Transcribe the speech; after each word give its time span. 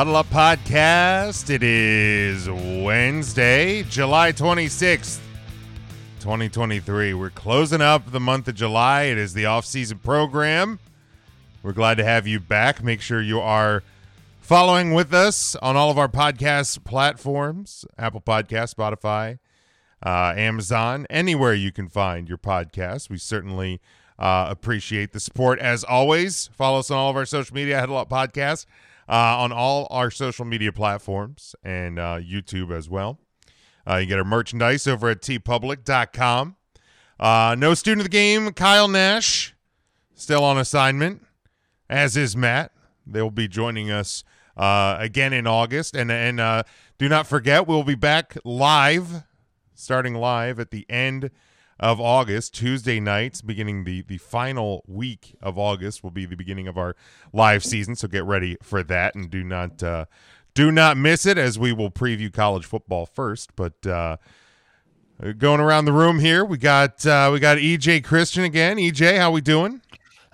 Huddle 0.00 0.16
Up 0.16 0.30
Podcast. 0.30 1.50
It 1.50 1.62
is 1.62 2.48
Wednesday, 2.48 3.82
July 3.82 4.32
26th, 4.32 5.20
2023. 6.20 7.12
We're 7.12 7.28
closing 7.28 7.82
up 7.82 8.10
the 8.10 8.18
month 8.18 8.48
of 8.48 8.54
July. 8.54 9.02
It 9.02 9.18
is 9.18 9.34
the 9.34 9.44
off-season 9.44 9.98
program. 9.98 10.78
We're 11.62 11.74
glad 11.74 11.98
to 11.98 12.04
have 12.04 12.26
you 12.26 12.40
back. 12.40 12.82
Make 12.82 13.02
sure 13.02 13.20
you 13.20 13.40
are 13.40 13.82
following 14.40 14.94
with 14.94 15.12
us 15.12 15.54
on 15.56 15.76
all 15.76 15.90
of 15.90 15.98
our 15.98 16.08
podcast 16.08 16.82
platforms 16.82 17.84
Apple 17.98 18.22
Podcast, 18.22 18.74
Spotify, 18.74 19.38
uh, 20.02 20.32
Amazon, 20.34 21.06
anywhere 21.10 21.52
you 21.52 21.70
can 21.72 21.90
find 21.90 22.26
your 22.26 22.38
podcast. 22.38 23.10
We 23.10 23.18
certainly 23.18 23.82
uh, 24.18 24.46
appreciate 24.48 25.12
the 25.12 25.20
support 25.20 25.58
as 25.58 25.84
always. 25.84 26.48
Follow 26.54 26.78
us 26.78 26.90
on 26.90 26.96
all 26.96 27.10
of 27.10 27.16
our 27.16 27.26
social 27.26 27.54
media, 27.54 27.78
Huddle 27.78 27.98
Up 27.98 28.08
Podcast, 28.08 28.64
on 29.14 29.52
all 29.52 29.88
our 29.90 30.10
social 30.10 30.44
media 30.44 30.72
platforms 30.72 31.54
and 31.64 31.98
uh, 31.98 32.18
YouTube 32.20 32.70
as 32.70 32.88
well. 32.88 33.18
Uh, 33.88 33.96
you 33.96 34.06
get 34.06 34.18
our 34.18 34.24
merchandise 34.24 34.86
over 34.86 35.08
at 35.08 35.20
teepublic.com. 35.20 36.56
Uh, 37.18 37.56
no 37.58 37.74
student 37.74 38.00
of 38.00 38.04
the 38.04 38.10
game, 38.10 38.52
Kyle 38.52 38.88
Nash, 38.88 39.54
still 40.14 40.44
on 40.44 40.56
assignment, 40.58 41.22
as 41.88 42.16
is 42.16 42.36
Matt. 42.36 42.72
They'll 43.06 43.30
be 43.30 43.48
joining 43.48 43.90
us 43.90 44.22
uh, 44.56 44.96
again 45.00 45.32
in 45.32 45.46
August. 45.46 45.96
And, 45.96 46.10
and 46.12 46.38
uh, 46.38 46.62
do 46.98 47.08
not 47.08 47.26
forget, 47.26 47.66
we'll 47.66 47.82
be 47.82 47.96
back 47.96 48.36
live, 48.44 49.24
starting 49.74 50.14
live 50.14 50.60
at 50.60 50.70
the 50.70 50.86
end 50.88 51.30
of 51.80 51.98
August, 51.98 52.54
Tuesday 52.54 53.00
nights, 53.00 53.40
beginning 53.40 53.84
the, 53.84 54.02
the 54.02 54.18
final 54.18 54.84
week 54.86 55.34
of 55.40 55.58
August 55.58 56.04
will 56.04 56.10
be 56.10 56.26
the 56.26 56.36
beginning 56.36 56.68
of 56.68 56.76
our 56.76 56.94
live 57.32 57.64
season. 57.64 57.96
So 57.96 58.06
get 58.06 58.24
ready 58.24 58.58
for 58.62 58.82
that 58.82 59.14
and 59.14 59.30
do 59.30 59.42
not 59.42 59.82
uh, 59.82 60.04
do 60.54 60.70
not 60.70 60.98
miss 60.98 61.24
it 61.24 61.38
as 61.38 61.58
we 61.58 61.72
will 61.72 61.90
preview 61.90 62.30
college 62.30 62.66
football 62.66 63.06
first. 63.06 63.56
But 63.56 63.86
uh, 63.86 64.18
going 65.38 65.60
around 65.60 65.86
the 65.86 65.92
room 65.92 66.18
here, 66.18 66.44
we 66.44 66.58
got 66.58 67.04
uh, 67.06 67.30
we 67.32 67.40
got 67.40 67.56
EJ 67.56 68.04
Christian 68.04 68.44
again. 68.44 68.76
EJ, 68.76 69.16
how 69.16 69.30
we 69.30 69.40
doing? 69.40 69.80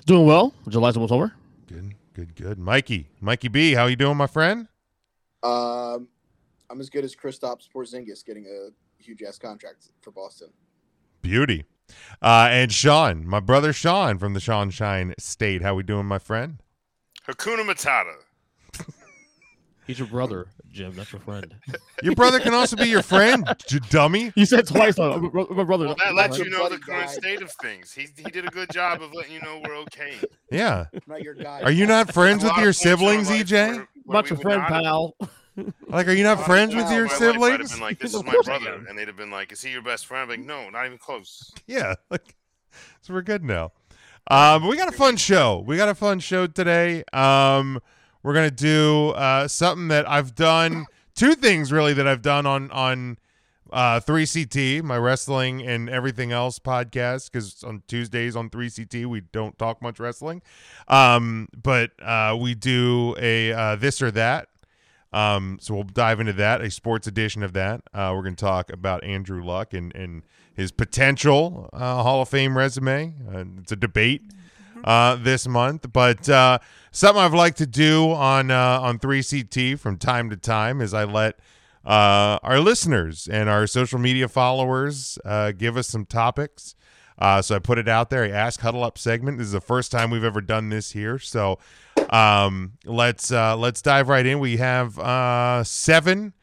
Doing 0.05 0.27
well. 0.27 0.53
July's 0.69 0.97
almost 0.97 1.13
over. 1.13 1.33
Good, 1.69 1.95
good, 2.13 2.35
good. 2.35 2.59
Mikey, 2.59 3.09
Mikey 3.21 3.49
B, 3.49 3.75
how 3.75 3.87
you 3.87 3.97
doing, 3.97 4.17
my 4.17 4.27
friend? 4.27 4.67
Um, 5.45 6.09
I'm 6.69 6.81
as 6.81 6.91
good 6.91 7.05
as 7.05 7.15
Kristaps 7.15 7.69
Porzingis 7.73 8.25
getting 8.25 8.47
a 8.47 8.71
huge 9.01 9.23
ass 9.23 9.39
contract 9.39 9.93
for 10.03 10.11
Boston. 10.11 10.49
Beauty. 11.27 11.65
Uh, 12.23 12.49
and 12.51 12.73
Shawn, 12.73 13.27
my 13.27 13.41
brother 13.41 13.73
Shawn 13.73 14.19
from 14.19 14.33
the 14.33 14.41
Shawn 14.41 14.71
Shine 14.71 15.13
State. 15.19 15.61
How 15.63 15.75
we 15.75 15.83
doing, 15.83 16.07
my 16.07 16.19
friend? 16.19 16.59
Hakuna 17.29 17.69
Matata. 17.69 18.15
He's 19.87 19.99
your 19.99 20.09
brother, 20.09 20.47
Jim. 20.73 20.95
That's 20.95 21.13
your 21.13 21.21
friend. 21.21 21.55
Your 22.03 22.15
brother 22.15 22.39
can 22.41 22.53
also 22.53 22.77
be 22.77 22.89
your 22.91 23.03
friend, 23.03 23.47
j- 23.67 23.79
dummy. 23.89 24.31
You 24.37 24.45
said 24.45 24.67
twice, 24.67 24.97
though. 24.97 25.19
My 25.19 25.29
bro- 25.29 25.47
my 25.51 25.65
brother. 25.65 25.87
Well, 25.87 25.97
that 26.05 26.15
lets 26.15 26.37
you 26.39 26.51
know 26.51 26.69
the 26.69 26.77
current 26.77 27.07
guy. 27.07 27.13
state 27.13 27.41
of 27.41 27.51
things. 27.63 27.91
He, 27.93 28.07
he 28.17 28.25
did 28.31 28.45
a 28.45 28.51
good 28.51 28.69
job 28.71 29.01
of 29.01 29.15
letting 29.15 29.33
you 29.33 29.41
know 29.41 29.63
we're 29.65 29.77
okay. 29.79 30.13
Yeah. 30.53 30.87
Not 31.07 31.23
your 31.23 31.33
guy. 31.35 31.63
Are 31.63 31.71
you 31.71 31.87
not 31.87 32.13
friends 32.13 32.45
with 32.45 32.53
your 32.59 32.69
of 32.71 32.77
points 32.77 32.85
in 32.85 32.91
our 32.91 32.97
siblings, 32.99 33.29
EJ? 33.31 33.53
where- 33.53 33.75
where 34.05 34.15
Not 34.15 34.29
your 34.31 34.39
friend, 34.41 34.59
not 34.63 34.73
have- 34.73 34.83
pal. 34.83 35.17
Like, 35.89 36.09
are 36.09 36.13
you 36.13 36.25
not 36.25 36.45
friends 36.45 36.75
with 36.75 36.91
your 36.91 37.07
life 37.07 37.21
My 37.21 37.31
wife 37.31 37.41
might 37.41 37.61
have 37.61 37.69
siblings? 37.69 37.73
been 37.73 37.81
like, 37.81 37.99
"This 37.99 38.15
is 38.15 38.25
my 38.25 38.37
brother," 38.45 38.85
and 38.89 38.99
they'd 38.99 39.09
have 39.09 39.17
been 39.17 39.31
like, 39.31 39.53
"Is 39.53 39.63
he 39.63 39.71
your 39.73 39.83
best 39.83 40.07
friend?" 40.07 40.23
I'm 40.25 40.29
like, 40.39 40.47
"No, 40.47 40.69
not 40.71 40.85
even 40.87 40.99
close." 40.99 41.53
Yeah. 41.67 41.95
Like, 42.11 42.35
so 43.01 43.15
we're 43.15 43.23
good 43.23 43.43
now. 43.45 43.73
Um, 44.29 44.63
but 44.63 44.69
we 44.69 44.77
got 44.77 44.89
a 44.89 44.97
fun 44.97 45.17
show. 45.17 45.63
We 45.67 45.77
got 45.77 45.89
a 45.89 45.95
fun 45.95 46.19
show 46.21 46.47
today. 46.47 47.05
Um, 47.13 47.81
we're 48.23 48.35
gonna 48.35 48.51
do 48.51 49.11
uh, 49.11 49.49
something 49.49 49.89
that 49.89 50.09
I've 50.09 50.35
done. 50.35 50.87
Two 51.15 51.35
things 51.35 51.73
really 51.73 51.95
that 51.95 52.07
I've 52.07 52.23
done 52.23 52.45
on 52.45 52.71
on 52.73 53.19
uh, 53.73 54.01
3CT, 54.01 54.83
my 54.83 54.97
wrestling 54.99 55.63
and 55.67 55.89
everything 55.89 56.33
else 56.33 56.59
podcast. 56.59 57.31
Because 57.33 57.63
on 57.65 57.83
Tuesdays 57.89 58.37
on 58.37 58.51
3CT 58.51 59.07
we 59.07 59.21
don't 59.23 59.57
talk 59.59 59.81
much 59.81 59.99
wrestling, 60.01 60.43
um, 60.89 61.49
but 61.57 61.93
uh, 62.03 62.37
we 62.39 62.55
do 62.55 63.15
a 63.19 63.53
uh, 63.53 63.77
this 63.77 64.03
or 64.03 64.11
that. 64.11 64.49
Um, 65.17 65.57
so 65.63 65.73
we'll 65.73 65.85
dive 65.85 66.21
into 66.21 66.35
that, 66.35 66.61
a 66.61 66.71
sports 66.71 67.07
edition 67.07 67.43
of 67.43 67.55
that. 67.55 67.81
Uh, 67.95 68.13
we're 68.15 68.23
going 68.23 68.37
to 68.37 68.45
talk 68.45 68.71
about 68.71 69.03
Andrew 69.03 69.43
Luck 69.43 69.73
and, 69.73 69.95
and 69.95 70.23
his 70.53 70.71
potential 70.73 71.71
uh, 71.73 72.03
Hall 72.03 72.21
of 72.21 72.29
Fame 72.29 72.55
resume. 72.55 73.15
Uh, 73.27 73.45
it's 73.59 73.73
a 73.73 73.77
debate 73.77 74.31
uh, 74.85 75.17
this 75.17 75.49
month, 75.49 75.91
but 75.91 76.29
uh, 76.29 76.59
something 76.91 77.23
I've 77.23 77.33
liked 77.33 77.57
to 77.59 77.67
do 77.67 78.13
on 78.13 78.51
uh, 78.51 78.81
on 78.83 78.99
3CT 78.99 79.79
from 79.79 79.97
time 79.97 80.29
to 80.29 80.37
time 80.37 80.83
is 80.83 80.93
I 80.93 81.05
let 81.05 81.39
uh, 81.87 82.39
our 82.43 82.61
listeners 82.61 83.27
and 83.27 83.49
our 83.49 83.67
social 83.67 83.99
media 83.99 84.29
followers 84.29 85.19
uh, 85.25 85.53
give 85.53 85.79
us 85.79 85.89
some 85.89 86.05
topics. 86.05 86.76
Uh, 87.19 87.41
so 87.43 87.57
I 87.57 87.59
put 87.59 87.79
it 87.79 87.89
out 87.89 88.11
there. 88.11 88.25
I 88.25 88.31
ask 88.31 88.61
huddle 88.61 88.85
up 88.85 88.99
segment. 88.99 89.39
This 89.39 89.47
is 89.47 89.53
the 89.53 89.61
first 89.61 89.91
time 89.91 90.11
we've 90.11 90.25
ever 90.25 90.41
done 90.41 90.69
this 90.69 90.93
here. 90.93 91.19
So 91.19 91.59
um, 92.11 92.73
let's 92.85 93.33
uh, 93.33 93.57
let's 93.57 93.83
dive 93.83 94.09
right 94.09 94.27
in. 94.27 94.39
We 94.39 94.59
have 94.59 94.99
uh, 94.99 95.65
seven 95.65 96.35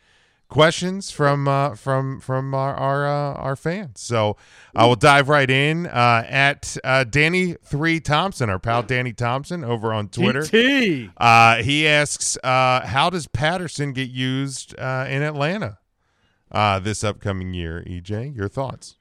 questions 0.53 1.09
from 1.09 1.47
uh, 1.47 1.75
from 1.75 2.19
from 2.19 2.53
our 2.53 2.75
our, 2.75 3.07
uh, 3.07 3.33
our 3.33 3.55
fans. 3.55 3.99
So 4.01 4.37
I 4.75 4.85
will 4.85 4.95
dive 4.95 5.27
right 5.27 5.49
in 5.49 5.87
uh, 5.87 6.25
at 6.27 6.77
uh, 6.83 7.03
Danny 7.03 7.55
Three 7.63 7.99
Thompson, 7.99 8.49
our 8.49 8.59
pal 8.59 8.83
Danny 8.83 9.13
Thompson, 9.13 9.63
over 9.63 9.93
on 9.93 10.09
Twitter. 10.09 10.43
Uh, 11.17 11.57
he 11.63 11.87
asks, 11.87 12.37
uh, 12.43 12.85
"How 12.85 13.09
does 13.09 13.27
Patterson 13.27 13.93
get 13.93 14.09
used 14.09 14.77
uh, 14.79 15.05
in 15.09 15.21
Atlanta 15.23 15.79
uh, 16.51 16.79
this 16.79 17.03
upcoming 17.03 17.53
year?" 17.53 17.83
EJ, 17.85 18.35
your 18.35 18.47
thoughts? 18.47 18.95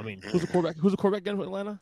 I 0.00 0.02
mean, 0.02 0.22
who's 0.22 0.40
the 0.40 0.46
quarterback? 0.46 0.76
Who's 0.78 0.92
the 0.92 0.96
quarterback 0.96 1.22
again 1.22 1.36
for 1.36 1.42
Atlanta? 1.42 1.78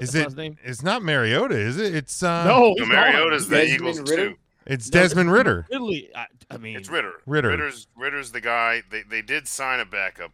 Is 0.00 0.12
That's 0.12 0.14
it? 0.14 0.24
his 0.24 0.36
name? 0.36 0.56
It's 0.64 0.82
not 0.82 1.02
Mariota, 1.02 1.56
is 1.58 1.78
it? 1.78 1.94
It's 1.94 2.22
uh, 2.22 2.44
No, 2.44 2.58
No, 2.60 2.74
he's 2.78 2.88
Mariota's 2.88 3.48
the 3.48 3.56
Desmond 3.56 3.80
Eagles 3.80 4.00
Ridder? 4.10 4.30
too. 4.30 4.36
it's 4.66 4.92
No, 4.92 5.00
Desmond 5.00 5.28
it's 5.30 5.36
Ridder. 5.36 5.66
Ridley. 5.70 6.10
I, 6.14 6.26
I 6.50 6.56
mean, 6.58 6.76
It's 6.76 6.88
Ridder. 6.88 7.12
Ridder. 7.26 7.48
Ridder's 7.50 7.86
Ridder's 7.96 8.32
the 8.32 8.40
guy. 8.40 8.82
They 8.90 9.02
they 9.02 9.20
did 9.22 9.46
sign 9.48 9.80
a 9.80 9.84
backup. 9.84 10.32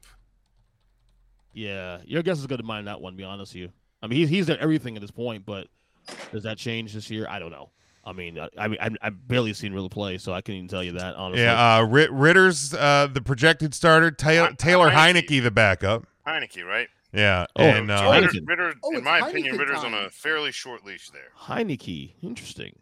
yeah, 1.53 1.99
your 2.05 2.23
guess 2.23 2.39
is 2.39 2.47
good 2.47 2.59
to 2.59 2.65
mine 2.65 2.85
that 2.85 3.01
one. 3.01 3.15
To 3.15 3.17
be 3.17 3.25
honest 3.25 3.55
with 3.55 3.63
you. 3.63 3.69
I 4.03 4.07
mean, 4.07 4.19
he's 4.19 4.29
he's 4.29 4.47
done 4.47 4.59
everything 4.61 4.97
at 4.97 5.01
this 5.03 5.11
point, 5.11 5.45
but 5.45 5.67
does 6.33 6.45
that 6.45 6.59
change 6.59 6.93
this 6.95 7.11
year? 7.11 7.27
I 7.29 7.39
don't 7.39 7.51
know. 7.51 7.71
I 8.05 8.13
mean, 8.13 8.39
I, 8.39 8.49
I 8.57 8.69
mean, 8.69 8.79
I've, 8.81 8.97
I've 9.03 9.29
barely 9.29 9.53
seen 9.53 9.73
Ridder 9.75 9.89
play, 9.91 10.17
so 10.19 10.33
I 10.33 10.41
can't 10.41 10.57
even 10.57 10.69
tell 10.69 10.83
you 10.83 10.93
that 10.93 11.15
honestly. 11.17 11.43
Yeah, 11.43 11.77
uh, 11.79 11.83
Ridder's 11.85 12.73
uh, 12.75 13.09
the 13.13 13.21
projected 13.21 13.75
starter. 13.75 14.11
Taylor, 14.11 14.49
Hi- 14.49 14.55
Taylor 14.59 14.91
Heinicke. 14.91 15.29
Heinicke, 15.29 15.43
the 15.43 15.51
backup. 15.51 16.07
Heinicke, 16.27 16.65
right? 16.65 16.89
Yeah, 17.13 17.47
Oh, 17.57 17.65
and 17.65 17.91
uh, 17.91 18.09
Ridder, 18.13 18.31
Ridder 18.45 18.75
Oh, 18.85 18.97
in 18.97 19.03
my 19.05 19.21
Heinicke 19.21 19.29
opinion, 19.31 19.57
Ridder's 19.59 19.83
on 19.85 19.95
a 19.95 20.11
fairly 20.11 20.53
short 20.53 20.85
leash 20.85 21.11
there. 21.11 21.33
Heinicke, 21.39 22.15
interesting. 22.23 22.79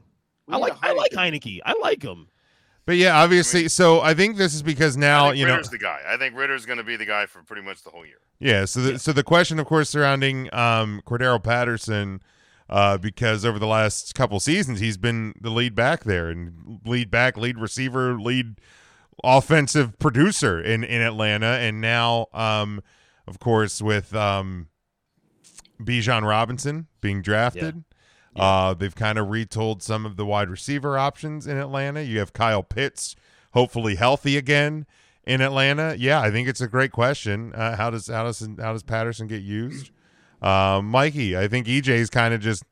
We 0.46 0.54
I 0.54 0.56
like 0.58 0.74
I 0.82 0.92
like 0.92 1.12
Heinicke. 1.12 1.42
Heinicke. 1.42 1.60
I 1.64 1.74
like 1.80 2.02
him. 2.02 2.28
but 2.84 2.96
yeah, 2.96 3.18
obviously. 3.22 3.68
So 3.68 4.00
I 4.00 4.14
think 4.14 4.36
this 4.36 4.54
is 4.54 4.62
because 4.62 4.96
now 4.96 5.28
think 5.28 5.38
you 5.38 5.46
know. 5.46 5.52
Ridder's 5.52 5.70
the 5.70 5.78
guy. 5.78 6.00
I 6.06 6.16
think 6.18 6.36
Ridder's 6.36 6.66
going 6.66 6.78
to 6.78 6.84
be 6.84 6.96
the 6.96 7.06
guy 7.06 7.26
for 7.26 7.42
pretty 7.42 7.62
much 7.62 7.82
the 7.84 7.90
whole 7.90 8.04
year. 8.06 8.18
Yeah. 8.38 8.64
So 8.66 8.80
the 8.80 8.98
so 8.98 9.12
the 9.12 9.22
question, 9.24 9.58
of 9.58 9.66
course, 9.66 9.88
surrounding 9.88 10.52
um, 10.54 11.00
Cordero 11.06 11.42
Patterson, 11.42 12.22
uh, 12.68 12.98
because 12.98 13.44
over 13.46 13.58
the 13.58 13.66
last 13.66 14.14
couple 14.14 14.38
seasons 14.40 14.80
he's 14.80 14.96
been 14.98 15.34
the 15.40 15.50
lead 15.50 15.74
back 15.74 16.04
there 16.04 16.28
and 16.28 16.80
lead 16.84 17.10
back, 17.10 17.36
lead 17.38 17.58
receiver, 17.58 18.20
lead 18.20 18.56
offensive 19.24 19.98
producer 19.98 20.60
in 20.60 20.84
in 20.84 21.00
Atlanta, 21.00 21.46
and 21.58 21.80
now, 21.80 22.26
um, 22.32 22.82
of 23.28 23.38
course, 23.38 23.80
with 23.82 24.14
um, 24.14 24.68
Bijan 25.80 26.26
Robinson 26.26 26.86
being 27.00 27.22
drafted. 27.22 27.84
Yeah. 28.34 28.42
Uh, 28.42 28.74
they've 28.74 28.94
kind 28.94 29.18
of 29.18 29.28
retold 29.28 29.82
some 29.82 30.06
of 30.06 30.16
the 30.16 30.24
wide 30.24 30.48
receiver 30.48 30.98
options 30.98 31.46
in 31.46 31.56
Atlanta. 31.56 32.02
You 32.02 32.18
have 32.20 32.32
Kyle 32.32 32.62
Pitts, 32.62 33.16
hopefully 33.52 33.96
healthy 33.96 34.36
again 34.36 34.86
in 35.26 35.40
Atlanta. 35.40 35.96
Yeah, 35.98 36.20
I 36.20 36.30
think 36.30 36.48
it's 36.48 36.60
a 36.60 36.68
great 36.68 36.92
question. 36.92 37.52
Uh, 37.54 37.76
how 37.76 37.90
does 37.90 38.06
how 38.06 38.24
does 38.24 38.40
how 38.58 38.72
does 38.72 38.82
Patterson 38.82 39.26
get 39.26 39.42
used? 39.42 39.90
Uh, 40.40 40.80
Mikey, 40.82 41.36
I 41.36 41.48
think 41.48 41.66
EJ 41.66 41.88
is 41.88 42.10
kind 42.10 42.32
of 42.32 42.40
just 42.40 42.62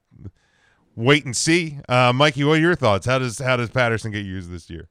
wait 0.95 1.25
and 1.25 1.37
see. 1.37 1.79
Uh, 1.89 2.13
Mikey, 2.13 2.45
what 2.45 2.59
are 2.59 2.61
your 2.61 2.77
thoughts? 2.77 3.07
How 3.07 3.19
does 3.19 3.39
how 3.39 3.57
does 3.57 3.71
Patterson 3.71 4.13
get 4.13 4.25
used 4.25 4.51
this 4.51 4.71
year? 4.71 4.89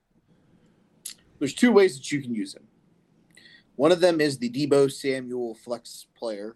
There's 1.39 1.53
two 1.53 1.71
ways 1.71 1.97
that 1.97 2.11
you 2.11 2.21
can 2.21 2.33
use 2.33 2.55
him. 2.55 2.64
One 3.75 3.91
of 3.91 3.99
them 3.99 4.21
is 4.21 4.37
the 4.37 4.49
Deebo 4.49 4.91
Samuel 4.91 5.53
flex 5.55 6.07
player, 6.17 6.55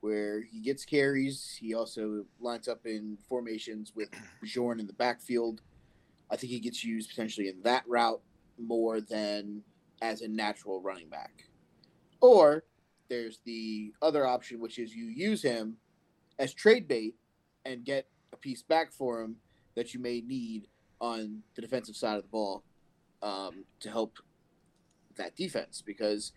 where 0.00 0.40
he 0.40 0.60
gets 0.60 0.84
carries. 0.84 1.58
He 1.60 1.74
also 1.74 2.24
lines 2.40 2.68
up 2.68 2.86
in 2.86 3.18
formations 3.28 3.92
with 3.94 4.08
Bjorn 4.40 4.78
in 4.78 4.86
the 4.86 4.92
backfield. 4.92 5.60
I 6.30 6.36
think 6.36 6.52
he 6.52 6.60
gets 6.60 6.84
used 6.84 7.10
potentially 7.10 7.48
in 7.48 7.60
that 7.62 7.82
route 7.88 8.20
more 8.56 9.00
than 9.00 9.62
as 10.00 10.22
a 10.22 10.28
natural 10.28 10.80
running 10.80 11.08
back. 11.08 11.44
Or 12.20 12.64
there's 13.08 13.40
the 13.44 13.92
other 14.00 14.26
option, 14.26 14.60
which 14.60 14.78
is 14.78 14.94
you 14.94 15.06
use 15.06 15.42
him 15.42 15.76
as 16.38 16.54
trade 16.54 16.86
bait 16.86 17.14
and 17.64 17.84
get 17.84 18.06
a 18.32 18.36
piece 18.36 18.62
back 18.62 18.92
for 18.92 19.22
him 19.22 19.36
that 19.74 19.92
you 19.92 20.00
may 20.00 20.20
need 20.20 20.68
on 21.00 21.42
the 21.54 21.62
defensive 21.62 21.96
side 21.96 22.16
of 22.16 22.22
the 22.22 22.28
ball 22.28 22.62
um, 23.22 23.64
to 23.80 23.90
help 23.90 24.18
that 25.18 25.36
defense 25.36 25.82
because 25.84 26.32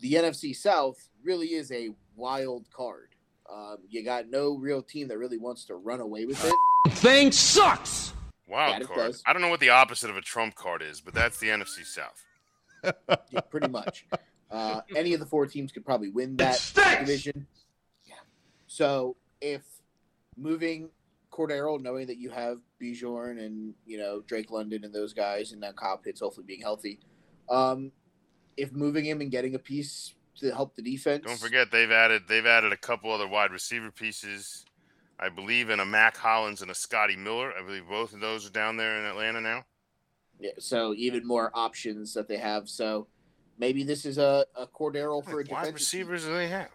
the 0.00 0.14
NFC 0.14 0.54
South 0.54 1.08
really 1.22 1.48
is 1.48 1.70
a 1.72 1.90
wild 2.16 2.70
card. 2.70 3.08
Um, 3.52 3.78
you 3.88 4.04
got 4.04 4.28
no 4.28 4.56
real 4.56 4.82
team 4.82 5.08
that 5.08 5.18
really 5.18 5.38
wants 5.38 5.64
to 5.66 5.74
run 5.74 6.00
away 6.00 6.26
with 6.26 6.44
it. 6.44 6.92
Thing 6.92 7.32
sucks. 7.32 8.12
Wild 8.46 8.70
Yeah, 8.70 8.80
it 8.80 8.86
card. 8.88 9.16
I 9.26 9.32
don't 9.32 9.42
know 9.42 9.48
what 9.48 9.60
the 9.60 9.70
opposite 9.70 10.10
of 10.10 10.16
a 10.16 10.20
trump 10.20 10.54
card 10.54 10.82
is, 10.82 11.00
but 11.00 11.14
that's 11.14 11.38
the 11.38 11.48
NFC 11.48 11.84
South. 11.84 12.24
Yeah, 13.30 13.40
pretty 13.40 13.68
much. 13.68 14.06
Uh, 14.50 14.80
any 14.96 15.12
of 15.12 15.20
the 15.20 15.26
four 15.26 15.46
teams 15.46 15.72
could 15.72 15.84
probably 15.84 16.10
win 16.10 16.36
that 16.36 16.72
division. 17.00 17.46
Yeah. 18.06 18.14
So 18.68 19.16
if 19.40 19.62
moving 20.36 20.90
Cordero, 21.30 21.80
knowing 21.80 22.06
that 22.06 22.18
you 22.18 22.30
have 22.30 22.58
Bijorn 22.80 23.44
and 23.44 23.74
you 23.84 23.98
know 23.98 24.22
Drake 24.26 24.50
London 24.50 24.84
and 24.84 24.94
those 24.94 25.12
guys, 25.12 25.52
and 25.52 25.60
now 25.60 25.72
Kyle 25.72 25.98
Pitts 25.98 26.20
hopefully 26.20 26.46
being 26.46 26.60
healthy, 26.60 26.98
um, 27.50 27.92
if 28.58 28.72
moving 28.72 29.04
him 29.04 29.20
and 29.20 29.30
getting 29.30 29.54
a 29.54 29.58
piece 29.58 30.14
to 30.36 30.50
help 30.50 30.74
the 30.76 30.82
defense, 30.82 31.24
Don't 31.24 31.38
forget 31.38 31.70
they've 31.70 31.90
added 31.90 32.22
they've 32.28 32.44
added 32.46 32.72
a 32.72 32.76
couple 32.76 33.10
other 33.10 33.28
wide 33.28 33.52
receiver 33.52 33.90
pieces. 33.90 34.64
I 35.20 35.28
believe 35.28 35.70
in 35.70 35.80
a 35.80 35.84
Mack 35.84 36.16
Hollins 36.16 36.62
and 36.62 36.70
a 36.70 36.74
Scotty 36.74 37.16
Miller. 37.16 37.52
I 37.58 37.64
believe 37.64 37.88
both 37.88 38.12
of 38.12 38.20
those 38.20 38.46
are 38.46 38.50
down 38.50 38.76
there 38.76 38.98
in 38.98 39.04
Atlanta 39.04 39.40
now. 39.40 39.64
Yeah, 40.38 40.52
so 40.58 40.94
even 40.94 41.26
more 41.26 41.50
options 41.54 42.14
that 42.14 42.28
they 42.28 42.36
have. 42.36 42.68
So 42.68 43.08
maybe 43.58 43.82
this 43.82 44.04
is 44.04 44.18
a, 44.18 44.46
a 44.54 44.66
Cordero 44.66 45.24
for 45.24 45.32
a 45.32 45.36
wide 45.36 45.46
defensive 45.46 45.74
receivers 45.74 46.24
do 46.24 46.34
they 46.34 46.48
have? 46.48 46.68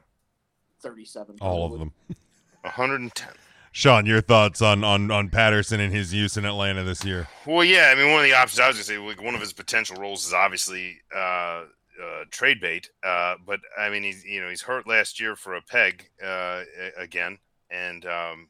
thirty-seven. 0.82 1.38
All 1.40 1.66
of 1.66 1.72
probably. 1.72 1.80
them. 1.80 2.18
110. 2.64 3.28
Shawn, 3.76 4.06
your 4.06 4.22
thoughts 4.22 4.62
on 4.62 4.84
on 4.84 5.10
on 5.10 5.30
Patterson 5.30 5.80
and 5.80 5.92
his 5.92 6.14
use 6.14 6.38
in 6.38 6.46
Atlanta 6.46 6.84
this 6.84 7.04
year? 7.04 7.28
Well, 7.48 7.64
yeah, 7.64 7.92
I 7.92 7.96
mean, 7.96 8.12
one 8.12 8.20
of 8.20 8.24
the 8.26 8.36
options 8.36 8.60
I 8.60 8.68
was 8.68 8.78
gonna 8.78 8.84
say, 8.84 8.98
like, 9.00 9.20
one 9.22 9.34
of 9.34 9.42
his 9.42 9.52
potential 9.52 9.96
roles 9.98 10.28
is 10.28 10.32
obviously 10.34 11.02
uh, 11.14 11.64
uh, 12.00 12.24
trade 12.30 12.62
bait. 12.62 12.92
Uh, 13.04 13.36
but 13.44 13.60
I 13.76 13.90
mean, 13.90 14.04
he's 14.04 14.24
you 14.24 14.42
know 14.42 14.50
he's 14.50 14.62
hurt 14.62 14.88
last 14.88 15.20
year 15.20 15.36
for 15.36 15.56
a 15.56 15.62
peg 15.64 16.08
uh, 16.24 16.62
again, 16.98 17.40
and 17.72 18.06
um, 18.06 18.48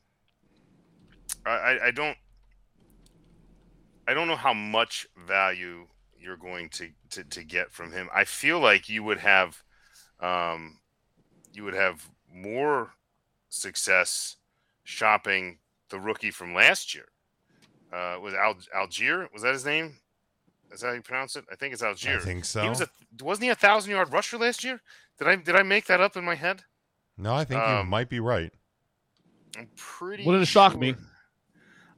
I, 1.45 1.51
I- 1.51 1.85
I 1.87 1.91
don't 1.91 2.17
I 4.05 4.13
don't 4.13 4.27
know 4.27 4.35
how 4.35 4.53
much 4.53 5.07
value 5.25 5.87
you're 6.19 6.35
going 6.35 6.67
to, 6.71 6.89
to 7.11 7.23
to 7.23 7.43
get 7.45 7.71
from 7.71 7.93
him. 7.93 8.09
I 8.13 8.25
feel 8.25 8.59
like 8.59 8.89
you 8.89 9.03
would 9.03 9.19
have 9.19 9.63
um, 10.19 10.79
you 11.53 11.63
would 11.63 11.75
have 11.75 12.09
more 12.29 12.91
success 13.47 14.35
shopping 14.83 15.59
the 15.89 15.99
rookie 15.99 16.31
from 16.31 16.53
last 16.53 16.93
year 16.95 17.05
uh, 17.91 18.17
was 18.21 18.33
Al- 18.33 18.55
Allgeier. 18.75 19.31
Was 19.33 19.41
that 19.43 19.53
his 19.53 19.65
name? 19.65 19.97
Is 20.71 20.81
that 20.81 20.87
how 20.87 20.93
you 20.93 21.01
pronounce 21.01 21.35
it? 21.35 21.45
I 21.51 21.55
think 21.55 21.73
it's 21.73 21.83
Allgeier. 21.83 22.17
I 22.19 22.23
think 22.23 22.45
so. 22.45 22.63
He 22.63 22.69
was 22.69 22.81
a 22.81 22.87
wasn't 23.21 23.45
he 23.45 23.49
a 23.49 23.55
thousand 23.55 23.91
yard 23.91 24.11
rusher 24.11 24.37
last 24.37 24.63
year? 24.63 24.81
Did 25.19 25.27
I 25.27 25.35
did 25.35 25.55
I 25.55 25.63
make 25.63 25.85
that 25.85 26.01
up 26.01 26.15
in 26.17 26.23
my 26.25 26.35
head? 26.35 26.63
no, 27.17 27.33
I 27.35 27.43
think 27.43 27.61
you 27.61 27.67
um, 27.67 27.89
might 27.89 28.09
be 28.09 28.19
right. 28.19 28.51
I'm 29.57 29.69
pretty. 29.75 30.25
Wouldn't 30.25 30.47
shock 30.47 30.77
me. 30.79 30.93
sure- 30.93 31.01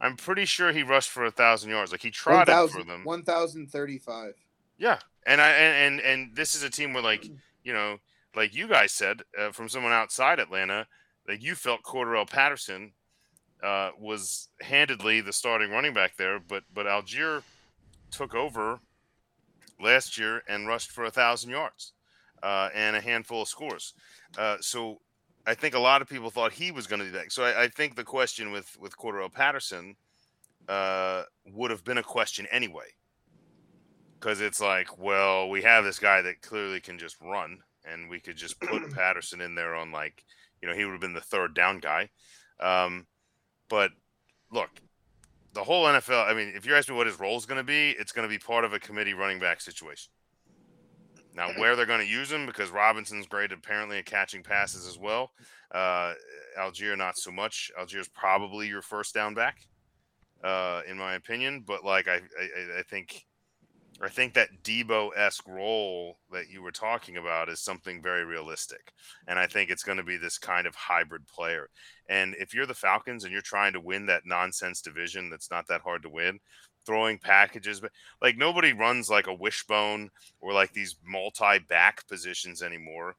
I'm 0.02 0.18
pretty 0.18 0.44
sure 0.46 0.74
he 0.74 0.84
rushed 0.84 1.10
for 1.10 1.24
a 1.24 1.32
thousand 1.32 1.70
yards. 1.70 1.92
Like 1.92 2.02
he 2.02 2.12
trotted 2.12 2.70
for 2.70 2.84
them. 2.84 3.06
1,035. 3.06 4.34
Yeah, 4.78 5.00
and 5.26 5.40
I 5.40 5.50
and, 5.52 6.00
and 6.00 6.06
and 6.06 6.36
this 6.36 6.54
is 6.54 6.64
a 6.64 6.70
team 6.70 6.94
where 6.94 7.02
like 7.02 7.26
you 7.64 7.72
know, 7.72 7.98
like 8.36 8.54
you 8.54 8.68
guys 8.68 8.92
said 8.92 9.22
uh, 9.40 9.52
from 9.52 9.70
someone 9.70 9.94
outside 9.94 10.38
Atlanta, 10.40 10.88
like 11.28 11.44
you 11.44 11.56
felt 11.56 11.84
Cordarrelle 11.84 12.30
Patterson 12.30 12.92
uh, 13.64 13.92
was 14.00 14.50
handedly 14.62 15.22
the 15.22 15.34
starting 15.34 15.72
running 15.72 15.94
back 15.94 16.16
there, 16.18 16.40
but 16.40 16.64
but 16.74 16.86
Allgeier 16.86 17.44
took 18.12 18.36
over 18.36 18.80
last 19.82 20.18
year 20.18 20.42
and 20.48 20.68
rushed 20.68 20.92
for 20.92 21.06
a 21.06 21.12
thousand 21.12 21.50
yards 21.50 21.94
uh, 22.44 22.70
and 22.74 22.96
a 22.96 23.02
handful 23.02 23.42
of 23.42 23.48
scores. 23.48 23.94
Uh, 24.38 24.58
so 24.62 25.00
I 25.46 25.54
think 25.54 25.76
a 25.76 25.80
lot 25.80 26.02
of 26.02 26.10
people 26.10 26.30
thought 26.30 26.54
he 26.54 26.72
was 26.72 26.88
going 26.88 27.00
to 27.00 27.06
do 27.06 27.12
that. 27.12 27.32
So 27.32 27.44
I, 27.44 27.64
I 27.64 27.68
think 27.68 27.96
the 27.96 28.04
question 28.04 28.52
with 28.52 28.78
with 28.80 28.98
Cordarrelle 28.98 29.34
Patterson 29.34 29.96
uh, 30.68 31.24
would 31.54 31.72
have 31.72 31.84
been 31.84 31.98
a 31.98 32.04
question 32.04 32.48
anyway 32.52 32.88
because 34.20 34.42
it's 34.42 34.60
like, 34.60 34.98
well, 34.98 35.50
we 35.50 35.62
have 35.62 35.84
this 35.84 36.00
guy 36.00 36.22
that 36.24 36.42
clearly 36.42 36.80
can 36.80 36.98
just 36.98 37.16
run, 37.22 37.60
and 37.88 38.10
we 38.10 38.20
could 38.20 38.36
just 38.36 38.60
put 38.60 38.92
Patterson 38.96 39.40
in 39.40 39.54
there 39.54 39.76
on 39.76 39.92
like, 39.92 40.24
you 40.66 40.72
know, 40.72 40.78
he 40.78 40.84
would 40.84 40.94
have 40.94 41.02
been 41.02 41.14
the 41.14 41.22
third 41.22 41.54
down 41.54 41.78
guy. 41.78 42.10
Um, 42.60 43.06
but 43.70 43.92
look, 44.52 44.70
the 45.54 45.64
whole 45.64 45.86
NFL. 45.86 46.28
I 46.28 46.34
mean, 46.34 46.54
if 46.56 46.66
you 46.66 46.76
ask 46.76 46.90
me 46.90 46.96
what 46.96 47.06
his 47.06 47.20
role 47.20 47.38
is 47.38 47.46
going 47.46 47.60
to 47.60 47.64
be, 47.64 47.92
it's 47.92 48.12
going 48.12 48.28
to 48.28 48.34
be 48.34 48.40
part 48.40 48.66
of 48.66 48.74
a 48.74 48.80
committee 48.80 49.14
running 49.14 49.40
back 49.40 49.62
situation. 49.62 50.12
Now, 51.36 51.50
where 51.58 51.76
they're 51.76 51.86
going 51.86 52.00
to 52.00 52.08
use 52.08 52.32
him, 52.32 52.46
because 52.46 52.72
Robinson's 52.72 53.28
great 53.28 53.52
apparently 53.52 54.00
at 54.00 54.06
catching 54.06 54.42
passes 54.42 54.88
as 54.88 54.98
well. 54.98 55.32
Uh, 55.74 56.14
Allgeier, 56.58 56.98
not 56.98 57.18
so 57.18 57.30
much. 57.30 57.72
Allgeier's 57.80 58.08
probably 58.08 58.68
your 58.68 58.82
first 58.82 59.14
down 59.14 59.34
back, 59.34 59.68
uh, 60.44 60.82
in 60.88 60.98
my 60.98 61.14
opinion. 61.14 61.64
But 61.68 61.84
like, 61.84 62.08
I, 62.08 62.16
I, 62.16 62.80
I 62.80 62.84
think 62.90 63.26
I 64.02 64.10
think 64.10 64.34
that 64.34 64.64
Deebo 64.64 65.12
esque 65.16 65.48
role 65.48 66.18
that 66.32 66.50
you 66.50 66.62
were 66.62 66.72
talking 66.72 67.16
about 67.16 67.48
is 67.48 67.62
something 67.62 68.02
very 68.02 68.26
realistic. 68.26 68.92
And 69.28 69.40
I 69.40 69.48
think 69.48 69.70
it's 69.70 69.84
going 69.84 69.98
to 69.98 70.04
be 70.04 70.18
this 70.18 70.38
kind 70.38 70.68
of 70.68 70.76
hybrid 70.76 71.26
player. 71.28 71.70
And 72.10 72.36
if 72.38 72.54
you're 72.54 72.66
the 72.66 72.74
Falcons 72.74 73.24
and 73.24 73.32
you're 73.32 73.42
trying 73.42 73.72
to 73.74 73.80
win 73.80 74.06
that 74.08 74.26
nonsense 74.26 74.82
division 74.82 75.30
that's 75.30 75.50
not 75.50 75.68
that 75.68 75.82
hard 75.82 76.04
to 76.04 76.10
win, 76.10 76.40
throwing 76.86 77.18
packages, 77.18 77.80
but 77.80 77.92
like 78.22 78.38
nobody 78.38 78.74
runs 78.74 79.10
like 79.10 79.28
a 79.28 79.34
wishbone 79.34 80.10
or 80.42 80.52
like 80.52 80.74
these 80.74 80.98
multi 81.06 81.60
back 81.60 82.06
positions 82.08 82.62
anymore. 82.62 83.16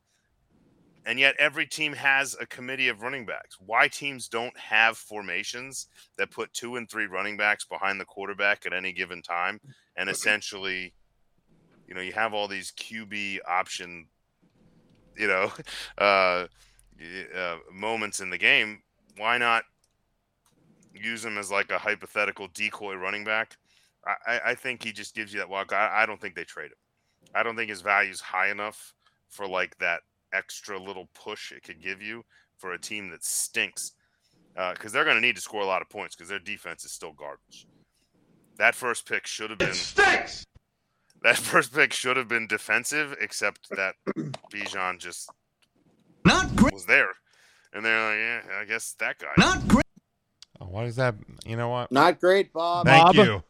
And 1.07 1.19
yet 1.19 1.37
every 1.39 1.67
team 1.67 1.95
has 1.95 2.37
a 2.39 2.47
committee 2.47 2.89
of 2.89 3.01
running 3.01 3.25
backs. 3.25 3.57
Why 3.65 3.89
teams 3.89 4.29
don't 4.29 4.57
have 4.59 4.99
formations 4.99 5.87
that 6.19 6.33
put 6.33 6.53
two 6.53 6.77
and 6.77 6.91
three 6.91 7.07
running 7.07 7.37
backs 7.37 7.65
behind 7.65 7.99
the 7.99 8.05
quarterback 8.05 8.67
at 8.67 8.73
any 8.75 8.93
given 8.93 9.23
time 9.23 9.61
and 9.97 10.09
essentially 10.09 10.93
you 11.87 11.95
know 11.95 12.01
you 12.01 12.13
have 12.13 12.35
all 12.35 12.49
these 12.49 12.73
qb 12.73 13.39
option 13.47 14.07
you 15.19 15.27
know 15.27 15.51
uh, 15.99 16.47
uh 17.35 17.57
moments 17.73 18.21
in 18.21 18.31
the 18.31 18.39
game. 18.39 18.83
Why 19.17 19.39
not 19.39 19.65
use 20.95 21.25
him 21.25 21.39
as 21.39 21.51
like 21.51 21.71
a 21.71 21.79
hypothetical 21.79 22.49
decoy 22.55 22.95
running 22.95 23.25
back? 23.25 23.57
I 24.07 24.41
i, 24.47 24.55
think 24.55 24.85
he 24.85 24.93
just 24.93 25.15
gives 25.15 25.33
you 25.33 25.41
that 25.41 25.49
walk. 25.49 25.73
I, 25.73 26.03
I 26.03 26.07
don't 26.07 26.21
think 26.21 26.35
they 26.35 26.45
trade 26.45 26.67
him. 26.67 26.79
I 27.35 27.43
don't 27.43 27.57
think 27.57 27.71
his 27.71 27.81
value 27.81 28.11
is 28.11 28.21
high 28.21 28.51
enough 28.51 28.95
for 29.29 29.49
like 29.49 29.77
that 29.79 30.01
extra 30.33 30.79
little 30.79 31.09
push 31.15 31.51
it 31.51 31.63
could 31.63 31.83
give 31.83 32.01
you 32.01 32.25
for 32.57 32.73
a 32.73 32.81
team 32.81 33.11
that 33.11 33.25
stinks 33.25 33.93
because 34.73 34.93
they're 34.93 35.05
going 35.05 35.17
to 35.17 35.21
need 35.21 35.37
to 35.37 35.43
score 35.43 35.61
a 35.61 35.67
lot 35.67 35.83
of 35.83 35.89
points 35.91 36.15
because 36.15 36.29
their 36.29 36.39
defense 36.39 36.85
is 36.85 36.93
still 36.93 37.13
garbage 37.13 37.67
that 38.59 38.75
first 38.75 39.07
pick 39.09 39.27
should 39.27 39.51
have 39.51 39.59
been 39.59 39.75
stinks. 39.75 40.45
that 41.23 41.37
first 41.37 41.75
pick 41.75 41.93
should 41.93 42.17
have 42.17 42.29
been 42.29 42.47
defensive, 42.47 43.17
except 43.21 43.69
that 43.71 43.95
Bijan 44.53 44.99
just 44.99 45.31
Not 46.25 46.55
great. 46.57 46.73
was 46.75 46.87
there, 46.87 47.11
and 47.73 47.85
they're 47.85 48.09
like, 48.11 48.45
"Yeah, 48.49 48.59
I 48.61 48.65
guess 48.65 48.95
that 48.99 49.19
guy." 49.19 49.29
Not 49.39 49.67
great. 49.69 49.83
Oh, 50.61 50.67
what 50.67 50.87
is 50.87 50.97
that? 50.97 51.15
You 51.45 51.57
know 51.57 51.69
what? 51.69 51.93
Not 51.93 52.21
great, 52.21 52.53
Bob. 52.53 52.87
Thank 52.87 53.05
Bob. 53.05 53.15
you. 53.17 53.43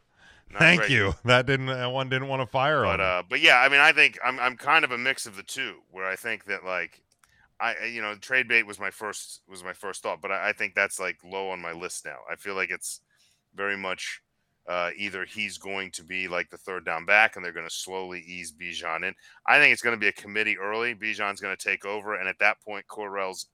Not 0.51 0.59
Thank 0.61 0.81
great. 0.83 0.91
you. 0.91 1.15
That 1.25 1.47
didn't. 1.47 1.67
That 1.67 1.91
one 1.93 2.09
didn't 2.09 2.29
want 2.29 2.43
to 2.43 2.47
fire 2.47 2.83
But 2.83 3.01
on. 3.01 3.19
uh, 3.19 3.23
but 3.29 3.41
yeah, 3.41 3.59
I 3.61 3.69
mean, 3.69 3.81
I 3.81 3.93
think 3.93 4.19
I'm 4.25 4.39
I'm 4.41 4.57
kind 4.57 4.85
of 4.85 4.91
a 4.93 4.99
mix 4.99 5.27
of 5.27 5.37
the 5.37 5.43
two, 5.43 5.77
where 5.91 6.07
I 6.07 6.17
think 6.17 6.45
that 6.47 6.65
like. 6.65 7.03
I 7.59 7.75
I- 7.81 7.85
you 7.87 8.03
know 8.03 8.15
trade 8.17 8.49
bait 8.49 8.65
was 8.67 8.79
my 8.79 8.91
first 8.91 9.41
was 9.49 9.65
my 9.65 9.73
first 9.73 10.03
thought, 10.03 10.21
but 10.21 10.31
I, 10.31 10.51
I 10.51 10.53
think 10.53 10.75
that's 10.75 11.01
like 11.01 11.17
low 11.25 11.49
on 11.49 11.61
my 11.63 11.73
list 11.73 12.05
now. 12.05 12.19
I 12.31 12.37
feel 12.37 12.55
like 12.55 12.71
it's 12.71 13.01
very 13.55 13.79
much 13.79 14.21
uh, 14.69 14.91
either 14.97 15.25
he's 15.25 15.59
going 15.59 15.91
to 15.93 16.03
be 16.03 16.27
like 16.27 16.51
the 16.51 16.57
third 16.57 16.85
down 16.85 17.05
back 17.05 17.37
and 17.37 17.45
they're 17.45 17.53
going 17.53 17.69
to 17.69 17.75
slowly 17.75 18.21
ease 18.27 18.53
Bijan 18.53 19.07
in. 19.07 19.15
I 19.47 19.59
think 19.59 19.73
it's 19.73 19.83
going 19.83 19.97
to 19.97 20.01
be 20.01 20.09
a 20.09 20.13
committee 20.13 20.59
early. 20.59 20.95
Bijan's 20.95 21.41
going 21.41 21.57
to 21.57 21.63
take 21.63 21.85
over, 21.85 22.15
and 22.15 22.29
at 22.29 22.39
that 22.41 22.61
point, 22.63 22.87
Correll's 22.89 23.47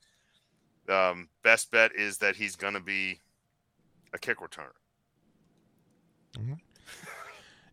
um, 0.89 1.29
best 1.43 1.71
bet 1.71 1.93
is 1.95 2.19
that 2.19 2.37
he's 2.37 2.57
going 2.57 2.75
to 2.75 2.81
be 2.81 3.21
a 4.13 4.19
kick 4.19 4.39
returner. 4.39 4.73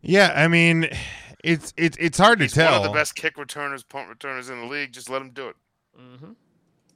yeah, 0.02 0.32
I 0.36 0.48
mean, 0.48 0.88
it's 1.42 1.72
it's 1.76 1.96
it's 1.98 2.18
hard 2.18 2.38
to 2.40 2.48
tell. 2.48 2.72
one 2.72 2.82
of 2.82 2.92
the 2.92 2.98
best 2.98 3.14
kick 3.14 3.38
returners, 3.38 3.82
punt 3.82 4.08
returners 4.08 4.50
in 4.50 4.60
the 4.60 4.66
league. 4.66 4.92
Just 4.92 5.08
let 5.08 5.22
him 5.22 5.30
do 5.30 5.48
it. 5.48 5.56
Mm-hmm. 5.98 6.32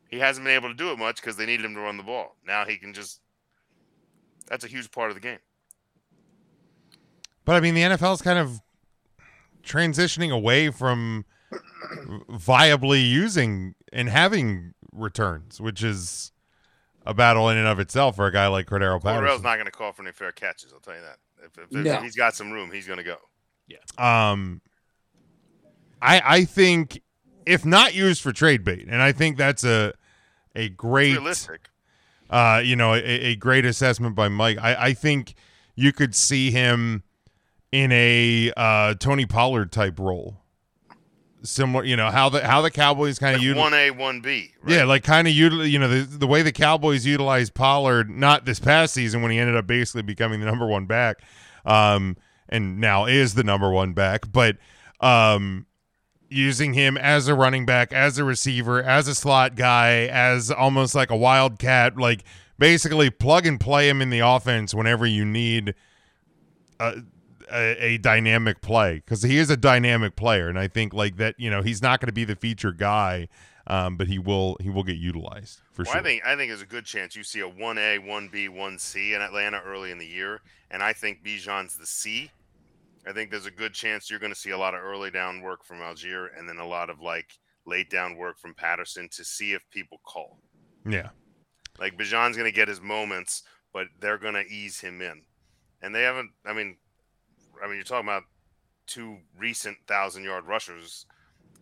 He 0.09 0.19
hasn't 0.19 0.45
been 0.45 0.55
able 0.55 0.69
to 0.69 0.75
do 0.75 0.93
it 0.93 0.99
much 0.99 1.17
because 1.17 1.37
they 1.37 1.47
needed 1.47 1.65
him 1.65 1.75
to 1.75 1.81
run 1.81 1.97
the 1.97 2.03
ball. 2.03 2.37
Now 2.47 2.65
he 2.65 2.77
can 2.77 2.93
just. 2.93 3.21
That's 4.47 4.65
a 4.65 4.69
huge 4.69 4.91
part 4.91 5.11
of 5.11 5.15
the 5.15 5.23
game. 5.23 5.39
But 7.45 7.57
I 7.57 7.61
mean, 7.61 7.75
the 7.75 7.83
NFL 7.83 8.15
is 8.15 8.23
kind 8.23 8.39
of 8.39 8.61
transitioning 9.63 10.31
away 10.33 10.71
from 10.71 11.25
viably 12.31 13.09
using 13.09 13.75
and 13.93 14.09
having 14.09 14.75
returns, 14.93 15.61
which 15.61 15.83
is 15.83 16.33
a 17.07 17.13
battle 17.15 17.49
in 17.51 17.57
and 17.57 17.69
of 17.69 17.79
itself 17.79 18.17
for 18.17 18.27
a 18.27 18.33
guy 18.33 18.47
like 18.47 18.67
Cordero 18.67 19.01
Cordarrelle's 19.01 19.03
Patterson. 19.03 19.43
not 19.43 19.55
going 19.57 19.67
to 19.67 19.71
call 19.71 19.93
for 19.93 20.03
any 20.03 20.13
fair 20.13 20.33
catches. 20.33 20.73
I'll 20.73 20.81
tell 20.81 20.95
you 20.95 21.03
that. 21.03 21.19
If, 21.45 21.59
if, 21.59 21.65
if 21.79 21.85
No. 21.85 22.01
he's 22.01 22.17
got 22.17 22.35
some 22.35 22.51
room, 22.51 22.71
he's 22.73 22.87
going 22.87 22.97
to 22.99 23.05
go. 23.05 23.17
Yeah. 23.69 23.79
Um, 23.99 24.61
I 26.03 26.21
I 26.25 26.45
think 26.45 27.01
if 27.47 27.65
not 27.65 27.95
used 27.95 28.21
for 28.23 28.33
trade 28.33 28.65
bait, 28.65 28.87
and 28.89 29.01
I 29.03 29.13
think 29.13 29.37
that's 29.39 29.65
a 29.65 29.93
a 30.55 30.69
great 30.71 31.13
realistic. 31.13 31.69
uh, 32.31 32.61
you 32.65 32.77
know, 32.77 32.93
a, 32.95 32.99
a 33.03 33.37
great 33.37 33.65
assessment 33.65 34.15
by 34.15 34.29
Mike. 34.29 34.59
I, 34.61 34.75
I 34.89 34.93
think 34.95 35.35
you 35.77 35.93
could 35.93 36.15
see 36.15 36.51
him 36.51 37.04
in 37.75 37.91
a 37.91 38.53
uh, 38.57 38.95
Tony 38.95 39.27
Pollard 39.27 39.73
type 39.73 39.99
role, 39.99 40.39
similar. 41.43 41.85
You 41.85 41.97
know 41.97 42.09
how 42.09 42.29
the 42.29 42.47
how 42.47 42.61
the 42.63 42.71
Cowboys 42.71 43.19
kind 43.19 43.35
of 43.35 43.41
Like 43.41 43.47
use. 43.47 43.57
one 43.57 43.75
A, 43.75 43.91
one 43.91 44.21
B. 44.21 44.53
Right? 44.63 44.77
Yeah, 44.77 44.85
like 44.85 45.03
kind 45.03 45.27
of 45.27 45.35
util- 45.35 45.69
you 45.69 45.81
know 45.81 45.89
the 45.89 46.03
the 46.03 46.27
way 46.29 46.43
the 46.43 46.53
Cowboys 46.53 47.05
utilized 47.05 47.53
Pollard 47.55 48.09
not 48.09 48.45
this 48.45 48.61
past 48.61 48.95
season 48.95 49.23
when 49.23 49.33
he 49.33 49.39
ended 49.39 49.57
up 49.57 49.67
basically 49.67 50.03
becoming 50.03 50.39
the 50.39 50.47
number 50.47 50.67
one 50.69 50.87
back, 50.87 51.17
um, 51.65 52.17
and 52.49 52.79
now 52.81 53.07
is 53.07 53.35
the 53.35 53.43
number 53.43 53.71
one 53.73 53.93
back, 53.93 54.31
but 54.33 54.57
um, 55.01 55.67
using 56.29 56.75
him 56.75 56.97
as 56.97 57.27
a 57.27 57.35
running 57.35 57.67
back, 57.67 57.93
as 57.93 58.19
a 58.19 58.25
receiver, 58.25 58.81
as 58.83 59.09
a 59.09 59.17
slot 59.17 59.57
guy, 59.57 60.07
as 60.07 60.49
almost 60.51 60.95
like 60.95 61.11
a 61.11 61.17
wildcat, 61.17 61.97
like 61.97 62.23
basically 62.57 63.11
plug 63.11 63.47
and 63.47 63.59
play 63.59 63.89
him 63.89 64.01
in 64.01 64.11
the 64.11 64.21
offense 64.21 64.73
whenever 64.73 65.05
you 65.05 65.25
need 65.25 65.75
a, 66.79 66.95
a, 67.55 67.77
a 67.85 67.99
dynamic 67.99 68.61
play 68.61 68.97
because 68.97 69.23
he 69.23 69.39
is 69.39 69.49
a 69.49 69.57
dynamic 69.57 70.17
player, 70.17 70.49
and 70.49 70.59
I 70.59 70.69
think 70.69 70.93
like 70.93 71.17
that. 71.17 71.37
You 71.39 71.51
know, 71.51 71.63
he's 71.63 71.81
not 71.81 72.01
going 72.01 72.09
to 72.09 72.13
be 72.13 72.25
the 72.25 72.37
feature 72.37 72.73
guy, 72.73 73.29
um, 73.67 73.97
but 73.97 74.09
he 74.09 74.19
will 74.19 74.57
he 74.61 74.71
will 74.71 74.83
get 74.83 74.97
utilized 74.97 75.61
for 75.73 75.85
Well, 75.85 75.93
sure. 75.93 76.01
I 76.01 76.05
think 76.05 76.27
I 76.27 76.37
think 76.37 76.51
there's 76.51 76.63
a 76.63 76.67
good 76.67 76.85
chance 76.85 77.17
you 77.17 77.23
see 77.23 77.41
a 77.41 77.49
one 77.49 77.79
A, 77.79 77.99
one 77.99 78.29
B, 78.29 78.49
one 78.49 78.79
C 78.79 79.15
in 79.15 79.23
Atlanta 79.23 79.61
early 79.65 79.91
in 79.91 79.99
the 79.99 80.07
year, 80.07 80.41
and 80.71 80.83
I 80.83 80.93
think 80.93 81.23
Bijan's 81.25 81.77
the 81.77 81.87
C. 81.87 82.31
I 83.07 83.13
think 83.13 83.31
there's 83.31 83.47
a 83.47 83.51
good 83.51 83.75
chance 83.75 84.11
you're 84.11 84.19
going 84.19 84.33
to 84.33 84.39
see 84.39 84.51
a 84.51 84.59
lot 84.59 84.75
of 84.75 84.83
early 84.83 85.11
down 85.11 85.43
work 85.43 85.63
from 85.65 85.79
Allgeier, 85.79 86.29
and 86.37 86.49
then 86.49 86.59
a 86.59 86.67
lot 86.67 86.91
of 86.91 87.01
like 87.01 87.39
late 87.67 87.91
down 87.91 88.17
work 88.17 88.39
from 88.39 88.55
Patterson 88.55 89.09
to 89.13 89.25
see 89.25 89.53
if 89.53 89.63
people 89.71 90.01
call. 90.05 90.39
yeah, 90.87 91.11
Like 91.79 91.97
Bijan's 91.97 92.37
going 92.37 92.51
to 92.51 92.55
get 92.55 92.69
his 92.69 92.81
moments, 92.81 93.43
but 93.73 93.87
they're 94.01 94.19
going 94.19 94.35
to 94.35 94.47
ease 94.47 94.81
him 94.81 95.01
in, 95.01 95.23
and 95.83 95.95
they 95.95 96.03
haven't. 96.03 96.31
I 96.45 96.53
mean, 96.53 96.77
I 97.65 97.67
mean, 97.67 97.77
you're 97.77 97.85
talking 97.85 98.09
about 98.09 98.25
two 98.87 99.17
recent 99.39 99.79
thousand 99.87 100.25
yard 100.25 100.47
rushers. 100.47 101.07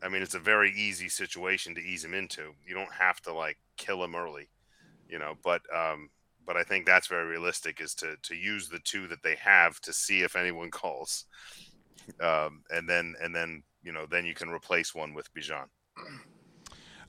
I 0.02 0.08
mean, 0.08 0.20
it's 0.20 0.34
a 0.34 0.40
very 0.40 0.72
easy 0.72 1.08
situation 1.08 1.76
to 1.76 1.80
ease 1.80 2.04
him 2.04 2.12
into. 2.12 2.54
You 2.66 2.74
don't 2.74 2.92
have 2.92 3.20
to 3.22 3.32
like 3.32 3.58
kill 3.76 4.02
him 4.02 4.16
early, 4.16 4.48
you 5.08 5.20
know. 5.20 5.34
But 5.44 5.62
um, 5.74 6.10
but 6.44 6.56
I 6.56 6.64
think 6.64 6.86
that's 6.86 7.06
very 7.06 7.26
realistic 7.26 7.80
is 7.80 7.94
to 7.96 8.16
to 8.22 8.34
use 8.34 8.68
the 8.68 8.80
two 8.80 9.06
that 9.08 9.22
they 9.22 9.36
have 9.36 9.80
to 9.82 9.92
see 9.92 10.22
if 10.22 10.34
anyone 10.34 10.70
calls, 10.72 11.26
um, 12.20 12.64
and 12.70 12.88
then 12.88 13.14
and 13.22 13.34
then 13.34 13.62
you 13.84 13.92
know 13.92 14.06
then 14.10 14.24
you 14.24 14.34
can 14.34 14.48
replace 14.48 14.94
one 14.94 15.14
with 15.14 15.32
Bijan. 15.32 15.66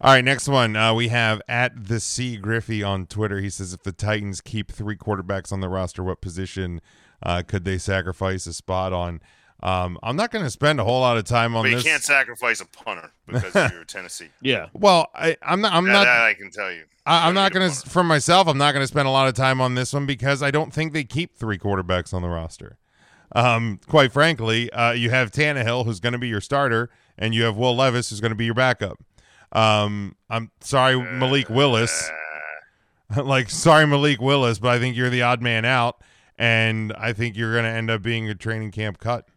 All 0.02 0.12
right, 0.12 0.24
next 0.24 0.50
one. 0.50 0.76
Uh, 0.76 0.94
we 0.94 1.08
have 1.08 1.42
at 1.48 1.88
the 1.88 2.00
C 2.00 2.36
Griffey 2.36 2.84
on 2.84 3.06
Twitter. 3.06 3.40
He 3.40 3.50
says, 3.50 3.74
if 3.74 3.84
the 3.84 3.94
Titans 3.94 4.42
keep 4.42 4.70
three 4.70 4.98
quarterbacks 4.98 5.54
on 5.54 5.62
the 5.62 5.70
roster, 5.70 6.04
what 6.04 6.20
position 6.20 6.82
uh, 7.24 7.42
could 7.48 7.66
they 7.66 7.78
sacrifice 7.78 8.46
a 8.48 8.54
spot 8.54 8.94
on? 8.94 9.22
Um, 9.62 9.98
I'm 10.04 10.18
not 10.18 10.30
going 10.30 10.44
to 10.44 10.52
spend 10.52 10.82
a 10.82 10.84
whole 10.84 11.00
lot 11.00 11.18
of 11.18 11.24
time 11.24 11.56
on 11.56 11.64
But 11.64 11.70
you 11.70 11.76
this. 11.78 11.86
can't 11.86 12.04
sacrifice 12.04 12.60
a 12.60 12.66
punter 12.66 13.12
because 13.26 13.72
you're 13.72 13.86
Tennessee. 13.86 14.28
Yeah. 14.42 14.68
well, 14.74 15.08
I, 15.16 15.38
I'm 15.42 15.62
not. 15.62 15.72
I'm 15.74 15.86
That- 15.86 15.94
not. 15.94 16.04
that 16.04 16.22
I 16.24 16.34
can 16.34 16.52
tell 16.52 16.72
you. 16.72 16.84
I, 17.06 17.28
I'm 17.28 17.34
not 17.34 17.52
going 17.54 17.70
to, 17.72 17.90
for 17.90 18.04
myself, 18.04 18.48
I'm 18.48 18.58
not 18.58 18.74
going 18.74 18.84
to 18.84 18.88
spend 18.88 19.08
a 19.08 19.12
lot 19.12 19.28
of 19.28 19.34
time 19.36 19.60
on 19.62 19.76
this 19.76 19.94
one 19.94 20.06
because 20.06 20.42
I 20.44 20.52
don't 20.52 20.74
think 20.74 20.94
they 20.94 21.04
keep 21.04 21.36
three 21.36 21.58
quarterbacks 21.58 22.14
on 22.14 22.22
the 22.22 22.30
roster. 22.30 22.78
Um, 23.36 23.80
quite 23.88 24.12
frankly, 24.12 24.72
uh, 24.72 24.92
you 24.92 25.10
have 25.10 25.32
Tannehill, 25.32 25.86
who's 25.86 26.00
going 26.00 26.14
to 26.14 26.20
be 26.20 26.28
your 26.30 26.40
starter, 26.42 26.90
and 27.18 27.34
you 27.34 27.44
have 27.44 27.58
Will 27.58 27.76
Levis, 27.76 28.10
who's 28.10 28.22
going 28.22 28.32
to 28.32 28.36
be 28.38 28.46
your 28.46 28.54
backup. 28.54 29.00
Um, 29.52 30.16
I'm 30.30 30.52
sorry, 30.62 30.96
Malik 31.00 31.50
Willis. 31.50 32.10
Uh, 33.16 33.24
like, 33.24 33.50
sorry, 33.50 33.86
Malik 33.88 34.22
Willis, 34.22 34.60
but 34.60 34.70
I 34.72 34.80
think 34.80 34.96
you're 34.96 35.10
the 35.10 35.22
odd 35.24 35.42
man 35.42 35.66
out, 35.66 36.02
and 36.38 36.94
I 36.98 37.14
think 37.14 37.36
you're 37.38 37.52
going 37.54 37.64
to 37.66 37.70
end 37.70 37.90
up 37.92 38.02
being 38.02 38.30
a 38.30 38.36
training 38.36 38.72
camp 38.72 39.00
cut. 39.00 39.28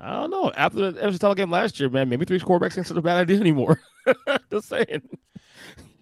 I 0.00 0.12
don't 0.12 0.30
know. 0.30 0.52
After 0.56 0.92
the 0.92 1.00
FC 1.00 1.36
game 1.36 1.50
last 1.50 1.80
year, 1.80 1.88
man, 1.88 2.08
maybe 2.08 2.24
three 2.24 2.38
quarterbacks 2.38 2.78
ain't 2.78 2.86
such 2.86 2.96
a 2.96 3.02
bad 3.02 3.16
idea 3.18 3.40
anymore. 3.40 3.80
Just 4.50 4.68
saying. 4.68 5.02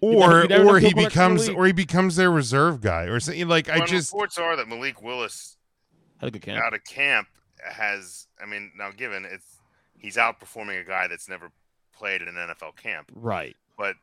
You 0.01 0.11
never- 0.19 0.33
Or, 0.37 0.41
you 0.43 0.47
never 0.49 0.63
know 0.65 0.69
or 0.69 0.79
he 0.79 0.87
quarterbacks 0.87 0.89
in 0.91 0.95
the 0.97 1.03
becomes, 1.09 1.49
or 1.49 1.65
he 1.65 1.71
becomes 1.71 2.15
their 2.15 2.29
reserve 2.31 2.81
guy, 2.81 3.03
or 3.03 3.19
something. 3.19 3.47
Like, 3.47 3.69
I 3.69 3.83
just, 3.85 4.13
reports 4.13 4.37
are 4.37 4.55
that 4.55 4.67
Malik 4.67 5.01
Willis 5.01 5.57
Had 6.19 6.27
a 6.27 6.31
good 6.31 6.43
camp. 6.43 6.63
out 6.63 6.73
of 6.75 6.83
camp 6.83 7.27
has 7.67 8.27
I 8.39 8.45
mean 8.45 8.71
now 8.77 8.91
given 8.91 9.25
it's 9.25 9.57
he's 9.97 10.15
outperforming 10.15 10.79
a 10.79 10.83
guy 10.83 11.07
that's 11.07 11.27
never 11.27 11.51
played 11.97 12.21
in 12.21 12.27
an 12.27 12.35
NFL 12.35 12.75
camp 12.77 13.11
Right. 13.15 13.55
but 13.79 13.95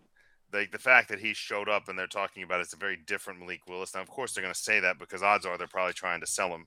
like 0.54 0.70
the 0.70 0.78
fact 0.78 1.08
that 1.08 1.18
he 1.18 1.34
showed 1.34 1.68
up 1.68 1.88
and 1.88 1.98
they're 1.98 2.06
talking 2.06 2.42
about 2.42 2.60
it's 2.60 2.72
a 2.72 2.78
very 2.78 2.98
different 3.06 3.40
Malik 3.40 3.60
Willis 3.68 3.94
now 3.94 4.00
of 4.00 4.08
course 4.08 4.32
they're 4.32 4.42
going 4.42 4.54
to 4.54 4.60
say 4.60 4.80
that 4.80 4.98
because 4.98 5.22
odds 5.22 5.44
are 5.44 5.58
they're 5.58 5.66
probably 5.66 5.92
trying 5.92 6.20
to 6.20 6.26
sell 6.26 6.48
him 6.48 6.66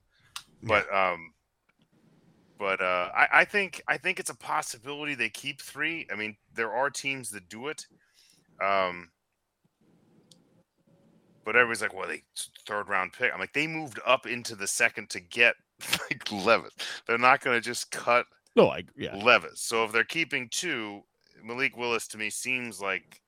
but 0.62 0.92
um 0.94 1.32
but 2.58 2.80
uh 2.80 3.10
I, 3.14 3.28
I 3.32 3.44
think 3.44 3.82
I 3.88 3.96
think 3.96 4.20
it's 4.20 4.30
a 4.30 4.36
possibility 4.36 5.14
they 5.14 5.28
keep 5.28 5.60
three 5.60 6.06
I 6.12 6.16
mean 6.16 6.36
there 6.54 6.72
are 6.72 6.90
teams 6.90 7.30
that 7.30 7.48
do 7.48 7.68
it 7.68 7.86
um 8.62 9.08
but 11.48 11.56
everybody's 11.56 11.80
like, 11.80 11.94
well, 11.94 12.06
they 12.06 12.24
third 12.66 12.90
round 12.90 13.14
pick. 13.14 13.32
I'm 13.32 13.40
like, 13.40 13.54
they 13.54 13.66
moved 13.66 13.98
up 14.06 14.26
into 14.26 14.54
the 14.54 14.66
second 14.66 15.08
to 15.08 15.20
get 15.20 15.54
like 16.10 16.30
Levis. 16.30 16.74
They're 17.06 17.16
not 17.16 17.40
going 17.40 17.56
to 17.56 17.62
just 17.62 17.90
cut 17.90 18.26
No, 18.54 18.68
I 18.68 18.84
yeah. 18.94 19.16
Levis. 19.16 19.62
So 19.62 19.82
if 19.84 19.90
they're 19.90 20.04
keeping 20.04 20.50
two, 20.50 21.00
Malik 21.42 21.74
Willis 21.74 22.06
to 22.08 22.18
me 22.18 22.28
seems 22.28 22.82
like 22.82 23.22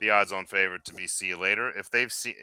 the 0.00 0.10
odds 0.10 0.32
on 0.32 0.46
favorite 0.46 0.84
to 0.86 0.94
be 0.94 1.06
see 1.06 1.26
you 1.26 1.38
later. 1.38 1.70
If 1.76 1.90
they've 1.90 2.12
seen 2.12 2.34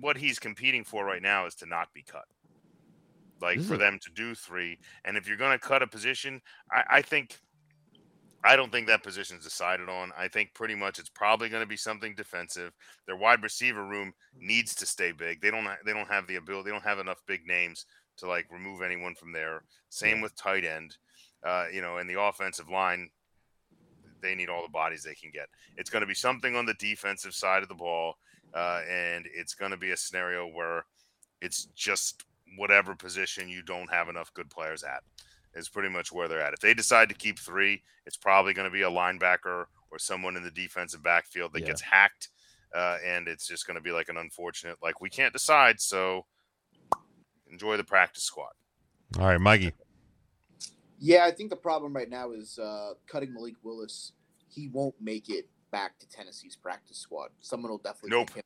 what 0.00 0.16
he's 0.16 0.38
competing 0.38 0.84
for 0.84 1.04
right 1.04 1.22
now 1.22 1.46
is 1.46 1.54
to 1.56 1.66
not 1.66 1.92
be 1.94 2.02
cut. 2.02 2.24
Like 3.40 3.60
for 3.60 3.76
them 3.76 3.98
to 4.02 4.10
do 4.14 4.34
three. 4.34 4.78
And 5.04 5.16
if 5.16 5.28
you're 5.28 5.36
going 5.36 5.52
to 5.58 5.64
cut 5.64 5.82
a 5.82 5.86
position, 5.86 6.40
I, 6.70 6.84
I 6.98 7.02
think. 7.02 7.38
I 8.44 8.54
don't 8.54 8.70
think 8.70 8.86
that 8.86 9.02
position's 9.02 9.42
decided 9.42 9.88
on. 9.88 10.12
I 10.16 10.28
think 10.28 10.54
pretty 10.54 10.76
much 10.76 11.00
it's 11.00 11.08
probably 11.08 11.48
going 11.48 11.62
to 11.62 11.66
be 11.68 11.76
something 11.76 12.14
defensive. 12.14 12.72
Their 13.06 13.16
wide 13.16 13.42
receiver 13.42 13.84
room 13.84 14.12
needs 14.38 14.72
to 14.76 14.86
stay 14.86 15.10
big. 15.10 15.40
They 15.40 15.50
don't. 15.50 15.64
ha- 15.64 15.78
They 15.84 15.92
don't 15.92 16.08
have 16.08 16.26
the 16.28 16.36
ability. 16.36 16.66
They 16.70 16.72
don't 16.72 16.84
have 16.84 17.00
enough 17.00 17.20
big 17.26 17.46
names 17.46 17.86
to 18.18 18.28
like 18.28 18.46
remove 18.50 18.82
anyone 18.82 19.14
from 19.16 19.32
there. 19.32 19.62
Same 19.88 20.20
with 20.20 20.36
tight 20.36 20.64
end. 20.64 20.96
Uh, 21.44 21.66
you 21.72 21.82
know, 21.82 21.98
and 21.98 22.08
the 22.08 22.20
offensive 22.20 22.68
line, 22.68 23.10
they 24.26 24.34
need 24.34 24.48
all 24.48 24.62
the 24.62 24.68
bodies 24.68 25.02
they 25.04 25.14
can 25.14 25.30
get. 25.30 25.48
It's 25.76 25.90
going 25.90 26.00
to 26.02 26.06
be 26.06 26.14
something 26.14 26.56
on 26.56 26.66
the 26.66 26.74
defensive 26.74 27.34
side 27.34 27.62
of 27.62 27.68
the 27.68 27.74
ball, 27.74 28.18
uh, 28.54 28.80
and 28.90 29.26
it's 29.32 29.54
going 29.54 29.70
to 29.70 29.76
be 29.76 29.92
a 29.92 29.96
scenario 29.96 30.46
where 30.48 30.84
it's 31.40 31.66
just 31.76 32.24
whatever 32.56 32.94
position 32.94 33.48
you 33.48 33.62
don't 33.62 33.90
have 33.90 34.08
enough 34.08 34.32
good 34.34 34.50
players 34.50 34.82
at 34.82 35.02
is 35.54 35.68
pretty 35.68 35.88
much 35.88 36.12
where 36.12 36.28
they're 36.28 36.42
at. 36.42 36.52
If 36.52 36.60
they 36.60 36.74
decide 36.74 37.08
to 37.08 37.14
keep 37.14 37.38
three, 37.38 37.82
it's 38.04 38.16
probably 38.16 38.52
going 38.52 38.68
to 38.68 38.72
be 38.72 38.82
a 38.82 38.90
linebacker 38.90 39.66
or 39.90 39.98
someone 39.98 40.36
in 40.36 40.42
the 40.42 40.50
defensive 40.50 41.02
backfield 41.02 41.52
that 41.52 41.60
Yeah. 41.60 41.66
gets 41.68 41.80
hacked, 41.80 42.28
uh, 42.74 42.98
and 43.04 43.28
it's 43.28 43.46
just 43.46 43.66
going 43.66 43.76
to 43.76 43.80
be 43.80 43.92
like 43.92 44.08
an 44.08 44.16
unfortunate 44.16 44.76
like 44.82 45.00
we 45.00 45.08
can't 45.08 45.32
decide, 45.32 45.80
so 45.80 46.26
enjoy 47.50 47.76
the 47.76 47.84
practice 47.84 48.24
squad. 48.24 48.50
all 49.18 49.26
right, 49.26 49.40
Mikey. 49.40 49.72
Yeah, 50.98 51.24
I 51.26 51.30
think 51.30 51.50
the 51.50 51.56
problem 51.56 51.92
right 51.94 52.08
now 52.08 52.32
is 52.32 52.58
uh, 52.58 52.94
cutting 53.06 53.32
Malik 53.34 53.54
Willis. 53.62 54.12
He 54.56 54.68
won't 54.68 54.94
make 55.00 55.28
it 55.28 55.48
back 55.70 55.98
to 55.98 56.08
Tennessee's 56.08 56.56
practice 56.56 56.96
squad. 56.96 57.28
Someone 57.40 57.70
will 57.70 57.76
definitely 57.78 58.10
Nope. 58.16 58.28
pick 58.28 58.36
him 58.36 58.42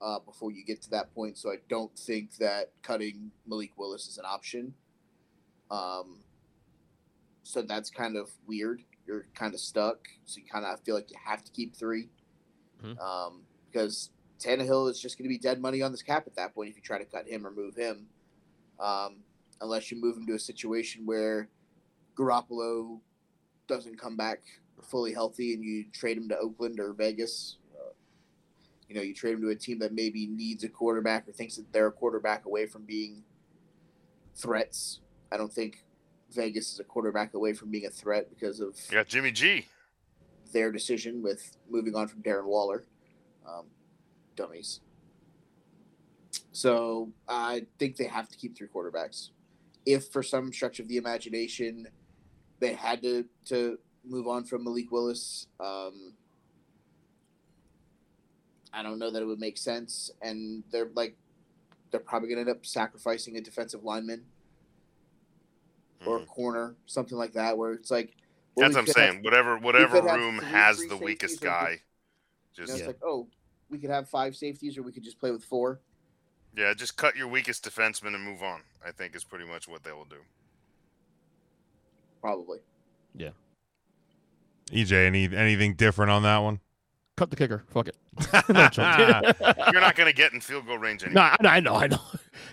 uh, 0.00 0.18
before 0.18 0.50
you 0.50 0.64
get 0.64 0.82
to 0.82 0.90
that 0.90 1.14
point. 1.14 1.38
So 1.38 1.50
I 1.52 1.58
don't 1.68 1.96
think 1.96 2.36
that 2.38 2.72
cutting 2.82 3.30
Malik 3.46 3.70
Willis 3.78 4.08
is 4.08 4.18
an 4.18 4.24
option. 4.26 4.74
Um, 5.70 6.18
so 7.44 7.62
that's 7.62 7.90
kind 7.90 8.16
of 8.16 8.28
weird. 8.48 8.82
You're 9.06 9.26
kind 9.36 9.54
of 9.54 9.60
stuck. 9.60 10.08
So 10.24 10.40
you 10.40 10.46
kind 10.52 10.64
of 10.64 10.80
feel 10.80 10.96
like 10.96 11.10
you 11.12 11.16
have 11.24 11.44
to 11.44 11.52
keep 11.52 11.76
3 11.76 12.08
Mhm. 12.82 12.98
um, 13.00 13.46
because 13.70 14.10
Tannehill 14.40 14.90
is 14.90 15.00
just 15.00 15.16
going 15.16 15.24
to 15.26 15.28
be 15.28 15.38
dead 15.38 15.60
money 15.60 15.80
on 15.80 15.92
this 15.92 16.02
cap 16.02 16.26
at 16.26 16.34
that 16.34 16.54
point 16.54 16.70
if 16.70 16.76
you 16.76 16.82
try 16.82 16.98
to 16.98 17.04
cut 17.04 17.28
him 17.28 17.46
or 17.46 17.52
move 17.52 17.76
him. 17.76 18.08
Um, 18.80 19.22
unless 19.60 19.92
you 19.92 20.00
move 20.00 20.16
him 20.16 20.26
to 20.26 20.34
a 20.34 20.38
situation 20.40 21.06
where 21.06 21.48
Garoppolo 22.16 23.00
doesn't 23.68 23.96
come 23.98 24.16
back 24.16 24.42
fully 24.82 25.12
healthy 25.12 25.54
and 25.54 25.64
you 25.64 25.84
trade 25.92 26.16
him 26.16 26.28
to 26.28 26.38
Oakland 26.38 26.80
or 26.80 26.92
Vegas. 26.92 27.58
Uh, 27.74 27.92
you 28.88 28.94
know, 28.94 29.02
you 29.02 29.14
trade 29.14 29.34
him 29.34 29.42
to 29.42 29.50
a 29.50 29.54
team 29.54 29.78
that 29.80 29.92
maybe 29.92 30.26
needs 30.26 30.64
a 30.64 30.68
quarterback 30.68 31.28
or 31.28 31.32
thinks 31.32 31.56
that 31.56 31.72
they're 31.72 31.88
a 31.88 31.92
quarterback 31.92 32.46
away 32.46 32.66
from 32.66 32.84
being 32.84 33.22
threats. 34.34 35.00
I 35.32 35.36
don't 35.36 35.52
think 35.52 35.84
Vegas 36.32 36.72
is 36.72 36.80
a 36.80 36.84
quarterback 36.84 37.34
away 37.34 37.52
from 37.52 37.70
being 37.70 37.86
a 37.86 37.90
threat 37.90 38.28
because 38.30 38.60
of 38.60 38.78
You 38.90 38.96
got 38.96 39.08
Jimmy 39.08 39.30
G. 39.30 39.66
their 40.52 40.70
decision 40.72 41.22
with 41.22 41.56
moving 41.68 41.94
on 41.94 42.08
from 42.08 42.22
Darren 42.22 42.46
Waller. 42.46 42.84
Um, 43.46 43.66
dummies. 44.36 44.80
So 46.52 47.12
I 47.28 47.66
think 47.78 47.96
they 47.96 48.06
have 48.06 48.28
to 48.28 48.36
keep 48.36 48.56
three 48.56 48.68
quarterbacks. 48.68 49.30
If 49.86 50.08
for 50.08 50.22
some 50.22 50.52
stretch 50.52 50.80
of 50.80 50.88
the 50.88 50.96
imagination 50.96 51.88
they 52.60 52.72
had 52.72 53.02
to 53.02 53.24
to 53.46 53.78
move 54.06 54.26
on 54.28 54.44
from 54.44 54.64
Malik 54.64 54.90
Willis, 54.90 55.46
um, 55.60 56.12
I 58.72 58.82
don't 58.82 58.98
know 58.98 59.10
that 59.10 59.22
it 59.22 59.24
would 59.24 59.40
make 59.40 59.56
sense. 59.56 60.10
And 60.20 60.64
they're 60.70 60.90
like 60.94 61.16
they're 61.90 62.00
probably 62.00 62.28
going 62.28 62.44
to 62.44 62.50
end 62.50 62.58
up 62.58 62.66
sacrificing 62.66 63.36
a 63.36 63.40
defensive 63.40 63.84
lineman 63.84 64.24
or 66.04 66.16
a 66.16 66.20
Mhm. 66.20 66.26
corner, 66.26 66.74
something 66.86 67.16
like 67.16 67.32
that, 67.34 67.56
where 67.56 67.72
it's 67.72 67.90
like 67.90 68.16
well, 68.56 68.64
That's 68.68 68.74
what 68.74 68.80
I'm 68.80 68.86
could 68.86 68.96
have- 68.96 69.10
saying. 69.12 69.22
Whatever 69.24 69.58
whatever 69.58 70.00
room 70.02 70.38
three 70.38 70.48
has 70.48 70.76
free 70.78 70.88
the 70.88 70.96
weakest 70.96 71.34
or 71.34 71.36
we 71.36 71.38
could- 71.38 71.44
guy. 71.46 71.70
you 71.70 71.76
know, 71.76 71.80
Just 72.52 72.70
it's 72.72 72.80
Yeah. 72.80 72.86
like 72.88 73.02
oh, 73.02 73.28
we 73.68 73.78
could 73.78 73.90
have 73.90 74.08
five 74.08 74.36
safeties, 74.36 74.76
or 74.78 74.82
we 74.82 74.92
could 74.92 75.02
just 75.04 75.18
play 75.18 75.30
with 75.30 75.44
four. 75.44 75.80
yeah, 76.56 76.72
just 76.74 76.96
cut 76.96 77.16
your 77.16 77.26
weakest 77.26 77.64
defenseman 77.64 78.14
and 78.14 78.22
move 78.22 78.42
on. 78.42 78.62
I 78.84 78.92
think 78.92 79.16
is 79.16 79.24
pretty 79.24 79.44
much 79.44 79.66
what 79.66 79.82
they 79.82 79.90
will 79.92 80.04
do. 80.04 80.24
Probably. 82.20 82.60
EJ, 84.70 85.06
any 85.06 85.24
anything 85.36 85.74
different 85.74 86.10
on 86.10 86.22
that 86.22 86.38
one? 86.38 86.60
Cut 87.16 87.30
the 87.30 87.36
kicker. 87.36 87.64
Fuck 87.68 87.88
it. 87.88 87.96
no, 88.48 88.62
I'm 88.62 88.70
joking. 88.72 89.34
You're 89.72 89.80
not 89.80 89.94
going 89.94 90.08
to 90.08 90.12
get 90.12 90.32
in 90.32 90.40
field 90.40 90.66
goal 90.66 90.78
range 90.78 91.04
anyway. 91.04 91.30
no, 91.40 91.48
I 91.48 91.60
know, 91.60 91.74
I 91.76 91.86
know, 91.86 92.00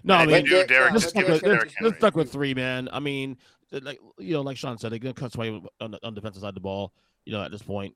No, 0.03 0.13
I 0.15 0.25
mean, 0.25 0.35
if 0.35 0.43
you 0.43 0.49
do, 0.49 0.67
Derek- 0.67 0.67
Derek, 0.67 0.91
uh, 0.91 0.93
just 0.95 1.09
stuck 1.09 1.23
give 1.25 1.33
with, 1.33 1.43
it 1.43 1.47
Derek 1.47 1.71
Henry. 1.75 1.97
stuck 1.97 2.15
with 2.15 2.31
three, 2.31 2.53
man. 2.53 2.87
I 2.91 2.99
mean, 2.99 3.37
like 3.71 3.99
you 4.19 4.33
know, 4.33 4.41
like 4.41 4.57
Shawn 4.57 4.77
said, 4.77 4.91
they're 4.91 4.99
gonna 4.99 5.13
cut 5.13 5.33
away 5.35 5.49
on 5.79 5.91
the 5.91 5.99
on 6.05 6.13
the 6.13 6.21
defensive 6.21 6.41
side 6.41 6.49
of 6.49 6.55
the 6.55 6.61
ball. 6.61 6.93
You 7.25 7.33
know, 7.33 7.41
at 7.41 7.51
this 7.51 7.61
point, 7.61 7.95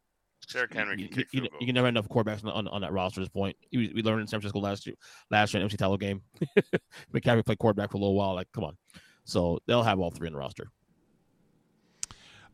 Derek 0.51 0.73
Henry 0.73 1.01
you, 1.01 1.09
can 1.09 1.25
you, 1.31 1.41
you, 1.41 1.49
you 1.59 1.65
can 1.65 1.75
never 1.75 1.87
have 1.87 1.93
enough 1.93 2.07
quarterbacks 2.07 2.43
on, 2.45 2.51
on, 2.51 2.67
on 2.69 2.81
that 2.81 2.93
roster 2.93 3.19
at 3.21 3.25
this 3.25 3.29
point. 3.29 3.55
We, 3.73 3.91
we 3.93 4.01
learned 4.01 4.21
in 4.21 4.27
San 4.27 4.39
Francisco 4.39 4.59
last 4.59 4.85
year, 4.85 4.95
last 5.31 5.53
year 5.53 5.59
in 5.59 5.65
MC 5.65 5.77
Tallow 5.77 5.97
game. 5.97 6.21
McCaffrey 7.13 7.45
played 7.45 7.57
quarterback 7.59 7.91
for 7.91 7.97
a 7.97 7.99
little 7.99 8.15
while. 8.15 8.35
Like, 8.35 8.47
come 8.53 8.63
on. 8.63 8.77
So 9.25 9.59
they'll 9.67 9.83
have 9.83 9.99
all 9.99 10.11
three 10.11 10.27
in 10.27 10.33
the 10.33 10.39
roster. 10.39 10.69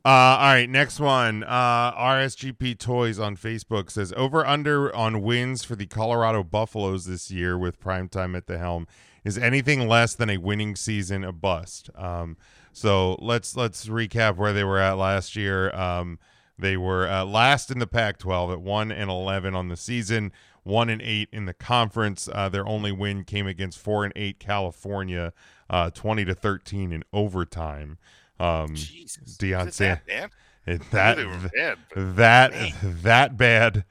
Uh, 0.04 0.10
all 0.10 0.54
right, 0.54 0.70
next 0.70 1.00
one. 1.00 1.44
Uh, 1.44 1.94
RSGP 1.94 2.80
Toys 2.80 3.20
on 3.20 3.38
Facebook 3.38 3.92
says 3.92 4.12
over 4.18 4.44
under 4.44 4.94
on 4.96 5.22
wins 5.22 5.64
for 5.64 5.76
the 5.76 5.86
Colorado 5.86 6.44
Buffaloes 6.44 7.06
this 7.06 7.30
year 7.30 7.56
with 7.56 7.80
primetime 7.80 8.36
at 8.36 8.48
the 8.48 8.58
helm. 8.58 8.88
Is 9.24 9.38
anything 9.38 9.88
less 9.88 10.16
than 10.16 10.32
a 10.32 10.38
winning 10.38 10.76
season 10.76 11.24
a 11.24 11.32
bust? 11.32 11.92
Um, 11.94 12.38
so 12.74 13.16
let's 13.22 13.56
let's 13.56 13.86
recap 13.86 14.38
where 14.38 14.54
they 14.54 14.64
were 14.64 14.80
at 14.80 14.94
last 14.94 15.36
year. 15.36 15.70
Um, 15.76 16.18
they 16.58 16.78
were 16.78 17.08
uh, 17.08 17.24
last 17.26 17.70
in 17.70 17.78
the 17.78 17.86
Pac-12 17.86 18.54
at 18.54 18.62
one 18.62 18.92
and 18.92 19.12
eleven 19.12 19.54
on 19.54 19.68
the 19.68 19.78
season, 19.78 20.32
one 20.64 20.90
and 20.90 21.04
eight 21.04 21.30
in 21.32 21.46
the 21.46 21.54
conference. 21.54 22.28
Uh, 22.34 22.50
their 22.50 22.66
only 22.68 22.92
win 22.92 23.24
came 23.24 23.46
against 23.46 23.78
four 23.78 24.04
and 24.04 24.14
eight 24.16 24.40
California, 24.40 25.32
uh, 25.70 25.92
twenty 25.92 26.26
to 26.26 26.34
thirteen 26.34 26.92
in 26.92 27.04
overtime. 27.14 28.00
Um, 28.42 28.76
Jesus, 28.76 29.38
Deion 29.38 29.68
is 29.68 29.80
it 29.82 30.00
that 30.06 30.08
bad? 30.08 30.82
that 30.92 31.18
were 31.18 31.50
bad, 31.54 31.78
that 32.16 32.52
Man. 32.52 32.74
that 33.04 33.38
bad. 33.38 33.86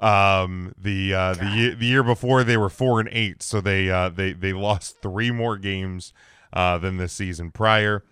Um, 0.00 0.74
the 0.76 1.14
uh, 1.14 1.34
the 1.34 1.46
year, 1.46 1.74
the 1.74 1.86
year 1.86 2.02
before 2.02 2.44
they 2.44 2.56
were 2.56 2.68
four 2.68 3.00
and 3.00 3.08
eight, 3.12 3.42
so 3.42 3.60
they 3.60 3.90
uh, 3.90 4.08
they 4.08 4.32
they 4.32 4.52
lost 4.68 5.00
three 5.00 5.30
more 5.30 5.56
games 5.56 6.12
uh, 6.52 6.78
than 6.78 6.96
the 6.96 7.08
season 7.08 7.50
prior. 7.50 8.04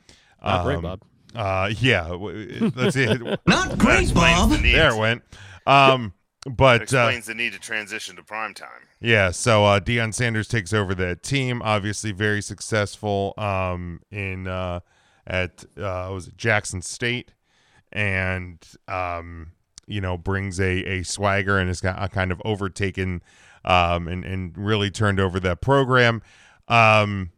Not 0.42 0.64
great, 0.64 0.76
Um, 0.76 0.82
Bob. 0.82 1.02
Uh, 1.34 1.70
yeah, 1.80 2.08
w- 2.08 2.70
let's 2.76 2.94
see. 2.94 3.06
Not 3.46 3.78
great, 3.78 4.02
explains 4.02 4.38
Bob. 4.40 4.50
the 4.50 4.72
there 4.72 4.94
it 4.94 4.98
went. 4.98 5.22
Um, 5.66 6.12
but 6.44 6.80
uh, 6.80 7.06
explains 7.08 7.26
the 7.26 7.34
need 7.34 7.52
to 7.52 7.58
transition 7.58 8.16
to 8.16 8.22
prime 8.22 8.52
time. 8.54 8.68
yeah, 9.00 9.30
so 9.30 9.64
uh, 9.64 9.80
Deion 9.80 10.12
Sanders 10.12 10.48
takes 10.48 10.72
over 10.72 10.94
that 10.96 11.22
team. 11.22 11.62
Obviously, 11.62 12.12
very 12.12 12.42
successful 12.42 13.34
um, 13.38 14.00
in 14.10 14.46
uh, 14.46 14.80
at 15.26 15.64
uh, 15.76 16.10
was 16.12 16.28
it 16.28 16.36
Jackson 16.36 16.82
State, 16.82 17.32
and 17.92 18.58
um, 18.88 19.52
you 19.86 20.00
know 20.00 20.16
brings 20.16 20.60
a 20.60 20.84
a 20.84 21.02
swagger 21.02 21.58
and 21.58 21.68
has 21.68 21.80
got 21.80 21.98
uh, 21.98 22.08
kind 22.08 22.32
of 22.32 22.40
overtaken 22.44 23.22
um, 23.64 24.08
and 24.08 24.24
and 24.24 24.56
really 24.56 24.90
turned 24.90 25.20
over 25.20 25.38
that 25.40 25.60
program. 25.60 26.22
Um, 26.68 27.30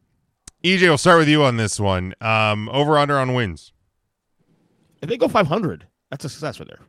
EJ, 0.63 0.83
we'll 0.83 0.99
start 0.99 1.19
with 1.19 1.29
you 1.29 1.43
on 1.45 1.57
this 1.57 1.79
one. 1.79 2.15
Um, 2.21 2.69
over 2.71 2.97
under 2.97 3.19
on 3.19 3.35
wins. 3.35 3.73
If 5.03 5.11
they 5.11 5.19
go 5.19 5.29
500, 5.29 5.87
that's 6.11 6.25
a 6.25 6.31
success 6.31 6.59
right 6.59 6.67
there. 6.67 6.81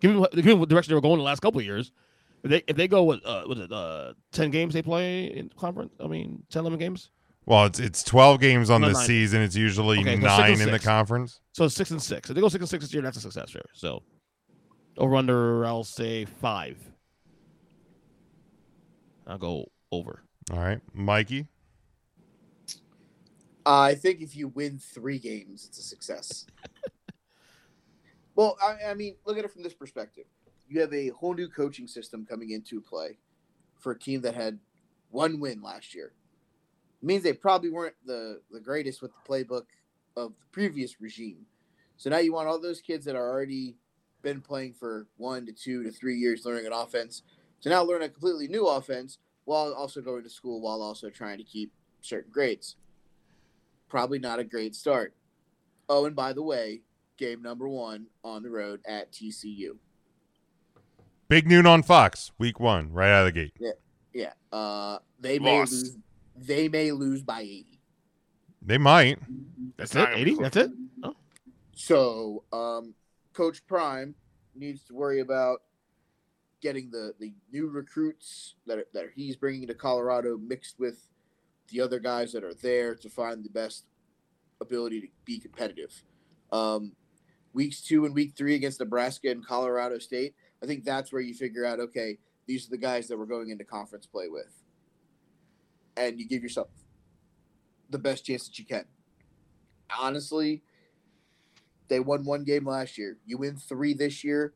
Given 0.00 0.20
what, 0.20 0.34
given 0.34 0.60
what 0.60 0.68
direction 0.68 0.90
they 0.90 0.94
were 0.94 1.00
going 1.00 1.16
the 1.16 1.24
last 1.24 1.40
couple 1.40 1.58
of 1.58 1.64
years, 1.64 1.92
if 2.42 2.50
they 2.50 2.62
if 2.66 2.76
they 2.76 2.86
go 2.86 3.04
with 3.04 3.24
uh, 3.24 3.44
it 3.48 3.72
uh 3.72 4.12
10 4.32 4.50
games 4.50 4.74
they 4.74 4.82
play 4.82 5.24
in 5.24 5.50
conference? 5.56 5.94
I 5.98 6.06
mean 6.06 6.42
10, 6.50 6.60
11 6.60 6.78
games. 6.78 7.10
Well, 7.46 7.66
it's 7.66 7.78
it's 7.78 8.02
twelve 8.02 8.40
games 8.40 8.70
on 8.70 8.80
No, 8.80 8.88
the 8.88 8.92
nine. 8.94 9.06
season. 9.06 9.40
It's 9.40 9.54
usually 9.54 10.00
Okay, 10.00 10.16
nine 10.16 10.52
and 10.54 10.62
in 10.62 10.70
the 10.72 10.80
conference. 10.80 11.40
So 11.52 11.68
six 11.68 11.92
and 11.92 12.02
six. 12.02 12.28
If 12.28 12.34
they 12.34 12.40
go 12.40 12.48
six 12.48 12.60
and 12.60 12.68
six 12.68 12.84
this 12.84 12.92
year, 12.92 13.02
that's 13.02 13.16
a 13.16 13.20
success 13.20 13.52
there. 13.52 13.62
So 13.72 14.02
over 14.98 15.14
under, 15.14 15.64
I'll 15.64 15.84
say 15.84 16.24
five. 16.24 16.76
I'll 19.26 19.38
go 19.38 19.66
over. 19.92 20.22
All 20.50 20.58
right, 20.58 20.80
Mikey. 20.92 21.46
I 23.64 23.94
think 23.94 24.20
if 24.20 24.36
you 24.36 24.48
win 24.48 24.78
three 24.78 25.18
games, 25.18 25.66
it's 25.68 25.78
a 25.78 25.82
success. 25.82 26.46
well, 28.36 28.56
I, 28.62 28.90
I 28.90 28.94
mean, 28.94 29.16
look 29.24 29.38
at 29.38 29.44
it 29.44 29.50
from 29.52 29.64
this 29.64 29.74
perspective. 29.74 30.26
You 30.68 30.80
have 30.80 30.92
a 30.92 31.08
whole 31.08 31.34
new 31.34 31.48
coaching 31.48 31.88
system 31.88 32.24
coming 32.28 32.50
into 32.50 32.80
play 32.80 33.18
for 33.78 33.92
a 33.92 33.98
team 33.98 34.20
that 34.22 34.34
had 34.34 34.58
one 35.10 35.40
win 35.40 35.62
last 35.62 35.94
year. 35.94 36.12
It 37.02 37.06
means 37.06 37.22
they 37.22 37.32
probably 37.32 37.70
weren't 37.70 37.94
the, 38.04 38.40
the 38.50 38.60
greatest 38.60 39.02
with 39.02 39.12
the 39.12 39.28
playbook 39.28 39.66
of 40.16 40.32
the 40.38 40.46
previous 40.52 41.00
regime. 41.00 41.46
So 41.96 42.10
now 42.10 42.18
you 42.18 42.32
want 42.32 42.48
all 42.48 42.60
those 42.60 42.80
kids 42.80 43.04
that 43.06 43.16
are 43.16 43.30
already 43.30 43.76
been 44.22 44.40
playing 44.40 44.74
for 44.74 45.06
one 45.16 45.46
to 45.46 45.52
two 45.52 45.82
to 45.82 45.90
three 45.90 46.16
years 46.16 46.44
learning 46.44 46.66
an 46.66 46.72
offense 46.72 47.22
to 47.60 47.68
now 47.68 47.82
learn 47.82 48.02
a 48.02 48.08
completely 48.08 48.48
new 48.48 48.66
offense 48.66 49.18
while 49.44 49.72
also 49.72 50.00
going 50.00 50.24
to 50.24 50.30
school 50.30 50.60
while 50.60 50.82
also 50.82 51.08
trying 51.08 51.38
to 51.38 51.44
keep 51.44 51.72
certain 52.00 52.30
grades 52.32 52.76
probably 53.88 54.18
not 54.18 54.38
a 54.38 54.44
great 54.44 54.74
start. 54.74 55.14
Oh, 55.88 56.04
and 56.06 56.16
by 56.16 56.32
the 56.32 56.42
way, 56.42 56.82
game 57.16 57.42
number 57.42 57.68
one 57.68 58.06
on 58.24 58.42
the 58.42 58.50
road 58.50 58.80
at 58.86 59.12
TCU. 59.12 59.76
Big 61.28 61.48
noon 61.48 61.66
on 61.66 61.82
Fox, 61.82 62.32
week 62.38 62.60
one, 62.60 62.92
right 62.92 63.10
out 63.10 63.26
of 63.26 63.34
the 63.34 63.40
gate. 63.40 63.54
Yeah, 64.12 64.32
uh, 64.52 64.98
they 65.20 65.38
may 65.38 65.58
Lost. 65.58 65.72
lose. 65.72 65.96
They 66.38 66.68
may 66.68 66.92
lose 66.92 67.22
by 67.22 67.40
eighty. 67.40 67.80
They 68.62 68.78
might. 68.78 69.18
That's 69.76 69.94
not 69.94 70.12
it. 70.12 70.18
80. 70.18 70.34
close. 70.34 70.42
That's 70.42 70.56
it. 70.56 70.70
So, 71.74 72.44
um, 72.52 72.94
Coach 73.32 73.64
Prime 73.66 74.14
needs 74.54 74.82
to 74.84 74.94
worry 74.94 75.20
about 75.20 75.60
getting 76.62 76.90
the 76.90 77.14
the 77.20 77.34
new 77.52 77.68
recruits 77.68 78.54
that 78.66 78.78
are, 78.78 78.86
that 78.94 79.04
he's 79.14 79.36
bringing 79.36 79.66
to 79.68 79.74
Colorado 79.74 80.38
mixed 80.38 80.78
with 80.78 81.06
the 81.68 81.80
other 81.80 81.98
guys 81.98 82.32
that 82.32 82.44
are 82.44 82.54
there 82.54 82.94
to 82.94 83.10
find 83.10 83.44
the 83.44 83.50
best 83.50 83.84
ability 84.60 85.00
to 85.00 85.06
be 85.24 85.38
competitive. 85.38 86.02
Um, 86.50 86.92
weeks 87.52 87.82
two 87.82 88.04
and 88.06 88.14
week 88.14 88.34
three 88.36 88.54
against 88.54 88.80
Nebraska 88.80 89.30
and 89.30 89.46
Colorado 89.46 89.98
State, 89.98 90.34
I 90.62 90.66
think 90.66 90.84
that's 90.84 91.12
where 91.12 91.22
you 91.22 91.34
figure 91.34 91.66
out 91.66 91.78
okay, 91.78 92.18
these 92.46 92.66
are 92.66 92.70
the 92.70 92.78
guys 92.78 93.06
that 93.08 93.18
we're 93.18 93.26
going 93.26 93.50
into 93.50 93.64
conference 93.64 94.06
play 94.06 94.28
with, 94.28 94.62
and 95.96 96.18
you 96.18 96.26
give 96.26 96.42
yourself 96.42 96.68
the 97.90 97.98
best 97.98 98.24
chance 98.24 98.46
that 98.46 98.58
you 98.58 98.64
can. 98.64 98.84
Honestly, 99.98 100.62
they 101.88 102.00
won 102.00 102.24
one 102.24 102.44
game 102.44 102.66
last 102.66 102.98
year. 102.98 103.18
You 103.24 103.38
win 103.38 103.56
three 103.56 103.94
this 103.94 104.24
year. 104.24 104.52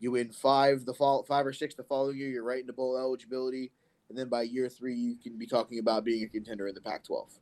You 0.00 0.12
win 0.12 0.30
five 0.30 0.84
the 0.84 0.94
fall 0.94 1.22
five 1.22 1.46
or 1.46 1.52
six 1.52 1.74
the 1.74 1.84
following 1.84 2.16
year. 2.16 2.28
You're 2.28 2.44
right 2.44 2.60
into 2.60 2.72
bowl 2.72 2.96
eligibility, 2.96 3.70
and 4.08 4.18
then 4.18 4.28
by 4.28 4.42
year 4.42 4.68
three, 4.68 4.94
you 4.94 5.16
can 5.16 5.38
be 5.38 5.46
talking 5.46 5.78
about 5.78 6.04
being 6.04 6.24
a 6.24 6.28
contender 6.28 6.66
in 6.66 6.74
the 6.74 6.80
Pac-12. 6.80 7.38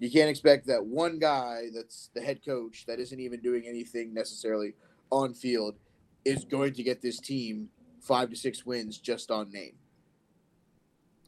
You 0.00 0.10
can't 0.10 0.30
expect 0.30 0.66
that 0.66 0.86
one 0.86 1.18
guy 1.18 1.66
that's 1.74 2.10
the 2.14 2.22
head 2.22 2.40
coach 2.44 2.86
that 2.86 2.98
isn't 2.98 3.20
even 3.20 3.40
doing 3.40 3.64
anything 3.66 4.14
necessarily 4.14 4.74
on 5.10 5.34
field 5.34 5.76
is 6.24 6.44
going 6.44 6.72
to 6.74 6.82
get 6.82 7.02
this 7.02 7.20
team 7.20 7.68
five 8.00 8.30
to 8.30 8.36
six 8.36 8.64
wins 8.64 8.98
just 8.98 9.30
on 9.30 9.52
name. 9.52 9.74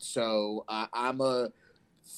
So 0.02 0.64
I 0.68 0.86
I'm 0.92 1.20
a 1.20 1.48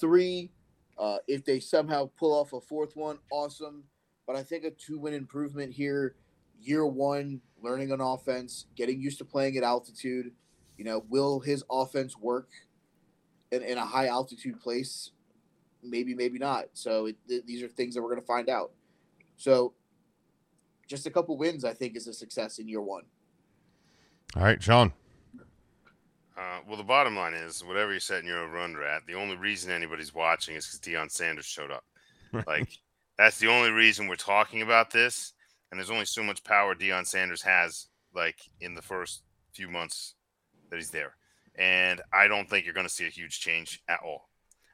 three. 0.00 0.50
Uh, 0.96 1.18
if 1.26 1.44
they 1.44 1.60
somehow 1.60 2.08
pull 2.16 2.32
off 2.32 2.52
a 2.52 2.60
fourth 2.60 2.96
one, 2.96 3.18
awesome. 3.30 3.84
But 4.26 4.36
I 4.36 4.42
think 4.42 4.64
a 4.64 4.70
two 4.70 4.98
win 4.98 5.12
improvement 5.12 5.72
here, 5.72 6.14
year 6.60 6.86
one, 6.86 7.40
learning 7.62 7.92
an 7.92 8.00
offense, 8.00 8.66
getting 8.76 9.00
used 9.00 9.18
to 9.18 9.24
playing 9.24 9.56
at 9.56 9.64
altitude. 9.64 10.32
You 10.78 10.84
know, 10.84 11.04
will 11.08 11.40
his 11.40 11.64
offense 11.70 12.16
work 12.16 12.48
in, 13.52 13.62
in 13.62 13.78
a 13.78 13.84
high 13.84 14.06
altitude 14.06 14.60
place? 14.60 15.10
Maybe, 15.82 16.14
maybe 16.14 16.38
not. 16.38 16.66
So 16.72 17.06
it, 17.06 17.16
th- 17.28 17.44
these 17.44 17.62
are 17.62 17.68
things 17.68 17.94
that 17.94 18.02
we're 18.02 18.10
going 18.10 18.22
to 18.22 18.26
find 18.26 18.48
out. 18.48 18.72
So 19.36 19.74
just 20.88 21.06
a 21.06 21.10
couple 21.10 21.36
wins, 21.36 21.64
I 21.64 21.74
think, 21.74 21.96
is 21.96 22.06
a 22.06 22.14
success 22.14 22.58
in 22.58 22.68
year 22.68 22.80
one. 22.80 23.04
All 24.36 24.42
right, 24.42 24.62
Shawn. 24.62 24.92
Uh, 26.36 26.58
well, 26.66 26.76
the 26.76 26.82
bottom 26.82 27.16
line 27.16 27.34
is, 27.34 27.62
whatever 27.62 27.92
you're 27.92 28.00
setting 28.00 28.26
your 28.26 28.44
over 28.44 28.58
under 28.58 28.82
at, 28.84 29.06
the 29.06 29.14
only 29.14 29.36
reason 29.36 29.70
anybody's 29.70 30.14
watching 30.14 30.56
is 30.56 30.66
because 30.66 30.80
Deion 30.80 31.10
Sanders 31.10 31.46
showed 31.46 31.70
up. 31.70 31.84
Like, 32.46 32.68
that's 33.16 33.38
the 33.38 33.46
only 33.48 33.70
reason 33.70 34.08
we're 34.08 34.16
talking 34.16 34.62
about 34.62 34.90
this. 34.90 35.32
And 35.70 35.78
there's 35.78 35.90
only 35.90 36.04
so 36.04 36.22
much 36.22 36.42
power 36.42 36.74
Deion 36.74 37.06
Sanders 37.06 37.42
has, 37.42 37.86
like, 38.14 38.36
in 38.60 38.74
the 38.74 38.82
first 38.82 39.22
few 39.52 39.68
months 39.68 40.14
that 40.70 40.76
he's 40.76 40.90
there. 40.90 41.14
And 41.56 42.00
I 42.12 42.26
don't 42.26 42.50
think 42.50 42.64
you're 42.64 42.74
going 42.74 42.86
to 42.86 42.92
see 42.92 43.06
a 43.06 43.10
huge 43.10 43.38
change 43.38 43.80
at 43.88 44.00
all. 44.04 44.28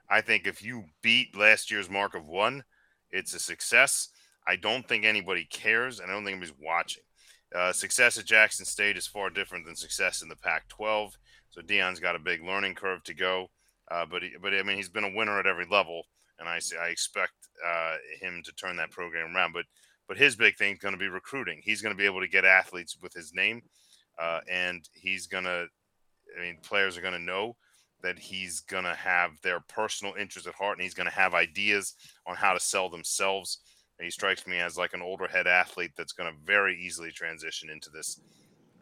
I 0.08 0.22
think 0.22 0.46
if 0.46 0.62
you 0.62 0.84
beat 1.02 1.36
last 1.36 1.70
year's 1.70 1.90
mark 1.90 2.14
of 2.14 2.26
one, 2.26 2.64
it's 3.10 3.34
a 3.34 3.38
success. 3.38 4.08
I 4.46 4.56
don't 4.56 4.88
think 4.88 5.04
anybody 5.04 5.44
cares. 5.44 6.00
and 6.00 6.10
I 6.10 6.14
don't 6.14 6.24
think 6.24 6.38
anybody's 6.38 6.58
watching. 6.62 7.02
Uh, 7.54 7.72
success 7.72 8.16
at 8.16 8.24
Jackson 8.24 8.64
State 8.64 8.96
is 8.96 9.06
far 9.06 9.28
different 9.28 9.66
than 9.66 9.76
success 9.76 10.22
in 10.22 10.28
the 10.28 10.36
Pac-12. 10.36 11.12
So 11.50 11.60
Deion's 11.60 12.00
got 12.00 12.16
a 12.16 12.20
big 12.20 12.42
learning 12.42 12.74
curve 12.74 13.02
to 13.04 13.14
go. 13.14 13.48
Uh, 13.90 14.06
but 14.06 14.22
he, 14.22 14.30
but 14.40 14.54
I 14.54 14.62
mean, 14.62 14.76
he's 14.76 14.88
been 14.88 15.04
a 15.04 15.14
winner 15.14 15.38
at 15.38 15.46
every 15.46 15.66
level, 15.70 16.04
and 16.38 16.48
I 16.48 16.60
I 16.80 16.88
expect 16.88 17.32
uh, 17.66 17.96
him 18.20 18.42
to 18.44 18.52
turn 18.52 18.76
that 18.76 18.92
program 18.92 19.34
around. 19.34 19.52
But 19.52 19.64
but 20.06 20.16
his 20.16 20.36
big 20.36 20.56
thing 20.56 20.74
is 20.74 20.78
going 20.78 20.94
to 20.94 20.98
be 20.98 21.08
recruiting. 21.08 21.60
He's 21.62 21.82
going 21.82 21.94
to 21.94 21.98
be 21.98 22.06
able 22.06 22.20
to 22.20 22.28
get 22.28 22.44
athletes 22.44 22.96
with 23.02 23.12
his 23.12 23.34
name, 23.34 23.62
uh, 24.18 24.40
and 24.50 24.88
he's 24.92 25.26
going 25.26 25.44
to. 25.44 25.66
I 26.38 26.40
mean, 26.40 26.58
players 26.62 26.96
are 26.96 27.00
going 27.00 27.14
to 27.14 27.18
know 27.18 27.56
that 28.02 28.18
he's 28.18 28.60
going 28.60 28.84
to 28.84 28.94
have 28.94 29.32
their 29.42 29.60
personal 29.60 30.14
interest 30.14 30.46
at 30.46 30.54
heart, 30.54 30.78
and 30.78 30.84
he's 30.84 30.94
going 30.94 31.08
to 31.08 31.14
have 31.14 31.34
ideas 31.34 31.94
on 32.26 32.36
how 32.36 32.52
to 32.52 32.60
sell 32.60 32.88
themselves. 32.88 33.58
And 33.98 34.04
he 34.04 34.10
strikes 34.10 34.46
me 34.46 34.60
as 34.60 34.78
like 34.78 34.94
an 34.94 35.02
older 35.02 35.26
head 35.26 35.46
athlete 35.46 35.90
that's 35.96 36.12
going 36.12 36.32
to 36.32 36.38
very 36.44 36.80
easily 36.80 37.10
transition 37.10 37.68
into 37.68 37.90
this 37.90 38.20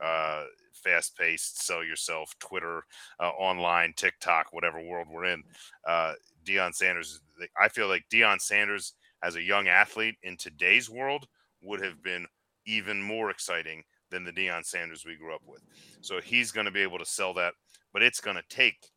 uh, 0.05 0.45
fast 0.79 1.17
paced, 1.17 1.65
sell 1.65 1.85
yourself, 1.85 2.35
Twitter, 2.39 2.85
uh, 3.21 3.31
online, 3.31 3.93
TikTok, 3.97 4.53
whatever 4.53 4.81
world 4.81 5.09
we're 5.11 5.27
in. 5.27 5.43
Uh, 5.87 6.15
Deion 6.45 6.75
Sanders, 6.75 7.21
I 7.61 7.69
feel 7.69 7.89
like 7.89 8.05
Deion 8.11 8.41
Sanders 8.41 8.95
as 9.23 9.37
a 9.37 9.43
young 9.43 9.69
athlete 9.69 10.17
in 10.23 10.37
today's 10.37 10.89
world 10.89 11.27
would 11.63 11.83
have 11.83 12.03
been 12.03 12.27
even 12.67 13.03
more 13.03 13.31
exciting 13.31 13.83
than 14.11 14.25
the 14.25 14.33
Deion 14.33 14.65
Sanders 14.65 15.05
we 15.05 15.17
grew 15.17 15.35
up 15.35 15.43
with. 15.47 15.63
So 16.01 16.21
he's 16.21 16.53
going 16.53 16.67
to 16.67 16.73
be 16.73 16.83
able 16.83 16.99
to 16.99 17.05
sell 17.05 17.35
that, 17.35 17.55
but 17.93 18.03
it's 18.03 18.21
going 18.21 18.37
to 18.37 18.45
take 18.49 18.89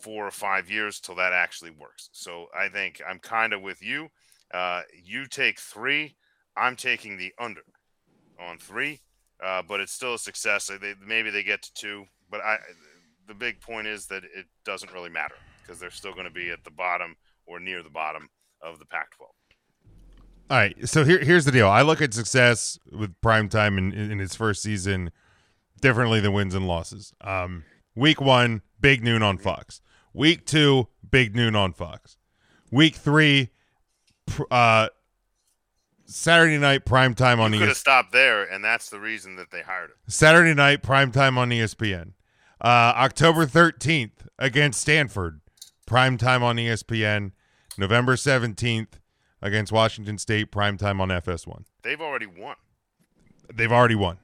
four 0.00 0.26
or 0.26 0.30
five 0.30 0.70
years 0.70 1.00
till 1.00 1.14
that 1.16 1.32
actually 1.32 1.72
works. 1.72 2.08
So 2.12 2.46
I 2.58 2.68
think 2.68 3.02
I'm 3.06 3.18
kind 3.18 3.52
of 3.52 3.62
with 3.62 3.82
you. 3.82 4.08
Uh, 4.52 4.82
you 5.04 5.26
take 5.26 5.60
three, 5.60 6.16
I'm 6.56 6.76
taking 6.76 7.16
the 7.16 7.32
under 7.38 7.62
on 8.40 8.58
three 8.58 9.00
uh, 9.44 9.62
but 9.66 9.80
it's 9.80 9.92
still 9.92 10.14
a 10.14 10.18
success. 10.18 10.70
They, 10.80 10.94
maybe 11.04 11.30
they 11.30 11.42
get 11.42 11.62
to 11.62 11.74
two, 11.74 12.04
but 12.30 12.40
I, 12.40 12.58
the 13.26 13.34
big 13.34 13.60
point 13.60 13.86
is 13.86 14.06
that 14.06 14.24
it 14.24 14.46
doesn't 14.64 14.92
really 14.92 15.10
matter 15.10 15.36
because 15.62 15.78
they're 15.78 15.90
still 15.90 16.12
going 16.12 16.26
to 16.26 16.32
be 16.32 16.50
at 16.50 16.64
the 16.64 16.70
bottom 16.70 17.16
or 17.46 17.60
near 17.60 17.82
the 17.82 17.90
bottom 17.90 18.28
of 18.62 18.78
the 18.78 18.86
Pac-12. 18.86 19.26
All 20.50 20.56
right, 20.56 20.88
so 20.88 21.04
here, 21.04 21.20
here's 21.20 21.44
the 21.44 21.52
deal. 21.52 21.68
I 21.68 21.82
look 21.82 22.02
at 22.02 22.12
success 22.12 22.76
with 22.90 23.14
primetime 23.20 23.78
in, 23.78 23.92
in 23.92 24.20
its 24.20 24.34
first 24.34 24.62
season 24.62 25.12
differently 25.80 26.18
than 26.18 26.32
wins 26.32 26.56
and 26.56 26.66
losses. 26.66 27.12
Um, 27.20 27.64
week 27.94 28.20
one, 28.20 28.62
big 28.80 29.04
noon 29.04 29.22
on 29.22 29.38
Fox. 29.38 29.80
Week 30.12 30.44
two, 30.44 30.88
big 31.08 31.36
noon 31.36 31.54
on 31.54 31.72
Fox. 31.72 32.16
Week 32.72 32.96
three, 32.96 33.50
uh, 34.50 34.88
Saturday 36.10 36.58
night 36.58 36.84
prime 36.84 37.14
time 37.14 37.40
on 37.40 37.52
you 37.52 37.60
could 37.60 37.68
have 37.68 37.76
stopped 37.76 38.12
there, 38.12 38.42
and 38.42 38.64
that's 38.64 38.90
the 38.90 38.98
reason 38.98 39.36
that 39.36 39.50
they 39.50 39.62
hired 39.62 39.90
him. 39.90 39.96
Saturday 40.08 40.54
night 40.54 40.82
prime 40.82 41.12
time 41.12 41.38
on 41.38 41.50
ESPN. 41.50 42.12
Uh, 42.60 42.92
October 42.96 43.46
13th 43.46 44.26
against 44.38 44.80
Stanford, 44.80 45.40
prime 45.86 46.18
time 46.18 46.42
on 46.42 46.56
ESPN. 46.56 47.32
November 47.78 48.16
17th 48.16 48.98
against 49.40 49.72
Washington 49.72 50.18
State, 50.18 50.50
prime 50.50 50.76
time 50.76 51.00
on 51.00 51.08
FS1. 51.08 51.64
They've 51.82 52.00
already 52.00 52.26
won. 52.26 52.56
They've 53.52 53.72
already 53.72 53.94
won. 53.94 54.18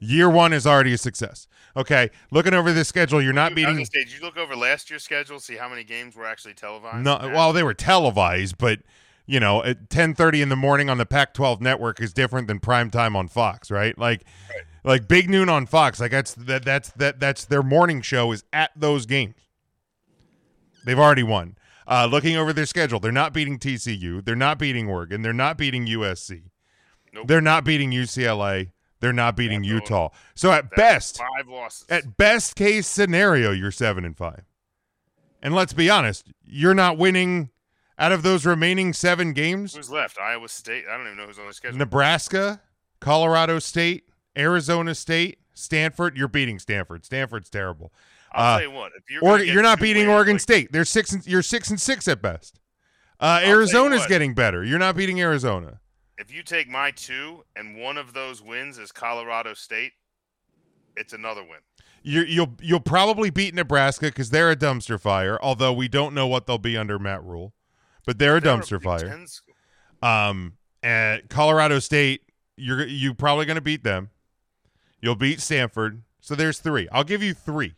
Year 0.00 0.28
one 0.28 0.52
is 0.52 0.66
already 0.66 0.92
a 0.92 0.98
success. 0.98 1.46
Okay, 1.76 2.10
looking 2.30 2.52
over 2.52 2.72
this 2.72 2.88
schedule, 2.88 3.22
you're 3.22 3.32
not 3.32 3.54
beating. 3.54 3.84
Say, 3.84 4.04
did 4.04 4.12
you 4.12 4.20
look 4.20 4.36
over 4.36 4.56
last 4.56 4.90
year's 4.90 5.04
schedule, 5.04 5.38
see 5.38 5.56
how 5.56 5.68
many 5.68 5.84
games 5.84 6.16
were 6.16 6.26
actually 6.26 6.54
televised? 6.54 7.04
No, 7.04 7.18
well, 7.22 7.52
they 7.52 7.62
were 7.62 7.74
televised, 7.74 8.58
but 8.58 8.80
you 9.26 9.40
know, 9.40 9.62
at 9.64 9.88
10:30 9.88 10.42
in 10.42 10.48
the 10.48 10.56
morning 10.56 10.90
on 10.90 10.98
the 10.98 11.06
Pac-12 11.06 11.60
network 11.60 12.00
is 12.00 12.12
different 12.12 12.46
than 12.48 12.60
prime 12.60 12.90
time 12.90 13.16
on 13.16 13.28
Fox, 13.28 13.70
right? 13.70 13.96
Like 13.98 14.24
right. 14.50 14.64
like 14.84 15.08
big 15.08 15.30
noon 15.30 15.48
on 15.48 15.66
Fox, 15.66 16.00
like 16.00 16.10
that's 16.10 16.34
that 16.34 16.64
that's 16.64 16.90
that 16.90 17.20
that's 17.20 17.44
their 17.44 17.62
morning 17.62 18.02
show 18.02 18.32
is 18.32 18.44
at 18.52 18.70
those 18.76 19.06
games. 19.06 19.36
They've 20.84 20.98
already 20.98 21.22
won. 21.22 21.56
Uh, 21.86 22.08
looking 22.10 22.36
over 22.36 22.52
their 22.52 22.66
schedule, 22.66 22.98
they're 22.98 23.12
not 23.12 23.34
beating 23.34 23.58
TCU, 23.58 24.24
they're 24.24 24.34
not 24.34 24.58
beating 24.58 24.88
Oregon, 24.88 25.22
they're 25.22 25.32
not 25.34 25.58
beating 25.58 25.86
USC. 25.86 26.44
Nope. 27.12 27.28
They're 27.28 27.42
not 27.42 27.64
beating 27.64 27.90
UCLA, 27.90 28.72
they're 29.00 29.12
not 29.12 29.36
beating 29.36 29.64
Utah. 29.64 30.08
So 30.34 30.50
at 30.50 30.70
best, 30.70 31.18
five 31.18 31.46
losses. 31.46 31.84
At 31.90 32.16
best 32.16 32.56
case 32.56 32.86
scenario, 32.86 33.50
you're 33.50 33.70
7 33.70 34.04
and 34.04 34.16
5. 34.16 34.44
And 35.42 35.54
let's 35.54 35.74
be 35.74 35.90
honest, 35.90 36.32
you're 36.42 36.74
not 36.74 36.96
winning 36.96 37.50
out 37.98 38.12
of 38.12 38.22
those 38.22 38.44
remaining 38.44 38.92
seven 38.92 39.32
games, 39.32 39.74
who's 39.74 39.90
left? 39.90 40.18
Iowa 40.18 40.48
State. 40.48 40.84
I 40.90 40.96
don't 40.96 41.06
even 41.06 41.18
know 41.18 41.26
who's 41.26 41.38
on 41.38 41.46
the 41.46 41.52
schedule. 41.52 41.78
Nebraska, 41.78 42.60
Colorado 43.00 43.58
State, 43.58 44.04
Arizona 44.36 44.94
State, 44.94 45.38
Stanford. 45.54 46.16
You're 46.16 46.28
beating 46.28 46.58
Stanford. 46.58 47.04
Stanford's 47.04 47.50
terrible. 47.50 47.92
I'll 48.32 48.56
uh, 48.56 48.58
tell 48.58 48.68
you 48.68 48.74
what. 48.74 48.92
If 48.96 49.10
you're, 49.10 49.22
or, 49.24 49.38
you're 49.38 49.62
not 49.62 49.80
beating 49.80 50.06
wins, 50.06 50.14
Oregon 50.14 50.34
like, 50.34 50.40
State. 50.40 50.72
They're 50.72 50.84
six. 50.84 51.12
And, 51.12 51.26
you're 51.26 51.42
six 51.42 51.70
and 51.70 51.80
six 51.80 52.08
at 52.08 52.20
best. 52.20 52.60
Uh, 53.20 53.40
Arizona's 53.44 54.06
getting 54.06 54.34
better. 54.34 54.64
You're 54.64 54.78
not 54.78 54.96
beating 54.96 55.20
Arizona. 55.20 55.80
If 56.18 56.32
you 56.32 56.42
take 56.42 56.68
my 56.68 56.90
two 56.90 57.44
and 57.56 57.76
one 57.76 57.96
of 57.96 58.12
those 58.12 58.42
wins 58.42 58.78
is 58.78 58.92
Colorado 58.92 59.54
State, 59.54 59.92
it's 60.96 61.12
another 61.12 61.42
win. 61.42 61.60
you 62.02 62.20
will 62.20 62.28
you'll, 62.28 62.52
you'll 62.60 62.80
probably 62.80 63.30
beat 63.30 63.54
Nebraska 63.54 64.06
because 64.06 64.30
they're 64.30 64.50
a 64.50 64.56
dumpster 64.56 65.00
fire. 65.00 65.38
Although 65.40 65.72
we 65.72 65.88
don't 65.88 66.14
know 66.14 66.26
what 66.26 66.46
they'll 66.46 66.58
be 66.58 66.76
under 66.76 66.98
Matt 66.98 67.24
Rhule 67.24 67.53
but 68.06 68.18
they're 68.18 68.36
a 68.36 68.40
they're 68.40 68.56
dumpster 68.56 68.76
a 68.76 68.80
fire. 68.80 69.26
Um, 70.02 70.54
and 70.82 71.28
Colorado 71.28 71.78
State, 71.78 72.22
you're 72.56 72.86
you 72.86 73.14
probably 73.14 73.46
going 73.46 73.56
to 73.56 73.62
beat 73.62 73.84
them. 73.84 74.10
You'll 75.00 75.16
beat 75.16 75.40
Stanford. 75.40 76.02
So 76.20 76.34
there's 76.34 76.58
three. 76.58 76.88
I'll 76.90 77.04
give 77.04 77.22
you 77.22 77.34
three 77.34 77.74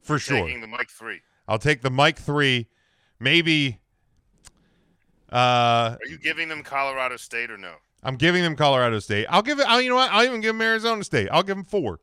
for 0.00 0.14
You're 0.14 0.18
sure. 0.20 0.46
Taking 0.46 0.60
the 0.60 0.66
Mike 0.66 0.90
three. 0.90 1.20
I'll 1.46 1.58
take 1.58 1.82
the 1.82 1.90
Mike 1.90 2.18
three. 2.18 2.68
Maybe. 3.20 3.78
Uh, 5.30 5.96
Are 6.00 6.08
you 6.08 6.18
giving 6.18 6.48
them 6.48 6.62
Colorado 6.62 7.16
State 7.16 7.50
or 7.50 7.56
no? 7.56 7.74
I'm 8.02 8.16
giving 8.16 8.42
them 8.42 8.56
Colorado 8.56 8.98
State. 8.98 9.26
I'll 9.30 9.42
give 9.42 9.60
it. 9.60 9.66
I'll, 9.68 9.80
you 9.80 9.88
know 9.88 9.94
what? 9.94 10.10
I'll 10.10 10.24
even 10.24 10.40
give 10.40 10.54
them 10.54 10.62
Arizona 10.62 11.04
State. 11.04 11.28
I'll 11.30 11.44
give 11.44 11.56
them 11.56 11.64
four, 11.64 12.00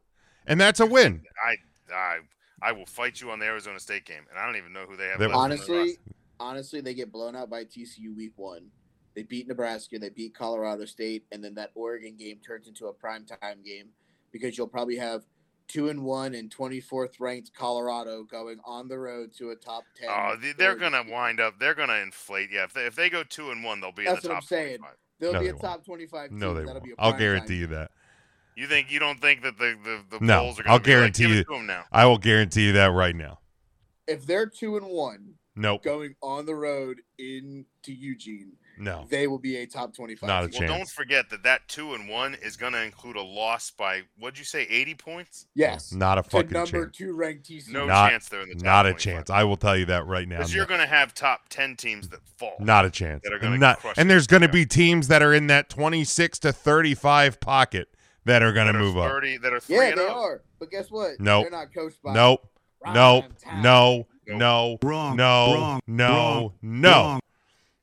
and 0.48 0.60
that's 0.60 0.80
a 0.80 0.86
win. 0.86 1.24
I 1.46 1.56
I 1.94 2.20
I 2.62 2.72
will 2.72 2.86
fight 2.86 3.20
you 3.20 3.32
on 3.32 3.40
the 3.40 3.46
Arizona 3.46 3.80
State 3.80 4.06
game, 4.06 4.24
and 4.30 4.40
I 4.40 4.46
don't 4.46 4.56
even 4.56 4.72
know 4.72 4.86
who 4.88 4.96
they 4.96 5.08
have. 5.08 5.22
Honestly, 5.34 5.98
honestly, 6.40 6.82
they 6.82 6.94
get 6.94 7.12
blown 7.12 7.36
out 7.36 7.50
by 7.50 7.64
TCU 7.64 8.16
week 8.16 8.34
one. 8.36 8.68
They 9.16 9.24
beat 9.24 9.48
Nebraska, 9.48 10.00
they 10.00 10.10
beat 10.10 10.34
Colorado 10.34 10.86
State, 10.86 11.26
and 11.32 11.44
then 11.44 11.56
that 11.56 11.72
Oregon 11.76 12.16
game 12.16 12.40
turns 12.46 12.68
into 12.68 12.88
a 12.88 12.94
primetime 12.94 13.64
game 13.66 13.90
because 14.32 14.58
you'll 14.58 14.68
probably 14.68 14.96
have 14.98 15.24
two 15.68 15.90
and 15.90 16.04
one 16.04 16.36
and 16.36 16.54
24th 16.56 17.20
ranked 17.20 17.54
Colorado 17.54 18.24
going 18.24 18.60
on 18.66 18.88
the 18.88 18.98
road 18.98 19.32
to 19.38 19.50
a 19.52 19.56
top 19.56 19.84
10. 20.00 20.10
Oh, 20.10 20.36
they're 20.58 20.76
going 20.76 20.94
to 20.94 21.04
wind 21.10 21.40
up, 21.40 21.60
they're 21.60 21.76
going 21.76 21.90
to 21.90 22.02
inflate. 22.02 22.50
Yeah, 22.52 22.64
if 22.64 22.74
they, 22.74 22.86
if 22.86 22.96
they 22.96 23.10
go 23.10 23.24
two 23.24 23.52
and 23.52 23.64
one, 23.64 23.82
they'll 23.82 23.92
be 23.92 24.06
That's 24.06 24.24
in 24.24 24.30
the 24.30 24.34
top 24.36 24.44
I'm 24.44 24.48
saying. 24.48 24.78
25. 24.80 24.96
They'll 25.20 25.34
no, 25.34 25.40
be 25.40 25.48
a 25.48 25.54
top 25.54 25.64
won't. 25.64 25.86
25 25.86 26.30
team. 26.30 26.40
No, 26.40 26.54
they 26.54 26.66
won't. 26.66 26.84
I'll 26.98 27.14
guarantee 27.14 27.56
you 27.56 27.68
that. 27.68 27.92
You 28.56 28.68
think 28.68 28.92
you 28.92 29.00
don't 29.00 29.22
think 29.22 29.44
that 29.44 29.58
the 29.58 29.78
the, 29.84 30.18
the 30.18 30.26
no, 30.26 30.44
Bulls 30.44 30.60
are 30.60 30.64
going 30.64 30.74
I'll 30.74 30.80
guarantee 30.80 31.28
like, 31.28 31.48
you. 31.50 31.64
now. 31.64 31.86
I 31.92 32.06
will 32.06 32.18
guarantee 32.18 32.66
you 32.68 32.74
that 32.74 32.92
right 32.92 33.16
now. 33.16 33.40
If 34.08 34.26
they're 34.26 34.48
two 34.48 34.76
and 34.76 34.88
one, 34.88 35.36
Nope. 35.60 35.84
Going 35.84 36.16
on 36.22 36.46
the 36.46 36.56
road 36.56 37.02
into 37.18 37.66
Eugene. 37.88 38.54
No. 38.78 39.06
They 39.10 39.28
will 39.28 39.40
be 39.40 39.58
a 39.58 39.66
top 39.66 39.94
25. 39.94 40.26
Not 40.26 40.46
a 40.46 40.48
team. 40.48 40.60
chance. 40.60 40.70
Well, 40.70 40.78
don't 40.80 40.90
forget 40.90 41.30
that 41.32 41.44
that 41.44 41.68
2 41.68 41.96
and 41.96 42.08
1 42.08 42.36
is 42.36 42.56
going 42.56 42.72
to 42.72 42.82
include 42.82 43.18
a 43.18 43.22
loss 43.22 43.72
by 43.72 44.04
what'd 44.18 44.40
you 44.40 44.46
say 44.46 44.62
80 44.70 44.96
points? 44.96 45.48
Yes. 45.54 45.92
Not 45.92 46.18
a 46.18 46.24
fucking 46.24 46.52
number 46.52 46.86
chance. 46.86 46.98
2 46.98 47.14
ranked 47.14 47.50
TCU. 47.50 47.74
No 47.74 47.86
not, 47.86 48.10
chance 48.10 48.30
they're 48.30 48.42
in 48.42 48.50
the 48.50 48.56
top 48.56 48.64
Not 48.64 48.84
25. 48.84 48.96
a 48.96 49.04
chance. 49.04 49.30
I 49.30 49.44
will 49.44 49.58
tell 49.58 49.76
you 49.76 49.86
that 49.88 50.08
right 50.08 50.28
now. 50.28 50.38
Because 50.38 50.56
you're 50.56 50.66
going 50.66 50.80
to 50.80 50.88
have 50.88 51.14
top 51.14 51.50
10 51.50 51.76
teams 51.76 52.08
that 52.08 52.22
fall. 52.38 52.56
Not 52.62 52.86
a 52.86 52.90
chance. 52.90 53.22
That 53.24 53.34
are 53.34 53.40
going 53.40 53.60
to 53.60 53.94
And 53.98 54.10
there's 54.10 54.28
going 54.28 54.44
to 54.44 54.50
be 54.50 54.66
teams 54.66 55.10
that 55.10 55.22
are 55.22 55.34
in 55.34 55.48
that 55.48 55.70
26 55.70 56.40
to 56.40 56.54
35 56.54 57.42
pocket 57.42 57.90
that 58.24 58.42
are 58.42 58.54
going 58.54 58.68
to 58.68 58.80
move 58.80 58.96
30, 58.96 59.36
up. 59.36 59.42
That 59.42 59.54
are 59.54 59.60
3 59.60 59.76
yeah, 59.76 59.96
they 59.96 60.08
up. 60.08 60.16
are. 60.16 60.42
But 60.58 60.72
guess 60.72 60.90
what? 60.90 61.20
Nope. 61.20 61.50
They're 61.50 61.60
not 61.60 61.74
coached 61.74 62.02
by 62.02 62.14
Nope. 62.14 62.50
Nope. 62.86 62.96
No. 62.96 63.20
Nope. 63.20 63.58
No, 63.62 64.08
Wrong. 64.30 64.40
no, 64.40 64.78
Wrong. 64.84 65.16
no, 65.18 65.54
Wrong. 65.56 66.54
no. 66.62 66.90
Wrong. 66.92 67.20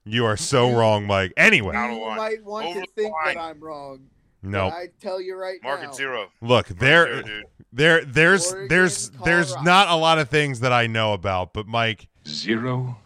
You 0.04 0.24
are 0.24 0.36
so 0.36 0.72
wrong, 0.72 1.06
Mike. 1.06 1.32
Anyway, 1.36 1.74
You 1.74 2.14
might 2.16 2.44
want 2.44 2.66
Over 2.68 2.80
to 2.82 2.86
think 2.92 3.12
line. 3.12 3.34
that 3.34 3.40
I'm 3.40 3.58
wrong, 3.60 4.00
No. 4.42 4.68
I 4.68 4.86
tell 5.00 5.20
you 5.20 5.34
right 5.36 5.58
Mark 5.64 5.82
now. 5.82 5.88
it 5.90 5.94
zero. 5.96 6.28
Look, 6.40 6.70
Mark 6.70 6.78
there, 6.78 7.24
zero, 7.24 7.42
there, 7.72 8.04
there's, 8.04 8.52
Oregon, 8.52 8.68
there's, 8.68 9.10
there's 9.24 9.56
not 9.62 9.88
a 9.88 9.96
lot 9.96 10.18
of 10.18 10.28
things 10.28 10.60
that 10.60 10.72
I 10.72 10.86
know 10.86 11.12
about, 11.12 11.52
but 11.52 11.66
Mike, 11.66 12.06
Zero 12.26 12.96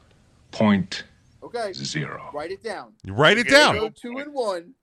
point 0.51 1.05
Okay, 1.43 1.73
zero. 1.73 2.29
write 2.35 2.51
it 2.53 2.63
down. 2.63 2.93
write 3.07 3.39
it 3.39 3.47
Okay, 3.47 3.51
down. 3.57 3.77
Go 3.77 3.89
two 3.89 4.19
and 4.19 4.33
one. 4.35 4.75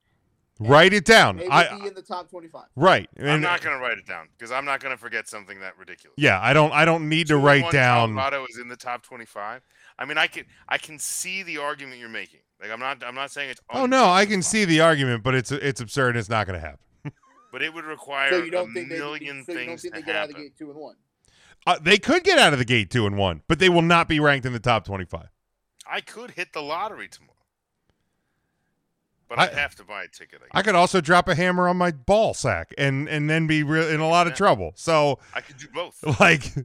Write 0.59 0.93
it 0.93 1.05
down. 1.05 1.37
They 1.37 1.43
will 1.43 1.51
I, 1.51 1.77
be 1.79 1.87
in 1.87 1.93
the 1.93 2.01
top 2.01 2.29
twenty-five. 2.29 2.65
right. 2.75 3.09
I'm 3.21 3.41
not 3.41 3.61
gonna 3.61 3.77
write 3.79 3.97
it 3.97 4.05
down 4.07 4.27
because 4.37 4.51
I'm 4.51 4.65
not 4.65 4.79
gonna 4.79 4.97
forget 4.97 5.27
something 5.27 5.59
that 5.59 5.77
ridiculous. 5.77 6.15
yeah, 6.17 6.39
I 6.41 6.53
don't, 6.53 6.71
I 6.73 6.85
don't 6.85 7.07
need 7.09 7.27
to 7.27 7.33
Two 7.33 7.37
and 7.37 7.45
write 7.45 7.63
one 7.63 7.73
down. 7.73 8.13
Colorado 8.15 8.45
is 8.49 8.57
in 8.57 8.67
the 8.67 8.75
top 8.75 9.03
25. 9.03 9.61
I 9.99 10.05
mean, 10.05 10.17
I 10.17 10.27
can 10.27 10.45
I 10.67 10.77
can 10.77 10.97
see 10.99 11.43
the 11.43 11.57
argument 11.59 11.99
you're 11.99 12.09
making. 12.09 12.39
Like 12.61 12.71
I'm 12.71 12.79
not 12.79 13.03
I'm 13.03 13.15
not 13.15 13.29
saying 13.31 13.51
it's. 13.51 13.61
Oh 13.71 13.85
no, 13.85 14.05
I 14.05 14.25
can 14.25 14.41
see 14.41 14.65
the 14.65 14.79
argument, 14.81 15.23
but 15.23 15.35
it's, 15.35 15.51
it's 15.51 15.79
absurd. 15.81 16.09
and 16.09 16.17
It's 16.19 16.29
not 16.29 16.47
going 16.47 16.59
to 16.59 16.65
happen. 16.65 16.79
But 17.51 17.61
it 17.61 17.73
would 17.73 17.85
require 17.85 18.29
So 18.31 18.43
you 18.43 18.51
don't 18.51 18.69
a 18.71 18.73
think 18.73 18.89
they? 18.89 18.97
million 18.97 19.43
so 19.45 19.51
you 19.53 19.57
don't 19.59 19.67
things 19.67 19.81
think 19.83 19.93
they 19.93 20.01
to 20.01 20.05
get 20.05 20.15
out 20.15 20.23
of 20.23 20.29
the 20.29 20.33
happen. 20.33 20.45
gate 20.47 20.57
two 20.57 20.69
and 20.69 20.79
one? 20.79 20.95
Uh, 21.65 21.77
they 21.81 21.97
could 21.97 22.23
get 22.23 22.37
out 22.37 22.51
of 22.53 22.59
the 22.59 22.65
gate 22.65 22.89
two 22.91 23.05
and 23.07 23.17
one, 23.17 23.41
but 23.47 23.59
they 23.59 23.69
will 23.69 23.81
not 23.81 24.07
be 24.09 24.19
ranked 24.19 24.45
in 24.45 24.53
the 24.53 24.59
top 24.59 24.83
twenty-five. 24.85 25.27
I 25.89 26.01
could 26.01 26.31
hit 26.31 26.51
the 26.53 26.61
lottery 26.61 27.07
tomorrow, 27.07 27.36
but 29.29 29.39
I- 29.39 29.47
I, 29.47 29.53
have 29.53 29.75
to 29.75 29.83
buy 29.83 30.03
a 30.03 30.07
ticket. 30.07 30.41
I 30.51 30.61
could 30.61 30.75
also 30.75 31.01
drop 31.01 31.27
a 31.27 31.35
hammer 31.35 31.67
on 31.67 31.77
my 31.77 31.91
ball 31.91 32.33
sack 32.33 32.73
and 32.77 33.07
and 33.09 33.29
then 33.29 33.47
be 33.47 33.63
re- 33.63 33.93
in 33.93 33.99
a 33.99 34.07
lot 34.07 34.27
of 34.27 34.33
trouble. 34.35 34.71
So 34.75 35.19
I 35.33 35.41
could 35.41 35.57
do 35.57 35.67
both. 35.73 36.01
like 36.19 36.55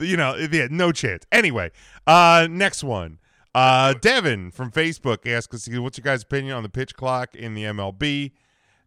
you 0.00 0.16
know 0.16 0.36
yeah 0.36 0.68
no 0.70 0.92
chance. 0.92 1.24
Anyway 1.32 1.70
uh 2.06 2.46
next 2.50 2.84
one. 2.84 3.18
Uh 3.54 3.94
devin 3.94 4.50
from 4.50 4.70
facebook 4.70 5.26
asks 5.26 5.54
us 5.54 5.78
what's 5.78 5.96
your 5.98 6.02
guys 6.02 6.22
opinion 6.22 6.54
on 6.56 6.62
the 6.62 6.68
pitch 6.68 6.94
clock 6.94 7.34
in 7.34 7.54
the 7.54 7.64
mlb 7.64 8.32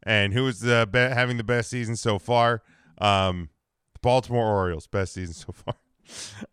and 0.04 0.34
who 0.34 0.48
is 0.48 0.60
the 0.60 0.88
be- 0.92 1.00
having 1.00 1.38
the 1.38 1.44
best 1.44 1.70
season 1.70 1.96
so 1.96 2.20
far? 2.20 2.62
Um 3.00 3.50
the 3.94 4.00
baltimore 4.02 4.48
orioles 4.48 4.88
best 4.88 5.13
season 5.13 5.34
so 5.34 5.52
far. 5.54 5.76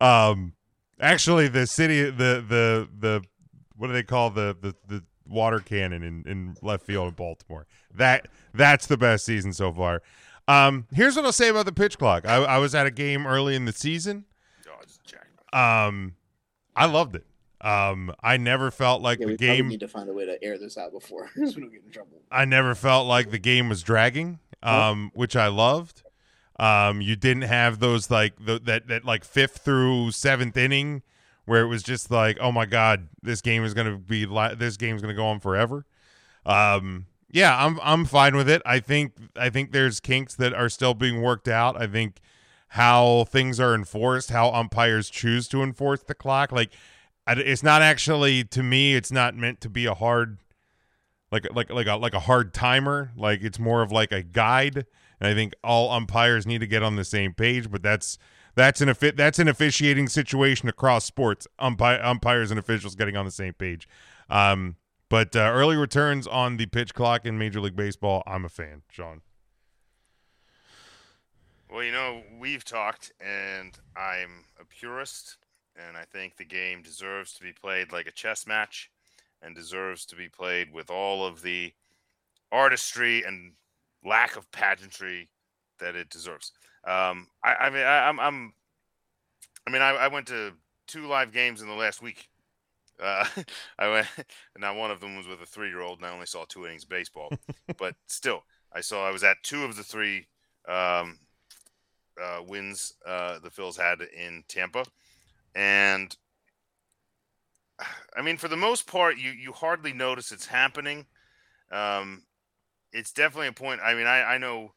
Um 0.01 0.55
actually 1.01 1.49
the 1.49 1.67
city 1.67 2.05
the 2.05 2.45
the 2.47 2.89
the 2.99 3.23
what 3.77 3.89
do 3.89 3.93
they 3.93 4.03
call 4.03 4.31
the 4.31 4.57
the 4.61 4.75
the 4.89 5.05
water 5.29 5.61
cannon 5.61 6.03
in 6.03 6.25
in 6.27 6.57
left 6.63 6.85
field 6.85 7.09
in 7.09 7.15
baltimore 7.15 7.67
that 7.95 8.29
that's 8.55 8.87
the 8.87 8.97
best 8.97 9.25
season 9.25 9.53
so 9.53 9.73
far 9.73 10.03
um, 10.49 10.87
here's 10.95 11.17
what 11.17 11.25
I'll 11.25 11.33
say 11.33 11.49
about 11.49 11.67
the 11.67 11.73
pitch 11.73 11.99
clock. 11.99 12.25
I, 12.25 12.37
I 12.37 12.59
was 12.59 12.73
at 12.73 12.87
a 12.87 12.91
game 12.93 13.27
early 13.27 13.57
in 13.57 13.65
the 13.65 13.73
season. 13.73 14.27
Oh, 14.69 14.77
it's 14.81 14.99
Jack. 14.99 15.27
Um, 15.53 16.15
I 16.77 16.87
loved 16.87 17.17
it. 17.17 17.27
Um, 17.61 18.15
I 18.23 18.37
never 18.37 18.71
felt 18.71 19.03
like 19.03 19.19
Yeah, 19.19 19.27
the 19.27 19.33
we 19.33 19.37
probably 19.39 19.57
game. 19.57 19.69
need 19.71 19.81
to 19.81 19.89
find 19.89 20.09
a 20.09 20.13
way 20.13 20.25
to 20.25 20.41
air 20.45 20.57
this 20.57 20.79
out 20.79 20.93
before 20.93 21.29
we 21.37 21.43
don't 21.51 21.73
get 21.73 21.83
in 21.85 21.91
trouble. 21.91 22.23
I 22.31 22.45
never 22.45 22.77
felt 22.77 23.09
like 23.09 23.33
the 23.33 23.41
game 23.41 23.69
was 23.69 23.83
dragging. 23.83 24.39
Um, 24.63 25.11
which 25.15 25.35
I 25.35 25.49
loved. 25.49 26.05
Um, 26.61 27.01
you 27.01 27.17
didn't 27.17 27.43
have 27.43 27.81
those 27.81 28.09
like 28.09 28.35
the, 28.39 28.61
that 28.61 28.87
that 28.87 29.05
like 29.05 29.25
fifth 29.25 29.59
through 29.59 30.13
seventh 30.13 30.57
inning 30.57 31.03
where 31.47 31.63
it 31.63 31.67
was 31.67 31.83
just 31.83 32.11
like, 32.11 32.37
oh 32.41 32.53
my 32.53 32.67
god, 32.67 33.09
this 33.23 33.41
game 33.41 33.65
is 33.65 33.75
gonna 33.75 33.97
be 33.97 34.27
li- 34.27 34.55
this 34.57 34.77
game's 34.77 35.03
gonna 35.03 35.15
go 35.15 35.27
on 35.27 35.41
forever. 35.41 35.87
Um, 36.45 37.07
yeah, 37.31 37.65
I'm 37.65 37.81
I'm 37.83 38.05
fine 38.05 38.37
with 38.37 38.49
it. 38.49 38.63
I 38.65 38.81
think 38.81 39.15
I 39.37 39.51
think 39.51 39.73
there's 39.73 39.99
kinks 40.01 40.35
that 40.37 40.53
are 40.53 40.69
still 40.69 40.95
being 40.95 41.23
worked 41.23 41.49
out. 41.49 41.81
I 41.81 41.87
think 41.87 42.21
how 42.71 43.25
things 43.25 43.59
are 43.59 43.75
enforced, 43.75 44.31
how 44.31 44.51
umpires 44.51 45.09
choose 45.09 45.49
to 45.49 45.63
enforce 45.63 46.03
the 46.03 46.15
clock, 46.15 46.53
like 46.53 46.73
it's 47.29 47.63
not 47.63 47.83
actually 47.83 48.45
to 48.45 48.63
me. 48.63 48.95
It's 48.95 49.11
not 49.11 49.35
meant 49.35 49.61
to 49.63 49.69
be 49.69 49.87
a 49.87 49.95
hard 49.95 50.39
like 51.33 51.47
like 51.55 51.71
like 51.71 51.87
a 51.87 51.97
like 51.97 52.15
a 52.15 52.21
hard 52.21 52.55
timer. 52.55 53.13
Like 53.17 53.43
it's 53.43 53.59
more 53.59 53.83
of 53.83 53.91
like 53.91 54.13
a 54.13 54.23
guide. 54.23 54.87
And 55.19 55.29
I 55.29 55.35
think 55.35 55.55
all 55.65 55.91
umpires 55.91 56.47
need 56.47 56.59
to 56.59 56.67
get 56.67 56.83
on 56.83 56.97
the 56.97 57.05
same 57.05 57.33
page. 57.33 57.71
But 57.71 57.83
that's 57.83 58.19
that's 58.57 58.81
an 58.81 58.93
that's 59.15 59.39
an 59.39 59.49
officiating 59.49 60.09
situation 60.09 60.69
across 60.69 61.05
sports. 61.05 61.47
Umpi- 61.61 62.05
umpires 62.05 62.51
and 62.51 62.59
officials 62.59 62.95
getting 62.95 63.17
on 63.17 63.25
the 63.25 63.31
same 63.31 63.53
page. 63.53 63.89
Um, 64.29 64.77
but 65.09 65.37
uh, 65.37 65.51
early 65.53 65.77
returns 65.77 66.27
on 66.27 66.57
the 66.57 66.67
pitch 66.67 66.95
clock 66.95 67.25
in 67.25 67.39
Major 67.39 67.61
League 67.61 67.77
Baseball, 67.77 68.25
I'm 68.27 68.45
a 68.45 68.49
fan. 68.49 68.83
Shawn, 68.91 69.21
Well, 71.71 71.85
you 71.85 71.93
know, 71.93 72.23
we've 72.41 72.65
talked, 72.65 73.13
and 73.21 73.79
I'm 73.97 74.47
a 74.61 74.65
purist, 74.65 75.37
and 75.77 75.97
I 75.97 76.05
think 76.05 76.37
the 76.37 76.45
game 76.45 76.83
deserves 76.83 77.35
to 77.35 77.43
be 77.43 77.53
played 77.53 77.93
like 77.93 78.09
a 78.09 78.13
chess 78.13 78.49
match 78.49 78.91
and 79.43 79.55
deserves 79.55 80.05
to 80.07 80.17
be 80.17 80.29
played 80.29 80.73
with 80.73 80.91
all 80.91 81.25
of 81.25 81.43
the 81.43 81.73
artistry 82.51 83.23
and 83.23 83.53
lack 84.05 84.37
of 84.37 84.51
pageantry 84.51 85.29
that 85.79 85.95
it 85.95 86.11
deserves. 86.11 86.53
Um, 86.87 87.27
I, 87.43 87.55
I 87.55 87.71
mean, 87.71 87.83
I, 87.83 88.09
I'm, 88.09 88.21
I'm, 88.21 88.53
I 89.67 89.71
mean, 89.71 89.83
I, 89.83 89.91
I 89.91 90.09
went 90.09 90.29
to 90.29 90.53
two 90.87 91.07
live 91.07 91.33
games 91.33 91.61
in 91.61 91.69
the 91.69 91.75
last 91.75 92.01
week. 92.01 92.29
Uh, 93.03 93.27
I 93.79 93.89
went, 93.89 94.07
now 94.59 94.79
one 94.79 94.91
of 94.91 95.01
them 95.01 95.17
was 95.17 95.27
with 95.27 95.43
a 95.43 95.47
three-year-old, 95.47 95.99
and 95.99 96.07
I 96.07 96.13
only 96.13 96.27
saw 96.27 96.45
two 96.45 96.65
innings 96.65 96.85
of 96.85 96.89
baseball, 96.89 97.33
but 97.79 97.95
still, 98.07 98.45
I 98.73 98.81
saw 98.81 99.07
I 99.07 99.11
was 99.11 99.25
at 99.25 99.43
two 99.43 99.65
of 99.65 99.77
the 99.77 99.83
three 99.83 100.27
um, 100.69 101.19
uh, 102.23 102.43
wins 102.47 102.95
uh, 103.05 103.39
the 103.41 103.51
Phils 103.51 103.77
had 103.77 104.01
in 104.01 104.45
Tampa, 104.49 104.85
and 105.55 106.17
I 108.17 108.23
mean, 108.23 108.37
for 108.37 108.49
the 108.49 108.57
most 108.57 108.87
part, 108.87 109.19
you 109.19 109.31
you 109.31 109.53
hardly 109.53 109.93
notice 109.93 110.33
it's 110.33 110.47
happening. 110.47 111.07
Um, 111.71 112.23
it's 112.93 113.13
definitely 113.13 113.49
a 113.49 113.53
point. 113.53 113.81
I 113.85 113.95
mean, 113.95 114.07
I 114.07 114.23
I 114.35 114.39
know 114.39 114.73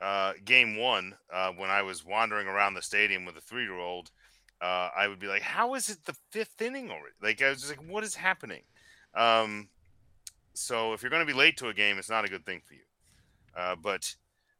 uh, 0.00 0.32
game 0.44 0.76
one 0.76 1.14
uh, 1.32 1.52
when 1.52 1.70
I 1.70 1.82
was 1.82 2.04
wandering 2.04 2.46
around 2.46 2.74
the 2.74 2.82
stadium 2.82 3.24
with 3.24 3.36
a 3.36 3.40
three 3.40 3.64
year 3.64 3.78
old. 3.78 4.10
Uh, 4.60 4.90
I 4.94 5.08
would 5.08 5.18
be 5.18 5.26
like, 5.26 5.42
"How 5.42 5.74
is 5.74 5.88
it 5.88 6.04
the 6.04 6.16
fifth 6.30 6.60
inning 6.60 6.90
already?" 6.90 7.14
Like 7.22 7.40
I 7.42 7.48
was 7.48 7.60
just 7.60 7.76
like, 7.76 7.88
"What 7.88 8.04
is 8.04 8.14
happening?" 8.14 8.62
Um, 9.14 9.68
so 10.52 10.92
if 10.92 11.02
you're 11.02 11.10
going 11.10 11.26
to 11.26 11.32
be 11.32 11.38
late 11.38 11.56
to 11.58 11.68
a 11.68 11.74
game, 11.74 11.98
it's 11.98 12.10
not 12.10 12.24
a 12.24 12.28
good 12.28 12.44
thing 12.44 12.60
for 12.66 12.74
you. 12.74 12.80
Uh, 13.56 13.76
but 13.76 14.14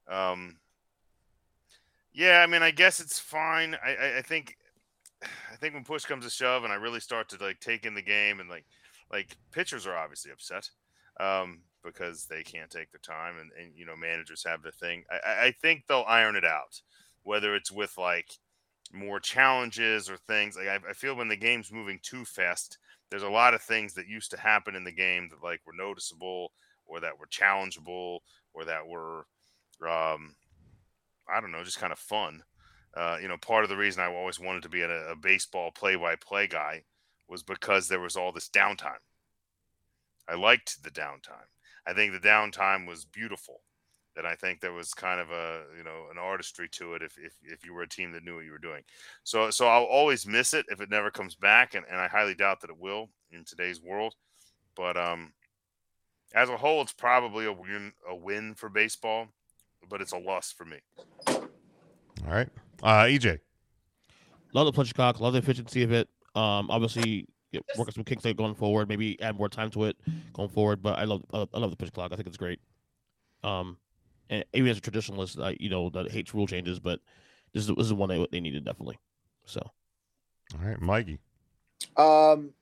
um, 0.08 0.56
yeah, 2.12 2.40
I 2.42 2.46
mean, 2.46 2.62
I 2.62 2.70
guess 2.70 3.00
it's 3.00 3.18
fine. 3.18 3.76
I, 3.84 3.94
I, 3.94 4.18
I 4.18 4.22
think, 4.22 4.56
I 5.22 5.56
think 5.56 5.74
when 5.74 5.84
push 5.84 6.04
comes 6.04 6.24
to 6.24 6.30
shove, 6.30 6.64
and 6.64 6.72
I 6.72 6.76
really 6.76 7.00
start 7.00 7.28
to 7.30 7.44
like 7.44 7.60
take 7.60 7.84
in 7.84 7.94
the 7.94 8.02
game, 8.02 8.40
and 8.40 8.48
like, 8.48 8.64
like 9.12 9.36
pitchers 9.52 9.86
are 9.86 9.96
obviously 9.96 10.32
upset 10.32 10.70
um, 11.20 11.60
because 11.84 12.26
they 12.26 12.42
can't 12.42 12.70
take 12.70 12.90
their 12.92 13.00
time, 13.00 13.38
and, 13.38 13.50
and 13.60 13.72
you 13.76 13.84
know 13.86 13.96
managers 13.96 14.44
have 14.44 14.62
the 14.62 14.72
thing. 14.72 15.04
I, 15.10 15.30
I- 15.30 15.44
I 15.46 15.52
think 15.52 15.86
they'll 15.86 16.04
iron 16.06 16.36
it 16.36 16.44
out, 16.44 16.80
whether 17.22 17.54
it's 17.54 17.72
with 17.72 17.96
like 17.98 18.30
more 18.92 19.20
challenges 19.20 20.10
or 20.10 20.16
things. 20.16 20.56
Like 20.56 20.68
I, 20.68 20.90
I 20.90 20.92
feel 20.92 21.14
when 21.16 21.28
the 21.28 21.36
game's 21.36 21.72
moving 21.72 22.00
too 22.02 22.24
fast, 22.24 22.78
there's 23.10 23.22
a 23.22 23.30
lot 23.30 23.54
of 23.54 23.62
things 23.62 23.94
that 23.94 24.08
used 24.08 24.30
to 24.32 24.40
happen 24.40 24.74
in 24.74 24.84
the 24.84 24.92
game 24.92 25.28
that 25.30 25.42
like 25.42 25.60
were 25.66 25.72
noticeable 25.72 26.52
or 26.86 27.00
that 27.00 27.18
were 27.18 27.26
challengeable 27.26 28.20
or 28.52 28.64
that 28.64 28.86
were 28.86 29.26
um, 29.88 30.34
I 31.28 31.40
don't 31.40 31.52
know, 31.52 31.64
just 31.64 31.78
kind 31.78 31.92
of 31.92 31.98
fun. 31.98 32.42
Uh, 32.94 33.18
you 33.22 33.28
know, 33.28 33.38
part 33.38 33.64
of 33.64 33.70
the 33.70 33.76
reason 33.76 34.02
I 34.02 34.12
always 34.14 34.40
wanted 34.40 34.62
to 34.64 34.68
be 34.68 34.82
a, 34.82 35.12
a 35.12 35.16
baseball 35.16 35.70
play-by-play 35.70 36.48
guy 36.48 36.84
was 37.28 37.42
because 37.42 37.88
there 37.88 38.00
was 38.00 38.16
all 38.16 38.32
this 38.32 38.48
downtime. 38.48 38.98
I 40.26 40.34
liked 40.34 40.82
the 40.82 40.90
downtime. 40.90 41.48
I 41.86 41.92
think 41.92 42.12
the 42.12 42.28
downtime 42.28 42.86
was 42.86 43.04
beautiful. 43.04 43.60
And 44.16 44.26
I 44.26 44.34
think 44.34 44.60
there 44.60 44.72
was 44.72 44.92
kind 44.92 45.20
of 45.20 45.30
a 45.30 45.62
you 45.78 45.84
know 45.84 46.06
an 46.10 46.18
artistry 46.18 46.68
to 46.72 46.94
it 46.94 47.02
if, 47.02 47.16
if, 47.16 47.32
if 47.42 47.64
you 47.64 47.72
were 47.72 47.82
a 47.82 47.88
team 47.88 48.10
that 48.12 48.24
knew 48.24 48.34
what 48.34 48.44
you 48.44 48.50
were 48.50 48.58
doing. 48.58 48.82
So 49.22 49.50
so 49.50 49.68
I'll 49.68 49.84
always 49.84 50.26
miss 50.26 50.52
it 50.52 50.66
if 50.68 50.80
it 50.80 50.90
never 50.90 51.10
comes 51.10 51.36
back, 51.36 51.74
and, 51.74 51.86
and 51.88 51.98
I 51.98 52.08
highly 52.08 52.34
doubt 52.34 52.60
that 52.60 52.70
it 52.70 52.78
will 52.78 53.08
in 53.30 53.44
today's 53.44 53.80
world. 53.80 54.14
But 54.76 54.96
um, 54.96 55.32
as 56.34 56.48
a 56.48 56.56
whole, 56.56 56.82
it's 56.82 56.92
probably 56.92 57.46
a 57.46 57.52
win 57.52 57.92
a 58.08 58.14
win 58.14 58.54
for 58.54 58.68
baseball, 58.68 59.28
but 59.88 60.00
it's 60.00 60.12
a 60.12 60.18
loss 60.18 60.52
for 60.52 60.64
me. 60.64 60.78
all 61.28 61.48
right, 62.26 62.48
uh, 62.82 63.04
EJ. 63.04 63.38
Love 64.52 64.66
the 64.66 64.72
punch 64.72 64.92
clock. 64.92 65.20
Love 65.20 65.34
the 65.34 65.38
efficiency 65.38 65.84
of 65.84 65.92
it. 65.92 66.08
Um, 66.34 66.70
obviously, 66.70 67.26
yeah, 67.52 67.60
working 67.76 67.94
some 67.94 68.04
kicks 68.04 68.24
like 68.24 68.36
going 68.36 68.54
forward. 68.54 68.88
Maybe 68.88 69.20
add 69.20 69.36
more 69.36 69.48
time 69.48 69.70
to 69.70 69.84
it 69.84 69.96
going 70.32 70.48
forward. 70.48 70.82
But 70.82 70.98
I 70.98 71.04
love 71.04 71.24
I 71.32 71.38
love, 71.38 71.48
I 71.54 71.58
love 71.58 71.70
the 71.70 71.76
pitch 71.76 71.92
clock. 71.92 72.12
I 72.12 72.16
think 72.16 72.28
it's 72.28 72.36
great. 72.36 72.60
Um, 73.42 73.76
and 74.28 74.44
even 74.52 74.68
as 74.68 74.78
a 74.78 74.80
traditionalist, 74.80 75.42
I, 75.42 75.56
you 75.58 75.68
know, 75.68 75.90
that 75.90 76.10
hates 76.10 76.34
rule 76.34 76.46
changes, 76.46 76.78
but 76.78 77.00
this 77.52 77.68
is 77.68 77.74
this 77.74 77.86
is 77.86 77.92
one 77.92 78.08
they 78.08 78.26
they 78.30 78.40
needed 78.40 78.64
definitely. 78.64 78.98
So 79.46 79.60
All 80.54 80.66
right, 80.66 80.80
Mikey. 80.80 81.18
Um, 81.96 82.52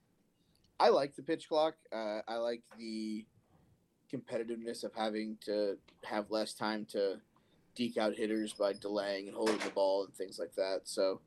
I 0.80 0.88
like 0.88 1.14
the 1.16 1.22
pitch 1.22 1.48
clock. 1.48 1.74
Uh, 1.92 2.20
I 2.26 2.36
like 2.36 2.62
the 2.78 3.26
competitiveness 4.12 4.84
of 4.84 4.94
having 4.94 5.36
to 5.44 5.76
have 6.04 6.30
less 6.30 6.54
time 6.54 6.86
to 6.92 7.20
deke 7.74 7.98
out 7.98 8.14
hitters 8.14 8.54
by 8.54 8.72
delaying 8.72 9.28
and 9.28 9.36
holding 9.36 9.58
the 9.58 9.70
ball 9.70 10.04
and 10.04 10.14
things 10.14 10.38
like 10.38 10.54
that. 10.54 10.80
So 10.84 11.20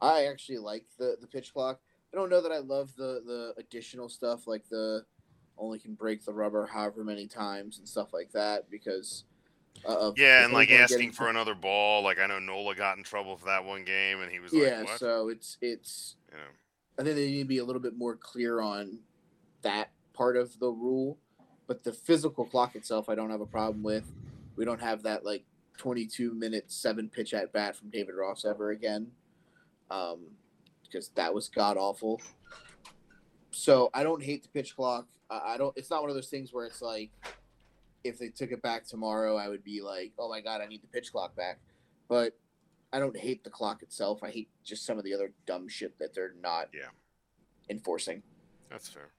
I 0.00 0.26
actually 0.26 0.58
like 0.58 0.84
the 0.98 1.16
the 1.20 1.26
pitch 1.26 1.52
clock. 1.52 1.80
I 2.12 2.16
don't 2.16 2.30
know 2.30 2.40
that 2.40 2.52
I 2.52 2.58
love 2.58 2.94
the 2.96 3.22
the 3.24 3.54
additional 3.58 4.08
stuff 4.08 4.46
like 4.46 4.68
the 4.68 5.04
only 5.58 5.78
can 5.78 5.94
break 5.94 6.24
the 6.24 6.32
rubber 6.32 6.66
however 6.66 7.04
many 7.04 7.26
times 7.26 7.78
and 7.78 7.88
stuff 7.88 8.12
like 8.12 8.30
that 8.32 8.70
because 8.70 9.24
uh, 9.86 9.96
of 9.96 10.18
Yeah, 10.18 10.44
and 10.44 10.52
like 10.52 10.70
asking 10.70 10.98
getting- 10.98 11.12
for 11.12 11.28
another 11.28 11.54
ball. 11.54 12.02
Like 12.02 12.18
I 12.18 12.26
know 12.26 12.38
Nola 12.38 12.74
got 12.74 12.96
in 12.96 13.04
trouble 13.04 13.36
for 13.36 13.46
that 13.46 13.64
one 13.64 13.84
game, 13.84 14.20
and 14.20 14.30
he 14.30 14.40
was 14.40 14.52
like, 14.52 14.62
yeah. 14.62 14.82
"What?" 14.82 14.98
So 14.98 15.28
it's 15.28 15.58
it's 15.60 16.16
know. 16.30 16.38
I 16.98 17.02
think 17.04 17.16
they 17.16 17.26
need 17.26 17.42
to 17.42 17.48
be 17.48 17.58
a 17.58 17.64
little 17.64 17.82
bit 17.82 17.96
more 17.96 18.16
clear 18.16 18.60
on 18.60 18.98
that 19.62 19.90
part 20.12 20.36
of 20.36 20.58
the 20.58 20.68
rule. 20.68 21.18
But 21.66 21.84
the 21.84 21.92
physical 21.92 22.44
clock 22.46 22.74
itself, 22.74 23.08
I 23.08 23.14
don't 23.14 23.30
have 23.30 23.42
a 23.42 23.46
problem 23.46 23.82
with. 23.82 24.10
We 24.56 24.64
don't 24.64 24.80
have 24.80 25.02
that 25.02 25.24
like 25.24 25.44
22 25.76 26.32
minute 26.34 26.72
seven 26.72 27.08
pitch 27.08 27.34
at 27.34 27.52
bat 27.52 27.76
from 27.76 27.90
David 27.90 28.14
Ross 28.14 28.44
ever 28.44 28.70
again, 28.70 29.12
um, 29.90 30.26
because 30.90 31.08
that 31.10 31.32
was 31.32 31.48
god 31.48 31.76
awful. 31.76 32.20
So 33.50 33.90
I 33.94 34.02
don't 34.02 34.22
hate 34.22 34.42
the 34.42 34.48
pitch 34.48 34.76
clock. 34.76 35.06
I, 35.30 35.54
I 35.54 35.56
don't. 35.58 35.76
It's 35.76 35.90
not 35.90 36.00
one 36.02 36.10
of 36.10 36.16
those 36.16 36.28
things 36.28 36.52
where 36.52 36.66
it's 36.66 36.82
like, 36.82 37.10
if 38.04 38.18
they 38.18 38.28
took 38.28 38.52
it 38.52 38.62
back 38.62 38.86
tomorrow, 38.86 39.36
I 39.36 39.48
would 39.48 39.64
be 39.64 39.80
like, 39.80 40.12
oh 40.18 40.28
my 40.28 40.40
god, 40.40 40.60
I 40.60 40.66
need 40.66 40.82
the 40.82 40.86
pitch 40.88 41.12
clock 41.12 41.34
back. 41.36 41.58
But 42.08 42.36
I 42.92 42.98
don't 42.98 43.16
hate 43.16 43.44
the 43.44 43.50
clock 43.50 43.82
itself. 43.82 44.20
I 44.22 44.30
hate 44.30 44.48
just 44.64 44.86
some 44.86 44.98
of 44.98 45.04
the 45.04 45.14
other 45.14 45.32
dumb 45.46 45.68
shit 45.68 45.98
that 45.98 46.14
they're 46.14 46.34
not 46.40 46.68
Yeah. 46.72 46.88
enforcing. 47.68 48.22
That's 48.70 48.88
fair. 48.88 49.10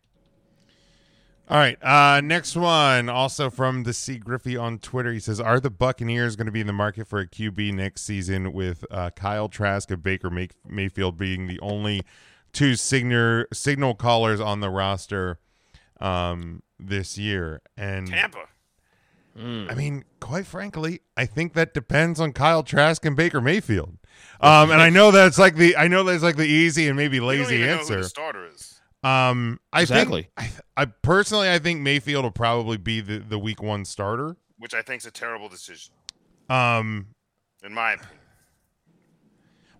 All 1.50 1.58
right. 1.58 1.78
Uh, 1.84 2.22
next 2.22 2.56
one, 2.56 3.10
also 3.10 3.50
from 3.50 3.82
the 3.84 3.92
C 3.94 4.18
Griffey 4.20 4.56
on 4.56 4.78
Twitter. 4.78 5.12
He 5.12 5.20
says, 5.20 5.40
"Are 5.40 5.60
the 5.60 5.72
Buccaneers 5.72 6.36
going 6.36 6.46
to 6.46 6.52
be 6.52 6.62
in 6.62 6.68
the 6.68 6.74
market 6.74 7.08
for 7.08 7.20
a 7.20 7.28
QB 7.28 7.74
next 7.74 8.04
season 8.04 8.54
with 8.54 8.86
uh, 8.92 9.10
Kyle 9.16 9.50
Trask 9.50 9.90
and 9.90 10.04
Baker 10.04 10.30
May- 10.30 10.50
Mayfield 10.68 11.18
being 11.18 11.48
the 11.48 11.60
only 11.62 12.04
two 12.54 12.76
signal 12.76 13.46
signal 13.52 13.96
callers 13.96 14.40
on 14.40 14.60
the 14.60 14.70
roster 14.70 15.40
um, 16.00 16.62
this 16.80 17.18
year?" 17.18 17.62
And 17.76 18.08
Tampa. 18.08 18.46
Mm. 19.38 19.72
I 19.72 19.76
mean, 19.76 20.04
quite 20.20 20.46
frankly, 20.46 21.00
I 21.16 21.26
think 21.26 21.54
that 21.54 21.74
depends 21.74 22.20
on 22.20 22.34
Kyle 22.34 22.62
Trask 22.62 23.04
and 23.06 23.16
Baker 23.16 23.40
Mayfield. 23.42 23.98
Um, 24.42 24.70
and 24.70 24.82
I 24.82 24.90
know 24.90 25.12
that's 25.12 25.38
like 25.40 25.56
the 25.56 25.78
I 25.78 25.88
know 25.88 26.04
that's 26.04 26.24
like 26.24 26.36
the 26.36 26.46
easy 26.48 26.88
and 26.88 26.96
maybe 26.98 27.20
We 27.20 27.26
don't 27.26 27.28
lazy 27.40 27.56
even 27.56 27.68
know 27.68 27.74
who 27.76 27.80
answer. 27.82 28.02
the 28.02 28.10
starter 28.10 28.48
is. 28.48 28.79
Um, 29.04 29.60
I 29.72 29.82
Exactly. 29.82 30.30
think 30.38 30.52
I, 30.76 30.82
I 30.84 30.86
personally 30.86 31.50
I 31.50 31.58
think 31.60 31.80
Mayfield 31.82 32.26
will 32.26 32.32
probably 32.32 32.78
be 32.78 33.00
the, 33.02 33.20
the 33.20 33.40
week 33.40 33.62
one 33.64 33.86
starter. 33.86 34.36
which 34.58 34.74
I 34.74 34.82
think 34.82 35.02
is 35.02 35.06
a 35.06 35.12
terrible 35.12 35.48
decision, 35.48 35.94
Um, 36.50 37.08
in 37.64 37.74
my 37.74 37.94
opinion. 37.94 38.16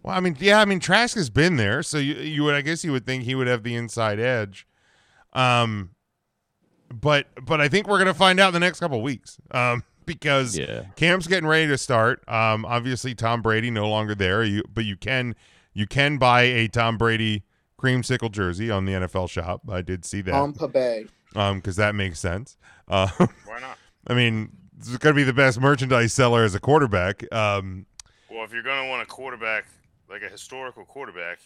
well, 0.04 0.16
I 0.16 0.22
mean, 0.22 0.38
yeah, 0.40 0.62
I 0.62 0.66
mean 0.66 0.80
Trask 0.80 1.16
has 1.16 1.30
been 1.30 1.58
there, 1.58 1.84
so 1.84 1.98
you 1.98 2.16
you 2.16 2.44
would 2.46 2.56
I 2.56 2.62
guess 2.62 2.84
you 2.86 2.92
would 2.94 3.06
think 3.06 3.24
he 3.24 3.36
would 3.36 3.48
have 3.48 3.64
the 3.64 3.76
inside 3.76 4.20
edge. 4.20 4.66
Um, 5.34 5.92
but 6.94 7.28
but 7.46 7.60
I 7.62 7.68
think 7.68 7.88
we're 7.88 8.00
gonna 8.00 8.14
find 8.14 8.40
out 8.40 8.48
in 8.50 8.54
the 8.54 8.60
next 8.62 8.80
couple 8.80 9.02
weeks. 9.02 9.38
Um, 9.52 9.84
because 10.06 10.58
Yeah. 10.58 10.86
Camp's 10.96 11.28
getting 11.28 11.48
ready 11.48 11.68
to 11.68 11.78
start. 11.78 12.24
Um, 12.28 12.66
obviously 12.66 13.14
Tom 13.14 13.42
Brady 13.42 13.70
no 13.70 13.90
longer 13.90 14.16
there. 14.16 14.44
You 14.44 14.64
but 14.74 14.86
you 14.86 14.96
can 14.96 15.36
you 15.74 15.86
can 15.88 16.18
buy 16.18 16.44
a 16.44 16.68
Tom 16.70 16.98
Brady 16.98 17.44
creamsicle 17.80 18.32
jersey 18.32 18.70
on 18.70 18.86
the 18.86 18.94
NFL 18.94 19.30
shop. 19.30 19.62
I 19.70 19.82
did 19.82 20.04
see 20.06 20.22
that. 20.22 20.32
Tampa 20.32 20.68
Bay. 20.68 21.06
Um, 21.36 21.58
because 21.60 21.76
that 21.78 21.96
makes 21.96 22.20
sense. 22.20 22.58
Uh, 22.88 23.08
Why 23.46 23.60
not? 23.62 23.78
I 24.08 24.14
mean, 24.14 24.50
it's 24.78 24.90
going 24.98 25.14
to 25.16 25.18
be 25.20 25.24
the 25.24 25.34
best 25.34 25.60
merchandise 25.60 26.14
seller 26.14 26.44
as 26.44 26.56
a 26.56 26.60
quarterback. 26.60 27.24
Um, 27.34 27.86
Well, 28.32 28.44
if 28.44 28.52
you're 28.54 28.64
going 28.64 28.84
to 28.84 28.90
want 28.90 29.02
a 29.04 29.06
quarterback, 29.06 29.66
like 30.10 30.24
a 30.24 30.30
historical 30.30 30.86
quarterback 30.86 31.40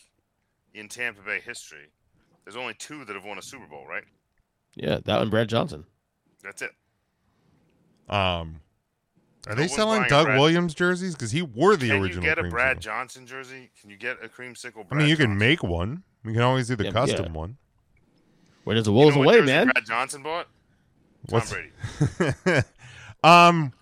in 0.74 0.88
Tampa 0.88 1.22
Bay 1.22 1.40
history, 1.40 1.90
there's 2.46 2.56
only 2.56 2.74
two 2.76 3.04
that 3.06 3.14
have 3.16 3.26
won 3.26 3.38
a 3.38 3.42
Super 3.42 3.66
Bowl, 3.68 3.86
right? 3.88 4.04
Yeah, 4.76 5.00
that 5.06 5.22
and 5.22 5.30
Brad 5.30 5.50
Johnson. 5.50 5.86
That's 6.44 6.62
it. 6.62 6.72
um, 8.10 8.60
are 9.46 9.56
No 9.56 9.62
they 9.62 9.68
selling 9.68 10.04
Doug 10.08 10.28
Brad- 10.28 10.40
Williams 10.40 10.74
jerseys? 10.74 11.14
Because 11.14 11.32
he 11.32 11.42
wore 11.42 11.76
the 11.76 11.90
Can 11.90 12.02
original. 12.02 12.22
Can 12.22 12.30
you 12.30 12.36
get 12.36 12.46
a 12.46 12.50
Brad. 12.50 12.80
Johnson 12.80 13.26
jersey? 13.28 13.70
Can 13.80 13.90
you 13.90 13.98
get 13.98 14.24
a 14.24 14.28
creamsicle? 14.30 14.86
I 14.92 14.96
mean, 14.96 15.08
you 15.10 15.18
can 15.18 15.38
make 15.38 15.62
one. 15.64 16.04
We 16.24 16.34
can 16.34 16.42
always 16.42 16.68
do 16.68 16.76
the 16.76 16.86
Yeah, 16.86 16.92
custom 16.92 17.26
yeah. 17.26 17.32
one. 17.40 17.58
Where 18.64 18.76
does 18.76 18.86
the 18.86 18.92
You 18.92 18.98
wolves 18.98 19.16
know 19.16 19.24
away, 19.24 19.36
jersey 19.40 19.46
man? 19.52 19.68
Brad 19.68 19.86
Johnson 19.86 20.24
bought. 20.24 20.48
Tom 21.30 21.40
What's 21.40 21.52
Brady. 21.54 22.64
um, 23.24 23.74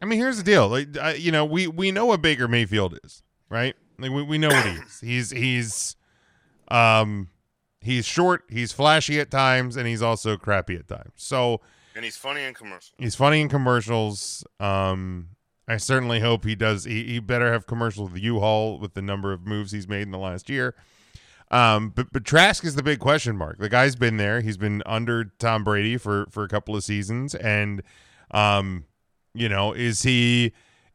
I 0.00 0.04
mean, 0.06 0.18
here's 0.18 0.36
the 0.36 0.42
deal. 0.44 0.68
Like, 0.68 0.88
uh, 1.00 1.14
you 1.16 1.32
know, 1.32 1.44
we 1.44 1.66
we 1.66 1.90
know 1.90 2.06
what 2.06 2.22
Baker 2.22 2.46
Mayfield 2.48 2.98
is, 3.04 3.22
right? 3.48 3.74
Like, 3.98 4.10
we, 4.12 4.22
we 4.22 4.38
know 4.38 4.48
what 4.48 4.64
he 4.64 4.72
is. 4.72 5.00
He's 5.00 5.30
he's, 5.30 5.96
um, 6.68 7.28
he's 7.80 8.06
short. 8.06 8.42
He's 8.48 8.72
flashy 8.72 9.18
at 9.20 9.30
times, 9.30 9.76
and 9.76 9.86
he's 9.88 10.02
also 10.02 10.36
crappy 10.36 10.76
at 10.76 10.86
times. 10.86 11.12
So 11.16 11.60
And 11.96 12.04
he's 12.04 12.16
funny 12.16 12.42
in 12.44 12.54
commercials. 12.54 12.94
he's 12.98 13.14
funny 13.16 13.40
in 13.40 13.48
commercials. 13.48 14.44
Um, 14.60 15.30
I 15.68 15.76
certainly 15.76 16.20
hope 16.20 16.44
he 16.44 16.54
does. 16.54 16.84
He, 16.84 17.04
he 17.04 17.18
better 17.18 17.52
have 17.52 17.66
commercials 17.66 18.10
with 18.10 18.22
U-Haul 18.22 18.78
with 18.78 18.94
the 18.94 19.02
number 19.02 19.32
of 19.32 19.46
moves 19.46 19.70
he's 19.70 19.86
made 19.86 20.02
in 20.02 20.10
the 20.10 20.18
last 20.18 20.48
year. 20.48 20.74
Um, 21.50 21.90
but 21.90 22.12
but 22.12 22.24
Trask 22.24 22.64
is 22.64 22.74
the 22.74 22.82
big 22.82 22.98
question 22.98 23.36
mark. 23.36 23.58
The 23.58 23.68
guy's 23.68 23.96
been 23.96 24.16
there. 24.16 24.40
He's 24.40 24.56
been 24.56 24.82
under 24.84 25.24
Tom 25.38 25.64
Brady 25.64 25.96
for 25.96 26.26
for 26.30 26.44
a 26.44 26.48
couple 26.48 26.76
of 26.76 26.84
seasons, 26.84 27.34
and 27.34 27.82
um, 28.30 28.84
you 29.34 29.48
know, 29.48 29.72
is 29.72 30.02
he 30.02 30.52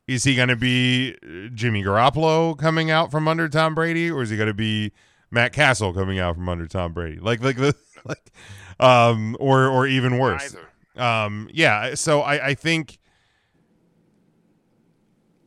is 0.08 0.24
he 0.24 0.36
going 0.36 0.50
to 0.50 0.56
be 0.56 1.16
uh, 1.24 1.50
Jimmy 1.54 1.84
Garoppolo 1.84 2.58
coming 2.58 2.92
out 2.92 3.10
from 3.10 3.28
under 3.28 3.50
Tom 3.50 3.74
Brady, 3.74 4.12
or 4.12 4.22
is 4.22 4.30
he 4.30 4.38
going 4.38 4.48
to 4.48 4.54
be 4.54 4.92
Matt 5.32 5.54
Cassel 5.54 5.94
coming 5.94 6.20
out 6.20 6.36
from 6.36 6.48
under 6.48 6.68
Tom 6.68 6.94
Brady? 6.94 7.20
Like 7.20 7.42
like 7.42 7.58
the 7.58 7.74
like, 8.06 8.32
um, 8.80 9.36
or 9.40 9.68
or 9.68 9.88
even 9.88 10.20
worse. 10.20 10.54
Neither. 10.54 10.70
Um, 10.96 11.50
yeah. 11.52 11.96
So 11.96 12.22
I, 12.22 12.50
I 12.50 12.54
think 12.54 13.00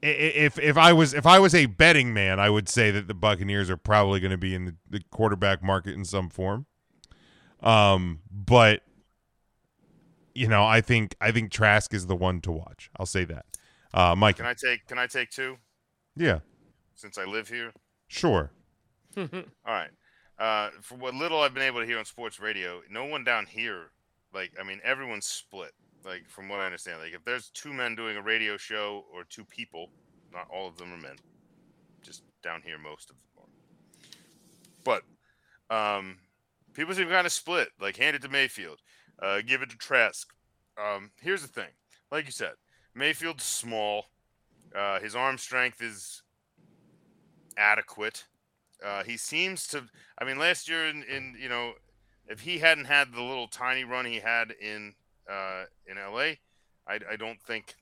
if 0.02 0.58
if 0.58 0.76
I 0.76 0.92
was 0.92 1.14
if 1.14 1.26
I 1.26 1.38
was 1.38 1.54
a 1.54 1.66
betting 1.66 2.12
man, 2.12 2.38
I 2.38 2.50
would 2.50 2.68
say 2.68 2.90
that 2.90 3.08
the 3.08 3.14
Buccaneers 3.14 3.70
are 3.70 3.76
probably 3.76 4.20
going 4.20 4.30
to 4.30 4.36
be 4.38 4.54
in 4.54 4.64
the, 4.66 4.74
the 4.88 5.00
quarterback 5.10 5.62
market 5.62 5.94
in 5.94 6.04
some 6.04 6.28
form. 6.28 6.66
Um, 7.60 8.20
but 8.30 8.82
you 10.34 10.48
know, 10.48 10.64
I 10.64 10.80
think 10.80 11.14
I 11.20 11.30
think 11.32 11.50
Trask 11.50 11.92
is 11.94 12.06
the 12.06 12.16
one 12.16 12.40
to 12.42 12.52
watch. 12.52 12.90
I'll 12.98 13.06
say 13.06 13.24
that. 13.24 13.46
Uh, 13.94 14.14
Mike. 14.16 14.36
Can 14.36 14.46
I 14.46 14.54
take? 14.54 14.86
Can 14.86 14.98
I 14.98 15.06
take 15.06 15.30
two? 15.30 15.56
yeah, 16.16 16.40
Since 16.94 17.18
I 17.18 17.24
live 17.24 17.48
here. 17.48 17.72
sure. 18.08 18.50
All 19.16 19.26
right. 19.66 19.90
Uh, 20.38 20.68
for 20.82 20.96
what 20.96 21.14
little 21.14 21.40
I've 21.40 21.54
been 21.54 21.62
able 21.62 21.80
to 21.80 21.86
hear 21.86 21.98
on 21.98 22.04
sports 22.04 22.38
radio, 22.38 22.82
no 22.90 23.06
one 23.06 23.24
down 23.24 23.46
here, 23.46 23.90
like, 24.34 24.52
I 24.60 24.64
mean, 24.64 24.80
everyone's 24.84 25.24
split. 25.26 25.72
Like, 26.06 26.28
from 26.28 26.48
what 26.48 26.60
I 26.60 26.66
understand, 26.66 27.00
like, 27.00 27.14
if 27.14 27.24
there's 27.24 27.50
two 27.50 27.72
men 27.72 27.96
doing 27.96 28.16
a 28.16 28.22
radio 28.22 28.56
show 28.56 29.04
or 29.12 29.24
two 29.24 29.44
people, 29.44 29.90
not 30.32 30.46
all 30.48 30.68
of 30.68 30.76
them 30.76 30.92
are 30.94 30.98
men, 30.98 31.16
just 32.00 32.22
down 32.42 32.62
here, 32.64 32.78
most 32.78 33.10
of 33.10 33.16
them 33.16 33.24
are. 33.38 35.00
But, 35.68 35.76
um, 35.76 36.18
people 36.74 36.94
seem 36.94 37.08
kind 37.08 37.26
of 37.26 37.32
split. 37.32 37.70
Like, 37.80 37.96
hand 37.96 38.14
it 38.14 38.22
to 38.22 38.28
Mayfield, 38.28 38.78
uh, 39.20 39.40
give 39.44 39.62
it 39.62 39.70
to 39.70 39.76
Trask. 39.76 40.32
Um, 40.78 41.10
here's 41.20 41.42
the 41.42 41.48
thing, 41.48 41.70
like 42.12 42.26
you 42.26 42.32
said, 42.32 42.52
Mayfield's 42.94 43.44
small. 43.44 44.06
Uh, 44.74 45.00
his 45.00 45.16
arm 45.16 45.38
strength 45.38 45.82
is 45.82 46.22
adequate. 47.56 48.24
Uh, 48.84 49.02
he 49.02 49.16
seems 49.16 49.66
to. 49.68 49.84
I 50.18 50.24
mean, 50.24 50.38
last 50.38 50.68
year 50.68 50.86
in, 50.86 51.02
in 51.04 51.36
you 51.40 51.48
know, 51.48 51.72
if 52.28 52.40
he 52.40 52.58
hadn't 52.58 52.84
had 52.84 53.12
the 53.12 53.22
little 53.22 53.48
tiny 53.48 53.84
run 53.84 54.04
he 54.04 54.20
had 54.20 54.52
in 54.60 54.94
uh, 55.30 55.64
in 55.86 55.96
LA, 55.96 56.36
I, 56.86 57.00
I 57.10 57.16
don't 57.18 57.40
think. 57.42 57.74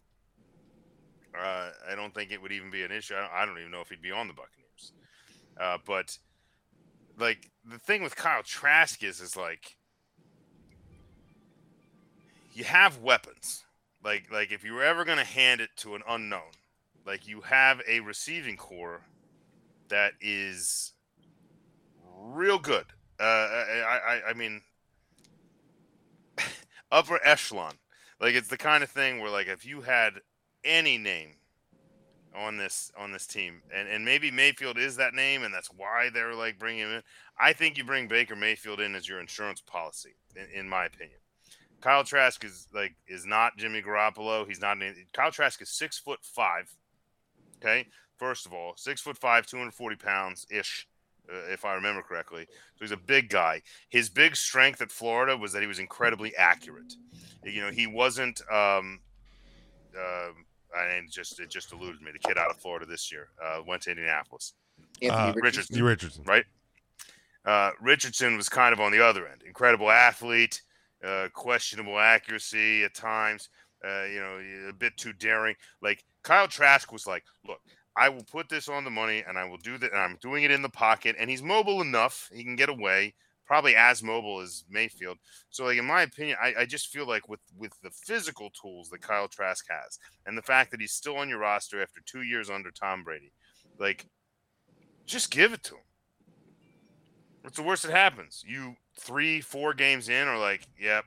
Uh, 1.37 1.71
I 1.91 1.97
don't 1.97 2.15
think 2.15 2.31
it 2.31 2.41
would 2.41 2.53
even 2.53 2.71
be 2.71 2.85
an 2.85 2.93
issue. 2.93 3.15
I 3.15 3.21
don't, 3.21 3.33
I 3.33 3.45
don't 3.45 3.59
even 3.59 3.73
know 3.73 3.81
if 3.81 3.89
he'd 3.89 4.01
be 4.01 4.13
on 4.13 4.29
the 4.29 4.35
Buccaneers. 4.35 4.92
Uh, 5.61 5.79
but 5.85 6.17
like 7.19 7.51
the 7.65 7.79
thing 7.79 8.03
with 8.03 8.15
Kyle 8.15 8.42
Trask 8.42 9.03
is, 9.03 9.21
is 9.21 9.37
like 9.37 9.77
you 12.53 12.65
have 12.65 12.99
weapons. 12.99 13.65
Like 14.05 14.31
like 14.31 14.53
if 14.53 14.65
you 14.65 14.75
were 14.75 14.85
ever 14.85 15.05
going 15.05 15.19
to 15.19 15.25
hand 15.25 15.61
it 15.61 15.71
to 15.79 15.95
an 15.95 16.03
unknown, 16.09 16.53
like 17.07 17.27
you 17.27 17.40
have 17.42 17.81
a 17.88 18.01
receiving 18.01 18.57
core 18.57 19.03
that 19.88 20.13
is 20.21 20.92
real 22.17 22.59
good. 22.59 22.87
Uh, 23.21 23.23
I, 23.23 24.01
I, 24.09 24.31
I 24.31 24.35
mean, 24.35 24.61
upper 26.91 27.21
echelon. 27.25 27.75
Like 28.21 28.35
it's 28.35 28.49
the 28.49 28.57
kind 28.57 28.83
of 28.83 28.91
thing 28.91 29.21
where, 29.21 29.31
like, 29.31 29.49
if 29.49 29.67
you 29.67 29.83
had 29.83 30.15
any 30.65 30.99
name 30.99 31.37
on 32.35 32.57
this 32.57 32.91
on 32.97 33.13
this 33.13 33.27
team, 33.27 33.63
and 33.75 33.89
and 33.89 34.05
maybe 34.05 34.31
Mayfield 34.31 34.79
is 34.79 34.97
that 34.97 35.15
name, 35.15 35.43
and 35.43 35.53
that's 35.53 35.69
why 35.69 36.11
they're 36.13 36.35
like 36.35 36.59
bringing 36.59 36.83
him 36.83 36.91
in. 36.91 37.03
I 37.39 37.53
think 37.53 37.77
you 37.77 37.85
bring 37.85 38.09
Baker 38.09 38.37
Mayfield 38.37 38.81
in 38.81 38.95
as 38.95 39.09
your 39.09 39.21
insurance 39.21 39.61
policy, 39.61 40.15
in, 40.37 40.61
in 40.61 40.69
my 40.69 40.87
opinion. 40.87 41.19
Kyle 41.81 42.05
Trask 42.05 42.43
is 42.45 42.67
like 42.73 42.95
is 43.07 43.27
not 43.27 43.57
Jimmy 43.57 43.83
Garoppolo. 43.83 44.47
He's 44.47 44.61
not. 44.61 44.79
An, 44.79 44.95
Kyle 45.13 45.31
Trask 45.31 45.61
is 45.61 45.71
six 45.71 45.99
foot 45.99 46.21
five. 46.23 46.75
Okay, 47.59 47.87
first 48.17 48.47
of 48.47 48.53
all, 48.53 48.73
six 48.77 49.01
foot 49.01 49.19
five, 49.19 49.47
two 49.47 49.59
hundred 49.59 49.75
forty 49.75 49.97
pounds 49.97 50.47
ish. 50.51 50.89
Uh, 51.33 51.52
if 51.52 51.64
I 51.64 51.75
remember 51.75 52.02
correctly. 52.02 52.46
So 52.77 52.81
he's 52.85 52.90
a 52.92 52.96
big 52.96 53.29
guy. 53.31 53.62
His 53.88 54.08
big 54.08 54.37
strength 54.37 54.81
at 54.83 54.90
Florida 54.90 55.37
was 55.37 55.52
that 55.52 55.62
he 55.62 55.68
was 55.68 55.79
incredibly 55.79 56.35
accurate. 56.37 56.94
You 57.44 57.62
know, 57.62 57.70
he 57.70 57.87
wasn't. 57.87 58.40
Um, 58.50 59.00
uh, 59.98 60.31
and 60.77 61.10
just 61.10 61.38
it 61.38 61.50
just 61.50 61.72
eluded 61.72 62.02
me. 62.02 62.10
The 62.12 62.18
kid 62.18 62.37
out 62.37 62.50
of 62.50 62.56
Florida 62.56 62.85
this 62.87 63.12
year 63.12 63.29
uh, 63.42 63.60
went 63.66 63.83
to 63.83 63.90
Indianapolis. 63.90 64.54
Anthony 65.02 65.31
Uh, 65.31 65.33
Richardson. 65.35 65.77
You 65.77 65.85
Richardson. 65.85 66.25
right? 66.25 66.44
Uh, 67.44 67.70
Richardson 67.81 68.37
was 68.37 68.48
kind 68.48 68.72
of 68.72 68.81
on 68.81 68.90
the 68.90 69.04
other 69.04 69.29
end. 69.29 69.42
Incredible 69.46 69.90
athlete, 69.90 70.62
uh, 71.04 71.29
questionable 71.33 71.98
accuracy 71.98 72.83
at 72.85 72.94
times. 72.94 73.50
Uh, 73.87 74.04
you 74.04 74.18
know, 74.18 74.40
a 74.68 74.72
bit 74.72 74.96
too 74.96 75.12
daring. 75.12 75.54
Like 75.83 76.04
Kyle 76.22 76.48
Trask 76.48 76.90
was 76.90 77.06
like, 77.06 77.22
"Look, 77.46 77.60
I 77.97 78.09
will 78.09 78.25
put 78.25 78.49
this 78.49 78.69
on 78.69 78.85
the 78.85 78.90
money, 78.90 79.23
and 79.27 79.38
I 79.38 79.45
will 79.45 79.59
do 79.59 79.79
that. 79.79 79.92
And 79.92 80.01
I'm 80.01 80.19
doing 80.21 80.45
it 80.45 80.51
in 80.51 80.63
the 80.63 80.69
pocket, 80.69 81.17
and 81.19 81.31
he's 81.31 81.42
mobile 81.42 81.81
enough; 81.81 82.31
he 82.33 82.45
can 82.45 82.57
get 82.57 82.69
away. 82.69 83.15
Probably 83.47 83.77
as 83.77 84.03
mobile 84.03 84.40
as 84.40 84.65
Mayfield. 84.71 85.19
So, 85.51 85.65
like 85.65 85.79
in 85.79 85.85
my 85.85 86.03
opinion, 86.03 86.38
I, 86.42 86.55
I 86.61 86.67
just 86.67 86.88
feel 86.88 87.07
like 87.07 87.29
with 87.29 87.40
with 87.57 87.73
the 87.83 87.90
physical 87.90 88.51
tools 88.51 88.88
that 88.88 89.03
Kyle 89.03 89.29
Trask 89.29 89.67
has, 89.69 89.99
and 90.27 90.37
the 90.37 90.42
fact 90.42 90.71
that 90.71 90.81
he's 90.81 90.92
still 90.92 91.17
on 91.19 91.29
your 91.29 91.38
roster 91.38 91.83
after 91.83 92.01
two 92.05 92.23
years 92.23 92.51
under 92.51 92.71
Tom 92.71 93.05
Brady, 93.05 93.33
like 93.79 94.07
just 95.07 95.31
give 95.31 95.53
it 95.53 95.63
to 95.65 95.75
him. 95.75 95.83
What's 97.42 97.57
the 97.57 97.63
worst 97.63 97.83
that 97.83 97.92
happens? 97.92 98.42
You 98.47 98.77
three, 98.99 99.40
four 99.42 99.75
games 99.75 100.09
in 100.09 100.29
are 100.29 100.38
like, 100.38 100.67
yep. 100.81 101.05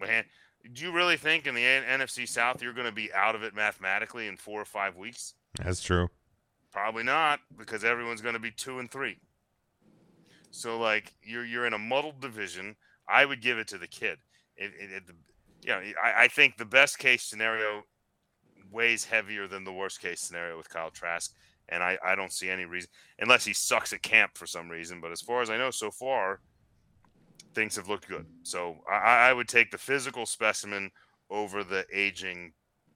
Man, 0.00 0.24
do 0.72 0.84
you 0.84 0.92
really 0.92 1.16
think 1.16 1.46
in 1.46 1.54
the 1.54 1.62
NFC 1.62 2.28
South 2.28 2.62
you're 2.62 2.72
going 2.72 2.86
to 2.86 2.92
be 2.92 3.12
out 3.12 3.34
of 3.34 3.42
it 3.42 3.54
mathematically 3.54 4.28
in 4.28 4.36
four 4.36 4.60
or 4.60 4.64
five 4.64 4.96
weeks? 4.96 5.34
That's 5.58 5.82
true. 5.82 6.08
Probably 6.72 7.02
not, 7.02 7.40
because 7.56 7.84
everyone's 7.84 8.22
going 8.22 8.34
to 8.34 8.40
be 8.40 8.50
two 8.50 8.78
and 8.78 8.90
three. 8.90 9.18
So 10.50 10.78
like 10.78 11.12
you're 11.22 11.44
you're 11.44 11.66
in 11.66 11.74
a 11.74 11.78
muddled 11.78 12.20
division. 12.20 12.76
I 13.08 13.24
would 13.24 13.42
give 13.42 13.58
it 13.58 13.68
to 13.68 13.78
the 13.78 13.86
kid. 13.86 14.18
It, 14.56 14.72
it, 14.78 14.90
it 14.90 15.02
you 15.62 15.70
know, 15.70 15.80
I, 16.02 16.24
I 16.24 16.28
think 16.28 16.56
the 16.56 16.64
best 16.64 16.98
case 16.98 17.22
scenario 17.22 17.82
weighs 18.70 19.04
heavier 19.04 19.46
than 19.46 19.64
the 19.64 19.72
worst 19.72 20.00
case 20.00 20.20
scenario 20.20 20.56
with 20.56 20.68
Kyle 20.68 20.90
Trask, 20.90 21.34
and 21.68 21.82
I, 21.82 21.98
I 22.04 22.14
don't 22.14 22.32
see 22.32 22.48
any 22.48 22.64
reason 22.64 22.90
unless 23.18 23.44
he 23.44 23.52
sucks 23.52 23.92
at 23.92 24.02
camp 24.02 24.32
for 24.36 24.46
some 24.46 24.68
reason. 24.68 25.00
But 25.00 25.12
as 25.12 25.20
far 25.20 25.42
as 25.42 25.50
I 25.50 25.58
know, 25.58 25.70
so 25.70 25.90
far 25.90 26.40
things 27.54 27.76
have 27.76 27.88
looked 27.88 28.08
good. 28.08 28.26
So 28.42 28.76
I, 28.90 29.28
I 29.28 29.32
would 29.32 29.48
take 29.48 29.70
the 29.70 29.78
physical 29.78 30.26
specimen 30.26 30.90
over 31.30 31.64
the 31.64 31.86
aging 31.92 32.52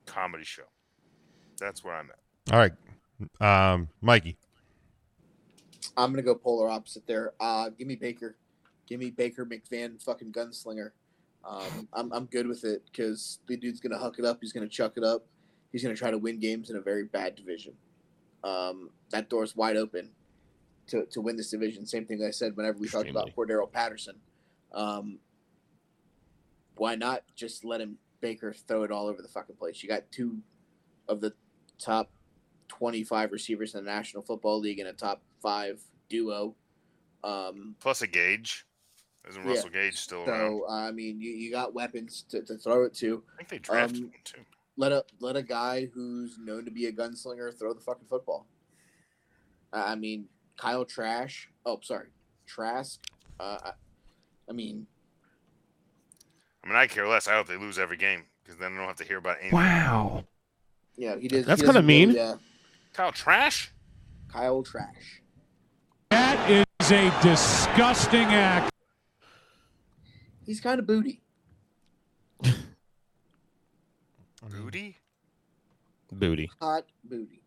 comedy 0.06 0.44
show. 0.44 0.62
That's 1.58 1.82
where 1.84 1.94
I'm 1.94 2.10
at. 2.10 2.25
All 2.52 2.58
right. 2.58 2.72
Um, 3.40 3.88
Mikey. 4.00 4.36
I'm 5.96 6.12
gonna 6.12 6.22
go 6.22 6.34
polar 6.34 6.68
opposite 6.68 7.06
there. 7.06 7.32
Uh, 7.40 7.70
give 7.70 7.88
me 7.88 7.96
Baker, 7.96 8.36
give 8.86 9.00
me 9.00 9.10
Baker 9.10 9.46
McVan, 9.46 10.02
fucking 10.02 10.32
gunslinger. 10.32 10.90
Um, 11.44 11.88
I'm 11.92 12.12
I'm 12.12 12.26
good 12.26 12.46
with 12.46 12.64
it 12.64 12.82
because 12.86 13.38
the 13.46 13.56
dude's 13.56 13.80
gonna 13.80 13.98
huck 13.98 14.18
it 14.18 14.24
up. 14.24 14.38
He's 14.40 14.52
gonna 14.52 14.68
chuck 14.68 14.92
it 14.96 15.04
up. 15.04 15.26
He's 15.72 15.82
gonna 15.82 15.96
try 15.96 16.10
to 16.10 16.18
win 16.18 16.38
games 16.38 16.70
in 16.70 16.76
a 16.76 16.80
very 16.80 17.04
bad 17.04 17.34
division. 17.34 17.72
Um, 18.44 18.90
that 19.10 19.28
door's 19.28 19.56
wide 19.56 19.76
open 19.76 20.10
to, 20.88 21.06
to 21.06 21.20
win 21.20 21.36
this 21.36 21.50
division. 21.50 21.86
Same 21.86 22.04
thing 22.04 22.22
I 22.24 22.30
said 22.30 22.56
whenever 22.56 22.78
we 22.78 22.88
talked 22.88 23.08
about 23.08 23.30
Cordarrelle 23.36 23.70
Patterson. 23.70 24.16
Um, 24.72 25.18
why 26.76 26.94
not 26.94 27.22
just 27.34 27.64
let 27.64 27.80
him 27.80 27.98
Baker 28.20 28.52
throw 28.52 28.84
it 28.84 28.92
all 28.92 29.08
over 29.08 29.22
the 29.22 29.28
fucking 29.28 29.56
place? 29.56 29.82
You 29.82 29.88
got 29.88 30.10
two 30.12 30.38
of 31.08 31.20
the 31.20 31.32
top 31.78 32.10
25 32.68 33.32
receivers 33.32 33.74
in 33.74 33.84
the 33.84 33.90
National 33.90 34.22
Football 34.22 34.60
League 34.60 34.78
and 34.78 34.88
a 34.88 34.92
top 34.92 35.22
five 35.42 35.80
duo. 36.08 36.54
Um, 37.24 37.76
Plus 37.80 38.02
a 38.02 38.06
Gage. 38.06 38.64
Isn't 39.28 39.42
Yeah. 39.44 39.50
Russell 39.50 39.70
Gage 39.70 39.96
still 39.96 40.24
around? 40.24 40.60
so 40.60 40.68
I 40.68 40.92
mean, 40.92 41.20
you, 41.20 41.30
you 41.30 41.50
got 41.50 41.74
weapons 41.74 42.24
to, 42.30 42.42
to 42.42 42.56
throw 42.56 42.84
it 42.84 42.94
to. 42.94 43.22
I 43.34 43.36
think 43.38 43.48
they 43.48 43.58
drafted 43.58 43.96
um, 43.98 44.02
one 44.04 44.12
too. 44.24 44.40
Let 44.76 44.92
a 44.92 45.04
let 45.20 45.36
a 45.36 45.42
guy 45.42 45.86
who's 45.92 46.38
known 46.38 46.64
to 46.66 46.70
be 46.70 46.86
a 46.86 46.92
gunslinger 46.92 47.58
throw 47.58 47.72
the 47.72 47.80
fucking 47.80 48.06
football. 48.08 48.46
I 49.72 49.92
I 49.92 49.94
mean, 49.96 50.26
Kyle 50.56 50.84
Trash. 50.84 51.48
Oh, 51.64 51.80
sorry, 51.82 52.08
Trask. 52.46 53.00
Uh, 53.40 53.58
I- 53.64 53.72
I 54.48 54.52
mean, 54.52 54.86
I 56.62 56.68
mean, 56.68 56.76
I 56.76 56.86
care 56.86 57.08
less. 57.08 57.26
I 57.26 57.34
hope 57.34 57.48
they 57.48 57.56
lose 57.56 57.78
every 57.80 57.96
game 57.96 58.24
because 58.44 58.58
then 58.60 58.74
I 58.74 58.76
don't 58.76 58.86
have 58.86 58.96
to 58.96 59.04
hear 59.04 59.18
about 59.18 59.38
anything. 59.40 59.58
Wow. 59.58 60.24
yeah, 60.96 61.16
he 61.16 61.26
did. 61.26 61.44
That's 61.46 61.60
kinda 61.62 61.72
doesn't 61.74 61.86
mean. 61.86 62.08
really, 62.10 62.20
uh, 62.20 62.36
Kyle 62.96 63.12
Trash. 63.12 63.70
Kyle 64.28 64.62
Trash. 64.62 65.20
That 66.10 66.50
is 66.50 66.90
a 66.90 67.10
disgusting 67.22 68.24
act. 68.24 68.72
He's 70.46 70.60
kind 70.60 70.78
of 70.80 70.86
booty. 70.86 71.20
Booty. 74.48 74.96
Booty. 76.12 76.50
Hot 76.60 76.84
booty. 77.04 77.42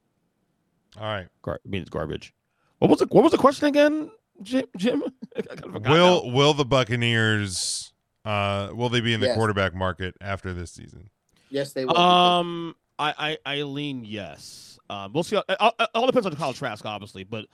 All 0.98 1.04
right. 1.06 1.28
Gar- 1.42 1.62
means 1.66 1.90
garbage. 1.90 2.34
What 2.80 2.90
was 2.92 3.00
the 3.00 3.08
What 3.08 3.24
was 3.24 3.32
the 3.32 3.38
question 3.38 3.68
again, 3.68 4.12
Jim? 4.44 4.66
Jim? 4.78 5.04
Kinda 5.36 5.80
Will 5.90 6.26
now. 6.26 6.32
will 6.34 6.54
the 6.54 6.66
Buccaneers 6.66 7.94
uh 8.26 8.70
will 8.74 8.90
they 8.90 9.00
be 9.02 9.14
in 9.14 9.22
the 9.22 9.28
Yes. 9.28 9.36
quarterback 9.38 9.74
market 9.74 10.16
after 10.22 10.54
this 10.54 10.72
season? 10.72 11.10
Yes, 11.50 11.74
they 11.74 11.86
will. 11.86 11.98
Um, 11.98 12.76
I, 13.00 13.38
I 13.46 13.58
I 13.60 13.62
lean 13.64 14.04
yes. 14.06 14.79
Um, 14.90 15.14
we'll 15.14 15.24
see. 15.24 15.36
It 15.38 15.44
all, 15.60 15.74
it 15.80 15.90
all 15.94 16.06
depends 16.08 16.26
on 16.26 16.36
Kyle 16.36 16.54
Trask, 16.54 16.86
obviously, 16.86 17.24
but 17.24 17.46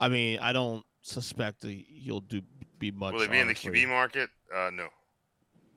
I 0.00 0.08
mean, 0.08 0.38
I 0.40 0.52
don't 0.52 0.84
suspect 1.02 1.60
that 1.62 1.70
he'll 1.72 2.20
do 2.20 2.42
be 2.78 2.90
much. 2.90 3.12
Will 3.14 3.20
they 3.20 3.28
be 3.28 3.38
in 3.38 3.48
the. 3.48 3.54
QB 3.54 3.88
market? 3.88 4.28
Uh, 4.54 4.70
no, 4.72 4.88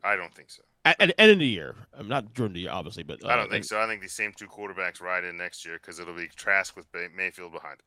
I 0.04 0.16
don't 0.16 0.34
think 0.34 0.50
so. 0.52 0.62
at, 0.84 1.00
at 1.00 1.08
the 1.10 1.22
end 1.22 1.32
of 1.32 1.40
the 1.40 1.48
year? 1.48 1.76
I'm 1.98 2.08
not 2.08 2.34
during 2.34 2.54
the 2.54 2.60
year, 2.62 2.72
obviously, 2.72 3.04
but 3.04 3.24
uh, 3.24 3.28
I 3.30 3.36
don't 3.38 3.50
think 3.50 3.64
so. 3.66 3.80
I 3.80 3.88
think 3.88 4.02
these 4.02 4.14
same 4.14 4.34
two 4.36 4.48
quarterbacks 4.48 5.02
ride 5.02 5.24
in 5.24 5.38
next 5.38 5.66
year 5.66 5.76
because 5.82 6.00
it'll 6.00 6.16
be 6.16 6.28
Trask 6.36 6.76
with 6.76 6.92
Bay- 6.92 7.08
Mayfield 7.16 7.54
behind. 7.54 7.78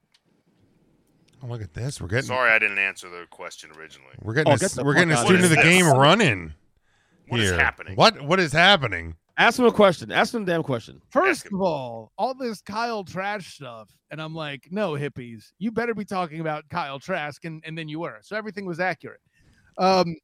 Oh, 1.43 1.47
look 1.47 1.63
at 1.63 1.73
this. 1.75 2.01
We're 2.01 2.09
getting 2.09 2.27
Sorry, 2.27 2.51
I 2.51 2.59
didn't 2.59 2.79
answer 2.79 3.09
the 3.09 3.27
question 3.31 3.71
originally. 3.79 4.15
we're 4.23 4.35
getting 4.35 4.51
Oh, 4.53 4.57
a, 4.57 4.59
get 4.59 4.77
we're 4.83 4.95
getting 4.95 5.13
a 5.13 5.17
student 5.19 5.45
of 5.45 5.51
of 5.53 5.57
the 5.57 5.63
here. 5.63 5.85
game 5.85 5.87
running 5.87 6.55
What 7.29 7.41
is 7.41 7.51
here. 7.51 7.59
happening? 7.61 7.95
What 7.95 8.23
what 8.23 8.41
is 8.41 8.53
happening? 8.53 9.15
Ask 9.39 9.57
him 9.57 9.67
a 9.67 9.73
question. 9.73 10.11
Ask 10.11 10.35
him 10.35 10.43
a 10.43 10.47
damn 10.47 10.65
question. 10.65 11.01
First 11.11 11.47
of 11.47 11.61
all, 11.61 12.11
all 12.19 12.35
this 12.35 12.61
Kyle 12.61 13.05
Trash 13.05 13.55
stuff, 13.55 13.89
and 14.11 14.21
I'm 14.21 14.35
like, 14.35 14.67
no, 14.73 14.93
hippies, 14.93 15.53
you 15.61 15.71
better 15.71 15.95
be 15.95 16.05
talking 16.05 16.41
about 16.41 16.69
Kyle 16.71 16.99
Trask, 16.99 17.45
and, 17.45 17.63
and 17.65 17.79
then 17.79 17.89
you 17.89 18.01
were. 18.01 18.19
So 18.23 18.37
everything 18.37 18.67
was 18.67 18.81
accurate. 18.81 19.21
Um, 19.79 20.17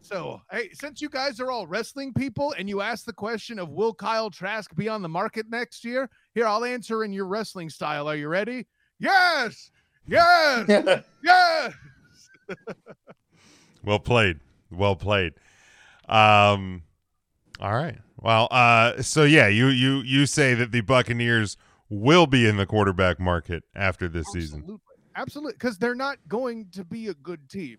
so 0.00 0.40
hey, 0.50 0.70
since 0.72 1.02
you 1.02 1.10
guys 1.10 1.38
are 1.38 1.50
all 1.50 1.66
wrestling 1.66 2.14
people, 2.14 2.54
and 2.58 2.66
you 2.66 2.80
asked 2.80 3.04
the 3.04 3.12
question 3.12 3.58
of 3.58 3.68
will 3.68 3.92
Kyle 3.92 4.30
Trask 4.30 4.74
be 4.74 4.88
on 4.88 5.02
the 5.02 5.08
market 5.08 5.44
next 5.50 5.84
year? 5.84 6.08
Here, 6.34 6.46
I'll 6.46 6.64
answer 6.64 7.04
in 7.04 7.12
your 7.12 7.26
wrestling 7.26 7.68
style. 7.68 8.08
Are 8.08 8.16
you 8.16 8.28
ready? 8.28 8.66
Yes, 8.98 9.70
yes, 10.06 10.66
yes. 11.22 11.72
Well 13.84 13.98
played. 13.98 14.40
Well 14.70 14.96
played. 14.96 15.34
Um 16.08 16.82
all 17.60 17.74
right. 17.74 17.98
Well, 18.24 18.48
uh 18.50 19.02
so 19.02 19.24
yeah, 19.24 19.48
you 19.48 19.66
you 19.68 20.00
you 20.00 20.24
say 20.24 20.54
that 20.54 20.72
the 20.72 20.80
Buccaneers 20.80 21.58
will 21.90 22.26
be 22.26 22.48
in 22.48 22.56
the 22.56 22.64
quarterback 22.64 23.20
market 23.20 23.64
after 23.76 24.08
this 24.08 24.26
season. 24.32 24.60
Absolutely. 24.60 24.80
Absolutely. 25.16 25.52
Because 25.52 25.76
they're 25.78 25.94
not 25.94 26.16
going 26.26 26.66
to 26.72 26.84
be 26.84 27.08
a 27.08 27.14
good 27.14 27.48
team. 27.50 27.76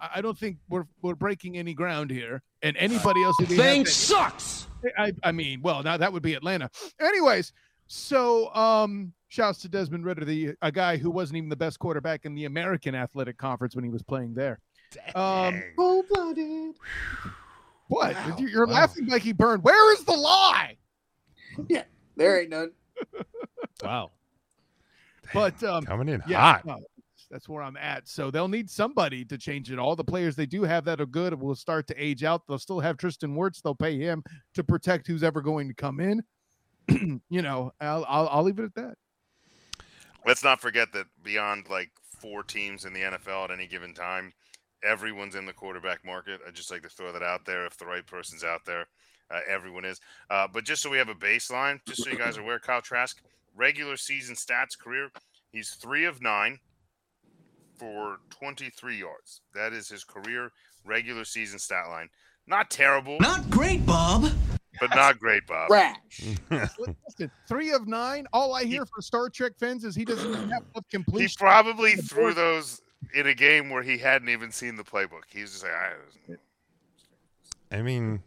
I 0.00 0.08
I 0.16 0.20
don't 0.22 0.36
think 0.38 0.56
we're 0.70 0.86
we're 1.02 1.14
breaking 1.14 1.58
any 1.58 1.74
ground 1.74 2.10
here. 2.10 2.42
And 2.62 2.74
anybody 2.78 3.22
else 3.22 3.36
who 3.38 3.44
they 3.44 3.56
Thing 3.56 3.82
that- 3.84 3.90
sucks. 3.90 4.66
I, 4.98 5.12
I 5.22 5.30
mean, 5.30 5.60
well, 5.62 5.82
now 5.82 5.96
that 5.98 6.12
would 6.12 6.22
be 6.24 6.34
Atlanta. 6.34 6.70
Anyways, 6.98 7.52
so 7.86 8.52
um 8.54 9.12
shouts 9.28 9.60
to 9.60 9.68
Desmond 9.68 10.06
Ridder, 10.06 10.24
the 10.24 10.54
a 10.62 10.72
guy 10.72 10.96
who 10.96 11.10
wasn't 11.10 11.36
even 11.36 11.50
the 11.50 11.56
best 11.56 11.78
quarterback 11.78 12.24
in 12.24 12.34
the 12.34 12.46
American 12.46 12.94
Athletic 12.94 13.36
Conference 13.36 13.76
when 13.76 13.84
he 13.84 13.90
was 13.90 14.02
playing 14.02 14.32
there. 14.32 14.58
Um 15.14 15.62
Cold 15.76 16.06
blooded. 16.08 16.76
What? 17.92 18.14
Wow. 18.14 18.36
You're 18.38 18.48
you're 18.48 18.66
Wow. 18.66 18.72
laughing 18.74 19.06
like 19.06 19.22
he 19.22 19.32
burned. 19.32 19.62
Where 19.62 19.92
is 19.94 20.04
the 20.04 20.12
lie? 20.12 20.76
Yeah, 21.68 21.84
there 22.16 22.40
ain't 22.40 22.50
none. 22.50 22.70
Wow. 23.82 24.12
But 25.34 25.62
um 25.64 25.84
Coming 25.84 26.08
in 26.08 26.22
yeah, 26.28 26.38
hot. 26.40 26.64
no, 26.64 26.78
that's 27.30 27.48
where 27.48 27.62
I'm 27.62 27.76
at. 27.76 28.06
So 28.08 28.30
they'll 28.30 28.46
need 28.48 28.70
somebody 28.70 29.24
to 29.24 29.36
change 29.36 29.70
it. 29.72 29.78
All 29.78 29.96
the 29.96 30.04
players 30.04 30.36
they 30.36 30.46
do 30.46 30.62
have 30.62 30.84
that 30.84 31.00
are 31.00 31.06
good 31.06 31.34
will 31.34 31.54
start 31.56 31.86
to 31.88 31.94
age 32.02 32.22
out. 32.22 32.46
They'll 32.46 32.58
still 32.60 32.78
have 32.80 32.96
Tristan 32.96 33.34
Wirfs. 33.34 33.60
They'll 33.60 33.74
pay 33.74 33.98
him 33.98 34.22
to 34.54 34.62
protect 34.62 35.06
who's 35.08 35.22
ever 35.24 35.40
going 35.40 35.66
to 35.68 35.74
come 35.74 35.98
in. 36.00 36.22
you 37.28 37.42
know, 37.42 37.72
I'll, 37.80 38.04
I'll 38.08 38.28
I'll 38.28 38.42
leave 38.44 38.58
it 38.60 38.64
at 38.64 38.74
that. 38.76 38.94
Let's 40.24 40.44
not 40.44 40.60
forget 40.60 40.92
that 40.92 41.06
beyond 41.24 41.68
like 41.68 41.90
four 42.20 42.44
teams 42.44 42.84
in 42.84 42.92
the 42.92 43.00
NFL 43.00 43.44
at 43.44 43.50
any 43.50 43.66
given 43.66 43.94
time, 43.94 44.32
everyone's 44.82 45.34
in 45.34 45.46
the 45.46 45.52
quarterback 45.52 46.04
market. 46.04 46.40
I 46.46 46.50
just 46.50 46.70
like 46.70 46.82
to 46.82 46.88
throw 46.88 47.12
that 47.12 47.22
out 47.22 47.44
there. 47.44 47.66
If 47.66 47.76
the 47.78 47.86
right 47.86 48.06
person's 48.06 48.44
out 48.44 48.64
there, 48.64 48.86
uh, 49.30 49.40
everyone 49.48 49.84
is. 49.84 50.00
Uh, 50.30 50.46
but 50.52 50.64
just 50.64 50.82
so 50.82 50.90
we 50.90 50.98
have 50.98 51.08
a 51.08 51.14
baseline, 51.14 51.80
just 51.86 52.04
so 52.04 52.10
you 52.10 52.18
guys 52.18 52.36
are 52.38 52.42
aware, 52.42 52.58
Kyle 52.58 52.82
Trask, 52.82 53.20
regular 53.54 53.96
season 53.96 54.34
stats 54.34 54.78
career, 54.78 55.10
he's 55.50 55.70
three 55.70 56.04
of 56.04 56.20
nine, 56.22 56.58
for 57.76 58.18
23 58.30 58.96
yards. 58.98 59.40
That 59.54 59.72
is 59.72 59.88
his 59.88 60.04
career 60.04 60.52
regular 60.84 61.24
season 61.24 61.58
stat 61.58 61.88
line. 61.88 62.08
Not 62.46 62.70
terrible, 62.70 63.18
Not 63.20 63.48
great, 63.50 63.86
Bob. 63.86 64.30
but 64.80 64.90
not 64.94 65.18
great, 65.18 65.46
Bob. 65.46 65.68
Trash. 65.68 66.36
Listen, 66.50 67.30
three 67.48 67.70
of 67.72 67.86
nine. 67.86 68.26
All 68.32 68.54
I 68.54 68.64
hear 68.64 68.84
for 68.84 69.00
Star 69.00 69.28
Trek 69.28 69.52
fans 69.58 69.84
is 69.84 69.94
he 69.94 70.04
doesn't 70.04 70.32
have 70.34 70.42
enough 70.44 70.62
He 70.74 70.82
completion. 70.90 71.36
probably 71.38 71.94
the 71.94 72.02
threw 72.02 72.34
those 72.34 72.82
in 73.14 73.26
a 73.26 73.34
game 73.34 73.70
where 73.70 73.82
he 73.82 73.98
hadn't 73.98 74.28
even 74.28 74.50
seen 74.50 74.76
the 74.76 74.84
playbook. 74.84 75.24
He's 75.28 75.52
just 75.52 75.64
like, 75.64 75.72
I 75.72 76.36
I 77.76 77.82
mean, 77.82 78.22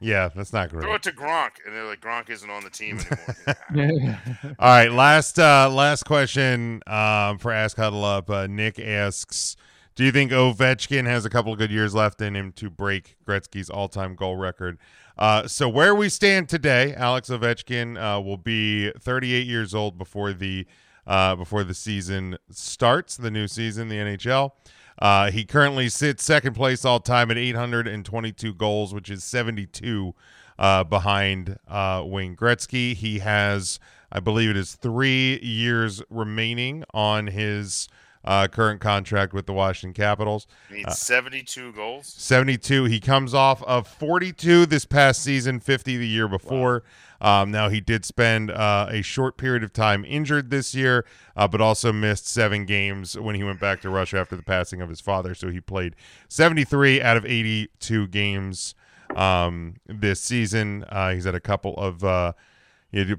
yeah, 0.00 0.28
that's 0.34 0.52
not 0.52 0.70
great. 0.70 0.82
throw 0.82 0.94
it 0.94 1.02
to 1.04 1.12
Gronk, 1.12 1.50
and 1.66 1.74
they're 1.74 1.84
like, 1.84 2.00
Gronk 2.00 2.30
isn't 2.30 2.50
on 2.50 2.64
the 2.64 2.70
team 2.70 3.00
anymore. 3.74 4.20
All 4.58 4.68
right, 4.68 4.90
last 4.90 5.38
uh 5.38 5.70
last 5.70 6.04
question 6.04 6.82
um 6.86 7.38
for 7.38 7.52
Ask 7.52 7.76
Huddle 7.76 8.04
Up. 8.04 8.30
Uh, 8.30 8.46
Nick 8.46 8.78
asks, 8.78 9.56
do 9.94 10.04
you 10.04 10.12
think 10.12 10.32
Ovechkin 10.32 11.06
has 11.06 11.24
a 11.24 11.30
couple 11.30 11.52
of 11.52 11.58
good 11.58 11.70
years 11.70 11.94
left 11.94 12.20
in 12.20 12.36
him 12.36 12.52
to 12.52 12.68
break 12.68 13.16
Gretzky's 13.26 13.70
all-time 13.70 14.14
goal 14.14 14.36
record? 14.36 14.78
Uh, 15.18 15.48
so 15.48 15.66
where 15.68 15.94
we 15.94 16.10
stand 16.10 16.46
today, 16.50 16.94
Alex 16.94 17.30
Ovechkin 17.30 17.96
uh, 17.96 18.20
will 18.20 18.36
be 18.36 18.90
38 19.00 19.46
years 19.46 19.74
old 19.74 19.96
before 19.96 20.34
the 20.34 20.66
uh, 21.06 21.36
before 21.36 21.64
the 21.64 21.74
season 21.74 22.38
starts, 22.50 23.16
the 23.16 23.30
new 23.30 23.46
season, 23.46 23.88
the 23.88 23.96
NHL. 23.96 24.52
Uh, 24.98 25.30
he 25.30 25.44
currently 25.44 25.88
sits 25.88 26.24
second 26.24 26.54
place 26.54 26.84
all 26.84 27.00
time 27.00 27.30
at 27.30 27.36
822 27.36 28.54
goals, 28.54 28.94
which 28.94 29.10
is 29.10 29.22
72 29.24 30.14
uh, 30.58 30.84
behind 30.84 31.58
uh, 31.68 32.02
Wayne 32.04 32.34
Gretzky. 32.34 32.94
He 32.94 33.18
has, 33.18 33.78
I 34.10 34.20
believe 34.20 34.50
it 34.50 34.56
is 34.56 34.74
three 34.74 35.38
years 35.42 36.02
remaining 36.08 36.84
on 36.94 37.26
his 37.26 37.88
uh, 38.24 38.48
current 38.48 38.80
contract 38.80 39.32
with 39.32 39.46
the 39.46 39.52
Washington 39.52 39.94
Capitals. 39.94 40.46
He 40.68 40.76
needs 40.76 40.98
72 40.98 41.72
goals. 41.72 42.06
72. 42.06 42.84
He 42.84 42.98
comes 42.98 43.34
off 43.34 43.62
of 43.62 43.86
42 43.86 44.66
this 44.66 44.84
past 44.84 45.22
season, 45.22 45.60
50 45.60 45.96
the 45.96 46.08
year 46.08 46.26
before. 46.26 46.82
Um, 47.20 47.50
now, 47.50 47.68
he 47.68 47.80
did 47.80 48.04
spend 48.04 48.50
uh, 48.50 48.88
a 48.90 49.02
short 49.02 49.36
period 49.36 49.62
of 49.62 49.72
time 49.72 50.04
injured 50.04 50.50
this 50.50 50.74
year, 50.74 51.06
uh, 51.36 51.48
but 51.48 51.60
also 51.60 51.92
missed 51.92 52.26
seven 52.28 52.64
games 52.64 53.18
when 53.18 53.34
he 53.34 53.44
went 53.44 53.60
back 53.60 53.80
to 53.82 53.90
Russia 53.90 54.18
after 54.18 54.36
the 54.36 54.42
passing 54.42 54.80
of 54.80 54.88
his 54.88 55.00
father. 55.00 55.34
So 55.34 55.50
he 55.50 55.60
played 55.60 55.96
73 56.28 57.00
out 57.00 57.16
of 57.16 57.24
82 57.24 58.08
games 58.08 58.74
um, 59.14 59.76
this 59.86 60.20
season. 60.20 60.84
Uh, 60.88 61.12
he's 61.12 61.24
had 61.24 61.34
a 61.34 61.40
couple 61.40 61.74
of. 61.76 62.04
Uh, 62.04 62.32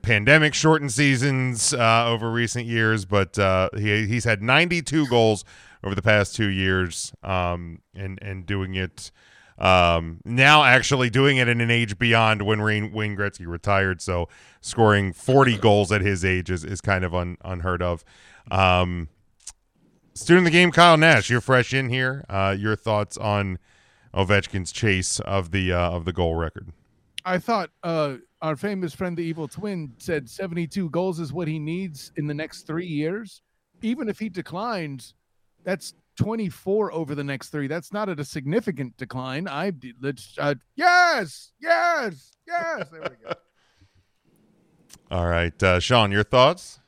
pandemic 0.01 0.55
shortened 0.55 0.91
seasons 0.91 1.71
uh, 1.71 2.05
over 2.07 2.31
recent 2.31 2.65
years, 2.65 3.05
but 3.05 3.37
uh, 3.37 3.69
he 3.77 4.07
he's 4.07 4.23
had 4.23 4.41
92 4.41 5.07
goals 5.07 5.45
over 5.83 5.93
the 5.93 6.01
past 6.01 6.35
two 6.35 6.47
years, 6.47 7.13
um, 7.21 7.81
and 7.93 8.17
and 8.21 8.47
doing 8.47 8.73
it 8.73 9.11
um, 9.57 10.19
now 10.23 10.63
actually 10.63 11.09
doing 11.09 11.37
it 11.37 11.47
in 11.47 11.61
an 11.61 11.71
age 11.71 11.97
beyond 11.97 12.43
when 12.43 12.61
Wayne, 12.61 13.17
Gretzky 13.17 13.47
retired. 13.47 14.01
So 14.01 14.29
scoring 14.61 15.13
40 15.13 15.57
goals 15.57 15.91
at 15.91 16.01
his 16.01 16.23
age 16.23 16.49
is, 16.49 16.63
is 16.63 16.81
kind 16.81 17.03
of 17.03 17.15
un, 17.15 17.37
unheard 17.43 17.81
of. 17.81 18.03
Um, 18.51 19.09
student 20.13 20.47
of 20.47 20.51
the 20.51 20.57
game, 20.57 20.71
Kyle 20.71 20.97
Nash, 20.97 21.29
you're 21.29 21.41
fresh 21.41 21.73
in 21.73 21.89
here. 21.89 22.23
Uh, 22.29 22.55
your 22.57 22.75
thoughts 22.75 23.17
on 23.17 23.59
Ovechkin's 24.13 24.71
chase 24.71 25.19
of 25.21 25.51
the 25.51 25.73
uh, 25.73 25.91
of 25.91 26.05
the 26.05 26.13
goal 26.13 26.35
record? 26.35 26.71
I 27.25 27.39
thought 27.39 27.69
uh, 27.83 28.15
our 28.41 28.55
famous 28.55 28.93
friend, 28.93 29.17
the 29.17 29.23
Evil 29.23 29.47
Twin, 29.47 29.93
said 29.97 30.29
72 30.29 30.89
goals 30.89 31.19
is 31.19 31.33
what 31.33 31.47
he 31.47 31.59
needs 31.59 32.11
in 32.15 32.25
the 32.25 32.33
next 32.33 32.63
three 32.63 32.87
years. 32.87 33.41
Even 33.81 34.09
if 34.09 34.17
he 34.17 34.29
declines, 34.29 35.13
that's 35.63 35.93
24 36.17 36.91
over 36.91 37.15
the 37.15 37.23
next 37.23 37.49
three. 37.49 37.67
That's 37.67 37.93
not 37.93 38.09
at 38.09 38.19
a 38.19 38.25
significant 38.25 38.97
decline. 38.97 39.47
I 39.47 39.71
let's 40.01 40.35
uh, 40.37 40.55
yes, 40.75 41.51
yes, 41.61 42.31
yes. 42.47 42.87
There 42.91 43.01
we 43.01 43.25
go. 43.25 43.33
All 45.11 45.27
right, 45.27 45.63
uh, 45.63 45.79
Shawn, 45.79 46.11
your 46.11 46.23
thoughts? 46.23 46.79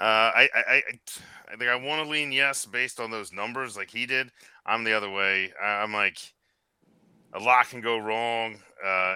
Uh, 0.00 0.04
I, 0.04 0.48
I, 0.54 0.60
I, 0.68 0.82
I 1.52 1.56
think 1.56 1.70
I 1.70 1.76
want 1.76 2.02
to 2.02 2.08
lean 2.08 2.32
yes 2.32 2.64
based 2.64 3.00
on 3.00 3.10
those 3.10 3.32
numbers, 3.32 3.76
like 3.76 3.90
he 3.90 4.06
did. 4.06 4.30
I'm 4.64 4.84
the 4.84 4.94
other 4.94 5.10
way. 5.10 5.52
I, 5.62 5.82
I'm 5.82 5.92
like, 5.92 6.18
a 7.34 7.38
lot 7.38 7.68
can 7.68 7.80
go 7.80 7.98
wrong. 7.98 8.56
Uh, 8.84 9.14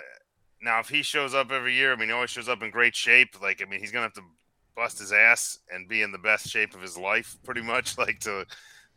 now, 0.62 0.80
if 0.80 0.88
he 0.88 1.03
shows 1.03 1.34
up 1.34 1.51
every 1.51 1.74
year, 1.74 1.93
I 1.93 1.97
mean, 1.97 2.09
he 2.09 2.14
always 2.14 2.30
shows 2.30 2.49
up 2.49 2.62
in 2.62 2.70
great 2.70 2.95
shape. 2.95 3.41
Like, 3.41 3.62
I 3.62 3.68
mean, 3.68 3.80
he's 3.80 3.93
gonna 3.93 4.05
have 4.05 4.14
to 4.14 4.24
bust 4.76 4.99
his 4.99 5.12
ass 5.12 5.59
and 5.72 5.88
be 5.88 6.03
in 6.03 6.12
the 6.12 6.18
best 6.18 6.49
shape 6.49 6.74
of 6.74 6.82
his 6.82 6.97
life, 6.97 7.36
pretty 7.45 7.62
much, 7.62 7.99
like 7.99 8.20
to 8.20 8.47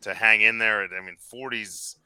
to 0.04 0.14
hang 0.14 0.40
in 0.40 0.58
there. 0.58 0.82
I 0.84 1.04
mean, 1.04 1.16
40's 1.32 1.96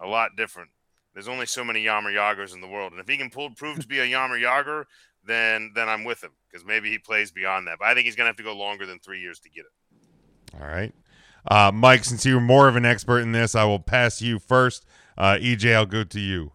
a 0.00 0.06
lot 0.06 0.36
different. 0.36 0.70
There's 1.14 1.28
only 1.28 1.46
so 1.46 1.64
many 1.64 1.84
Jaromir 1.84 2.12
Jagrs 2.14 2.54
in 2.54 2.60
the 2.60 2.66
world, 2.68 2.92
and 2.92 3.00
if 3.00 3.08
he 3.08 3.16
can 3.16 3.30
pull, 3.30 3.50
prove 3.50 3.78
to 3.80 3.86
be 3.86 4.00
a 4.00 4.06
Jaromir 4.06 4.40
Jagr, 4.42 4.84
then 5.26 5.72
then 5.74 5.88
I'm 5.88 6.04
with 6.04 6.22
him 6.22 6.32
because 6.50 6.66
maybe 6.66 6.90
he 6.90 6.98
plays 6.98 7.30
beyond 7.30 7.66
that. 7.68 7.78
But 7.78 7.88
I 7.88 7.94
think 7.94 8.04
he's 8.06 8.16
gonna 8.16 8.28
have 8.28 8.36
to 8.36 8.42
go 8.42 8.54
longer 8.56 8.84
than 8.86 8.98
three 8.98 9.20
years 9.20 9.38
to 9.40 9.48
get 9.48 9.64
it. 9.64 10.60
All 10.60 10.66
right. 10.66 10.92
Uh, 11.50 11.70
Mike, 11.72 12.04
since 12.04 12.24
you're 12.26 12.40
more 12.40 12.68
of 12.68 12.76
an 12.76 12.84
expert 12.84 13.20
in 13.20 13.32
this, 13.32 13.54
I 13.54 13.64
will 13.64 13.78
pass 13.78 14.20
you 14.22 14.38
first. 14.38 14.86
Uh, 15.16 15.36
EJ, 15.40 15.74
I'll 15.74 15.86
go 15.86 16.02
to 16.04 16.20
you. 16.20 16.52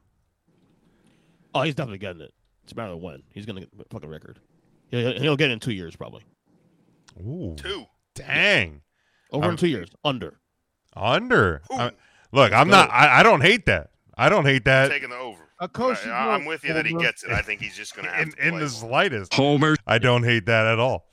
Oh, 1.53 1.61
he's 1.61 1.75
definitely 1.75 1.99
getting 1.99 2.21
it. 2.21 2.33
It's 2.63 2.73
a 2.73 2.75
matter 2.75 2.93
of 2.93 2.99
when. 2.99 3.23
He's 3.33 3.45
gonna 3.45 3.61
get 3.61 3.75
the 3.77 3.85
fucking 3.89 4.09
record. 4.09 4.39
He'll, 4.91 5.19
he'll 5.19 5.37
get 5.37 5.49
it 5.49 5.53
in 5.53 5.59
two 5.59 5.71
years 5.73 5.95
probably. 5.95 6.23
Ooh, 7.21 7.55
Two. 7.57 7.85
dang. 8.15 8.81
Over 9.31 9.45
Um, 9.45 9.51
in 9.51 9.57
two 9.57 9.67
years. 9.67 9.89
Under. 10.03 10.39
Under. 10.99 11.61
I- 11.71 11.91
look, 12.31 12.51
I'm 12.53 12.67
go. 12.67 12.71
not, 12.71 12.91
I, 12.91 13.19
I 13.19 13.23
don't 13.23 13.41
hate 13.41 13.65
that. 13.67 13.91
I 14.17 14.27
don't 14.29 14.45
hate 14.45 14.65
that 14.65 14.89
taking 14.91 15.09
the 15.09 15.15
over. 15.17 15.43
Of 15.59 15.73
course, 15.73 15.99
I, 16.05 16.07
you 16.07 16.13
I'm 16.13 16.45
with 16.45 16.63
you 16.63 16.73
that 16.73 16.85
he 16.85 16.93
gets 16.93 17.23
it. 17.23 17.31
I 17.31 17.41
think 17.41 17.61
he's 17.61 17.75
just 17.75 17.95
gonna 17.95 18.09
have 18.09 18.27
in, 18.27 18.31
to 18.31 18.37
in 18.43 18.49
play 18.51 18.59
the 18.59 18.65
more. 18.65 18.69
slightest. 18.69 19.33
Homer. 19.33 19.75
I 19.87 19.97
don't 19.97 20.23
hate 20.23 20.45
that 20.45 20.65
at 20.67 20.79
all. 20.79 21.07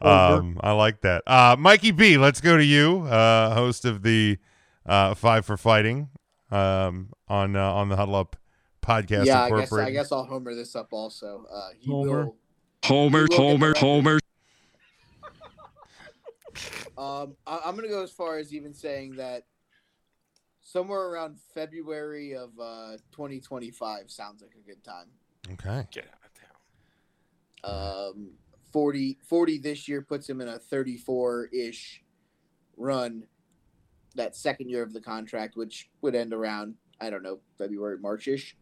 Um, 0.00 0.58
I 0.62 0.72
like 0.72 1.00
that. 1.02 1.22
Uh, 1.26 1.56
Mikey 1.58 1.90
B, 1.92 2.16
let's 2.18 2.40
go 2.40 2.56
to 2.56 2.64
you, 2.64 3.02
uh, 3.02 3.54
host 3.54 3.84
of 3.84 4.02
the 4.02 4.38
uh, 4.86 5.14
Five 5.14 5.44
for 5.46 5.56
Fighting 5.56 6.08
um, 6.50 7.10
on 7.28 7.56
uh, 7.56 7.72
on 7.72 7.88
the 7.88 7.96
Huddle 7.96 8.14
Up 8.16 8.36
podcast. 8.82 9.26
yeah, 9.26 9.42
I 9.44 9.50
guess 9.50 9.72
I 9.72 9.90
guess 9.90 10.12
I'll 10.12 10.24
homer 10.24 10.54
this 10.54 10.76
up 10.76 10.92
also. 10.92 11.46
Uh, 11.50 11.68
he 11.78 11.90
Homer. 11.90 12.24
will. 12.26 12.36
Homer. 12.84 13.20
You 13.20 13.26
will 13.30 13.36
Homer. 13.36 13.74
Homer. 13.78 14.18
Um, 16.98 17.36
I, 17.46 17.60
I'm 17.64 17.76
gonna 17.76 17.88
go 17.88 18.02
as 18.02 18.12
far 18.12 18.38
as 18.38 18.54
even 18.54 18.74
saying 18.74 19.16
that 19.16 19.44
somewhere 20.62 21.08
around 21.08 21.38
February 21.54 22.34
of 22.34 22.50
uh, 22.60 22.96
2025 23.12 24.10
sounds 24.10 24.42
like 24.42 24.52
a 24.54 24.66
good 24.66 24.82
time. 24.82 25.06
Okay. 25.52 25.86
Get 25.92 26.06
out 26.06 26.20
of 26.24 27.70
town. 27.70 28.12
Um, 28.14 28.30
40, 28.72 29.18
40 29.22 29.58
this 29.58 29.88
year 29.88 30.02
puts 30.02 30.28
him 30.28 30.40
in 30.40 30.48
a 30.48 30.58
34 30.58 31.50
ish 31.52 32.02
run. 32.76 33.24
That 34.16 34.34
second 34.34 34.70
year 34.70 34.82
of 34.82 34.92
the 34.92 35.00
contract, 35.00 35.56
which 35.56 35.90
would 36.00 36.14
end 36.14 36.32
around 36.32 36.74
I 37.00 37.10
don't 37.10 37.22
know 37.22 37.40
February 37.58 37.98
March 37.98 38.28
ish. 38.28 38.56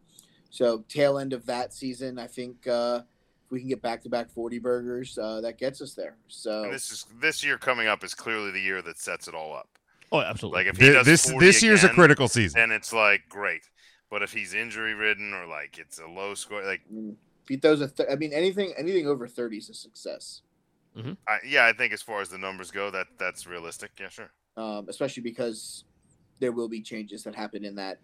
So 0.49 0.85
tail 0.87 1.17
end 1.17 1.33
of 1.33 1.45
that 1.47 1.73
season, 1.73 2.19
I 2.19 2.27
think 2.27 2.67
uh, 2.67 3.01
if 3.45 3.51
we 3.51 3.59
can 3.59 3.69
get 3.69 3.81
back 3.81 4.01
to 4.03 4.09
back 4.09 4.29
40 4.31 4.59
burgers, 4.59 5.17
uh, 5.17 5.41
that 5.41 5.57
gets 5.57 5.81
us 5.81 5.93
there. 5.93 6.15
So 6.27 6.63
And 6.63 6.73
this 6.73 6.91
is 6.91 7.05
this 7.21 7.43
year 7.43 7.57
coming 7.57 7.87
up 7.87 8.03
is 8.03 8.13
clearly 8.13 8.51
the 8.51 8.59
year 8.61 8.81
that 8.81 8.97
sets 8.99 9.27
it 9.27 9.35
all 9.35 9.55
up. 9.55 9.69
Oh, 10.11 10.19
absolutely. 10.21 10.59
Like 10.65 10.67
if 10.67 10.77
he 10.77 10.91
does 10.91 11.05
This 11.05 11.29
40 11.29 11.45
this 11.45 11.61
year's 11.63 11.83
a 11.83 11.89
critical 11.89 12.27
season. 12.27 12.59
then 12.59 12.71
it's 12.71 12.91
like 12.93 13.21
great. 13.29 13.61
But 14.09 14.21
if 14.23 14.31
he's 14.31 14.53
injury 14.53 14.93
ridden 14.93 15.33
or 15.33 15.45
like 15.47 15.77
it's 15.77 15.99
a 15.99 16.07
low 16.07 16.35
score, 16.35 16.63
like 16.63 16.81
I 16.89 16.93
mean, 16.93 17.17
if 17.43 17.49
he 17.49 17.57
throws 17.57 17.81
a, 17.81 17.87
th- 17.87 18.09
I 18.11 18.15
mean, 18.15 18.31
anything 18.33 18.73
anything 18.77 19.07
over 19.07 19.27
30 19.27 19.57
is 19.57 19.69
a 19.69 19.73
success. 19.73 20.41
I, 21.27 21.39
yeah, 21.45 21.65
I 21.65 21.73
think 21.73 21.91
as 21.91 22.01
far 22.01 22.21
as 22.21 22.29
the 22.29 22.37
numbers 22.37 22.71
go, 22.71 22.89
that 22.91 23.07
that's 23.17 23.45
realistic. 23.45 23.91
Yeah, 23.99 24.07
sure. 24.07 24.31
um, 24.55 24.85
especially 24.87 25.23
because 25.23 25.83
there 26.39 26.53
will 26.53 26.69
be 26.69 26.81
changes 26.81 27.23
that 27.25 27.35
happen 27.35 27.65
in 27.65 27.75
that 27.75 27.99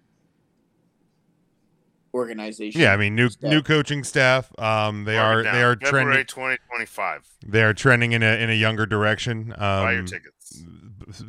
organization. 2.14 2.82
Yeah, 2.82 2.94
I 2.94 2.98
mean 2.98 3.16
new 3.16 3.30
Staff. 3.30 3.50
new 3.50 3.62
coaching 3.62 4.04
staff. 4.04 4.52
Um, 4.60 5.04
they 5.06 5.16
Mark 5.16 5.38
are 5.38 5.44
they 5.44 5.64
are 5.64 5.76
February 5.76 6.26
trending 6.26 6.26
2025. 6.26 7.28
they 7.48 7.64
are 7.64 7.74
trending 7.74 8.12
in 8.12 8.24
a 8.24 8.42
in 8.42 8.50
a 8.50 8.54
younger 8.54 8.86
direction. 8.86 9.54
Buy 9.58 9.92
your 9.92 10.00
Um, 10.02 10.06
tickets. 10.06 10.64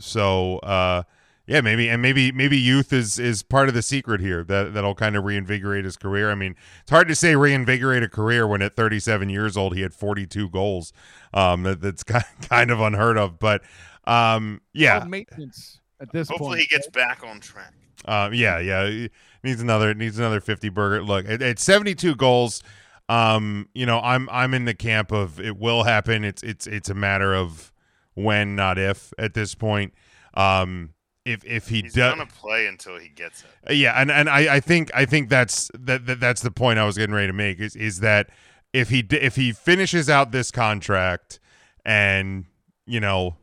so 0.01 0.59
uh, 0.59 1.03
yeah, 1.47 1.61
maybe 1.61 1.89
and 1.89 2.01
maybe 2.01 2.31
maybe 2.33 2.57
youth 2.57 2.93
is 2.93 3.19
is 3.19 3.43
part 3.43 3.69
of 3.69 3.75
the 3.75 3.83
secret 3.83 4.21
here 4.21 4.45
that 4.45 4.75
that'll 4.75 4.95
kind 4.95 5.17
of 5.17 5.25
reinvigorate 5.25 5.85
his 5.85 5.97
career. 5.97 6.31
I 6.31 6.35
mean, 6.35 6.55
it's 6.83 6.91
hard 6.91 7.09
to 7.09 7.15
say 7.15 7.35
reinvigorate 7.37 8.03
a 8.03 8.09
career 8.09 8.47
when 8.47 8.63
at 8.63 8.75
37 8.77 9.29
years 9.29 9.57
old 9.57 9.75
he 9.75 9.83
had 9.83 9.93
42 9.93 10.49
goals. 10.51 10.93
Um, 11.35 11.63
that, 11.65 11.81
that's 11.81 12.05
ki- 12.05 12.15
kind 12.49 12.71
of 12.71 12.81
unheard 12.81 13.19
of, 13.19 13.39
but 13.41 13.63
um, 14.05 14.61
yeah, 14.73 14.99
Called 15.01 15.11
maintenance 15.11 15.81
at 16.03 16.13
this 16.13 16.29
Hopefully 16.29 16.51
point. 16.51 16.61
he 16.61 16.67
gets 16.67 16.89
back 16.91 17.23
on 17.25 17.41
track. 17.41 17.73
Um, 18.05 18.35
yeah, 18.35 18.59
yeah. 18.59 18.87
he 18.89 19.11
Needs 19.45 19.61
another 19.63 19.95
needs 19.95 20.19
another 20.19 20.41
50 20.41 20.69
burger. 20.69 21.03
Look, 21.03 21.27
at, 21.29 21.41
at 21.43 21.59
72 21.59 22.15
goals, 22.17 22.63
um, 23.09 23.69
you 23.75 23.87
know, 23.87 24.01
I'm 24.01 24.29
I'm 24.31 24.55
in 24.55 24.65
the 24.67 24.75
camp 24.75 25.11
of 25.13 25.41
it 25.41 25.57
will 25.57 25.85
happen. 25.85 26.25
It's 26.25 26.43
it's 26.43 26.67
it's 26.67 26.89
a 26.91 26.95
matter 26.95 27.35
of 27.35 27.73
when, 28.15 28.55
not 28.55 28.79
if 28.79 29.13
at 29.19 29.35
this 29.35 29.55
point. 29.55 29.95
Um, 30.35 30.95
if 31.25 31.45
if 31.45 31.69
he 31.69 31.83
He's 31.83 31.95
does, 31.95 32.15
gonna 32.15 32.27
play 32.27 32.67
until 32.67 32.99
he 32.99 33.09
gets 33.09 33.45
it. 33.69 33.75
yeah, 33.77 34.01
and 34.01 34.11
and 34.11 34.29
I, 34.29 34.57
I 34.57 34.61
think 34.61 34.91
I 34.95 35.05
think 35.07 35.29
that's 35.29 35.71
that, 35.79 36.07
that 36.07 36.19
that's 36.21 36.41
the 36.43 36.51
point 36.51 36.79
I 36.79 36.85
was 36.85 36.97
getting 36.99 37.15
ready 37.15 37.29
to 37.29 37.33
make 37.33 37.61
is 37.61 37.77
is 37.77 38.01
that 38.01 38.29
if 38.73 38.89
he 38.91 39.01
if 39.11 39.37
he 39.37 39.53
finishes 39.53 40.09
out 40.11 40.33
this 40.33 40.51
contract 40.51 41.39
and 41.85 42.47
you 42.87 42.99
know 43.01 43.37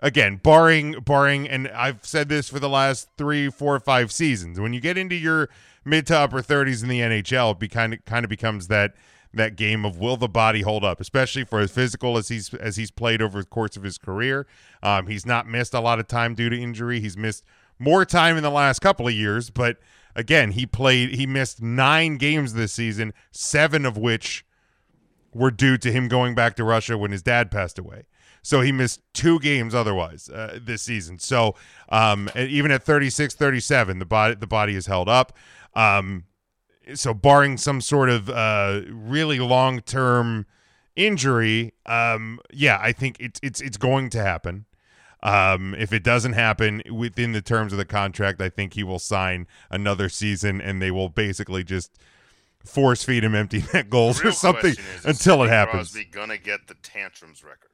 again 0.00 0.36
barring 0.42 0.92
barring 1.00 1.48
and 1.48 1.68
I've 1.68 2.04
said 2.04 2.28
this 2.28 2.48
for 2.48 2.58
the 2.58 2.68
last 2.68 3.08
three 3.16 3.50
four 3.50 3.78
five 3.80 4.12
seasons 4.12 4.60
when 4.60 4.72
you 4.72 4.80
get 4.80 4.98
into 4.98 5.14
your 5.14 5.48
mid 5.84 6.06
to 6.08 6.18
upper 6.18 6.42
30s 6.42 6.82
in 6.82 6.88
the 6.88 7.00
NHL 7.00 7.52
it 7.52 7.58
be 7.58 7.68
kind 7.68 7.94
of 7.94 8.04
kind 8.04 8.24
of 8.24 8.28
becomes 8.28 8.68
that 8.68 8.94
that 9.32 9.56
game 9.56 9.84
of 9.84 9.98
will 9.98 10.16
the 10.16 10.28
body 10.28 10.62
hold 10.62 10.84
up 10.84 11.00
especially 11.00 11.44
for 11.44 11.60
as 11.60 11.70
physical 11.70 12.16
as 12.16 12.28
he's 12.28 12.52
as 12.54 12.76
he's 12.76 12.90
played 12.90 13.22
over 13.22 13.40
the 13.40 13.46
course 13.46 13.76
of 13.76 13.82
his 13.82 13.98
career 13.98 14.46
um, 14.82 15.06
he's 15.06 15.26
not 15.26 15.46
missed 15.46 15.74
a 15.74 15.80
lot 15.80 15.98
of 15.98 16.06
time 16.06 16.34
due 16.34 16.48
to 16.48 16.60
injury 16.60 17.00
he's 17.00 17.16
missed 17.16 17.44
more 17.78 18.04
time 18.04 18.36
in 18.36 18.42
the 18.42 18.50
last 18.50 18.80
couple 18.80 19.06
of 19.06 19.14
years 19.14 19.50
but 19.50 19.78
again 20.14 20.52
he 20.52 20.66
played 20.66 21.14
he 21.14 21.26
missed 21.26 21.62
nine 21.62 22.16
games 22.16 22.54
this 22.54 22.72
season 22.72 23.12
seven 23.30 23.84
of 23.84 23.96
which 23.96 24.46
were 25.36 25.50
due 25.50 25.76
to 25.78 25.92
him 25.92 26.08
going 26.08 26.34
back 26.34 26.56
to 26.56 26.64
Russia 26.64 26.96
when 26.96 27.10
his 27.10 27.22
dad 27.22 27.50
passed 27.50 27.78
away. 27.78 28.04
So 28.46 28.60
he 28.60 28.70
missed 28.70 29.00
two 29.12 29.40
games 29.40 29.74
otherwise 29.74 30.28
uh, 30.28 30.60
this 30.62 30.80
season. 30.80 31.18
So 31.18 31.56
um, 31.88 32.30
even 32.36 32.70
at 32.70 32.84
36, 32.84 33.34
37, 33.34 33.98
the 33.98 34.04
body 34.04 34.36
the 34.36 34.46
body 34.46 34.76
is 34.76 34.86
held 34.86 35.08
up. 35.08 35.36
Um, 35.74 36.26
so 36.94 37.12
barring 37.12 37.56
some 37.56 37.80
sort 37.80 38.08
of 38.08 38.30
uh, 38.30 38.82
really 38.88 39.40
long 39.40 39.80
term 39.80 40.46
injury, 40.94 41.74
um, 41.86 42.38
yeah, 42.52 42.78
I 42.80 42.92
think 42.92 43.16
it's 43.18 43.40
it's 43.42 43.60
it's 43.60 43.76
going 43.76 44.10
to 44.10 44.22
happen. 44.22 44.66
Um, 45.24 45.74
if 45.76 45.92
it 45.92 46.04
doesn't 46.04 46.34
happen 46.34 46.82
within 46.88 47.32
the 47.32 47.42
terms 47.42 47.72
of 47.72 47.78
the 47.78 47.84
contract, 47.84 48.40
I 48.40 48.48
think 48.48 48.74
he 48.74 48.84
will 48.84 49.00
sign 49.00 49.48
another 49.72 50.08
season, 50.08 50.60
and 50.60 50.80
they 50.80 50.92
will 50.92 51.08
basically 51.08 51.64
just 51.64 51.98
force 52.64 53.02
feed 53.02 53.24
him 53.24 53.34
empty 53.34 53.64
net 53.74 53.90
goals 53.90 54.24
or 54.24 54.30
something 54.30 54.70
is 54.70 55.04
until 55.04 55.42
it 55.42 55.48
happens. 55.48 55.90
Crosby 55.90 56.04
gonna 56.04 56.38
get 56.38 56.68
the 56.68 56.74
tantrums 56.74 57.42
record. 57.42 57.70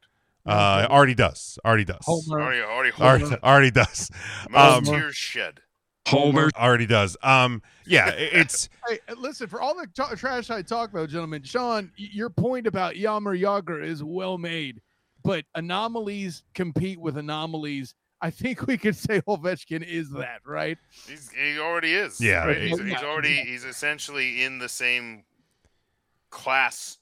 Uh, 0.47 0.87
already 0.91 1.15
does. 1.15 1.59
Already 1.65 1.85
does. 1.85 1.99
Homer. 2.05 2.41
Already, 2.43 2.63
already, 2.63 2.93
Already, 3.01 3.25
Homer. 3.25 3.39
already 3.45 3.71
does. 3.71 4.11
Most 4.51 4.89
Um, 4.89 4.95
tears 4.95 5.15
shed. 5.17 5.61
Homer. 6.09 6.51
Already 6.57 6.87
does. 6.87 7.17
Um, 7.23 7.63
yeah, 7.87 8.09
it's 8.17 8.69
Hey, 8.89 8.99
uh, 9.09 9.15
listen, 9.19 9.47
for 9.47 9.61
all 9.61 9.75
the 9.77 9.87
tra- 9.95 10.17
trash 10.17 10.51
I 10.51 10.63
talk 10.63 10.91
though, 10.93 11.07
gentlemen, 11.07 11.45
Shawn, 11.45 11.93
your 11.97 12.29
point 12.29 12.67
about 12.67 12.97
Jaromir 12.97 13.35
Jagr 13.35 13.81
is 13.81 14.03
well 14.03 14.37
made, 14.37 14.81
but 15.23 15.45
anomalies 15.55 16.43
compete 16.55 16.99
with 17.01 17.17
anomalies. 17.19 17.95
I 18.21 18.31
think 18.31 18.67
we 18.67 18.77
could 18.79 18.97
say 18.97 19.21
Ovechkin 19.23 19.85
is 19.85 20.11
that, 20.13 20.41
right? 20.45 20.79
He's, 21.09 21.31
he 21.33 21.59
already 21.59 21.93
is. 21.95 22.21
Yeah, 22.21 22.47
right? 22.47 22.61
he's, 22.63 22.79
he's 22.81 23.03
already 23.03 23.35
he's 23.43 23.65
essentially 23.65 24.43
in 24.45 24.59
the 24.59 24.69
same 24.69 25.23
class 26.31 26.99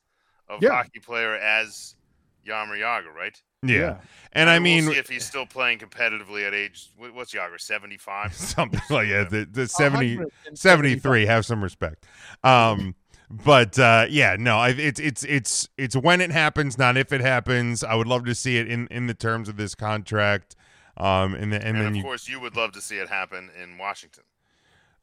of 0.49 0.63
Yeah. 0.63 0.71
hockey 0.71 0.99
player 1.01 1.35
as 1.37 1.95
Jaromir 1.95 2.00
Jagr, 2.47 3.15
right? 3.15 3.41
yeah. 3.63 3.99
And 4.33 4.49
I 4.49 4.59
mean, 4.59 4.85
we'll 4.85 4.95
see 4.95 4.99
if 5.01 5.09
he's 5.09 5.27
still 5.27 5.47
playing 5.47 5.79
competitively 5.79 6.47
at 6.47 6.55
age 6.55 6.91
what's 6.97 7.33
Jagr 7.33 7.61
seventy 7.61 7.97
five. 7.97 8.35
something 8.35 8.81
like 8.89 9.09
yeah, 9.09 9.25
the, 9.25 9.47
the 9.51 9.69
70, 9.69 10.21
73 10.55 11.27
have 11.27 11.45
some 11.45 11.63
respect 11.63 12.07
um 12.45 12.95
but 13.31 13.79
uh 13.79 14.07
yeah 14.09 14.37
no 14.39 14.57
I, 14.59 14.71
it's 14.71 14.99
it's 14.99 15.25
it's 15.25 15.69
it's 15.77 15.95
when 15.95 16.21
it 16.21 16.31
happens 16.31 16.79
not 16.79 16.97
if 16.97 17.13
it 17.13 17.21
happens 17.21 17.85
i 17.85 17.95
would 17.95 18.09
love 18.09 18.25
to 18.25 18.35
see 18.35 18.57
it 18.57 18.69
in 18.69 18.89
in 18.89 19.07
the 19.07 19.15
terms 19.15 19.49
of 19.49 19.57
this 19.57 19.75
contract 19.75 20.57
um 20.97 21.35
and, 21.35 21.53
the, 21.53 21.57
and, 21.57 21.77
And, 21.77 21.79
then 21.79 21.87
of 21.89 21.97
you 21.97 22.03
course, 22.03 22.29
you 22.29 22.41
would 22.41 22.57
love 22.57 22.73
to 22.73 22.81
see 22.81 22.97
it 22.97 23.09
happen 23.09 23.51
in 23.63 23.79
Washington. 23.79 24.25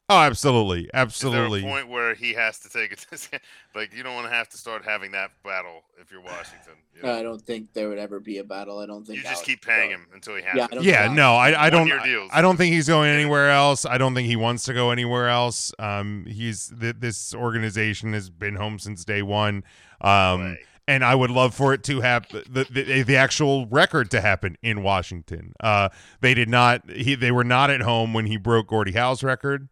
Oh 0.09 0.19
absolutely 0.19 0.81
Is 0.81 0.89
there 0.93 1.01
absolutely 1.01 1.59
a 1.61 1.63
point 1.63 1.89
where 1.89 2.13
he 2.15 2.33
has 2.33 2.59
to 2.59 2.69
take 2.69 2.91
it? 3.11 3.41
like 3.75 3.93
you 3.93 4.03
don't 4.03 4.15
want 4.15 4.25
to 4.27 4.31
have 4.33 4.49
to 4.49 4.57
start 4.57 4.83
having 4.85 5.11
that 5.11 5.31
battle 5.43 5.83
if 5.99 6.11
you're 6.11 6.21
Washington. 6.21 6.73
You, 6.95 7.03
know? 7.03 7.13
I 7.13 7.21
don't 7.23 7.41
think 7.41 7.73
there 7.73 7.89
would 7.89 7.97
ever 7.99 8.19
be 8.19 8.37
a 8.37 8.43
battle. 8.43 8.79
I 8.79 8.85
don't 8.85 9.05
think 9.05 9.17
You 9.17 9.23
just 9.23 9.41
would 9.41 9.45
keep 9.45 9.65
go. 9.65 9.71
paying 9.71 9.89
him 9.91 10.07
until 10.13 10.35
he 10.35 10.41
has 10.43 10.55
Yeah, 10.55 10.63
it. 10.65 10.71
I 10.71 10.75
don't 10.75 10.83
yeah 10.83 11.13
no 11.13 11.35
i 11.35 11.65
i 11.65 11.69
don't 11.69 11.89
One-year 11.89 12.27
i 12.31 12.41
don't 12.41 12.57
think 12.57 12.73
he's 12.73 12.87
going 12.87 13.09
anywhere 13.09 13.49
else 13.49 13.85
i 13.85 13.97
don't 13.97 14.15
think 14.15 14.27
he 14.27 14.35
wants 14.35 14.63
to 14.65 14.73
go 14.73 14.91
anywhere 14.91 15.29
else 15.29 15.71
um 15.79 16.25
he's 16.27 16.71
th- 16.79 16.95
this 16.99 17.33
organization 17.35 18.13
has 18.13 18.29
been 18.29 18.55
home 18.55 18.79
since 18.79 19.03
day 19.05 19.21
one 19.21 19.63
um 20.01 20.41
Way. 20.41 20.59
and 20.87 21.03
I 21.03 21.15
would 21.15 21.31
love 21.31 21.53
for 21.53 21.73
it 21.73 21.83
to 21.85 21.99
happen 22.01 22.43
the, 22.49 22.63
the 22.69 23.03
the 23.03 23.15
actual 23.17 23.65
record 23.67 24.09
to 24.11 24.21
happen 24.21 24.57
in 24.61 24.83
Washington. 24.83 25.53
Uh, 25.59 25.89
they 26.21 26.33
did 26.33 26.47
not. 26.47 26.89
He 26.89 27.13
they 27.15 27.31
were 27.31 27.43
not 27.43 27.69
at 27.69 27.81
home 27.81 28.13
when 28.13 28.25
he 28.27 28.37
broke 28.37 28.67
Gordie 28.67 28.93
Howe's 28.93 29.21
record. 29.21 29.67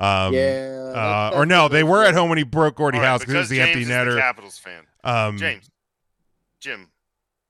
Um, 0.00 0.32
yeah. 0.34 0.92
Uh, 0.94 1.30
or 1.34 1.46
no, 1.46 1.68
they 1.68 1.84
were 1.84 2.02
at 2.04 2.14
home 2.14 2.28
when 2.30 2.38
he 2.38 2.44
broke 2.44 2.76
Gordie 2.76 2.98
All 2.98 3.02
right, 3.04 3.10
Howe's 3.10 3.20
because 3.20 3.34
it 3.34 3.38
was 3.38 3.48
the 3.50 3.56
James 3.56 3.68
empty 3.68 3.82
is 3.82 3.88
netter. 3.88 4.14
The 4.14 4.20
Capitals 4.20 4.58
fan. 4.58 4.86
um, 5.04 5.36
James, 5.36 5.70
Jim, 6.58 6.88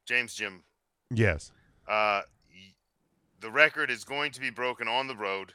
James, 0.04 0.34
Jim. 0.34 0.64
Yes. 1.10 1.52
Uh, 1.88 2.22
the 3.40 3.50
record 3.50 3.90
is 3.90 4.04
going 4.04 4.32
to 4.32 4.40
be 4.40 4.50
broken 4.50 4.88
on 4.88 5.06
the 5.06 5.16
road. 5.16 5.54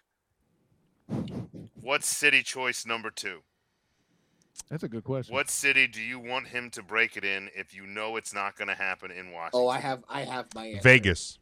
What's 1.82 2.08
city 2.08 2.42
choice 2.42 2.86
number 2.86 3.12
two? 3.12 3.42
That's 4.70 4.84
a 4.84 4.88
good 4.88 5.04
question. 5.04 5.34
What 5.34 5.50
city 5.50 5.86
do 5.86 6.02
you 6.02 6.18
want 6.18 6.48
him 6.48 6.70
to 6.72 6.82
break 6.82 7.18
it 7.18 7.24
in 7.24 7.50
if 7.56 7.76
you 7.76 7.86
know 7.86 8.16
it's 8.16 8.34
not 8.34 8.56
going 8.56 8.70
to 8.70 8.74
happen 8.74 9.12
in 9.12 9.32
Washington? 9.32 9.60
Oh, 9.62 9.68
I 9.68 9.80
have, 9.80 10.04
I 10.10 10.22
have 10.22 10.48
my 10.56 10.66
answer. 10.68 10.82
Vegas. 10.82 11.38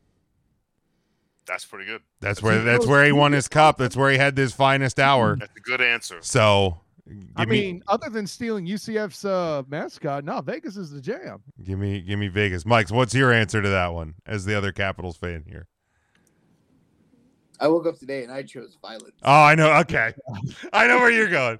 That's 1.45 1.65
pretty 1.65 1.85
good. 1.85 2.01
That's 2.19 2.39
That's 2.39 2.43
where 2.43 2.59
a- 2.59 2.63
that's 2.63 2.85
where 2.87 3.05
he 3.05 3.11
won 3.11 3.31
his 3.33 3.47
cup. 3.47 3.77
That's 3.77 3.95
where 3.97 4.11
he 4.11 4.17
had 4.17 4.37
his 4.37 4.53
finest 4.53 4.99
hour. 4.99 5.35
That's 5.37 5.55
a 5.55 5.59
good 5.59 5.81
answer. 5.81 6.17
So, 6.21 6.79
give 7.07 7.17
I 7.35 7.45
me 7.45 7.51
mean, 7.61 7.83
other 7.87 8.09
than 8.09 8.25
stealing 8.27 8.65
UCF's 8.65 9.25
uh, 9.25 9.63
mascot, 9.67 10.23
no, 10.23 10.39
Vegas 10.41 10.77
is 10.77 10.91
the 10.91 11.01
jam. 11.01 11.41
give 11.63 11.77
me 11.79 12.01
give 12.01 12.17
me 12.19 12.27
Vegas. 12.29 12.65
Mike's 12.65 12.91
what's 12.91 13.13
your 13.13 13.31
answer 13.33 13.61
to 13.61 13.69
that 13.69 13.93
one 13.93 14.15
as 14.25 14.45
the 14.45 14.55
other 14.57 14.71
Capitals 14.71 15.17
fan 15.17 15.43
here? 15.47 15.67
I 17.59 17.67
woke 17.67 17.85
up 17.87 17.97
today 17.97 18.23
and 18.23 18.31
I 18.31 18.43
chose 18.43 18.77
violence. 18.81 19.13
Oh, 19.23 19.31
I 19.43 19.55
know. 19.55 19.71
Okay. 19.81 20.13
I 20.73 20.87
know 20.87 20.97
where 20.97 21.11
you're 21.11 21.29
going. 21.29 21.59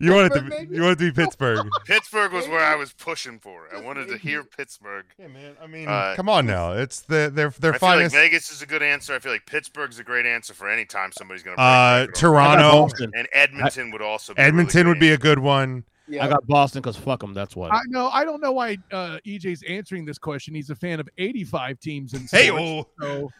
You 0.00 0.14
wanted 0.14 0.32
to 0.34 0.42
be, 0.42 0.48
maybe? 0.48 0.76
you 0.76 0.82
want 0.82 0.92
it 1.00 1.04
to 1.04 1.12
be 1.12 1.22
Pittsburgh. 1.24 1.66
Pittsburgh 1.84 2.32
was 2.32 2.46
where 2.46 2.64
I 2.64 2.76
was 2.76 2.92
pushing 2.92 3.38
for. 3.40 3.66
I 3.74 3.80
wanted 3.80 4.08
to 4.08 4.16
hear 4.18 4.44
Pittsburgh. 4.44 5.06
Yeah, 5.18 5.26
man. 5.28 5.56
I 5.60 5.66
mean, 5.66 5.88
Uh, 5.88 6.14
come 6.16 6.28
on 6.28 6.46
now. 6.46 6.72
It's 6.72 7.00
the 7.00 7.30
their 7.34 7.50
their 7.50 7.74
I 7.74 7.78
feel 7.78 7.88
like. 7.88 8.12
Vegas 8.12 8.50
is 8.52 8.62
a 8.62 8.66
good 8.66 8.82
answer. 8.82 9.14
I 9.14 9.18
feel 9.18 9.32
like 9.32 9.46
Pittsburgh's 9.46 9.98
a 9.98 10.04
great 10.04 10.24
answer 10.26 10.54
for 10.54 10.68
any 10.68 10.84
time 10.84 11.10
somebody's 11.12 11.42
going 11.42 11.56
to. 11.56 11.62
uh, 11.62 12.06
Toronto, 12.14 12.88
and 13.14 13.28
Edmonton 13.32 13.90
would 13.90 14.02
also. 14.02 14.34
Be 14.34 14.40
a 14.40 14.44
really 14.44 14.48
Edmonton 14.48 14.82
good 14.82 14.88
would 14.88 15.00
be 15.00 15.10
a 15.12 15.18
good 15.18 15.40
one. 15.40 15.84
Yeah. 16.06 16.24
I 16.24 16.28
got 16.28 16.46
Boston 16.46 16.80
because 16.80 16.96
fuck 16.96 17.20
them. 17.20 17.34
That's 17.34 17.54
why. 17.56 17.68
I 17.68 17.80
know. 17.88 18.08
I 18.08 18.24
don't 18.24 18.40
know 18.40 18.52
why 18.52 18.78
uh, 18.92 19.18
EJ's 19.26 19.62
answering 19.68 20.04
this 20.04 20.16
question. 20.18 20.54
He's 20.54 20.70
a 20.70 20.74
fan 20.74 21.00
of 21.00 21.08
85 21.18 21.80
teams 21.80 22.14
in 22.14 22.26
Hey, 22.30 22.46
sports, 22.46 22.88
oh, 23.02 23.04
so 23.04 23.32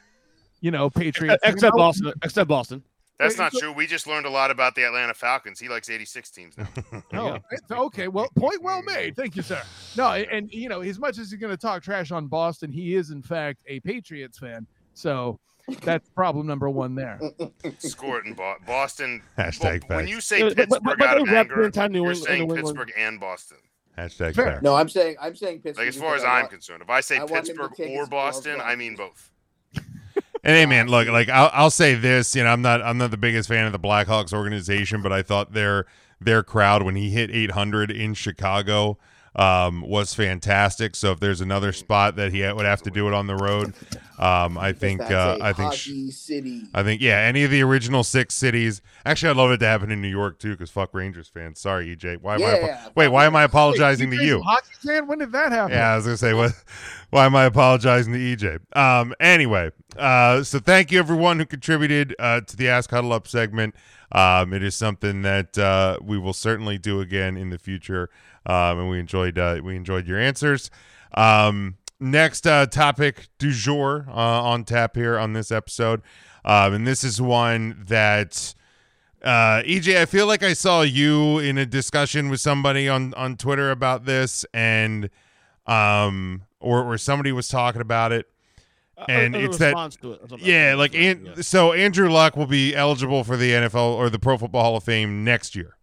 you 0.61 0.71
know, 0.71 0.91
Patriots. 0.91 1.41
except 1.45 1.63
You 1.63 1.71
know, 1.71 1.77
Boston. 1.77 2.13
Except 2.23 2.49
Boston. 2.49 2.83
That's 3.19 3.37
not 3.39 3.53
so- 3.53 3.59
true. 3.59 3.73
We 3.73 3.87
just 3.87 4.07
learned 4.07 4.27
a 4.27 4.31
lot 4.31 4.51
about 4.51 4.75
the 4.75 4.85
Atlanta 4.85 5.13
Falcons. 5.15 5.59
He 5.59 5.69
likes 5.69 5.91
86 5.91 6.31
teams 6.31 6.57
now. 6.57 6.69
Oh, 7.13 7.35
it's- 7.53 7.61
okay. 7.71 8.09
Well, 8.09 8.29
point 8.37 8.63
well 8.63 8.83
made. 8.83 9.17
Thank 9.17 9.35
you, 9.37 9.43
sir. 9.43 9.61
No, 9.97 10.09
and 10.13 10.51
you 10.53 10.69
know, 10.69 10.81
as 10.83 10.99
much 10.99 11.19
as 11.19 11.31
he's 11.31 11.41
going 11.41 11.51
to 11.53 11.57
talk 11.57 11.83
trash 11.83 12.11
on 12.13 12.27
Boston, 12.29 12.71
he 12.73 12.95
is 12.95 13.11
in 13.11 13.23
fact 13.23 13.59
a 13.67 13.81
Patriots 13.81 14.39
fan. 14.39 14.67
So 14.95 15.39
that's 15.83 16.09
problem 16.15 16.47
number 16.47 16.71
one 16.71 16.95
there. 16.95 17.19
Score 17.79 18.19
it 18.21 18.27
in 18.27 18.35
Bo- 18.35 18.57
Boston. 18.67 19.23
Hashtag 19.37 19.89
Well, 19.89 19.99
when 19.99 20.09
you 20.09 20.21
say 20.21 20.39
Yeah, 20.39 20.45
but- 20.51 20.57
but- 20.57 20.69
Pittsburgh 20.71 20.99
but 20.99 21.09
out 21.09 21.21
of 21.21 21.29
anger, 21.29 21.65
entire 21.65 21.91
you're 21.91 22.15
saying 22.15 22.47
New 22.49 22.55
England- 22.55 22.65
Pittsburgh 22.67 22.93
and 22.97 23.19
Boston. 23.21 23.59
hashtag 23.99 24.35
Fair. 24.37 24.47
facts. 24.53 24.63
No, 24.63 24.77
I'm 24.77 24.89
saying, 24.89 25.17
I'm 25.21 25.35
saying 25.35 25.61
Pittsburgh. 25.63 25.87
Like 25.87 25.95
as 25.95 26.01
far 26.01 26.15
as 26.15 26.23
I 26.25 26.37
I'm 26.37 26.43
want- 26.43 26.51
concerned, 26.53 26.83
if 26.83 26.91
I 26.91 27.01
say 27.01 27.17
I 27.19 27.25
want 27.25 27.49
him 27.49 27.57
to 27.57 27.69
Pittsburgh 27.69 27.91
or 27.91 28.07
Boston. 28.07 28.61
I 28.61 28.77
mean 28.77 28.95
both. 28.95 29.31
And 30.45 30.57
hey, 30.57 30.67
man, 30.67 30.89
look, 30.89 31.09
like 31.09 31.29
I'll, 31.29 31.51
I'll 31.53 31.71
say 31.71 31.95
this, 31.95 32.37
you 32.37 32.45
know, 32.45 32.51
I'm 32.51 32.63
not 32.63 32.81
I'm 32.83 32.99
not 32.99 33.11
the 33.11 33.17
biggest 33.17 33.49
fan 33.49 33.67
of 33.67 33.73
the 33.73 33.79
Blackhawks 33.79 34.33
organization, 34.33 35.03
but 35.03 35.13
I 35.13 35.23
thought 35.23 35.53
their 35.53 35.87
their 36.21 36.43
crowd 36.43 36.83
when 36.83 36.97
he 36.97 37.11
hit 37.11 37.31
800 37.31 37.91
in 37.91 38.15
Chicago 38.15 38.99
um, 39.39 39.83
was 39.83 40.13
fantastic. 40.15 40.97
So 40.97 41.13
if 41.13 41.21
there's 41.21 41.41
another 41.41 41.73
spot 41.73 42.17
that 42.17 42.33
he 42.33 42.43
would 42.43 42.67
have 42.67 42.83
to 42.83 42.91
do 42.91 43.07
it 43.07 43.15
on 43.15 43.29
the 43.29 43.37
road, 43.37 43.73
um, 44.19 44.59
I 44.59 44.73
think 44.73 45.01
uh, 45.01 45.39
I 45.41 45.53
think 45.53 45.75
city. 46.13 46.65
I 46.75 46.83
think 46.83 47.01
yeah, 47.01 47.19
any 47.21 47.45
of 47.45 47.53
the 47.53 47.63
original 47.63 48.03
six 48.03 48.35
cities. 48.35 48.83
Actually, 49.07 49.31
I'd 49.31 49.37
love 49.37 49.53
it 49.53 49.59
to 49.59 49.67
happen 49.67 49.93
in 49.93 50.03
New 50.03 50.09
York 50.09 50.41
too, 50.41 50.51
because 50.51 50.71
fuck 50.71 50.93
Rangers 50.93 51.29
fans. 51.29 51.61
Sorry, 51.61 51.95
EJ. 51.97 52.21
Why 52.21 52.35
am 52.35 52.43
I? 52.43 52.45
Yeah, 52.45 52.89
Wait, 52.97 53.09
why 53.09 53.27
am 53.27 53.37
I 53.37 53.45
apologizing 53.45 54.11
Wait, 54.11 54.19
to 54.19 54.25
you? 54.25 54.43
Hockey 54.43 54.75
fan? 54.85 55.07
When 55.07 55.19
did 55.19 55.31
that 55.31 55.53
happen? 55.53 55.73
Yeah, 55.73 55.93
I 55.93 55.97
was 55.97 56.05
gonna 56.05 56.17
say 56.17 56.35
what. 56.35 56.53
Why 57.11 57.25
am 57.25 57.35
I 57.35 57.45
apologizing 57.45 58.13
to 58.13 58.19
EJ? 58.19 58.77
Um. 58.77 59.15
Anyway, 59.21 59.71
uh. 59.97 60.43
So 60.43 60.59
thank 60.59 60.91
you 60.91 60.99
everyone 60.99 61.39
who 61.39 61.47
contributed 61.47 62.15
uh, 62.19 62.41
to 62.41 62.57
the 62.57 62.69
Ask 62.69 62.91
Huddle 62.91 63.13
Up 63.13 63.29
segment. 63.29 63.77
Um. 64.11 64.53
It 64.53 64.65
is 64.65 64.75
something 64.75 65.23
that 65.23 65.57
uh, 65.57 65.99
we 66.03 66.19
will 66.19 66.33
certainly 66.33 66.77
do 66.77 67.01
again 67.01 67.37
in 67.37 67.51
the 67.51 67.59
future. 67.59 68.11
Um. 68.49 68.81
And 68.81 68.91
we 68.91 68.99
enjoyed 68.99 69.39
uh, 69.39 69.61
we 69.63 69.77
enjoyed 69.77 70.07
your 70.07 70.19
answers. 70.19 70.71
Um. 71.15 71.77
next 72.01 72.47
uh, 72.47 72.67
topic 72.67 73.29
du 73.39 73.51
jour 73.53 74.07
uh, 74.09 74.13
on 74.13 74.65
tap 74.65 74.95
here 74.97 75.19
on 75.19 75.33
this 75.33 75.51
episode, 75.51 76.01
um, 76.45 76.73
and 76.73 76.87
this 76.87 77.03
is 77.03 77.21
one 77.21 77.85
that 77.89 78.55
uh, 79.23 79.63
EJ. 79.63 79.97
I 79.97 80.07
feel 80.07 80.27
like 80.27 80.43
I 80.43 80.53
saw 80.53 80.83
you 80.83 81.39
in 81.41 81.59
a 81.59 81.67
discussion 81.67 82.29
with 82.29 82.41
somebody 82.41 82.89
on 82.89 83.15
on 83.15 83.37
Twitter 83.37 83.71
about 83.71 84.05
this, 84.05 84.45
and 84.55 85.11
um, 85.67 86.43
or 86.61 86.85
or 86.85 86.99
somebody 86.99 87.33
was 87.33 87.49
talking 87.49 87.81
about 87.81 88.13
it. 88.13 88.27
And 89.09 89.37
uh, 89.37 89.41
it's 89.41 89.59
that- 89.59 89.75
to 90.03 90.13
it. 90.13 90.21
That's 90.21 90.33
what 90.33 90.41
I'm 90.41 90.47
Yeah, 90.47 90.75
like 90.77 90.93
Yeah. 90.95 91.15
So 91.41 91.73
Andrew 91.73 92.11
Luck 92.11 92.37
will 92.37 92.47
be 92.47 92.75
eligible 92.75 93.23
for 93.25 93.37
the 93.37 93.53
NFL 93.53 93.95
or 93.95 94.11
the 94.11 94.19
Pro 94.19 94.37
Football 94.39 94.63
Hall 94.63 94.77
of 94.77 94.85
Fame 94.85 95.25
next 95.25 95.55
year. 95.55 95.77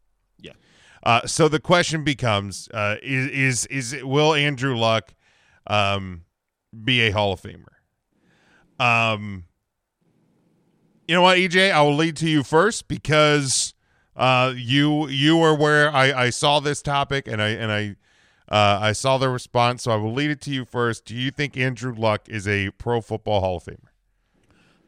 Uh, 1.06 1.26
so 1.28 1.48
the 1.48 1.60
question 1.60 2.04
becomes: 2.04 2.68
uh, 2.74 2.96
Is 3.04 3.28
is 3.28 3.94
is 3.94 4.04
will 4.04 4.34
Andrew 4.34 4.76
Luck 4.76 5.14
um, 5.68 6.24
be 6.84 7.02
a 7.02 7.12
Hall 7.12 7.34
of 7.34 7.42
Famer? 7.42 7.66
Um, 8.80 9.46
you 11.08 11.14
know 11.14 11.22
what, 11.22 11.38
EJ? 11.38 11.72
I 11.72 11.82
will 11.84 11.96
lead 11.96 12.18
to 12.18 12.30
you 12.30 12.44
first 12.44 12.88
because 12.88 13.76
uh, 14.16 14.54
you 14.56 15.08
you 15.08 15.40
are 15.42 15.56
where 15.56 15.94
I, 15.94 16.24
I 16.26 16.30
saw 16.32 16.60
this 16.60 16.82
topic 16.82 17.28
and 17.28 17.42
I 17.42 17.50
and 17.50 17.72
I 17.72 17.96
uh, 18.50 18.80
I 18.82 18.92
saw 18.92 19.18
the 19.18 19.30
response, 19.30 19.84
so 19.84 19.92
I 19.92 19.96
will 19.96 20.14
lead 20.14 20.32
it 20.32 20.42
to 20.42 20.52
you 20.52 20.66
first. 20.66 21.06
Do 21.06 21.16
you 21.16 21.30
think 21.30 21.56
Andrew 21.56 21.94
Luck 21.94 22.28
is 22.28 22.48
a 22.48 22.72
Pro 22.72 23.02
Football 23.02 23.42
Hall 23.42 23.58
of 23.58 23.64
Famer? 23.64 23.90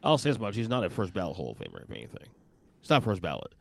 I'll 0.04 0.18
say 0.18 0.30
as 0.30 0.40
much. 0.40 0.56
He's 0.56 0.70
not 0.70 0.84
a 0.84 0.90
first 0.90 1.14
ballot 1.14 1.38
Hall 1.38 1.52
of 1.52 1.58
Famer, 1.58 1.84
if 1.84 1.92
anything. 1.92 2.28
He's 2.82 2.90
not 2.90 3.04
first 3.04 3.22
ballot. 3.22 3.54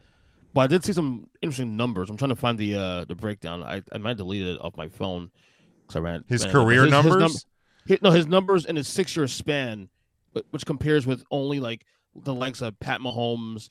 But 0.57 0.63
I 0.63 0.67
did 0.69 0.85
see 0.87 0.95
some 0.95 1.29
interesting 1.43 1.77
numbers. 1.77 2.09
I'm 2.09 2.17
trying 2.17 2.31
to 2.31 2.35
find 2.35 2.57
the 2.57 2.75
uh, 2.77 3.05
the 3.05 3.15
breakdown. 3.15 3.63
I, 3.63 3.83
I 3.93 3.99
might 3.99 4.17
delete 4.17 4.47
it 4.47 4.59
off 4.59 4.75
my 4.75 4.89
phone 4.89 5.31
because 5.83 5.97
I 5.97 5.99
ran 6.01 6.25
His 6.31 6.45
ran 6.45 6.53
career 6.53 6.85
His- 6.87 6.95
his 6.95 7.05
num- 7.05 7.19
numbers? 7.21 7.47
no, 8.01 8.11
his 8.11 8.27
numbers 8.27 8.65
in 8.65 8.75
his 8.75 8.89
six 8.89 9.15
year 9.15 9.29
span, 9.29 9.91
which 10.53 10.65
compares 10.65 11.07
with 11.07 11.25
only 11.31 11.61
like 11.61 11.85
the 12.15 12.33
likes 12.33 12.63
of 12.63 12.81
Pat 12.81 13.03
Mahomes, 13.03 13.69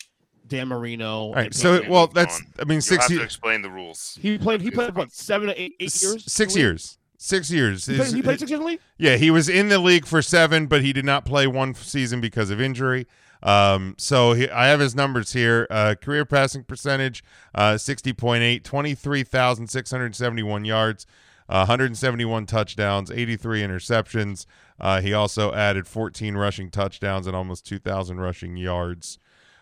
Dan 0.47 0.67
Marino. 0.67 1.09
All 1.15 1.27
and 1.33 1.35
right. 1.37 1.53
So, 1.55 1.73
Manning. 1.73 1.89
well, 1.89 2.05
Come 2.05 2.13
that's 2.13 2.37
on. 2.39 2.45
I 2.59 2.63
mean 2.65 2.75
You'll 2.75 2.81
six 2.81 3.01
have 3.05 3.07
to 3.09 3.13
years. 3.15 3.25
explain 3.25 3.63
the 3.63 3.69
rules. 3.71 4.19
he 4.21 4.37
played. 4.37 4.61
He 4.61 4.69
played 4.69 4.95
what 4.95 5.11
seven 5.11 5.47
to 5.47 5.59
eight, 5.59 5.73
eight 5.79 6.01
years. 6.03 6.31
Six 6.31 6.53
in 6.53 6.59
the 6.61 6.65
league? 6.67 6.71
years. 6.71 6.97
Six 7.17 7.49
years. 7.49 7.85
He 7.87 7.95
played, 7.95 8.13
he 8.13 8.21
played 8.21 8.37
six 8.39 8.51
years 8.51 8.59
in 8.59 8.63
the 8.63 8.71
league. 8.73 8.79
Yeah, 8.99 9.15
he 9.15 9.31
was 9.31 9.49
in 9.49 9.69
the 9.69 9.79
league 9.79 10.05
for 10.05 10.21
seven, 10.21 10.67
but 10.67 10.83
he 10.83 10.93
did 10.93 11.05
not 11.05 11.25
play 11.25 11.47
one 11.47 11.73
season 11.73 12.21
because 12.21 12.51
of 12.51 12.61
injury. 12.61 13.07
Um, 13.45 13.95
so 13.99 14.33
he, 14.33 14.49
I 14.49 14.65
have 14.67 14.79
his 14.79 14.95
numbers 14.95 15.33
here. 15.33 15.67
Uh, 15.69 15.93
career 16.01 16.25
passing 16.25 16.63
percentage, 16.63 17.23
uh, 17.53 17.73
60.8, 17.73 18.63
23,671 18.63 20.65
yards, 20.65 21.05
uh, 21.47 21.59
171 21.59 22.47
touchdowns, 22.47 23.11
83 23.11 23.61
interceptions. 23.61 24.47
Uh, 24.79 24.99
he 24.99 25.13
also 25.13 25.53
added 25.53 25.87
14 25.87 26.35
rushing 26.35 26.71
touchdowns 26.71 27.27
and 27.27 27.35
almost 27.35 27.67
2,000 27.67 28.19
rushing 28.19 28.57
yards. 28.57 29.19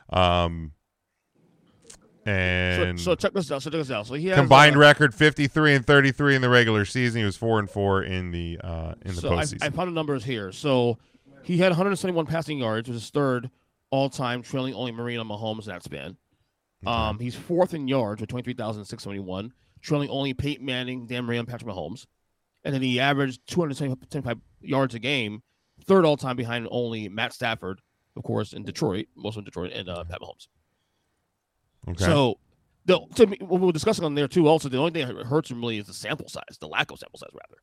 Um, 0.09 0.71
and 2.25 2.97
So, 2.97 3.11
so 3.11 3.15
check 3.15 3.33
this 3.33 3.51
out. 3.51 3.63
So 3.63 3.69
check 3.69 3.79
this 3.79 3.91
out. 3.91 4.07
So 4.07 4.13
he 4.13 4.27
has 4.27 4.37
combined 4.37 4.77
uh, 4.77 4.79
record 4.79 5.13
53 5.13 5.75
and 5.75 5.85
33 5.85 6.37
in 6.37 6.41
the 6.41 6.47
regular 6.47 6.85
season. 6.85 7.19
He 7.19 7.25
was 7.25 7.35
4 7.35 7.59
and 7.59 7.69
4 7.69 8.03
in 8.03 8.31
the 8.31 8.61
uh, 8.63 8.93
in 9.01 9.15
the 9.15 9.21
so 9.21 9.33
I, 9.33 9.43
postseason. 9.43 9.63
I 9.63 9.69
found 9.71 9.89
the 9.89 9.93
numbers 9.93 10.23
here. 10.23 10.53
So 10.53 10.99
he 11.43 11.57
had 11.57 11.71
171 11.71 12.27
passing 12.27 12.59
yards, 12.59 12.87
which 12.87 12.95
is 12.95 13.09
third 13.09 13.49
all 13.93 14.09
time, 14.09 14.41
trailing 14.41 14.73
only 14.73 14.91
Marino 14.91 15.23
Mahomes 15.23 15.67
in 15.67 15.73
that 15.73 15.83
span. 15.83 16.17
Um, 16.83 17.19
he's 17.19 17.35
fourth 17.35 17.75
in 17.75 17.87
yards 17.87 18.19
with 18.19 18.29
23,671, 18.31 19.53
trailing 19.81 20.09
only 20.09 20.33
Peyton 20.33 20.65
Manning, 20.65 21.05
Dan 21.05 21.25
Marino, 21.25 21.41
and 21.41 21.47
Patrick 21.47 21.69
Mahomes. 21.69 22.07
And 22.63 22.73
then 22.73 22.81
he 22.81 22.99
averaged 22.99 23.41
275 23.45 24.39
yards 24.61 24.95
a 24.95 24.99
game, 24.99 25.43
third 25.85 26.05
all 26.05 26.17
time 26.17 26.35
behind 26.35 26.67
only 26.71 27.07
Matt 27.07 27.33
Stafford, 27.33 27.81
of 28.17 28.23
course, 28.23 28.53
in 28.53 28.63
Detroit, 28.63 29.05
most 29.15 29.37
in 29.37 29.43
Detroit, 29.43 29.71
and 29.73 29.87
uh, 29.87 30.03
Pat 30.05 30.21
Mahomes. 30.21 30.47
okay. 31.89 32.03
So, 32.03 32.39
the, 32.85 32.99
to 33.13 33.27
me, 33.27 33.37
what 33.41 33.61
we 33.61 33.67
were 33.67 33.73
discussing 33.73 34.05
on 34.05 34.15
there 34.15 34.27
too, 34.27 34.47
also, 34.47 34.69
the 34.69 34.79
only 34.79 34.89
thing 34.89 35.07
that 35.07 35.25
hurts 35.27 35.51
him 35.51 35.61
really 35.61 35.77
is 35.77 35.85
the 35.85 35.93
sample 35.93 36.27
size, 36.29 36.57
the 36.59 36.67
lack 36.67 36.89
of 36.89 36.97
sample 36.97 37.19
size, 37.19 37.29
rather. 37.31 37.61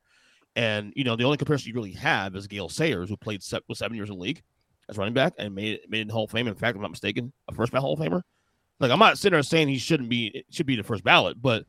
And, 0.55 0.93
you 0.95 1.03
know, 1.03 1.17
the 1.17 1.25
only 1.25 1.39
comparison 1.39 1.71
you 1.71 1.75
really 1.75 1.93
have 1.93 2.37
is 2.37 2.47
Gale 2.47 2.69
Sayers, 2.69 3.09
who 3.09 3.17
played 3.17 3.43
se- 3.43 3.63
was 3.69 3.79
seven 3.79 3.97
years 3.97 4.11
in 4.11 4.17
the 4.17 4.23
league 4.23 4.43
as 4.89 4.99
running 4.99 5.15
back 5.15 5.35
and 5.39 5.55
made 5.55 5.75
it, 5.75 5.91
made 5.91 5.99
it 5.99 6.03
in 6.03 6.09
the 6.09 6.15
Hall 6.15 6.25
of 6.25 6.31
Fame. 6.31 6.49
In 6.49 6.55
fact, 6.55 6.71
if 6.71 6.77
I'm 6.77 6.83
not 6.83 6.91
mistaken, 6.91 7.33
a 7.49 7.55
first 7.55 7.73
ballot 7.73 7.83
Hall 7.83 7.93
of 7.95 8.01
Famer. 8.01 8.23
Like, 8.81 8.91
I'm 8.91 8.99
not 8.99 9.19
sitting 9.19 9.35
there 9.35 9.43
saying 9.43 9.69
he 9.69 9.79
shouldn't 9.79 10.09
be, 10.09 10.45
should 10.51 10.67
be 10.67 10.77
the 10.77 10.83
first 10.83 11.05
ballot, 11.05 11.41
but 11.41 11.67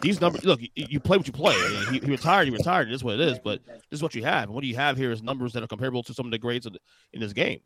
these 0.00 0.20
numbers, 0.20 0.44
look, 0.44 0.60
you, 0.74 1.00
play 1.00 1.16
what 1.16 1.26
you 1.26 1.32
play. 1.32 1.54
I 1.54 1.68
mean, 1.68 2.00
he, 2.00 2.06
he 2.06 2.10
retired, 2.10 2.48
he 2.48 2.50
retired. 2.50 2.88
It 2.88 2.94
is 2.94 3.04
what 3.04 3.14
it 3.14 3.20
is, 3.20 3.38
but 3.38 3.60
this 3.66 3.98
is 3.98 4.02
what 4.02 4.14
you 4.14 4.24
have. 4.24 4.44
And 4.44 4.54
what 4.54 4.64
you 4.64 4.74
have 4.76 4.96
here 4.96 5.12
is 5.12 5.22
numbers 5.22 5.52
that 5.52 5.62
are 5.62 5.68
comparable 5.68 6.02
to 6.04 6.14
some 6.14 6.26
of 6.26 6.32
the 6.32 6.38
greats 6.38 6.66
in, 6.66 6.76
in 7.12 7.20
this 7.20 7.32
game 7.32 7.60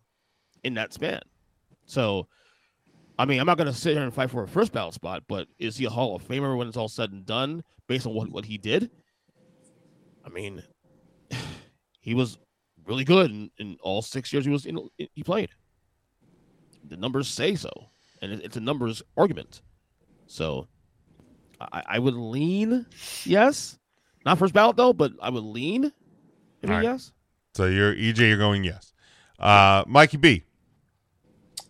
in 0.65 0.75
that 0.75 0.93
span. 0.93 1.21
So, 1.87 2.27
I 3.19 3.25
mean, 3.25 3.41
I'm 3.41 3.47
not 3.47 3.59
going 3.59 3.73
to 3.73 3.79
sit 3.79 3.95
here 3.95 4.03
and 4.03 4.13
fight 4.13 4.31
for 4.31 4.43
a 4.43 4.49
first 4.49 4.73
ballot 4.73 4.95
spot, 4.95 5.25
but 5.29 5.47
is 5.59 5.77
he 5.77 5.85
a 5.85 5.91
Hall 5.91 6.17
of 6.17 6.27
Famer 6.27 6.57
when 6.57 6.69
it's 6.69 6.77
all 6.77 6.89
said 6.89 7.13
and 7.13 7.25
done 7.25 7.63
based 7.87 8.07
on 8.07 8.15
what, 8.15 8.29
what 8.31 8.45
he 8.45 8.59
did? 8.59 8.91
I 10.25 10.29
mean, 10.29 10.63
he 12.01 12.15
was 12.15 12.39
really 12.87 13.05
good 13.05 13.31
in, 13.31 13.51
in 13.59 13.77
all 13.83 14.03
six 14.03 14.33
years 14.33 14.45
he 14.45 14.51
was 14.51 14.67
in, 14.67 14.79
he 14.97 15.23
played. 15.23 15.51
The 16.89 16.97
numbers 16.97 17.29
say 17.29 17.55
so, 17.55 17.71
and 18.21 18.33
it, 18.33 18.41
it's 18.45 18.57
a 18.57 18.61
numbers 18.61 19.03
argument. 19.17 19.63
So, 20.27 20.69
I, 21.61 21.83
I 21.87 21.99
would 21.99 22.15
lean 22.15 22.87
yes, 23.25 23.79
not 24.25 24.39
first 24.39 24.55
ballot 24.55 24.77
though, 24.77 24.93
but 24.93 25.13
I 25.23 25.31
would 25.31 25.45
lean 25.45 25.93
maybe 26.63 26.73
All 26.75 26.79
right. 26.79 26.83
yes. 26.83 27.13
So 27.55 27.67
you're 27.67 27.95
EJ. 27.95 28.19
You're 28.29 28.39
going 28.39 28.65
yes. 28.65 28.93
Uh, 29.39 29.85
Mikey 29.87 30.17
B. 30.17 30.45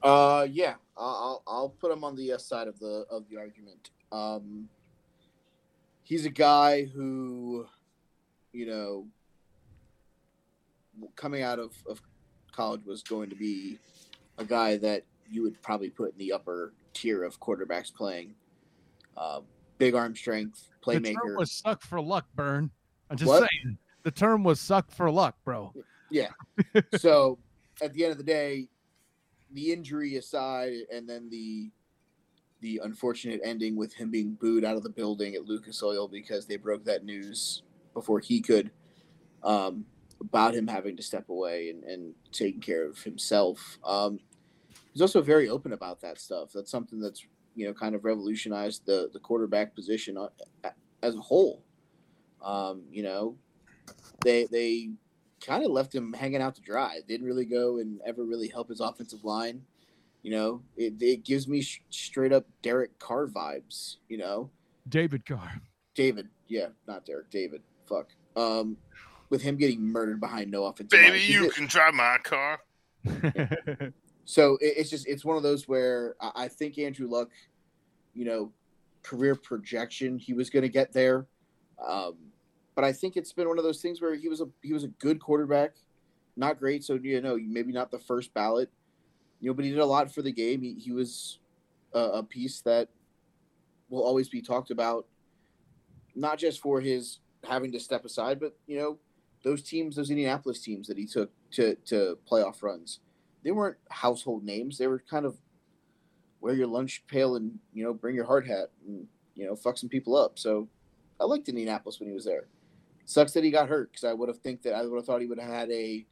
Uh, 0.03 0.47
yeah, 0.51 0.75
I'll 0.97 1.07
I'll- 1.07 1.43
I'll 1.47 1.69
put 1.69 1.91
him 1.93 2.05
on 2.05 2.15
the 2.17 2.23
yes 2.23 2.47
side 2.47 2.69
of 2.69 2.79
the 2.79 3.05
of 3.11 3.29
the 3.29 3.37
argument. 3.37 3.91
Um, 4.11 4.69
he's 6.03 6.25
a 6.27 6.31
guy 6.31 6.85
who, 6.85 7.67
you 8.53 8.67
know, 8.67 9.07
coming 11.17 11.43
out 11.43 11.59
of, 11.59 11.73
of 11.89 12.01
college 12.53 12.85
was 12.85 13.03
going 13.03 13.31
to 13.31 13.37
be 13.37 13.79
a 14.39 14.45
guy 14.45 14.77
that 14.79 15.05
you 15.31 15.43
would 15.43 15.61
probably 15.63 15.91
put 15.91 16.13
in 16.13 16.19
the 16.19 16.33
upper 16.33 16.73
tier 16.93 17.25
of 17.25 17.41
quarterbacks 17.41 17.93
playing. 17.93 18.35
Uh, 19.17 19.41
big 19.79 19.95
arm 19.95 20.15
strength, 20.15 20.69
playmaker. 20.85 21.03
The 21.03 21.13
term 21.15 21.37
was 21.37 21.53
suck 21.53 21.83
for 21.83 22.01
luck, 22.01 22.27
Bern. 22.35 22.71
I'm 23.11 23.17
just 23.17 23.29
What? 23.29 23.49
saying. 23.65 23.79
The 24.05 24.11
term 24.11 24.43
was 24.43 24.61
suck 24.61 24.91
for 24.91 25.11
luck, 25.11 25.37
bro. 25.45 25.73
Yeah. 26.11 26.31
so 26.97 27.39
at 27.81 27.93
the 27.93 28.05
end 28.05 28.13
of 28.13 28.19
the 28.19 28.25
day, 28.25 28.69
the 29.53 29.73
injury 29.73 30.17
aside, 30.17 30.73
and 30.93 31.09
then 31.09 31.29
the 31.31 31.71
the 32.61 32.81
unfortunate 32.85 33.41
ending 33.43 33.75
with 33.75 33.93
him 33.93 34.09
being 34.11 34.35
booed 34.35 34.65
out 34.65 34.77
of 34.77 34.85
the 34.85 34.89
building 34.89 35.35
at 35.35 35.45
Lucas 35.45 35.83
Oil 35.83 36.07
because 36.07 36.47
they 36.47 36.57
broke 36.57 36.85
that 36.85 37.05
news 37.05 37.65
before 37.93 38.21
he 38.21 38.41
could 38.41 38.71
um, 39.43 39.85
about 40.23 40.55
him 40.55 40.67
having 40.67 40.97
to 40.97 41.03
step 41.03 41.29
away 41.29 41.71
and, 41.71 41.85
and 41.85 42.15
taking 42.31 42.61
care 42.61 42.87
of 42.87 43.03
himself. 43.03 43.79
Um, 43.85 44.21
he's 44.93 45.03
also 45.03 45.21
very 45.21 45.49
open 45.49 45.73
about 45.73 46.01
that 46.01 46.19
stuff. 46.19 46.53
That's 46.55 46.71
something 46.71 47.01
that's 47.01 47.27
you 47.55 47.67
know 47.67 47.75
kind 47.75 47.95
of 47.95 48.05
revolutionized 48.05 48.87
the 48.87 49.11
the 49.13 49.19
quarterback 49.19 49.75
position 49.75 50.17
as 51.03 51.15
a 51.17 51.21
whole. 51.21 51.63
Um, 52.43 52.85
you 52.91 53.03
know, 53.03 53.37
they 54.25 54.47
they 54.47 54.91
kind 55.45 55.65
of 55.65 55.73
left 55.73 55.95
him 55.95 56.13
hanging 56.13 56.41
out 56.41 56.55
to 56.55 56.63
dry. 56.63 57.01
Didn't 57.07 57.27
really 57.27 57.45
go 57.45 57.79
and 57.79 58.01
ever 58.07 58.25
really 58.25 58.49
help 58.49 58.69
his 58.69 58.81
offensive 58.89 59.25
line. 59.25 59.63
You 60.23 60.31
know, 60.31 60.63
it, 60.77 60.95
it 61.01 61.25
gives 61.25 61.49
me 61.49 61.63
sh- 61.63 61.83
straight 61.91 62.33
up 62.33 62.47
Derek 62.63 62.97
Carr 63.01 63.27
vibes. 63.27 63.97
You 64.09 64.19
know, 64.19 64.51
David 64.89 65.27
Carr. 65.27 65.61
David, 65.95 66.29
yeah, 66.49 66.69
not 66.87 67.05
Derek, 67.05 67.29
David. 67.31 67.63
Fuck. 67.87 68.09
Um, 68.37 68.79
with 69.33 69.41
him 69.43 69.57
getting 69.57 69.81
murdered 69.83 70.21
behind 70.21 70.51
no 70.51 70.67
offensive 70.67 70.93
line. 70.97 71.09
Baby, 71.11 71.19
He 71.21 71.33
you 71.33 71.43
did- 71.45 71.55
can 71.55 71.67
drive 71.67 71.95
my 71.95 72.19
car. 72.23 72.61
So 74.25 74.57
it, 74.61 74.75
it's 74.77 74.89
just 74.89 75.09
it's 75.09 75.25
one 75.25 75.37
of 75.37 75.43
those 75.43 75.67
where 75.67 76.15
I, 76.21 76.45
I 76.45 76.49
think 76.49 76.79
Andrew 76.79 77.09
Luck, 77.09 77.31
you 78.15 78.25
know, 78.25 78.53
career 79.03 79.35
projection 79.35 80.17
he 80.17 80.33
was 80.33 80.49
going 80.49 80.63
to 80.63 80.69
get 80.69 80.93
there, 80.93 81.27
um, 81.85 82.15
but 82.77 82.85
I 82.85 82.93
think 82.93 83.17
it's 83.17 83.33
been 83.33 83.49
one 83.49 83.59
of 83.59 83.65
those 83.65 83.83
things 83.83 84.01
where 84.01 84.15
he 84.15 84.29
was 84.29 84.41
a 84.41 84.47
he 84.63 84.73
was 84.73 84.85
a 84.85 84.89
good 85.01 85.19
quarterback, 85.21 85.73
not 86.37 86.61
great. 86.61 86.85
So 86.85 86.95
you 87.03 87.21
know 87.21 87.37
maybe 87.37 87.73
not 87.73 87.91
the 87.91 87.99
first 87.99 88.33
ballot, 88.33 88.71
you 89.41 89.51
know, 89.51 89.55
but 89.55 89.65
he 89.65 89.73
did 89.73 89.81
a 89.81 89.85
lot 89.87 90.15
for 90.15 90.23
the 90.23 90.33
game. 90.33 90.63
He 90.63 90.75
he 90.75 90.93
was 90.93 91.41
a, 91.93 91.99
a 91.99 92.23
piece 92.23 92.61
that 92.61 92.91
will 93.91 94.05
always 94.05 94.29
be 94.29 94.41
talked 94.41 94.71
about, 94.71 95.05
not 96.15 96.39
just 96.39 96.61
for 96.61 96.81
his 96.81 97.19
having 97.43 97.73
to 97.73 97.81
step 97.81 98.05
aside, 98.05 98.39
but 98.39 98.57
you 98.69 98.79
know 98.79 98.99
those 99.43 99.63
teams, 99.63 99.97
those 99.97 100.11
Indianapolis 100.11 100.61
teams 100.61 100.87
that 100.89 100.99
he 100.99 101.07
took 101.07 101.31
to 101.53 101.75
to 101.87 102.19
playoff 102.31 102.63
runs 102.63 103.01
they 103.43 103.51
weren't 103.51 103.77
household 103.91 104.45
names. 104.45 104.79
They 104.79 104.87
were 104.87 105.03
kind 105.09 105.27
of 105.27 105.37
wear 106.41 106.55
your 106.55 106.67
lunch 106.67 107.05
pail 107.07 107.37
and 107.37 107.59
you 107.73 107.85
know 107.85 107.95
bring 107.95 108.15
your 108.15 108.25
hard 108.25 108.47
hat 108.47 108.71
and 108.87 109.07
you 109.35 109.47
know 109.47 109.57
fuck 109.57 109.79
some 109.79 109.89
people 109.89 110.17
up. 110.17 110.39
So 110.39 110.69
I 111.21 111.25
liked 111.25 111.49
Indianapolis 111.49 112.01
when 112.01 112.09
he 112.09 112.15
was 112.15 112.25
there. 112.25 112.47
Sucks 113.05 113.33
that 113.33 113.45
he 113.45 113.51
got 113.51 113.69
hurt 113.69 113.93
because 113.93 114.05
I 114.05 114.13
would 114.13 114.29
have 114.29 114.39
think 114.39 114.63
that 114.63 114.75
I 114.75 114.85
would 114.87 114.97
have 114.97 115.05
thought 115.05 115.21
he 115.21 115.27
would 115.27 115.41
have 115.41 115.51
had 115.51 115.71
a 115.71 116.07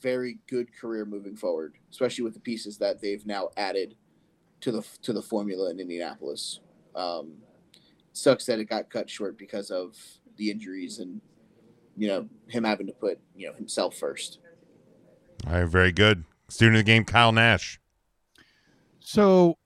very 0.00 0.38
good 0.48 0.68
career 0.74 1.04
moving 1.04 1.36
forward, 1.36 1.74
especially 1.90 2.24
with 2.24 2.34
the 2.34 2.40
pieces 2.40 2.78
that 2.78 3.00
they've 3.00 3.24
now 3.26 3.50
added 3.56 3.96
to 4.60 4.72
the 4.72 4.86
to 5.02 5.12
the 5.12 5.22
formula 5.22 5.70
in 5.70 5.80
Indianapolis. 5.80 6.60
Um, 6.94 7.34
sucks 8.12 8.46
that 8.46 8.60
it 8.60 8.66
got 8.66 8.90
cut 8.90 9.10
short 9.10 9.36
because 9.36 9.70
of 9.70 9.96
the 10.36 10.50
injuries 10.50 11.00
and 11.00 11.20
you 11.96 12.08
know 12.08 12.28
him 12.48 12.64
having 12.64 12.86
to 12.86 12.92
put 12.92 13.18
you 13.34 13.48
know 13.48 13.54
himself 13.54 13.96
first. 13.96 14.38
All 15.46 15.52
right, 15.52 15.64
very 15.64 15.92
good. 15.92 16.24
Student 16.48 16.76
of 16.76 16.80
the 16.80 16.92
game, 16.92 17.04
Kyle 17.04 17.32
Nash. 17.32 17.80
So, 19.00 19.58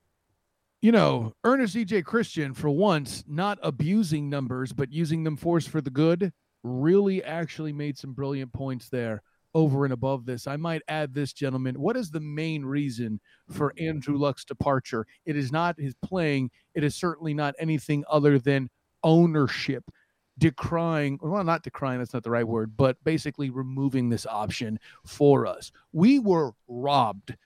you 0.81 0.91
know, 0.91 1.33
Ernest 1.45 1.77
EJ 1.77 2.05
Christian, 2.05 2.55
for 2.55 2.71
once, 2.71 3.23
not 3.29 3.59
abusing 3.63 4.29
numbers, 4.29 4.73
but 4.73 4.93
using 4.93 5.23
them 5.23 5.37
force 5.37 5.67
for 5.67 5.81
the 5.81 5.91
good, 5.91 6.33
really 6.63 7.23
actually 7.23 7.73
made 7.73 7.97
some 7.97 8.13
brilliant 8.13 8.53
points 8.53 8.89
there 8.89 9.23
over 9.55 9.85
and 9.85 9.93
above 9.93 10.27
this. 10.27 10.47
I 10.47 10.57
might 10.57 10.83
add 10.89 11.15
this, 11.15 11.33
gentlemen. 11.33 11.81
What 11.81 11.97
is 11.97 12.11
the 12.11 12.21
main 12.21 12.65
reason 12.65 13.21
for 13.51 13.73
Andrew 13.79 14.17
Luck's 14.17 14.45
departure? 14.45 15.07
It 15.25 15.37
is 15.37 15.53
not 15.53 15.79
his 15.79 15.95
playing, 16.03 16.51
it 16.75 16.85
is 16.85 16.95
certainly 16.97 17.35
not 17.35 17.55
anything 17.59 18.05
other 18.11 18.39
than 18.39 18.69
ownership 19.05 19.85
decrying 20.39 21.19
well 21.21 21.45
not 21.45 21.63
decrying 21.63 21.99
that's 21.99 22.15
not 22.15 22.23
the 22.23 22.31
right 22.31 22.47
word 22.47 22.77
but 22.77 22.97
basically 23.05 23.51
removing 23.51 24.09
this 24.09 24.27
option 24.27 24.79
for 25.05 25.47
us 25.47 25.73
we 25.93 26.19
were 26.19 26.53
robbed 26.69 27.37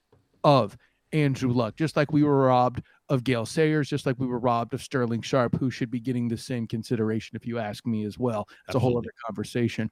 of 0.45 0.77
andrew 1.13 1.53
luck 1.53 1.75
just 1.77 1.97
like 1.97 2.13
we 2.13 2.23
were 2.23 2.47
robbed 2.47 2.83
of 3.13 3.25
Gale 3.25 3.45
Sayers, 3.45 3.91
just 3.91 4.07
like 4.07 4.19
we 4.19 4.27
were 4.27 4.39
robbed 4.39 4.73
of 4.73 4.83
Sterling 4.83 5.21
Sharpe, 5.21 5.59
who 5.59 5.71
should 5.71 5.91
be 5.91 6.01
getting 6.01 6.29
the 6.29 6.39
same 6.39 6.67
consideration, 6.67 7.37
if 7.37 7.47
you 7.47 7.59
ask 7.59 7.87
me 7.87 8.07
as 8.07 8.19
well. 8.19 8.49
It's 8.67 8.75
a 8.75 8.79
whole 8.79 8.97
other 8.97 9.13
conversation. 9.27 9.91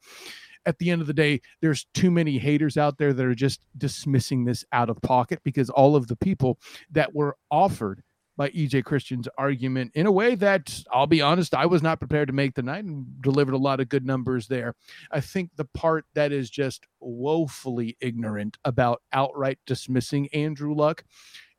At 0.65 0.79
the 0.79 0.91
end 0.91 1.03
of 1.03 1.07
the 1.07 1.13
day, 1.13 1.43
there's 1.61 1.87
too 1.93 2.11
many 2.11 2.39
haters 2.39 2.79
out 2.79 2.97
there 2.97 3.13
that 3.13 3.27
are 3.27 3.35
just 3.35 3.61
dismissing 3.77 4.45
this 4.45 4.65
out 4.73 4.89
of 4.89 5.01
pocket 5.03 5.41
because 5.45 5.69
all 5.69 5.97
of 5.97 6.09
the 6.09 6.17
people 6.17 6.59
that 6.93 7.15
were 7.15 7.37
offered 7.51 8.03
by 8.41 8.49
EJ 8.53 8.85
Christian's 8.87 9.29
argument 9.37 9.93
in 9.95 10.07
a 10.07 10.11
way 10.11 10.35
that 10.35 10.83
I'll 10.91 11.07
be 11.07 11.21
honest, 11.21 11.55
I 11.55 11.67
was 11.67 11.83
not 11.83 11.99
prepared 11.99 12.29
to 12.29 12.33
make 12.33 12.55
tonight 12.55 12.85
and 12.85 13.21
delivered 13.21 13.53
a 13.53 13.59
lot 13.59 13.81
of 13.81 13.91
good 13.91 14.07
numbers 14.07 14.47
there. 14.49 14.75
I 15.11 15.21
think 15.21 15.51
the 15.57 15.67
part 15.67 16.07
that 16.15 16.33
is 16.33 16.49
just 16.49 16.87
woefully 17.01 17.99
ignorant 18.01 18.57
about 18.65 19.03
outright 19.13 19.59
dismissing 19.67 20.31
Andrew 20.33 20.75
Luck 20.75 21.05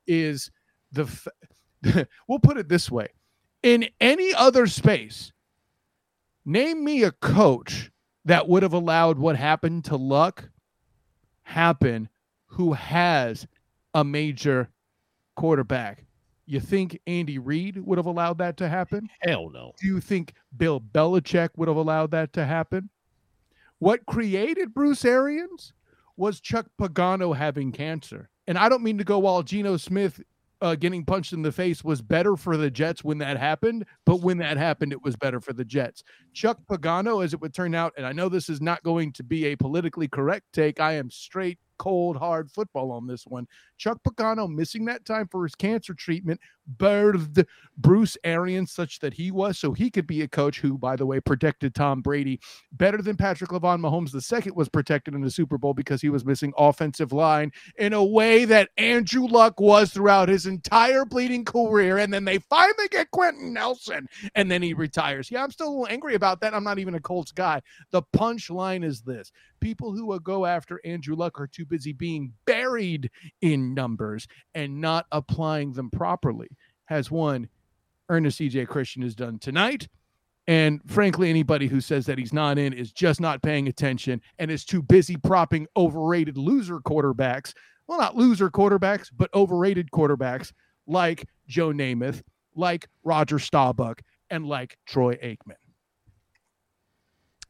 is 0.07 0.49
the 0.91 1.03
f- 1.03 2.07
we'll 2.27 2.39
put 2.39 2.57
it 2.57 2.67
this 2.67 2.89
way 2.89 3.09
in 3.61 3.87
any 3.99 4.33
other 4.33 4.65
space 4.65 5.31
name 6.45 6.83
me 6.83 7.03
a 7.03 7.11
coach 7.11 7.91
that 8.25 8.49
would 8.49 8.63
have 8.63 8.73
allowed 8.73 9.19
what 9.19 9.35
happened 9.35 9.85
to 9.85 9.95
luck 9.95 10.49
happen 11.43 12.09
who 12.47 12.73
has 12.73 13.45
a 13.93 14.03
major 14.03 14.71
quarterback 15.35 16.05
you 16.53 16.59
think 16.59 16.99
Andy 17.07 17.39
Reid 17.39 17.77
would 17.77 17.97
have 17.97 18.05
allowed 18.05 18.37
that 18.39 18.57
to 18.57 18.67
happen? 18.67 19.09
Hell 19.21 19.49
no. 19.49 19.73
Do 19.79 19.87
you 19.87 19.99
think 20.01 20.33
Bill 20.57 20.79
Belichick 20.79 21.49
would 21.55 21.67
have 21.67 21.77
allowed 21.77 22.11
that 22.11 22.33
to 22.33 22.45
happen? 22.45 22.89
What 23.79 24.05
created 24.05 24.73
Bruce 24.73 25.05
Arians 25.05 25.73
was 26.17 26.39
Chuck 26.39 26.67
Pagano 26.79 27.35
having 27.35 27.71
cancer. 27.71 28.29
And 28.47 28.57
I 28.57 28.69
don't 28.69 28.83
mean 28.83 28.99
to 28.99 29.03
go 29.03 29.25
all 29.25 29.43
Geno 29.43 29.77
Smith 29.77 30.21
uh, 30.61 30.75
getting 30.75 31.03
punched 31.03 31.33
in 31.33 31.41
the 31.41 31.51
face 31.51 31.83
was 31.83 32.01
better 32.01 32.35
for 32.35 32.55
the 32.55 32.69
Jets 32.69 33.03
when 33.03 33.17
that 33.17 33.37
happened, 33.37 33.85
but 34.05 34.21
when 34.21 34.37
that 34.37 34.57
happened, 34.57 34.91
it 34.91 35.01
was 35.01 35.15
better 35.15 35.39
for 35.39 35.53
the 35.53 35.65
Jets. 35.65 36.03
Chuck 36.33 36.59
Pagano, 36.69 37.23
as 37.23 37.33
it 37.33 37.41
would 37.41 37.55
turn 37.55 37.73
out, 37.73 37.93
and 37.97 38.05
I 38.05 38.11
know 38.11 38.29
this 38.29 38.49
is 38.49 38.61
not 38.61 38.83
going 38.83 39.11
to 39.13 39.23
be 39.23 39.45
a 39.45 39.55
politically 39.55 40.07
correct 40.07 40.53
take, 40.53 40.79
I 40.79 40.93
am 40.93 41.09
straight 41.09 41.57
cold, 41.81 42.15
hard 42.15 42.51
football 42.51 42.91
on 42.91 43.07
this 43.07 43.25
one. 43.25 43.47
Chuck 43.79 43.97
Pagano 44.07 44.47
missing 44.47 44.85
that 44.85 45.03
time 45.03 45.27
for 45.27 45.41
his 45.43 45.55
cancer 45.55 45.95
treatment 45.95 46.39
birthed 46.77 47.45
Bruce 47.77 48.17
Arians 48.23 48.71
such 48.71 48.99
that 48.99 49.13
he 49.13 49.31
was, 49.31 49.57
so 49.57 49.73
he 49.73 49.89
could 49.89 50.05
be 50.05 50.21
a 50.21 50.27
coach 50.27 50.59
who, 50.59 50.77
by 50.77 50.95
the 50.95 51.05
way, 51.05 51.19
protected 51.19 51.73
Tom 51.73 52.01
Brady 52.01 52.39
better 52.71 53.01
than 53.01 53.17
Patrick 53.17 53.49
Lavon 53.49 53.79
Mahomes 53.79 54.11
the 54.11 54.21
second 54.21 54.55
was 54.55 54.69
protected 54.69 55.15
in 55.15 55.21
the 55.21 55.31
Super 55.31 55.57
Bowl 55.57 55.73
because 55.73 56.01
he 56.01 56.09
was 56.09 56.25
missing 56.25 56.53
offensive 56.57 57.11
line 57.11 57.51
in 57.77 57.93
a 57.93 58.03
way 58.03 58.45
that 58.45 58.69
Andrew 58.77 59.25
Luck 59.25 59.59
was 59.59 59.91
throughout 59.91 60.29
his 60.29 60.45
entire 60.45 61.05
bleeding 61.05 61.45
career. 61.45 61.97
And 61.97 62.13
then 62.13 62.25
they 62.25 62.39
finally 62.39 62.87
get 62.89 63.11
Quenton 63.11 63.53
Nelson, 63.53 64.07
and 64.35 64.51
then 64.51 64.61
he 64.61 64.73
retires. 64.73 65.31
Yeah, 65.31 65.43
I'm 65.43 65.51
still 65.51 65.67
a 65.67 65.71
little 65.71 65.87
angry 65.87 66.15
about 66.15 66.41
that. 66.41 66.53
I'm 66.53 66.63
not 66.63 66.79
even 66.79 66.95
a 66.95 66.99
Colts 66.99 67.31
guy. 67.31 67.61
The 67.91 68.03
punchline 68.15 68.83
is 68.83 69.01
this 69.01 69.31
people 69.59 69.93
who 69.93 70.05
will 70.05 70.19
go 70.19 70.45
after 70.45 70.81
Andrew 70.83 71.15
Luck 71.15 71.39
are 71.39 71.47
too 71.47 71.65
busy 71.65 71.93
being 71.93 72.33
buried 72.45 73.09
in 73.41 73.73
numbers 73.73 74.27
and 74.53 74.81
not 74.81 75.05
applying 75.11 75.71
them 75.73 75.89
properly. 75.89 76.49
Has 76.91 77.09
won. 77.09 77.47
Ernest 78.09 78.41
EJ 78.41 78.67
Christian 78.67 79.01
has 79.01 79.15
done 79.15 79.39
tonight. 79.39 79.87
And 80.45 80.81
frankly, 80.87 81.29
anybody 81.29 81.67
who 81.67 81.79
says 81.79 82.05
that 82.07 82.17
he's 82.17 82.33
not 82.33 82.57
in 82.57 82.73
is 82.73 82.91
just 82.91 83.21
not 83.21 83.41
paying 83.41 83.69
attention 83.69 84.19
and 84.37 84.51
is 84.51 84.65
too 84.65 84.81
busy 84.81 85.15
propping 85.15 85.67
overrated 85.77 86.37
loser 86.37 86.79
quarterbacks. 86.79 87.53
Well, 87.87 87.97
not 87.97 88.17
loser 88.17 88.49
quarterbacks, 88.49 89.07
but 89.15 89.33
overrated 89.33 89.91
quarterbacks 89.91 90.51
like 90.85 91.29
Joe 91.47 91.69
Namath, 91.69 92.23
like 92.57 92.89
Roger 93.05 93.39
Staubach, 93.39 94.01
and 94.29 94.45
like 94.45 94.77
Troy 94.85 95.15
Aikman. 95.15 95.55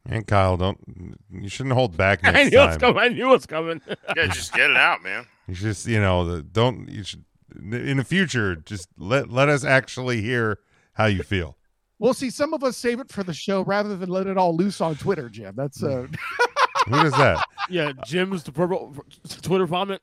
And 0.05 0.27
Kyle, 0.27 0.55
don't 0.55 1.17
you 1.31 1.49
shouldn't 1.49 1.73
hold 1.73 1.97
back 1.97 2.19
I 2.23 2.31
next 2.31 2.51
knew 2.51 2.59
what's 2.59 2.77
time. 2.77 2.93
coming. 2.93 2.99
I 2.99 3.07
knew 3.07 3.27
what's 3.27 3.47
coming. 3.47 3.81
Yeah, 4.15 4.27
just 4.27 4.53
get 4.53 4.69
it 4.69 4.77
out, 4.77 5.01
man. 5.01 5.25
You 5.47 5.55
just 5.55 5.87
you 5.87 5.99
know 5.99 6.25
the, 6.25 6.43
don't 6.43 6.87
you 6.87 7.03
should 7.03 7.23
in 7.55 7.97
the 7.97 8.03
future 8.03 8.55
just 8.55 8.89
let 8.97 9.29
let 9.29 9.49
us 9.49 9.63
actually 9.63 10.21
hear 10.21 10.59
how 10.93 11.05
you 11.05 11.23
feel. 11.23 11.57
We'll 11.99 12.13
see, 12.15 12.31
some 12.31 12.53
of 12.53 12.63
us 12.63 12.77
save 12.77 12.99
it 12.99 13.11
for 13.11 13.23
the 13.23 13.33
show 13.33 13.61
rather 13.63 13.95
than 13.95 14.09
let 14.09 14.25
it 14.25 14.37
all 14.37 14.55
loose 14.55 14.81
on 14.81 14.95
Twitter, 14.95 15.29
Jim. 15.29 15.53
That's 15.55 15.83
uh 15.83 16.07
Who 16.87 17.03
does 17.03 17.13
that? 17.13 17.43
yeah, 17.69 17.91
Jim's 18.05 18.43
the 18.43 18.51
purple 18.51 18.95
Twitter 19.41 19.67
vomit. 19.67 20.01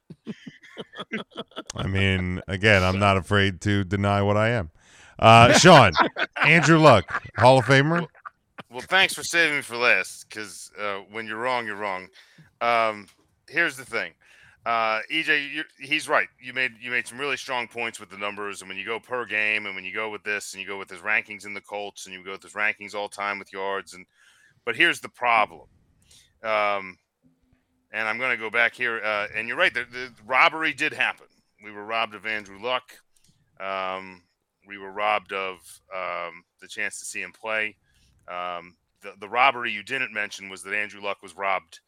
I 1.74 1.86
mean, 1.86 2.40
again, 2.46 2.82
I'm 2.84 2.98
not 2.98 3.16
afraid 3.16 3.60
to 3.62 3.82
deny 3.84 4.22
what 4.22 4.36
I 4.36 4.50
am. 4.50 4.70
Uh, 5.18 5.52
Shawn, 5.54 5.92
Andrew 6.44 6.78
Luck, 6.78 7.22
Hall 7.36 7.58
of 7.58 7.64
Famer. 7.64 8.06
Well, 8.70 8.82
thanks 8.82 9.14
for 9.14 9.24
saving 9.24 9.56
me 9.56 9.62
for 9.62 9.76
last, 9.76 10.28
because 10.28 10.70
uh, 10.78 10.98
when 11.10 11.26
you're 11.26 11.38
wrong, 11.38 11.66
you're 11.66 11.76
wrong. 11.76 12.08
Um, 12.60 13.08
here's 13.48 13.76
the 13.76 13.84
thing, 13.84 14.12
uh, 14.68 15.00
EJ, 15.10 15.64
he's 15.80 16.10
right. 16.10 16.28
You 16.38 16.52
made 16.52 16.72
you 16.78 16.90
made 16.90 17.06
some 17.06 17.18
really 17.18 17.38
strong 17.38 17.68
points 17.68 17.98
with 17.98 18.10
the 18.10 18.18
numbers, 18.18 18.60
and 18.60 18.68
when 18.68 18.76
you 18.76 18.84
go 18.84 19.00
per 19.00 19.24
game, 19.24 19.64
and 19.64 19.74
when 19.74 19.82
you 19.82 19.94
go 19.94 20.10
with 20.10 20.22
this, 20.24 20.52
and 20.52 20.60
you 20.60 20.68
go 20.68 20.78
with 20.78 20.90
his 20.90 21.00
rankings 21.00 21.46
in 21.46 21.54
the 21.54 21.60
Colts, 21.62 22.04
and 22.04 22.14
you 22.14 22.22
go 22.22 22.32
with 22.32 22.42
his 22.42 22.52
rankings 22.52 22.94
all 22.94 23.08
time 23.08 23.38
with 23.38 23.50
yards, 23.50 23.94
and 23.94 24.04
but 24.66 24.76
here's 24.76 25.00
the 25.00 25.08
problem. 25.08 25.66
Um, 26.44 26.98
and 27.92 28.06
I'm 28.06 28.18
going 28.18 28.32
to 28.32 28.36
go 28.36 28.50
back 28.50 28.74
here, 28.74 29.00
uh, 29.02 29.28
and 29.34 29.48
you're 29.48 29.56
right. 29.56 29.72
The, 29.72 29.86
the 29.90 30.12
robbery 30.26 30.74
did 30.74 30.92
happen. 30.92 31.28
We 31.64 31.72
were 31.72 31.86
robbed 31.86 32.14
of 32.14 32.26
Andrew 32.26 32.60
Luck. 32.60 32.92
Um, 33.58 34.22
we 34.66 34.76
were 34.76 34.92
robbed 34.92 35.32
of 35.32 35.60
um, 35.96 36.44
the 36.60 36.68
chance 36.68 36.98
to 36.98 37.06
see 37.06 37.22
him 37.22 37.32
play. 37.32 37.74
Um, 38.30 38.76
the, 39.00 39.14
the 39.18 39.30
robbery 39.30 39.72
you 39.72 39.82
didn't 39.82 40.12
mention 40.12 40.50
was 40.50 40.62
that 40.64 40.74
Andrew 40.74 41.00
Luck 41.00 41.22
was 41.22 41.34
robbed 41.38 41.80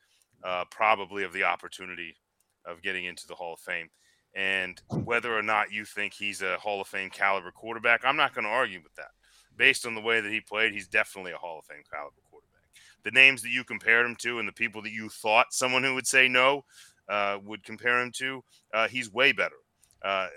uh, 0.43 0.65
probably 0.71 1.25
of 1.25 1.35
the 1.35 1.45
opportunity 1.45 2.17
of 2.65 2.83
getting 2.83 3.05
into 3.05 3.27
the 3.27 3.35
Hall 3.35 3.55
of 3.55 3.61
Fame. 3.61 3.89
And 4.35 4.81
whether 5.05 5.37
or 5.37 5.43
not 5.43 5.73
you 5.73 5.85
think 5.85 6.13
he's 6.15 6.43
a 6.43 6.57
Hall 6.59 6.81
of 6.81 6.87
Fame 6.87 7.11
caliber 7.11 7.51
quarterback, 7.51 8.03
I'm 8.05 8.17
not 8.17 8.35
going 8.35 8.45
to 8.45 8.51
argue 8.51 8.81
with 8.83 8.95
that. 8.95 9.11
Based 9.57 9.87
on 9.87 9.95
the 9.95 10.01
way 10.01 10.21
that 10.21 10.31
he 10.31 10.41
played, 10.41 10.73
he's 10.73 10.89
definitely 10.89 11.33
a 11.33 11.37
Hall 11.37 11.59
of 11.59 11.65
Fame 11.65 11.83
caliber 11.91 12.21
quarterback. 12.31 12.63
The 13.03 13.11
names 13.11 13.43
that 13.43 13.51
you 13.51 13.65
compared 13.65 14.07
him 14.07 14.17
to 14.21 14.39
and 14.39 14.47
the 14.47 14.53
people 14.53 14.83
that 14.83 14.93
you 14.93 15.09
thought 15.09 15.53
someone 15.53 15.83
who 15.83 15.95
would 15.95 16.07
say 16.07 16.29
no 16.29 16.65
uh, 17.09 17.39
would 17.45 17.65
compare 17.65 18.01
him 18.01 18.13
to, 18.13 18.45
uh, 18.73 18.89
he's 18.89 19.13
way 19.13 19.33
better 19.33 19.57
uh, 20.03 20.29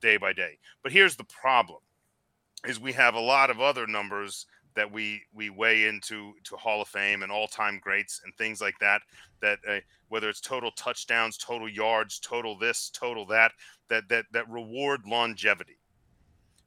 day 0.00 0.16
by 0.16 0.32
day. 0.32 0.58
But 0.82 0.92
here's 0.92 1.16
the 1.16 1.24
problem: 1.24 1.80
is 2.66 2.78
we 2.78 2.92
have 2.92 3.14
a 3.14 3.20
lot 3.20 3.50
of 3.50 3.60
other 3.60 3.86
numbers 3.86 4.46
that 4.74 4.90
we 4.90 5.22
we 5.34 5.50
weigh 5.50 5.86
into 5.86 6.32
to 6.44 6.56
Hall 6.56 6.82
of 6.82 6.88
Fame 6.88 7.22
and 7.22 7.32
all 7.32 7.46
time 7.46 7.80
greats 7.82 8.20
and 8.24 8.34
things 8.36 8.60
like 8.60 8.78
that. 8.80 9.02
That 9.40 9.58
uh, 9.68 9.78
whether 10.08 10.28
it's 10.28 10.40
total 10.40 10.70
touchdowns, 10.72 11.36
total 11.36 11.68
yards, 11.68 12.18
total 12.18 12.58
this, 12.58 12.90
total 12.90 13.26
that, 13.26 13.52
that 13.88 14.08
that 14.08 14.26
that 14.32 14.48
reward 14.48 15.02
longevity. 15.06 15.78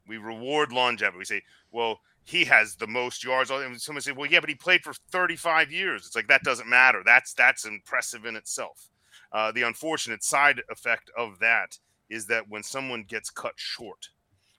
We 0.07 0.17
reward 0.17 0.71
longevity. 0.71 1.17
We 1.17 1.25
say, 1.25 1.41
well, 1.71 1.99
he 2.23 2.45
has 2.45 2.75
the 2.75 2.87
most 2.87 3.23
yards. 3.23 3.49
And 3.51 3.79
someone 3.79 4.01
say, 4.01 4.11
well, 4.11 4.29
yeah, 4.29 4.39
but 4.39 4.49
he 4.49 4.55
played 4.55 4.83
for 4.83 4.93
35 5.11 5.71
years. 5.71 6.05
It's 6.05 6.15
like 6.15 6.27
that 6.27 6.43
doesn't 6.43 6.67
matter. 6.67 7.01
That's 7.05 7.33
that's 7.33 7.65
impressive 7.65 8.25
in 8.25 8.35
itself. 8.35 8.89
Uh, 9.31 9.51
the 9.51 9.63
unfortunate 9.63 10.23
side 10.23 10.61
effect 10.69 11.09
of 11.17 11.39
that 11.39 11.77
is 12.09 12.27
that 12.27 12.49
when 12.49 12.63
someone 12.63 13.03
gets 13.03 13.29
cut 13.29 13.53
short, 13.55 14.09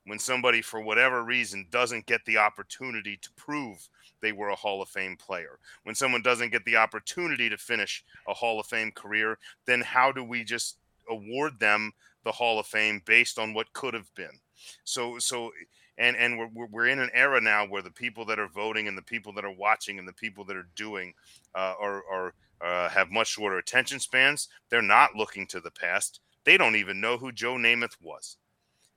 when 0.07 0.19
somebody, 0.19 0.63
for 0.63 0.81
whatever 0.81 1.23
reason, 1.25 1.67
doesn't 1.71 2.07
get 2.07 2.25
the 2.25 2.39
opportunity 2.39 3.17
to 3.17 3.31
prove 3.33 3.89
they 4.21 4.33
were 4.33 4.49
a 4.49 4.57
Hall 4.57 4.83
of 4.83 4.89
Fame 4.89 5.17
player. 5.17 5.59
When 5.83 5.95
someone 5.95 6.23
doesn't 6.23 6.53
get 6.53 6.65
the 6.65 6.77
opportunity 6.77 7.49
to 7.51 7.57
finish 7.57 8.05
a 8.29 8.35
Hall 8.35 8.59
of 8.61 8.67
Fame 8.67 8.93
career, 8.93 9.39
then 9.67 9.81
how 9.81 10.13
do 10.13 10.25
we 10.25 10.45
just 10.45 10.79
award 11.11 11.59
them 11.59 11.93
the 12.25 12.33
Hall 12.33 12.59
of 12.59 12.67
Fame 12.67 13.03
based 13.05 13.39
on 13.39 13.53
what 13.53 13.73
could 13.73 13.95
have 13.95 14.13
been? 14.15 14.39
So, 14.85 15.19
so, 15.19 15.51
and 15.99 16.17
and 16.17 16.39
we're 16.39 16.67
we're 16.71 16.87
in 16.87 17.01
an 17.01 17.11
era 17.13 17.41
now 17.41 17.67
where 17.67 17.83
the 17.83 17.91
people 17.91 18.25
that 18.27 18.39
are 18.39 18.49
voting 18.49 18.89
and 18.89 18.97
the 18.97 19.03
people 19.03 19.33
that 19.35 19.45
are 19.45 19.53
watching 19.53 19.99
and 19.99 20.07
the 20.07 20.13
people 20.13 20.45
that 20.45 20.57
are 20.57 20.69
doing 20.77 21.13
uh, 21.55 21.75
are 21.81 22.03
are 22.11 22.35
uh, 22.61 22.89
have 22.89 23.11
much 23.11 23.29
shorter 23.29 23.59
attention 23.59 23.99
spans. 23.99 24.49
They're 24.71 24.83
not 24.83 25.17
looking 25.17 25.47
to 25.49 25.61
the 25.61 25.71
past. 25.71 26.21
They 26.45 26.57
don't 26.57 26.77
even 26.77 27.01
know 27.01 27.19
who 27.19 27.33
Joe 27.33 27.55
Namath 27.55 27.97
was. 28.01 28.37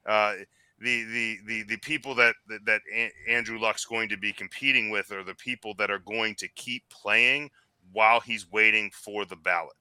Uh, 0.06 0.36
the, 0.80 1.03
the 1.05 1.38
the 1.47 1.63
the 1.63 1.78
people 1.78 2.15
that 2.15 2.36
that, 2.47 2.65
that 2.65 2.82
Andrew 3.28 3.57
Luck's 3.57 3.86
going 3.86 4.09
to 4.09 4.17
be 4.17 4.34
competing 4.34 4.89
with 4.89 5.11
are 5.11 5.23
the 5.23 5.36
people 5.36 5.73
that 5.76 5.89
are 5.89 5.99
going 5.99 6.36
to 6.36 6.47
keep 6.49 6.84
playing 6.89 7.49
while 7.93 8.19
he's 8.19 8.51
waiting 8.51 8.91
for 8.91 9.26
the 9.26 9.38
ballot. 9.38 9.73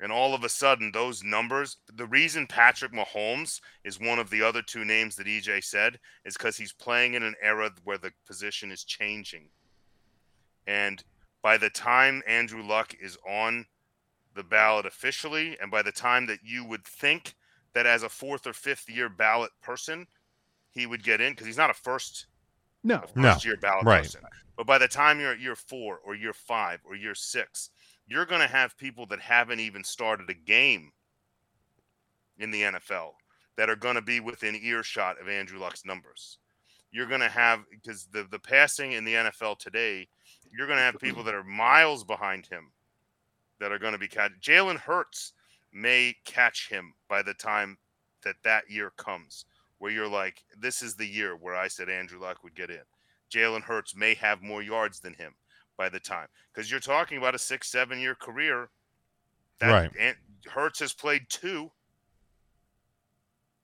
And 0.00 0.10
all 0.10 0.34
of 0.34 0.44
a 0.44 0.48
sudden, 0.48 0.90
those 0.92 1.22
numbers, 1.22 1.76
the 1.94 2.06
reason 2.06 2.46
Patrick 2.46 2.92
Mahomes 2.92 3.60
is 3.84 4.00
one 4.00 4.18
of 4.18 4.30
the 4.30 4.42
other 4.42 4.62
two 4.62 4.84
names 4.84 5.14
that 5.16 5.26
EJ 5.26 5.62
said 5.62 5.98
is 6.24 6.38
because 6.38 6.56
he's 6.56 6.72
playing 6.72 7.14
in 7.14 7.22
an 7.22 7.34
era 7.42 7.70
where 7.84 7.98
the 7.98 8.10
position 8.26 8.72
is 8.72 8.82
changing. 8.82 9.50
And 10.66 11.04
by 11.42 11.58
the 11.58 11.68
time 11.68 12.22
Andrew 12.26 12.62
Luck 12.62 12.94
is 13.00 13.18
on 13.28 13.66
the 14.34 14.42
ballot 14.42 14.86
officially, 14.86 15.58
and 15.60 15.70
by 15.70 15.82
the 15.82 15.92
time 15.92 16.26
that 16.26 16.40
you 16.42 16.64
would 16.64 16.84
think 16.84 17.34
that 17.74 17.86
as 17.86 18.02
a 18.02 18.08
fourth 18.08 18.46
or 18.46 18.52
fifth 18.52 18.88
year 18.88 19.08
ballot 19.08 19.50
person, 19.62 20.06
he 20.70 20.86
would 20.86 21.02
get 21.02 21.20
in 21.20 21.32
because 21.32 21.46
he's 21.46 21.56
not 21.56 21.70
a 21.70 21.74
first, 21.74 22.26
no, 22.82 22.96
a 22.96 23.06
first 23.06 23.16
No. 23.16 23.36
year 23.44 23.56
ballot 23.56 23.86
Right. 23.86 24.02
person. 24.02 24.22
But 24.56 24.66
by 24.66 24.78
the 24.78 24.88
time 24.88 25.20
you're 25.20 25.32
at 25.32 25.40
year 25.40 25.56
four 25.56 25.98
or 25.98 26.14
year 26.14 26.32
five 26.32 26.80
or 26.84 26.94
year 26.94 27.14
six, 27.14 27.70
you're 28.06 28.26
going 28.26 28.40
to 28.40 28.46
have 28.46 28.76
people 28.76 29.06
that 29.06 29.20
haven't 29.20 29.60
even 29.60 29.84
started 29.84 30.28
a 30.28 30.34
game 30.34 30.92
in 32.38 32.50
the 32.50 32.62
NFL 32.62 33.12
that 33.56 33.70
are 33.70 33.76
going 33.76 33.94
to 33.94 34.02
be 34.02 34.20
within 34.20 34.54
earshot 34.56 35.20
of 35.20 35.28
Andrew 35.28 35.58
Luck's 35.58 35.84
numbers. 35.84 36.38
You're 36.90 37.06
going 37.06 37.20
to 37.20 37.28
have 37.28 37.64
because 37.70 38.06
the 38.06 38.24
the 38.24 38.38
passing 38.38 38.92
in 38.92 39.04
the 39.04 39.14
NFL 39.14 39.58
today, 39.58 40.08
you're 40.50 40.66
going 40.66 40.78
to 40.78 40.82
have 40.84 40.98
people 40.98 41.22
that 41.24 41.34
are 41.34 41.44
miles 41.44 42.04
behind 42.04 42.46
him 42.46 42.72
that 43.60 43.70
are 43.70 43.78
going 43.78 43.92
to 43.92 43.98
be 43.98 44.08
catch. 44.08 44.32
Jalen 44.40 44.76
Hurts 44.76 45.32
may 45.72 46.14
catch 46.24 46.68
him 46.68 46.94
by 47.08 47.22
the 47.22 47.34
time 47.34 47.78
that 48.22 48.36
that 48.44 48.70
year 48.70 48.92
comes, 48.96 49.44
where 49.78 49.90
you're 49.90 50.08
like, 50.08 50.42
this 50.58 50.82
is 50.82 50.94
the 50.94 51.06
year 51.06 51.36
where 51.36 51.54
I 51.54 51.68
said 51.68 51.88
Andrew 51.88 52.20
Luck 52.20 52.42
would 52.44 52.54
get 52.54 52.70
in. 52.70 52.82
Jalen 53.32 53.62
Hurts 53.62 53.94
may 53.94 54.14
have 54.14 54.42
more 54.42 54.62
yards 54.62 55.00
than 55.00 55.14
him 55.14 55.34
by 55.76 55.88
the 55.88 56.00
time 56.00 56.26
because 56.52 56.70
you're 56.70 56.80
talking 56.80 57.16
about 57.18 57.34
a 57.34 57.38
six, 57.38 57.70
seven 57.70 57.98
year 58.00 58.14
career. 58.14 58.68
That 59.60 59.70
Right. 59.70 59.90
An- 59.98 60.16
Hurts 60.52 60.80
has 60.80 60.92
played 60.92 61.26
two. 61.28 61.70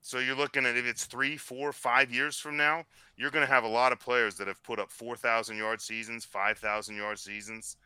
So 0.03 0.21
you're 0.21 0.37
looking 0.37 0.65
at 0.67 0.77
if 0.77 0.87
it's 0.87 1.05
three, 1.05 1.37
four, 1.37 1.73
five 1.73 2.13
years 2.13 2.39
from 2.39 2.57
now, 2.57 2.85
you're 3.17 3.33
going 3.33 3.45
to 3.45 3.53
have 3.53 3.65
a 3.65 3.69
lot 3.69 3.91
of 3.91 3.99
players 3.99 4.37
that 4.37 4.47
have 4.47 4.63
put 4.63 4.79
up 4.79 4.91
4,000 4.91 5.57
yard 5.57 5.81
seasons, 5.81 6.25
5,000 6.25 6.95
yard 6.95 7.19
seasons. 7.19 7.77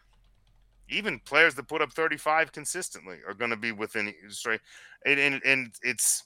Even 0.91 1.21
players 1.21 1.55
that 1.55 1.69
put 1.69 1.83
up 1.83 1.93
35 1.93 2.53
consistently 2.53 3.19
are 3.27 3.35
going 3.35 3.51
to 3.51 3.57
be 3.57 3.73
within 3.73 4.13
straight. 4.29 4.61
And, 5.07 5.21
and, 5.21 5.43
and 5.45 5.75
it's, 5.83 6.25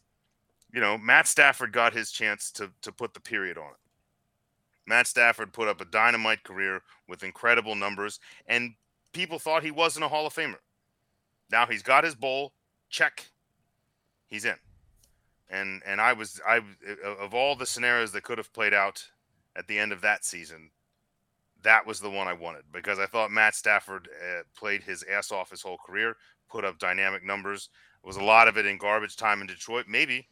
you 0.73 0.81
know, 0.81 0.99
Matt 0.99 1.29
Stafford 1.29 1.73
got 1.73 1.93
his 1.93 2.11
chance 2.11 2.51
to, 2.53 2.71
to 2.83 2.91
put 2.91 3.15
the 3.15 3.21
period 3.21 3.59
on 3.59 3.71
it. 3.71 3.77
Matt 4.87 5.07
Stafford 5.07 5.53
put 5.53 5.69
up 5.69 5.81
a 5.81 5.87
dynamite 5.87 6.43
career 6.45 6.83
with 7.09 7.23
incredible 7.23 7.75
numbers, 7.75 8.21
and 8.47 8.75
people 9.13 9.39
thought 9.39 9.63
he 9.63 9.71
wasn't 9.71 10.05
a 10.05 10.09
Hall 10.09 10.27
of 10.27 10.35
Famer. 10.35 10.57
Now 11.51 11.67
he's 11.67 11.83
got 11.83 12.05
his 12.05 12.15
bowl. 12.15 12.53
Check. 12.91 13.27
He's 14.27 14.45
in. 14.45 14.57
And 15.49 15.83
and 15.87 16.01
I 16.01 16.13
was 16.13 16.41
I 16.47 16.61
of 17.05 17.35
all 17.35 17.55
the 17.55 17.67
scenarios 17.67 18.13
that 18.13 18.25
could 18.25 18.39
have 18.39 18.53
played 18.53 18.75
out 18.75 19.07
at 19.57 19.67
the 19.69 19.79
end 19.79 19.93
of 19.93 20.01
that 20.01 20.25
season, 20.25 20.71
that 21.65 21.87
was 21.87 22.01
the 22.01 22.11
one 22.11 22.29
I 22.29 22.33
wanted 22.33 22.63
because 22.73 22.99
I 22.99 23.07
thought 23.07 23.31
Matt 23.31 23.55
Stafford 23.55 24.09
uh, 24.23 24.43
played 24.57 24.83
his 24.83 25.03
ass 25.13 25.33
off 25.33 25.51
his 25.51 25.61
whole 25.63 25.79
career, 25.79 26.17
put 26.51 26.65
up 26.65 26.79
dynamic 26.79 27.25
numbers. 27.25 27.69
It 28.03 28.07
Was 28.07 28.17
a 28.17 28.23
lot 28.23 28.49
of 28.49 28.57
it 28.57 28.67
in 28.67 28.79
garbage 28.79 29.17
time 29.17 29.41
in 29.41 29.47
Detroit, 29.47 29.87
maybe, 29.89 30.29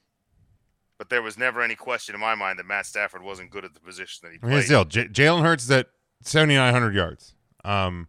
but 0.98 1.08
there 1.08 1.22
was 1.22 1.36
never 1.38 1.62
any 1.62 1.74
question 1.74 2.14
in 2.14 2.20
my 2.20 2.34
mind 2.34 2.58
that 2.58 2.66
Matt 2.66 2.86
Stafford 2.86 3.22
wasn't 3.22 3.50
good 3.50 3.64
at 3.64 3.74
the 3.74 3.80
position 3.80 4.20
that 4.22 4.32
he 4.32 4.38
I 4.42 4.46
mean, 4.46 4.52
played. 4.56 4.64
still, 4.66 4.84
J- 4.84 5.08
Jalen 5.08 5.42
Hurts 5.42 5.70
at 5.70 5.88
7,900 6.22 6.94
yards. 6.94 7.34
Um, 7.64 8.08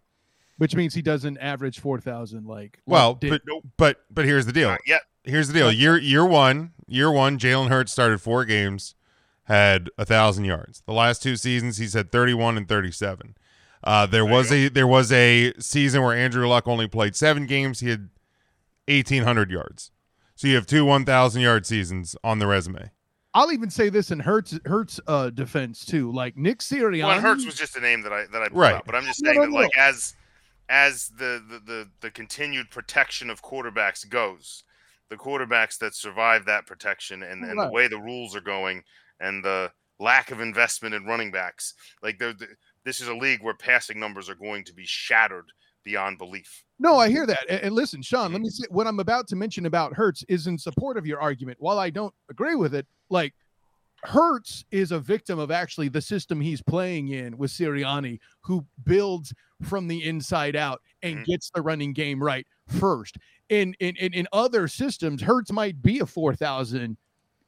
which 0.58 0.76
means 0.76 0.94
he 0.94 1.02
doesn't 1.02 1.38
average 1.40 1.80
four 1.80 2.00
thousand. 2.00 2.46
Like 2.46 2.80
well, 2.86 3.10
Luck 3.10 3.20
did. 3.22 3.30
but 3.32 3.42
Nope. 3.48 3.64
but 3.78 3.98
but 4.12 4.24
here's 4.26 4.46
the 4.46 4.54
deal. 4.54 4.70
Not 4.70 4.82
yet. 4.86 5.02
Here's 5.24 5.48
the 5.48 5.54
deal. 5.54 5.72
Year 5.72 5.98
year 5.98 6.26
one, 6.26 6.74
year 6.88 7.12
one, 7.12 7.40
Jalen 7.40 7.70
Hurts 7.70 7.92
started 7.92 8.22
four 8.22 8.46
games, 8.46 8.94
had 9.46 9.90
a 9.98 10.06
thousand 10.06 10.46
yards. 10.46 10.82
The 10.86 10.94
last 10.94 11.22
two 11.22 11.36
seasons, 11.36 11.78
he's 11.78 11.94
had 11.94 12.12
31 12.12 12.58
and 12.58 12.68
37. 12.68 13.36
Uh, 13.84 14.06
there 14.06 14.24
There 14.24 14.32
was 14.32 14.52
a 14.52 14.70
there 14.70 14.88
was 14.88 15.12
a 15.12 15.54
season 15.60 16.02
where 16.02 16.16
Andrew 16.16 16.48
Luck 16.48 16.68
only 16.68 16.88
played 16.88 17.16
seven 17.16 17.46
games. 17.46 17.82
He 17.82 17.90
had 17.90 18.10
1,800 18.88 19.52
yards. 19.52 19.92
So 20.36 20.48
you 20.48 20.56
have 20.56 20.66
two 20.66 20.86
1,000 20.86 21.42
yard 21.42 21.66
seasons 21.66 22.16
on 22.24 22.40
the 22.40 22.48
resume. 22.48 22.92
I'll 23.36 23.52
even 23.52 23.70
say 23.70 23.90
this 23.90 24.12
in 24.12 24.20
Hurts 24.20 24.58
Hurts 24.66 25.00
uh, 25.08 25.32
defense 25.32 25.86
too. 25.86 26.12
Like 26.12 26.38
Nick 26.38 26.60
Sirianni. 26.60 27.04
Well, 27.04 27.12
and 27.12 27.22
Hurts 27.22 27.46
was 27.46 27.56
just 27.56 27.76
a 27.76 27.82
name 27.82 28.02
that 28.04 28.14
I 28.14 28.26
that 28.32 28.42
I 28.42 28.48
put 28.48 28.54
Right. 28.58 28.76
out, 28.76 28.86
but 28.86 28.96
I'm 28.96 29.06
just 29.06 29.22
No, 29.24 29.30
saying 29.32 29.40
no, 29.40 29.46
that 29.46 29.52
no. 29.52 29.58
like 29.58 29.78
as 29.78 30.14
as 30.70 31.10
the, 31.18 31.44
the 31.50 31.60
the 31.66 31.90
the 32.02 32.12
continued 32.12 32.70
protection 32.70 33.30
of 33.30 33.42
quarterbacks 33.42 34.08
goes, 34.08 34.64
the 35.10 35.18
quarterbacks 35.18 35.78
that 35.80 35.94
survive 35.96 36.46
that 36.46 36.68
protection 36.68 37.24
and, 37.24 37.44
and 37.44 37.60
the 37.60 37.70
way 37.70 37.88
the 37.88 37.98
rules 38.00 38.36
are 38.36 38.42
going 38.42 38.84
and 39.20 39.44
the 39.44 39.72
lack 40.00 40.32
of 40.32 40.42
investment 40.42 40.94
in 40.96 41.06
running 41.06 41.32
backs, 41.32 41.74
like 42.02 42.20
this 42.84 43.00
is 43.00 43.08
a 43.08 43.14
league 43.14 43.42
where 43.42 43.54
passing 43.54 44.00
numbers 44.00 44.30
are 44.30 44.36
going 44.36 44.64
to 44.66 44.74
be 44.74 44.86
shattered 44.86 45.46
beyond 45.84 46.18
belief. 46.18 46.64
No, 46.80 46.98
I 46.98 47.10
hear 47.10 47.26
that. 47.26 47.46
And, 47.50 47.74
listen, 47.76 48.02
Shawn, 48.02 48.26
Mm-hmm. 48.28 48.34
let 48.34 48.42
me 48.42 48.50
say 48.50 48.66
what 48.70 48.88
I'm 48.88 49.00
about 49.00 49.28
to 49.30 49.36
mention 49.36 49.66
about 49.66 49.94
Hurts 49.94 50.24
is 50.28 50.48
in 50.48 50.58
support 50.58 50.98
of 50.98 51.06
your 51.06 51.20
argument. 51.22 51.58
While 51.62 51.80
I 51.80 51.90
don't 51.90 52.14
agree 52.30 52.56
with 52.56 52.74
it, 52.74 52.86
like 53.10 53.34
Hurts 54.04 54.66
is 54.72 54.92
a 54.92 55.00
victim 55.00 55.40
of 55.40 55.50
actually 55.52 55.88
the 55.88 56.02
system 56.02 56.42
he's 56.42 56.62
playing 56.62 57.10
in 57.10 57.38
with 57.38 57.52
Sirianni, 57.52 58.20
who 58.42 58.66
builds 58.84 59.34
from 59.62 59.88
the 59.88 60.04
inside 60.04 60.58
out 60.58 60.82
and 61.04 61.20
Mhm. 61.20 61.26
gets 61.26 61.50
the 61.54 61.62
running 61.62 61.94
game 61.94 62.22
right 62.22 62.46
first. 62.68 63.18
In 63.50 63.74
in 63.80 63.96
in, 63.96 64.14
in 64.14 64.28
other 64.34 64.68
systems, 64.68 65.22
Hurts 65.22 65.52
might 65.54 65.82
be 65.82 66.00
a 66.00 66.06
four 66.06 66.36
thousand 66.36 66.98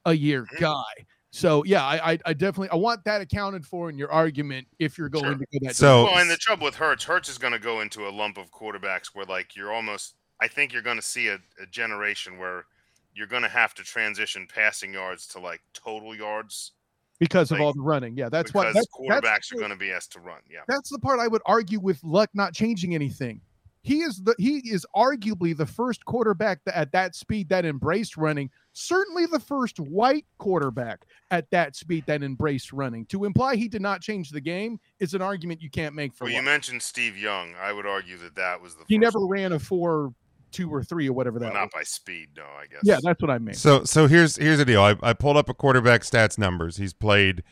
a 0.06 0.14
year 0.14 0.46
Mhm. 0.46 0.60
guy. 0.62 1.06
So 1.36 1.66
yeah, 1.66 1.84
I, 1.84 2.14
I 2.14 2.20
I 2.28 2.34
definitely 2.34 2.70
I 2.70 2.76
want 2.76 3.04
that 3.04 3.20
accounted 3.20 3.66
for 3.66 3.90
in 3.90 3.98
your 3.98 4.10
argument 4.12 4.68
if 4.80 4.98
you're 4.98 5.10
going 5.10 5.26
Sure. 5.26 5.34
to 5.34 5.40
go 5.40 5.68
that 5.68 5.76
So- 5.76 6.06
Well, 6.06 6.18
and 6.18 6.30
the 6.30 6.38
trouble 6.38 6.64
with 6.66 6.76
Hurts, 6.76 7.04
Hurts 7.04 7.28
is 7.28 7.38
going 7.38 7.52
to 7.52 7.60
go 7.60 7.82
into 7.82 8.08
a 8.08 8.10
lump 8.10 8.38
of 8.38 8.52
quarterbacks 8.52 9.08
where, 9.14 9.26
like, 9.26 9.56
you're 9.56 9.74
almost. 9.74 10.16
I 10.42 10.48
think 10.48 10.72
you're 10.74 10.82
going 10.82 10.98
to 10.98 11.02
see 11.02 11.28
a, 11.28 11.40
a 11.62 11.66
generation 11.70 12.38
where 12.38 12.66
you're 13.14 13.28
going 13.28 13.44
to 13.44 13.50
have 13.50 13.74
to 13.76 13.84
transition 13.84 14.48
passing 14.54 14.94
yards 14.94 15.28
to 15.28 15.40
like 15.40 15.62
total 15.74 16.14
yards 16.16 16.72
because 17.20 17.52
of 17.52 17.62
all 17.62 17.74
the 17.74 17.82
running. 17.82 18.18
Yeah, 18.18 18.28
that's 18.30 18.52
because 18.52 18.66
what 18.66 18.74
that's, 18.74 18.88
quarterbacks 18.88 19.22
that's 19.24 19.52
are 19.54 19.56
going 19.56 19.70
to 19.72 19.78
be 19.78 19.92
asked 19.92 20.12
to 20.14 20.20
run. 20.20 20.40
Yeah, 20.50 20.62
that's 20.68 20.90
the 20.90 21.00
part 21.00 21.20
I 21.20 21.28
would 21.28 21.42
argue 21.46 21.80
with 21.80 22.04
Luck 22.04 22.30
not 22.34 22.54
changing 22.54 22.94
anything. 22.96 23.42
He 23.82 24.02
is 24.02 24.22
the 24.24 24.36
he 24.38 24.58
is 24.70 24.86
arguably 24.96 25.56
the 25.56 25.66
first 25.66 26.04
quarterback 26.06 26.64
that 26.66 26.78
at 26.78 26.92
that 26.92 27.16
speed 27.16 27.50
that 27.50 27.66
embraced 27.66 28.18
running. 28.18 28.50
Certainly 28.78 29.28
the 29.28 29.40
first 29.40 29.80
white 29.80 30.26
quarterback 30.38 31.06
at 31.32 31.50
that 31.52 31.78
speed 31.78 32.04
that 32.08 32.22
embraced 32.22 32.74
running. 32.74 33.06
To 33.06 33.24
imply 33.24 33.56
he 33.56 33.70
did 33.70 33.82
not 33.82 34.02
change 34.02 34.32
the 34.32 34.42
game 34.42 34.80
is 35.00 35.14
an 35.14 35.22
argument 35.22 35.62
you 35.62 35.70
can't 35.70 35.96
make 35.96 36.14
for 36.14 36.26
well, 36.26 36.34
you 36.34 36.42
mentioned 36.42 36.82
Steve 36.82 37.18
Young. 37.18 37.54
I 37.62 37.72
would 37.72 37.86
argue 37.86 38.18
that 38.18 38.36
that 38.36 38.62
was 38.62 38.76
the 38.76 38.84
He 38.90 38.96
first 38.96 39.02
never 39.02 39.20
one. 39.22 39.30
ran 39.30 39.54
a 39.54 39.60
four, 39.60 40.14
two 40.52 40.70
or 40.70 40.84
three 40.84 41.08
or 41.08 41.14
whatever 41.14 41.40
Well, 41.40 41.50
that 41.50 41.56
not 41.56 41.64
was. 41.68 41.72
by 41.74 41.84
speed, 41.84 42.30
no. 42.36 42.44
I 42.44 42.66
guess. 42.70 42.82
Yeah, 42.84 43.00
that's 43.02 43.22
what 43.22 43.32
I 43.32 43.38
mean. 43.38 43.56
So 43.56 43.86
so 43.86 44.08
here's 44.08 44.36
here's 44.36 44.58
the 44.58 44.66
deal. 44.66 44.82
I, 44.82 44.96
I 45.02 45.14
pulled 45.14 45.38
up 45.38 45.48
a 45.48 45.54
quarterback 45.54 46.02
stats 46.02 46.38
numbers. 46.38 46.76
He's 46.76 46.94
played 46.94 47.44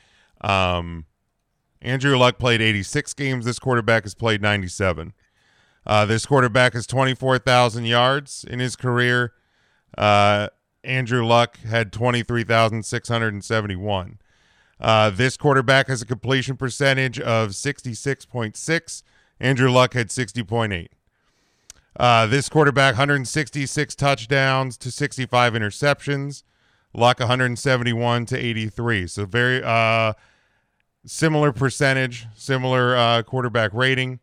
um 0.42 1.06
Andrew 1.82 2.18
Luck 2.18 2.38
played 2.38 2.62
86 2.62 3.14
games. 3.14 3.46
This 3.46 3.60
quarterback 3.60 4.04
has 4.04 4.14
played 4.14 4.42
97. 4.42 5.14
Uh, 5.86 6.06
this 6.06 6.26
quarterback 6.26 6.74
has 6.74 6.88
24,000 6.88 7.86
yards 7.86 8.46
in 8.50 8.60
his 8.60 8.78
career. 8.78 9.34
Uh, 9.98 10.48
Andrew 10.84 11.26
Luck 11.26 11.58
had 11.60 11.94
23,671. 11.94 14.20
Uh, 14.80 15.10
this 15.10 15.36
quarterback 15.38 15.88
has 15.88 16.02
a 16.02 16.06
completion 16.06 16.58
percentage 16.58 17.20
of 17.20 17.50
66.6. 17.52 19.04
Andrew 19.40 19.72
Luck 19.72 19.94
had 19.94 20.10
60.8. 20.10 20.88
Uh, 21.96 22.26
this 22.26 22.50
quarterback, 22.50 22.96
166 22.96 23.96
touchdowns 23.96 24.78
to 24.78 24.92
65 24.92 25.54
interceptions. 25.54 26.44
Luck 26.96 27.20
171 27.20 28.26
to 28.28 28.38
83. 28.38 29.08
So 29.08 29.26
very 29.26 29.64
uh 29.64 30.14
similar 31.06 31.52
percentage, 31.52 32.28
similar 32.36 32.96
uh 32.96 33.24
quarterback 33.24 33.74
rating. 33.74 34.20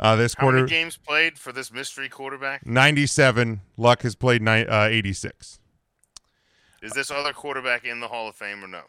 Uh 0.00 0.16
this 0.16 0.32
How 0.34 0.44
quarter 0.44 0.58
many 0.58 0.70
games 0.70 0.96
played 0.96 1.38
for 1.38 1.52
this 1.52 1.70
mystery 1.70 2.08
quarterback? 2.08 2.66
97. 2.66 3.60
Luck 3.76 4.02
has 4.02 4.14
played 4.14 4.40
ni- 4.40 4.66
uh, 4.66 4.86
86. 4.86 5.60
Is 6.84 6.92
this 6.92 7.10
other 7.10 7.32
quarterback 7.32 7.84
in 7.84 8.00
the 8.00 8.08
Hall 8.08 8.28
of 8.28 8.34
Fame 8.36 8.62
or 8.62 8.68
no? 8.68 8.82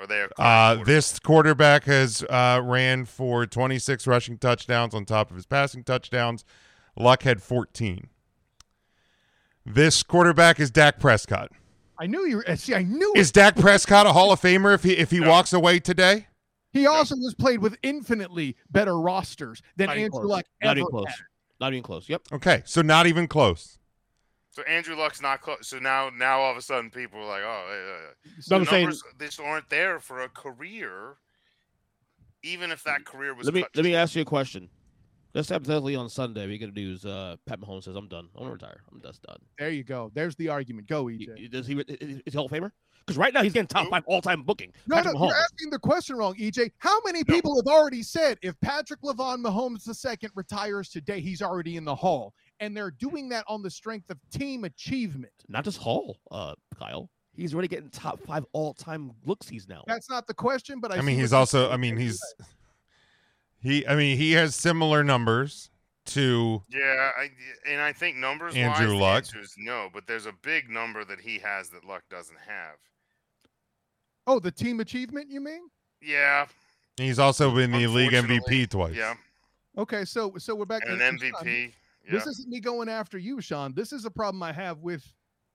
Or 0.00 0.06
they 0.06 0.20
are 0.22 0.28
current 0.28 0.80
Uh, 0.80 0.84
this 0.84 1.18
quarterback 1.18 1.84
has 1.84 2.22
uh, 2.30 2.60
ran 2.64 3.04
for 3.04 3.46
26 3.46 4.06
rushing 4.06 4.38
touchdowns 4.38 4.94
on 4.94 5.04
top 5.04 5.30
of 5.30 5.36
his 5.36 5.46
passing 5.46 5.84
touchdowns. 5.84 6.44
Luck 6.96 7.22
had 7.22 7.42
14. 7.42 8.08
This 9.66 10.02
quarterback 10.02 10.58
is 10.58 10.70
Dak 10.70 10.98
Prescott. 10.98 11.50
I 11.98 12.06
knew 12.06 12.26
you. 12.26 12.36
were- 12.38 12.56
See, 12.56 12.74
I 12.74 12.82
knew 12.82 13.12
it. 13.14 13.18
Is 13.20 13.30
Dak 13.30 13.56
Prescott 13.56 14.06
a 14.06 14.12
Hall 14.12 14.32
of 14.32 14.40
Famer 14.40 14.74
if 14.74 14.82
he 14.82 14.94
if 14.96 15.10
he 15.10 15.20
No. 15.20 15.28
walks 15.30 15.52
away 15.52 15.78
today? 15.78 16.26
He 16.72 16.86
also 16.86 17.14
has 17.14 17.34
played 17.38 17.60
with 17.60 17.76
infinitely 17.84 18.56
better 18.70 18.98
rosters 18.98 19.62
than 19.76 19.86
Not 19.86 19.96
Andrew. 19.98 20.26
Luck 20.26 20.44
Not 20.62 20.76
even 20.76 20.88
close. 20.90 21.06
had. 21.06 21.16
Not 21.60 21.72
even 21.72 21.82
close. 21.84 22.08
Yep. 22.08 22.22
Okay, 22.32 22.62
so 22.66 22.82
not 22.82 23.06
even 23.06 23.28
close. 23.28 23.78
So 24.54 24.62
Andrew 24.62 24.94
Luck's 24.94 25.20
not 25.20 25.40
close. 25.40 25.66
So 25.66 25.80
now, 25.80 26.10
now 26.16 26.38
all 26.38 26.52
of 26.52 26.56
a 26.56 26.62
sudden, 26.62 26.88
people 26.88 27.18
are 27.18 27.26
like, 27.26 27.42
"Oh, 27.42 27.66
uh, 27.68 28.30
No, 28.48 28.56
the 28.56 28.56
I'm 28.56 28.64
saying. 28.66 28.82
numbers 28.84 29.02
just 29.20 29.40
aren't 29.40 29.68
there 29.68 29.98
for 29.98 30.22
a 30.22 30.28
career." 30.28 31.16
Even 32.44 32.70
if 32.70 32.84
that 32.84 33.04
career 33.06 33.34
was 33.34 33.46
Let 33.46 33.54
me 33.54 33.62
cut 33.62 33.70
let 33.74 33.84
me 33.84 33.94
ask 33.96 34.14
you 34.14 34.22
a 34.22 34.24
question. 34.26 34.68
Let's 35.32 35.48
hypothetically 35.48 35.96
on 35.96 36.08
Sunday 36.08 36.46
we 36.46 36.58
get 36.58 36.66
to 36.66 36.72
do 36.72 36.92
is 36.92 37.04
uh, 37.04 37.36
Pat 37.46 37.58
Mahomes 37.60 37.84
says 37.84 37.96
I'm 37.96 38.06
done. 38.06 38.28
I 38.36 38.40
want 38.40 38.50
to 38.50 38.52
retire. 38.66 38.82
I'm 38.92 39.00
just 39.00 39.22
done. 39.22 39.38
There 39.58 39.70
you 39.70 39.82
go. 39.82 40.12
There's 40.14 40.36
the 40.36 40.50
argument. 40.50 40.86
Go, 40.86 41.06
EJ. 41.06 41.26
y- 41.36 41.48
Does 41.50 41.66
he? 41.66 41.74
Is 41.80 42.20
he 42.26 42.32
Hall 42.36 42.44
of 42.46 42.52
Famer? 42.52 42.70
Because 43.00 43.18
right 43.18 43.34
now 43.34 43.42
he's 43.42 43.52
getting 43.52 43.66
top 43.66 43.88
five 43.88 44.02
all 44.06 44.20
time 44.22 44.42
booking. 44.42 44.72
No, 44.86 44.96
Patrick 44.96 45.14
no, 45.14 45.20
Mahomes. 45.20 45.28
you're 45.30 45.36
asking 45.38 45.70
the 45.70 45.78
question 45.78 46.16
wrong, 46.16 46.34
EJ. 46.36 46.70
How 46.78 46.98
many 47.04 47.22
No. 47.26 47.34
people 47.34 47.56
have 47.56 47.66
already 47.66 48.02
said 48.02 48.38
if 48.42 48.54
Patrick 48.60 49.00
Lavon 49.02 49.42
Mahomes 49.44 49.88
II 49.88 50.28
retires 50.34 50.88
today, 50.90 51.20
he's 51.20 51.42
already 51.42 51.76
in 51.76 51.84
the 51.84 51.94
Hall? 51.94 52.34
And 52.60 52.76
they're 52.76 52.90
doing 52.92 53.28
that 53.30 53.44
on 53.48 53.62
the 53.62 53.70
strength 53.70 54.10
of 54.10 54.18
team 54.30 54.64
achievement. 54.64 55.32
Not 55.48 55.64
just 55.64 55.78
Hall, 55.78 56.18
uh, 56.30 56.54
Kyle. 56.78 57.10
He's 57.36 57.52
already 57.52 57.68
getting 57.68 57.90
top 57.90 58.20
five 58.20 58.44
all 58.52 58.74
time 58.74 59.10
looks. 59.26 59.48
He's 59.48 59.68
now. 59.68 59.82
That's 59.86 60.08
not 60.08 60.26
the 60.26 60.34
question, 60.34 60.78
but 60.80 60.92
I, 60.92 60.98
I, 60.98 61.00
mean, 61.00 61.18
he's 61.18 61.32
also. 61.32 61.70
I 61.70 61.76
mean, 61.76 61.96
he's 61.96 62.22
he. 63.60 63.86
I 63.86 63.96
mean, 63.96 64.16
he 64.16 64.32
has 64.32 64.54
similar 64.54 65.02
numbers 65.02 65.70
to. 66.06 66.62
Yeah, 66.68 67.10
I, 67.18 67.30
and 67.68 67.80
I 67.80 67.92
think 67.92 68.16
numbers 68.16 68.54
Andrew 68.54 68.92
wise, 68.92 69.00
Luck. 69.00 69.24
the 69.34 69.40
is 69.40 69.54
no. 69.58 69.88
But 69.92 70.06
there's 70.06 70.26
a 70.26 70.34
big 70.42 70.70
number 70.70 71.04
that 71.04 71.20
he 71.20 71.40
has 71.40 71.70
that 71.70 71.84
Luck 71.84 72.04
doesn't 72.08 72.38
have. 72.46 72.76
Oh, 74.28 74.38
the 74.38 74.52
team 74.52 74.78
achievement, 74.80 75.28
you 75.28 75.40
mean? 75.40 75.68
Yeah, 76.00 76.46
He's 76.96 77.18
also 77.18 77.52
been 77.54 77.72
the 77.72 77.86
league 77.86 78.12
MVP 78.12 78.70
twice. 78.70 78.94
yeah, 78.94 79.14
Okay, 79.76 80.04
so 80.04 80.34
so 80.38 80.54
we're 80.54 80.64
back 80.64 80.82
and 80.84 80.92
and- 80.92 81.02
an 81.02 81.08
and 81.08 81.20
Shawn, 81.20 81.44
MVP. 81.44 81.72
Yeah. 82.06 82.12
This 82.12 82.26
isn't 82.26 82.48
me 82.48 82.60
going 82.60 82.88
after 82.88 83.18
you, 83.18 83.40
Shawn. 83.40 83.72
This 83.74 83.92
is 83.92 84.04
a 84.04 84.10
problem 84.10 84.42
I 84.42 84.52
have 84.52 84.78
with, 84.80 85.04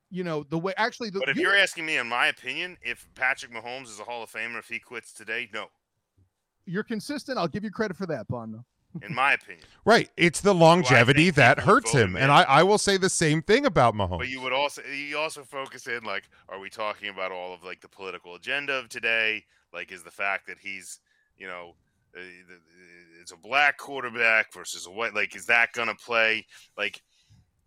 you 0.10 0.24
know, 0.24 0.43
the 0.43 0.58
way 0.58 0.74
actually 0.78 1.10
the 1.12 1.20
But 1.20 1.30
if 1.30 1.38
you- 1.38 1.43
you're 1.43 1.56
asking 1.56 1.86
me, 1.86 1.97
in 1.97 2.08
my 2.08 2.28
opinion, 2.28 2.78
if 2.82 3.08
Patrick 3.16 3.52
Mahomes 3.52 3.88
is 3.88 4.00
a 4.00 4.04
Hall 4.04 4.24
of 4.24 4.32
Famer 4.32 4.58
if 4.60 4.68
he 4.68 4.80
quits 4.80 5.14
today, 5.14 5.50
no. 5.54 5.68
you're 6.66 6.84
consistent, 6.84 7.38
I'll 7.38 7.47
give 7.47 7.64
you 7.64 7.72
credit 7.72 7.97
for 7.97 8.06
that, 8.08 8.28
Bondo. 8.28 8.64
In 9.04 9.14
my 9.14 9.34
opinion, 9.34 9.66
Right. 9.86 10.10
It's 10.18 10.41
the 10.41 10.54
longevity 10.56 11.26
think 11.26 11.36
that 11.36 11.60
hurts 11.60 11.91
him. 11.91 12.12
him 12.12 12.18
And? 12.18 12.32
I, 12.32 12.41
I 12.43 12.64
will 12.64 12.80
say 12.80 12.97
the 12.97 13.10
same 13.10 13.41
thing 13.43 13.66
about 13.68 13.93
Mahomes. 13.93 14.18
but 14.20 14.30
you 14.30 14.41
would 14.41 14.54
also 14.54 14.82
you 14.84 15.16
also 15.18 15.43
focus 15.43 15.86
in 15.88 16.04
like, 16.04 16.24
are 16.47 16.60
we 16.60 16.70
talking 16.72 17.10
about 17.10 17.32
all 17.32 17.54
of 17.54 17.64
like 17.64 17.82
the 17.82 17.88
political 17.88 18.34
agenda 18.34 18.74
of 18.74 18.89
today? 18.89 19.45
Like, 19.72 19.91
is 19.91 20.02
the 20.04 20.10
fact 20.12 20.47
that 20.47 20.58
he's 20.60 21.00
you 21.38 21.45
know 21.45 21.76
the- 21.76 21.76
the- 21.76 21.88
it's 23.22 23.32
a 23.32 23.38
black 23.38 23.78
quarterback 23.78 24.53
versus 24.53 24.86
a 24.88 24.91
white 24.91 25.14
like 25.14 25.36
is 25.36 25.45
that 25.47 25.72
gonna 25.74 25.95
play 25.95 26.45
like? 26.78 27.01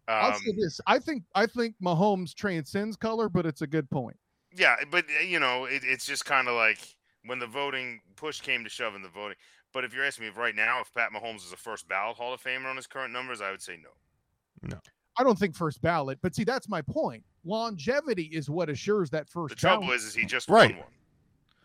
I'll 0.09 0.33
Um, 0.33 0.39
say 0.45 0.53
this. 0.59 0.81
I 0.87 0.99
think 0.99 1.23
I 1.35 1.47
think 1.47 1.77
Mahomes 1.83 2.35
transcends 2.35 2.97
color, 2.97 3.29
but 3.29 3.47
it's 3.47 3.63
a 3.63 3.67
good 3.67 3.89
point. 3.89 4.17
Yeah, 4.55 4.77
but 4.91 5.05
uh, 5.19 5.23
you 5.23 5.39
know, 5.39 5.65
it, 5.67 5.83
it's 5.85 6.05
just 6.05 6.25
kind 6.25 6.49
of 6.49 6.55
like 6.55 6.79
when 7.25 7.39
the 7.39 7.47
voting 7.47 8.01
push 8.17 8.41
came 8.41 8.65
to 8.65 8.71
shove 8.71 8.95
in 8.97 9.03
the 9.03 9.09
voting. 9.09 9.37
But 9.73 9.85
if 9.85 9.95
you're 9.95 10.05
asking 10.05 10.25
me 10.25 10.31
if 10.31 10.37
right 10.37 10.55
now, 10.55 10.81
if 10.81 10.93
Pat 10.93 11.11
Mahomes 11.13 11.47
is 11.47 11.53
a 11.53 11.57
first 11.57 11.89
ballot 11.89 12.17
Hall 12.17 12.35
of 12.35 12.43
Famer 12.43 12.67
on 12.67 12.77
his 12.77 12.87
current 12.87 13.13
numbers, 13.13 13.41
I 13.41 13.51
would 13.53 13.63
say 13.63 13.79
no. 13.83 14.69
no. 14.75 14.81
I 15.19 15.23
don't 15.23 15.39
think 15.39 15.55
first 15.55 15.81
ballot, 15.83 16.19
but 16.21 16.35
see, 16.35 16.45
that's 16.45 16.69
my 16.69 16.83
point. 16.83 17.23
Longevity 17.45 18.25
is 18.25 18.51
what 18.51 18.69
assures 18.69 19.09
that 19.11 19.29
first 19.29 19.55
The 19.55 19.61
trouble 19.61 19.83
ballot. 19.83 19.97
is, 20.01 20.05
is 20.07 20.15
he 20.15 20.27
just 20.27 20.49
Right. 20.49 20.71
won 20.73 20.81
one. 20.81 20.93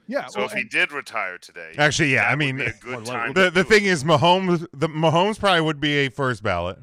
Yeah. 0.07 0.27
So 0.27 0.39
well, 0.39 0.47
if 0.47 0.53
he 0.53 0.63
did 0.63 0.91
retire 0.91 1.37
today, 1.37 1.73
Actually, 1.77 2.13
yeah. 2.13 2.21
that 2.23 2.27
I 2.27 2.31
would 2.33 2.39
mean, 2.39 2.57
be 2.57 2.63
a 2.65 2.73
good 2.73 2.95
What- 2.95 3.03
what- 3.03 3.05
time. 3.13 3.33
the 3.33 3.45
to 3.45 3.51
the 3.51 3.63
do 3.63 3.69
thing 3.69 3.85
it. 3.85 3.89
is 3.89 4.03
Mahomes 4.03 4.65
the 4.73 4.87
Mahomes 4.89 5.39
probably 5.39 5.61
would 5.61 5.79
be 5.79 5.97
a 6.05 6.09
first 6.09 6.41
ballot. 6.43 6.79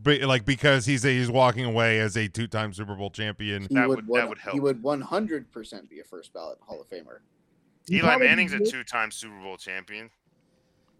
But 0.00 0.20
like 0.22 0.44
because 0.44 0.86
he's 0.86 1.04
a, 1.04 1.08
he's 1.08 1.30
walking 1.30 1.64
away 1.64 1.98
as 1.98 2.16
a 2.16 2.28
two-time 2.28 2.72
Super 2.72 2.94
Bowl 2.94 3.10
champion. 3.10 3.62
He 3.68 3.74
That 3.74 3.88
would, 3.88 4.06
would- 4.06 4.16
that 4.20 4.28
one- 4.28 4.28
would 4.28 4.38
He 4.52 4.60
would 4.60 4.82
100% 4.82 5.88
be 5.90 6.00
a 6.00 6.04
first 6.04 6.32
ballot 6.32 6.58
Hall 6.60 6.80
of 6.80 6.88
Famer. 6.88 7.18
he 7.88 7.96
Eli 7.98 8.16
Manning's 8.16 8.52
a 8.52 8.60
two-time 8.60 9.10
Super 9.10 9.38
Bowl 9.40 9.56
champion. 9.56 10.10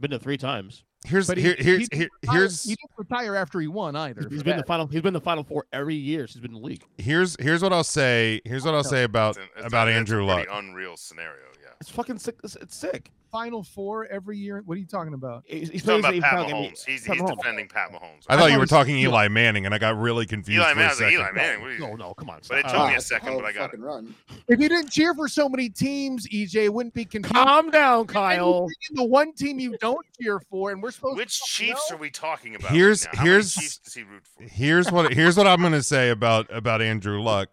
Been 0.00 0.10
to 0.10 0.18
three 0.18 0.36
times. 0.36 0.82
Here's 1.06 1.26
but 1.28 1.36
he- 1.38 1.44
here, 1.44 1.54
here's 1.58 1.88
didn't 1.88 1.94
here, 1.94 2.08
retire- 2.22 2.40
here's 2.40 2.62
he 2.64 2.70
didn't 2.70 2.90
retire 2.96 3.36
after 3.36 3.60
he 3.60 3.68
won 3.68 3.94
either. 3.96 4.28
He's 4.28 4.42
been 4.42 4.56
the 4.56 4.64
final. 4.64 4.86
He's 4.86 5.00
been 5.00 5.14
the 5.14 5.20
final 5.20 5.44
four 5.44 5.64
every 5.72 5.94
year 5.94 6.26
since 6.26 6.34
he's 6.34 6.42
been 6.42 6.54
in 6.54 6.60
the 6.60 6.66
league. 6.66 6.84
here's 6.98 7.36
here's 7.40 7.62
what 7.62 7.72
I'll 7.72 7.84
say. 7.84 8.40
Here's 8.44 8.64
what 8.64 8.74
I'll 8.74 8.84
say 8.84 9.04
about 9.04 9.30
It's 9.30 9.38
an- 9.38 9.44
it's 9.58 9.66
about 9.66 9.88
it's 9.88 9.94
a 9.94 9.98
Andrew 9.98 10.26
pretty 10.26 10.48
Luck. 10.50 10.58
Unreal 10.64 10.96
scenario. 10.96 11.44
Yeah. 11.62 11.68
It's 11.80 11.90
fucking 11.90 12.18
sick. 12.18 12.36
It's, 12.42 12.56
it's 12.56 12.74
sick. 12.76 13.10
Final 13.30 13.62
four 13.62 14.06
every 14.06 14.38
year. 14.38 14.62
What 14.64 14.74
are 14.76 14.78
you 14.78 14.86
talking 14.86 15.12
about? 15.12 15.42
He's, 15.46 15.60
he's 15.62 15.70
He's 15.70 15.82
talking 15.82 15.98
about 16.00 16.14
Pat 16.22 16.48
same. 16.48 16.56
Mahomes. 16.56 16.84
He's, 16.86 17.04
Pat 17.06 17.14
he's 17.16 17.22
Mahomes. 17.24 17.36
defending 17.36 17.68
Pat 17.68 17.90
Mahomes. 17.90 18.00
I 18.28 18.34
I 18.34 18.36
thought 18.36 18.38
thought 18.44 18.52
you 18.52 18.58
were 18.58 18.66
talking 18.66 18.96
Eli. 18.96 19.08
Eli 19.24 19.28
Manning, 19.28 19.66
and 19.66 19.74
I 19.74 19.78
got 19.78 19.98
really 19.98 20.24
confused 20.24 20.60
Eli 20.60 20.72
for 20.72 20.72
a 20.72 20.76
Manning, 20.76 20.88
I 20.88 20.90
was 20.90 21.00
like. 21.00 21.12
Eli 21.12 21.30
Manning. 21.32 21.60
what 21.62 21.72
you- 21.72 21.78
No, 21.78 21.94
no, 21.96 22.14
come 22.14 22.30
on. 22.30 22.40
But 22.48 22.58
it 22.58 22.68
stop. 22.68 22.72
took 22.72 22.88
me 22.88 22.94
Ah, 22.94 22.96
a 22.96 23.00
second, 23.00 23.28
hell 23.28 23.36
but 23.40 23.44
of 23.44 23.50
I 23.50 23.52
got 23.58 23.74
it. 23.74 23.80
run. 23.80 24.14
If 24.48 24.60
you 24.60 24.68
didn't 24.68 24.90
cheer 24.90 25.14
for 25.14 25.28
so 25.28 25.48
many 25.48 25.68
teams, 25.68 26.26
EJ, 26.28 26.64
it 26.64 26.72
wouldn't 26.72 26.94
be 26.94 27.04
confusing. 27.04 27.34
Calm 27.44 27.70
down, 27.70 28.06
Kyle. 28.06 28.66
The 28.92 29.04
one 29.04 29.34
team 29.34 29.58
you 29.58 29.76
don't 29.78 30.06
cheer 30.20 30.40
for, 30.50 30.70
and 30.70 30.82
we're 30.82 30.90
supposed 30.90 31.16
to. 31.16 31.20
Which 31.22 31.38
Chiefs 31.42 31.90
know? 31.90 31.96
are 31.96 31.98
we 31.98 32.10
talking 32.10 32.54
about? 32.54 32.70
Here's- 32.70 33.04
right 33.06 33.14
now? 33.16 33.22
Here's- 33.24 33.54
Chiefs 33.54 33.78
does 33.78 33.94
he 33.94 34.02
root 34.04 34.22
for? 34.26 34.42
Here's 34.44 34.90
what 34.90 35.12
here's 35.12 35.36
what 35.36 35.46
I'm 35.46 35.60
going 35.60 35.72
to 35.72 35.82
say 35.82 36.08
about 36.10 36.46
about 36.50 36.80
Andrew 36.80 37.20
Luck. 37.20 37.50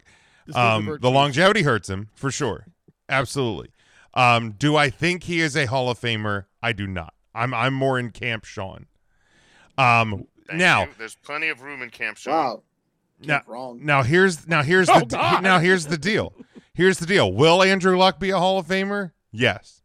Um, 0.53 0.99
the 1.01 1.09
longevity 1.09 1.63
hurts 1.63 1.89
him 1.89 2.09
for 2.15 2.29
sure, 2.29 2.67
absolutely. 3.09 3.71
Um, 4.15 4.51
do 4.51 4.75
I 4.75 4.89
think 4.89 5.23
he 5.23 5.41
is 5.41 5.57
a 5.57 5.65
Hall 5.65 5.89
of 5.89 5.99
Famer? 5.99 6.45
I 6.63 6.71
do 6.71 6.87
not. 6.87 7.13
I'm 7.33 7.53
I'm 7.53 7.73
more 7.73 7.99
in 7.99 8.11
camp 8.11 8.45
Shawn. 8.45 8.85
Um, 9.77 10.25
Thank 10.47 10.59
now 10.59 10.83
you. 10.83 10.89
there's 10.97 11.15
plenty 11.15 11.49
of 11.49 11.61
room 11.61 11.81
in 11.81 11.89
Camp 11.89 12.17
Shaw. 12.17 12.55
Wow. 12.55 12.63
Now- 13.21 13.41
wrong. 13.47 13.79
now 13.83 14.03
here's 14.03 14.47
now 14.47 14.63
here's 14.63 14.89
Oh, 14.93 14.99
the 14.99 15.05
God. 15.07 15.43
now 15.43 15.59
here's 15.59 15.87
the 15.87 15.97
deal. 15.97 16.33
Here's 16.73 16.99
the 16.99 17.05
deal. 17.05 17.31
Will 17.31 17.61
Andrew 17.63 17.97
Luck 17.97 18.19
be 18.19 18.29
a 18.29 18.37
Hall 18.37 18.57
of 18.59 18.67
Famer? 18.67 19.11
Yes. 19.31 19.81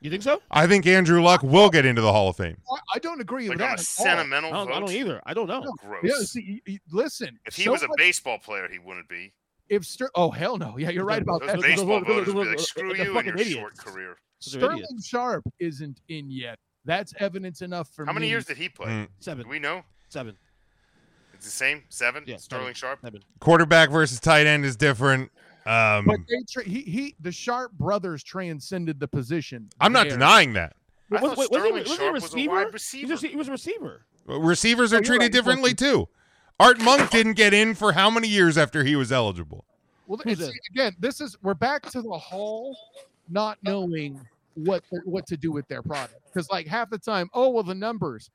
You 0.00 0.10
think 0.10 0.22
so? 0.24 0.42
I 0.50 0.66
think 0.66 0.84
Andrew 0.86 1.22
Luck 1.22 1.44
will 1.44 1.70
get 1.70 1.86
into 1.86 2.02
the 2.02 2.12
Hall 2.12 2.28
of 2.28 2.36
Fame. 2.36 2.56
I- 2.70 2.78
I 2.96 2.98
don't 2.98 3.20
agree 3.20 3.44
Like 3.48 3.50
with 3.50 3.58
that. 3.60 3.68
a 3.70 3.72
at 3.74 3.78
all. 3.78 3.84
sentimental 3.84 4.50
I 4.52 4.56
don't, 4.64 4.72
I 4.72 4.80
don't 4.80 4.90
either. 4.90 5.22
I 5.26 5.34
don't 5.34 5.46
know. 5.46 5.60
No. 5.60 5.72
Gross. 5.80 6.02
Yeah, 6.04 6.24
see, 6.24 6.60
y- 6.66 6.72
y- 6.74 6.78
listen. 6.90 7.38
if 7.46 7.54
he 7.54 7.64
so 7.64 7.70
was 7.72 7.82
a 7.82 7.88
much- 7.88 7.98
baseball 7.98 8.38
player, 8.38 8.68
he 8.70 8.78
wouldn't 8.80 9.08
be. 9.08 9.32
If 9.72 9.86
Ster- 9.86 10.10
oh 10.14 10.30
hell 10.30 10.58
no, 10.58 10.76
yeah, 10.76 10.90
you're 10.90 11.06
right 11.06 11.22
about 11.22 11.40
Those 11.40 11.52
that. 11.52 11.60
Baseball 11.62 12.04
voters 12.04 12.26
be 12.26 12.32
like, 12.44 12.58
screw 12.60 12.94
you 12.94 13.16
and 13.16 13.26
your 13.26 13.34
idiots. 13.36 13.50
short 13.58 13.76
career. 13.78 14.16
Sterling 14.38 14.78
idiots. 14.84 15.06
Sharpe 15.06 15.44
isn't 15.60 16.00
in 16.08 16.30
yet. 16.30 16.58
That's 16.84 17.14
evidence 17.20 17.62
enough 17.62 17.88
for 17.88 18.04
me. 18.04 18.06
How 18.08 18.12
many 18.12 18.26
me. 18.26 18.30
years 18.30 18.44
did 18.44 18.58
he 18.58 18.68
play? 18.68 18.88
Mm. 18.88 19.08
Seven. 19.20 19.44
Do 19.44 19.48
we 19.48 19.58
know? 19.58 19.82
Seven. 20.10 20.36
It's 21.32 21.46
the 21.46 21.50
same? 21.50 21.84
Seven? 21.88 22.24
Yeah, 22.26 22.36
Sterling 22.36 22.66
seven. 22.66 22.74
Sharpe? 22.74 23.00
Seven. 23.02 23.22
Quarterback 23.40 23.90
versus 23.90 24.20
tight 24.20 24.46
end 24.46 24.66
is 24.66 24.76
different. 24.76 25.30
Um, 25.64 26.04
But 26.04 26.18
they 26.28 26.42
tra- 26.50 26.64
he 26.64 26.82
he 26.82 27.14
the 27.20 27.32
Sharpe 27.32 27.72
brothers 27.72 28.22
transcended 28.22 29.00
the 29.00 29.08
position. 29.08 29.70
I'm 29.80 29.92
not 29.94 30.08
denying 30.10 30.52
that. 30.52 30.76
I 31.10 31.14
Was- 31.14 31.20
thought 31.22 31.38
was- 31.38 31.48
was 31.48 31.48
he- 31.48 31.54
Sterling 31.54 31.72
was 31.74 31.86
he 31.88 31.94
a 31.94 31.96
Sharpe 31.96 32.12
was 32.12 32.22
a 32.22 32.26
receiver? 32.26 32.58
He 32.58 32.64
receiver. 32.66 33.12
was, 33.12 33.20
he 33.22 33.36
was 33.36 33.48
a 33.48 33.52
receiver. 33.52 34.06
Receivers 34.26 34.92
are 34.92 34.96
Oh, 34.98 35.00
treated 35.00 35.22
right. 35.24 35.32
differently 35.32 35.72
too. 35.74 36.08
Art 36.60 36.80
Monk 36.80 37.10
didn't 37.10 37.34
get 37.34 37.54
in 37.54 37.74
for 37.74 37.92
how 37.92 38.10
many 38.10 38.28
years 38.28 38.56
after 38.56 38.84
he 38.84 38.96
was 38.96 39.10
eligible? 39.12 39.64
Well, 40.06 40.20
it's, 40.26 40.40
this? 40.40 40.52
again, 40.70 40.94
this 40.98 41.20
is 41.20 41.36
we're 41.42 41.54
back 41.54 41.82
to 41.90 42.02
the 42.02 42.18
hall, 42.18 42.76
not 43.28 43.58
knowing 43.62 44.20
what 44.54 44.84
they're- 44.90 45.02
what 45.04 45.26
to 45.26 45.36
do 45.36 45.50
with 45.50 45.66
their 45.68 45.82
product. 45.82 46.14
Because 46.26 46.50
like 46.50 46.66
half 46.66 46.90
the 46.90 46.98
time, 46.98 47.30
oh 47.34 47.48
well, 47.50 47.62
the 47.62 47.74
numbers. 47.74 48.30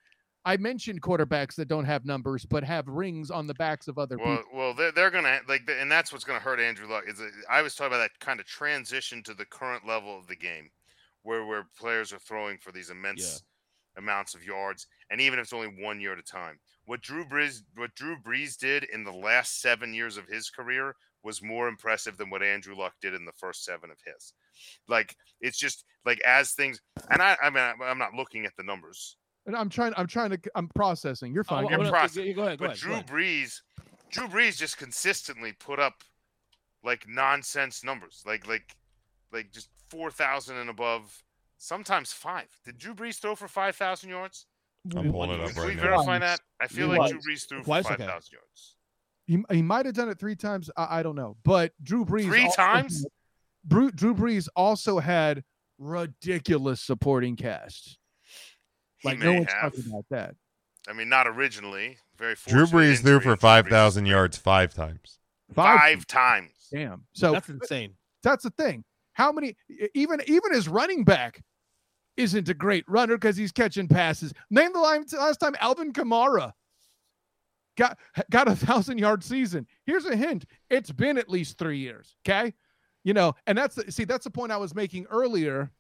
I 0.46 0.56
mentioned 0.56 1.02
quarterbacks 1.02 1.56
that 1.56 1.68
don't 1.68 1.84
have 1.84 2.06
numbers 2.06 2.46
but 2.46 2.64
have 2.64 2.88
rings 2.88 3.30
on 3.32 3.48
the 3.48 3.54
backs 3.56 3.90
of 3.90 3.98
other 4.00 4.18
Well, 4.18 4.38
people. 4.38 4.52
well, 4.54 4.74
they're, 4.74 4.92
they're 4.94 5.12
gonna 5.12 5.42
like, 5.48 5.70
and 5.70 5.92
that's 5.92 6.12
what's 6.14 6.24
gonna 6.24 6.40
hurt 6.40 6.60
Andrew 6.60 6.88
Luck. 6.88 7.04
Is 7.08 7.22
I 7.50 7.62
was 7.62 7.76
talking 7.76 7.94
about 7.94 8.00
that 8.00 8.20
kind 8.20 8.40
of 8.40 8.46
transition 8.46 9.22
to 9.24 9.34
the 9.34 9.46
current 9.46 9.86
level 9.86 10.18
of 10.18 10.26
the 10.28 10.36
game, 10.38 10.70
where 11.24 11.46
where 11.46 11.68
players 11.78 12.14
are 12.14 12.20
throwing 12.20 12.58
for 12.58 12.72
these 12.72 12.90
immense 12.90 13.44
amounts 13.98 14.36
of 14.36 14.44
yards, 14.46 14.88
and 15.10 15.22
even 15.22 15.40
if 15.40 15.44
it's 15.44 15.54
only 15.54 15.68
one 15.84 16.00
year 16.02 16.14
at 16.14 16.20
a 16.20 16.24
time. 16.24 16.60
What 16.86 17.02
Drew 17.02 17.26
Brees, 17.26 17.62
what 17.76 17.94
Drew 17.96 18.16
Brees 18.18 18.58
did 18.58 18.86
in 18.86 19.04
the 19.04 19.12
last 19.12 19.62
seven 19.62 19.94
years 19.94 20.18
of 20.18 20.26
his 20.28 20.50
career 20.50 20.96
was 21.24 21.42
more 21.44 21.68
impressive 21.68 22.18
than 22.18 22.30
what 22.30 22.42
Andrew 22.44 22.76
Luck 22.78 22.94
did 23.02 23.14
in 23.14 23.26
the 23.26 23.32
first 23.34 23.66
seven 23.66 23.92
of 23.92 23.98
his. 24.06 24.34
Like 24.88 25.16
it's 25.42 25.58
just 25.58 25.84
like 26.06 26.22
as 26.22 26.54
things, 26.54 26.80
and 27.12 27.22
I, 27.22 27.36
I 27.44 27.50
mean, 27.50 27.64
I'm 27.84 27.98
not 27.98 28.14
looking 28.14 28.46
at 28.46 28.54
the 28.58 28.64
numbers, 28.64 29.18
And 29.46 29.56
I'm 29.56 29.70
trying. 29.70 29.94
I'm 29.98 30.08
trying 30.08 30.30
to. 30.32 30.40
I'm 30.56 30.70
processing. 30.70 31.34
You're 31.34 31.44
fine. 31.44 31.66
Oh, 31.66 31.70
You're 31.70 31.74
I'm 31.80 31.86
gonna- 31.86 31.92
process- 31.92 32.16
Go 32.36 32.44
ahead. 32.44 32.58
Go 32.60 32.66
but 32.66 32.66
ahead. 32.66 32.78
Drew 32.78 32.94
ahead. 32.94 33.08
Brees, 33.08 33.62
Drew 34.12 34.28
Brees 34.28 34.58
just 34.58 34.78
consistently 34.78 35.52
put 35.54 35.80
up 35.80 36.04
like 36.84 37.06
nonsense 37.08 37.84
numbers, 37.84 38.24
like 38.26 38.48
like 38.48 38.76
like 39.34 39.52
just 39.52 39.70
four 39.90 40.10
thousand 40.12 40.58
and 40.58 40.70
above, 40.70 41.24
sometimes 41.58 42.14
five. 42.14 42.48
Did 42.66 42.78
Drew 42.78 42.94
Brees 42.96 43.20
throw 43.20 43.36
for 43.36 43.48
five 43.50 43.76
thousand 43.76 44.10
yards? 44.10 44.46
I'm 44.96 45.12
pulling 45.12 45.32
it 45.32 45.40
Once. 45.40 45.50
up 45.52 45.56
Can 45.56 45.62
we 45.64 45.68
right 45.70 45.76
now. 45.78 45.82
verify 45.84 46.20
that? 46.20 46.40
I 46.62 46.68
feel 46.68 46.88
Once. 46.88 47.00
like 47.00 47.12
Drew 47.12 47.20
Brees 47.34 47.48
threw 47.50 47.60
for 47.60 47.66
Twice? 47.66 47.86
Okay. 47.86 48.06
thousand 48.06 48.34
yards. 48.34 48.76
He, 49.26 49.44
he 49.56 49.62
might 49.62 49.86
have 49.86 49.96
done 49.96 50.08
it 50.10 50.20
three 50.20 50.36
times. 50.36 50.70
I, 50.78 51.00
I 51.00 51.04
don't 51.04 51.16
know. 51.16 51.36
But 51.44 51.74
Drew 51.84 52.06
Brees 52.06 52.24
Three 52.26 52.44
also 52.46 52.56
times? 52.56 53.00
had- 53.04 53.12
Drew, 53.70 53.92
Drew 53.92 54.16
Brees 54.16 54.48
also 54.56 55.00
had 55.00 55.44
ridiculous 55.78 56.82
supporting 56.82 57.36
casts. 57.36 57.98
He 59.00 59.10
Like 59.10 59.20
may 59.20 59.26
no 59.26 59.34
one's 59.34 59.52
have. 59.52 59.74
talking 59.74 59.92
about 59.92 60.06
that. 60.10 60.36
I 60.88 60.94
mean, 60.94 61.10
not 61.10 61.28
originally. 61.28 61.98
Very 62.18 62.36
Drew 62.36 62.66
fortunate 62.66 62.68
Brees 62.96 63.02
threw 63.02 63.16
injury 63.16 63.20
for 63.20 63.32
in 63.34 63.36
Drew 63.36 63.36
Brees' 63.36 63.40
5,000 63.42 64.06
yards 64.06 64.38
five 64.38 64.74
times. 64.74 65.20
Five 65.54 66.08
times. 66.08 66.52
Damn. 66.72 67.04
So 67.14 67.34
That's 67.34 67.50
insane. 67.50 67.94
that's 68.24 68.44
the 68.44 68.50
thing. 68.52 68.84
How 69.14 69.32
many? 69.32 69.56
e- 69.70 69.88
Even 69.94 70.20
even 70.28 70.54
his 70.54 70.68
running 70.70 71.04
back 71.04 71.42
isn't 72.18 72.50
a 72.50 72.54
great 72.54 72.84
runner 72.88 73.16
because 73.16 73.38
he's 73.38 73.52
catching 73.52 73.88
passes. 73.88 74.34
Name 74.50 74.74
the 74.74 74.80
line 74.80 75.06
last 75.14 75.38
time 75.38 75.56
Alvin 75.62 75.94
Kamara 75.94 76.54
got 77.78 77.98
got 78.30 78.48
a 78.48 78.56
thousand 78.56 78.98
yard 78.98 79.24
season. 79.24 79.66
Here's 79.86 80.06
a 80.06 80.16
hint: 80.16 80.46
it's 80.70 80.92
been 80.92 81.18
at 81.18 81.30
least 81.30 81.58
three 81.58 81.78
years. 81.78 82.16
Okay, 82.28 82.54
you 83.04 83.14
know, 83.14 83.34
and 83.46 83.58
that's 83.58 83.76
the, 83.76 83.92
see 83.92 84.04
that's 84.04 84.26
the 84.26 84.32
point 84.32 84.52
I 84.52 84.58
was 84.58 84.76
making 84.76 85.06
earlier 85.10 85.72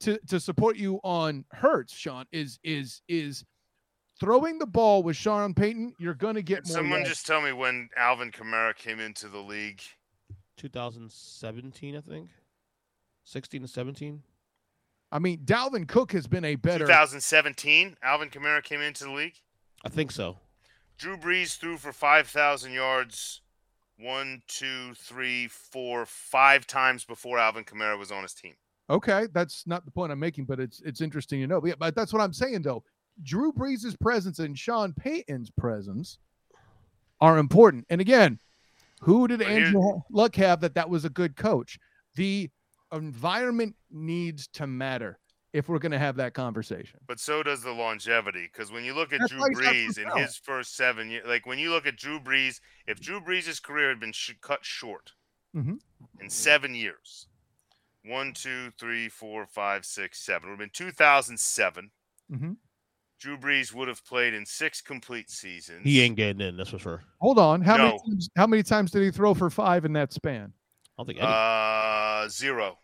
to 0.00 0.18
to 0.28 0.38
support 0.38 0.76
you 0.76 1.00
on 1.02 1.44
Hurts, 1.52 1.94
Shawn. 1.94 2.26
Is 2.32 2.58
is 2.62 3.00
is 3.08 3.44
throwing 4.20 4.58
the 4.58 4.66
ball 4.66 5.02
with 5.02 5.16
Sean 5.16 5.54
Payton? 5.54 5.94
You're 5.98 6.14
gonna 6.14 6.42
get 6.42 6.66
more. 6.66 6.76
someone 6.76 6.98
yards. 7.00 7.10
just 7.10 7.26
tell 7.26 7.40
me 7.40 7.52
when 7.52 7.88
Alvin 7.96 8.30
Kamara 8.30 8.76
came 8.76 9.00
into 9.00 9.28
the 9.28 9.38
league? 9.38 9.80
2017, 10.56 11.96
I 11.96 12.00
think. 12.00 12.30
16 13.24 13.62
to 13.62 13.68
17. 13.68 14.22
I 15.14 15.20
mean, 15.20 15.38
Dalvin 15.44 15.86
Cook 15.86 16.10
has 16.12 16.26
been 16.26 16.44
a 16.44 16.56
better. 16.56 16.86
2017, 16.86 17.96
Alvin 18.02 18.30
Kamara 18.30 18.62
came 18.64 18.80
into 18.80 19.04
the 19.04 19.12
league. 19.12 19.36
I 19.84 19.88
think 19.88 20.10
so. 20.10 20.38
Drew 20.98 21.16
Brees 21.16 21.56
threw 21.56 21.76
for 21.76 21.92
5,000 21.92 22.72
yards 22.72 23.40
one, 23.96 24.42
two, 24.48 24.92
three, 24.94 25.46
four, 25.46 26.04
five 26.04 26.66
times 26.66 27.04
before 27.04 27.38
Alvin 27.38 27.62
Kamara 27.62 27.96
was 27.96 28.10
on 28.10 28.22
his 28.24 28.34
team. 28.34 28.54
Okay, 28.90 29.28
that's 29.32 29.68
not 29.68 29.84
the 29.84 29.92
point 29.92 30.10
I'm 30.10 30.18
making, 30.18 30.46
but 30.46 30.58
it's 30.58 30.82
it's 30.82 31.00
interesting 31.00 31.40
to 31.40 31.46
know. 31.46 31.60
But, 31.60 31.68
yeah, 31.68 31.74
but 31.78 31.94
that's 31.94 32.12
what 32.12 32.20
I'm 32.20 32.32
saying 32.32 32.62
though. 32.62 32.82
Drew 33.22 33.52
Brees' 33.52 33.98
presence 33.98 34.40
and 34.40 34.58
Sean 34.58 34.92
Payton's 34.92 35.50
presence 35.50 36.18
are 37.20 37.38
important. 37.38 37.86
And 37.88 38.00
again, 38.00 38.40
who 39.00 39.28
did 39.28 39.40
Andrew 39.40 40.02
Luck 40.10 40.34
have 40.36 40.60
that 40.60 40.74
that 40.74 40.90
was 40.90 41.04
a 41.04 41.10
good 41.10 41.36
coach? 41.36 41.78
The 42.16 42.50
environment 42.94 43.74
needs 43.90 44.46
to 44.48 44.66
matter 44.66 45.18
if 45.52 45.68
we're 45.68 45.78
going 45.78 45.92
to 45.92 45.98
have 45.98 46.16
that 46.16 46.34
conversation. 46.34 46.98
But 47.06 47.20
so 47.20 47.42
does 47.42 47.62
the 47.62 47.70
longevity. 47.72 48.48
Because 48.52 48.72
when 48.72 48.84
you 48.84 48.92
look 48.94 49.12
at 49.12 49.20
That's 49.20 49.30
Drew 49.30 49.40
why 49.40 49.48
he's 49.50 49.58
not 49.58 49.72
Brees 49.74 49.98
in 50.16 50.22
his 50.22 50.36
first 50.36 50.76
seven 50.76 51.10
years, 51.10 51.24
like 51.26 51.46
when 51.46 51.58
you 51.58 51.70
look 51.70 51.86
at 51.86 51.96
Drew 51.96 52.18
Brees, 52.18 52.60
if 52.86 53.00
Drew 53.00 53.20
Brees' 53.20 53.62
career 53.62 53.88
had 53.90 54.00
been 54.00 54.12
sh- 54.12 54.32
cut 54.40 54.64
short 54.64 55.12
Mhm. 55.54 55.78
in 56.20 56.28
seven 56.28 56.74
years, 56.74 57.28
one, 58.04 58.32
two, 58.32 58.72
three, 58.78 59.08
four, 59.08 59.46
five, 59.46 59.84
six, 59.86 60.18
seven, 60.20 60.48
it 60.48 60.52
would 60.52 60.60
have 60.60 60.72
been 60.72 60.86
2007. 60.88 61.90
Mhm. 62.32 62.56
Drew 63.20 63.38
Brees 63.38 63.72
would 63.72 63.86
have 63.88 64.04
played 64.04 64.34
in 64.34 64.44
six 64.44 64.80
complete 64.82 65.30
seasons. 65.30 65.82
He 65.84 66.00
ain't 66.00 66.16
getting 66.16 66.40
in, 66.46 66.56
that's 66.56 66.70
for 66.70 66.78
sure. 66.80 67.04
Hold 67.20 67.38
on, 67.38 67.62
how 67.62 67.76
many 67.78 67.98
times, 67.98 68.28
how 68.36 68.46
many 68.48 68.62
times 68.64 68.90
did 68.90 69.02
he 69.04 69.10
throw 69.12 69.32
for 69.34 69.48
five 69.50 69.84
in 69.84 69.92
that 69.94 70.12
span? 70.12 70.52
I 70.52 70.90
don't 70.98 71.06
think 71.06 71.18
any. 71.20 71.28
Uh, 71.30 72.28
zero. 72.28 72.78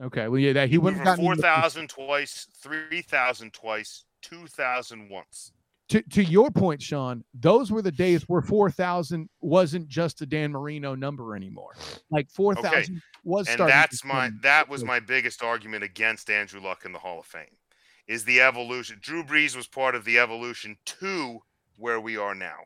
Okay, 0.00 0.28
well 0.28 0.38
yeah, 0.38 0.52
that 0.52 0.68
he 0.68 0.72
He 0.72 0.78
wouldn't 0.78 1.02
for 1.02 1.08
have 1.08 1.18
gotten 1.18 1.24
four 1.24 1.36
thousand 1.36 1.88
twice, 1.88 2.46
three 2.56 3.02
thousand 3.02 3.52
twice, 3.52 4.04
two 4.20 4.46
thousand 4.46 5.08
once. 5.10 5.52
to 5.88 6.02
to 6.02 6.24
your 6.24 6.50
point, 6.50 6.80
Shawn, 6.80 7.24
those 7.34 7.70
were 7.70 7.82
the 7.82 7.92
days 7.92 8.28
where 8.28 8.42
four 8.42 8.70
thousand 8.70 9.28
wasn't 9.40 9.88
just 9.88 10.22
a 10.22 10.26
Dan 10.26 10.52
Marino 10.52 10.94
number 10.94 11.36
anymore. 11.36 11.74
Like 12.10 12.30
four 12.30 12.54
thousand 12.54 13.02
was 13.24 13.48
And 13.48 13.58
that's 13.60 14.04
my 14.04 14.30
that 14.42 14.68
was 14.68 14.84
my 14.84 15.00
biggest 15.00 15.42
argument 15.42 15.84
against 15.84 16.30
Andrew 16.30 16.60
Luck 16.60 16.84
in 16.84 16.92
the 16.92 16.98
Hall 16.98 17.20
of 17.20 17.26
Fame, 17.26 17.56
is 18.06 18.24
the 18.24 18.40
evolution. 18.40 18.98
Drew 19.00 19.22
Brees 19.22 19.54
was 19.54 19.66
part 19.66 19.94
of 19.94 20.04
the 20.04 20.18
evolution 20.18 20.76
to 20.86 21.40
where 21.76 22.00
we 22.00 22.16
are 22.16 22.34
now. 22.34 22.58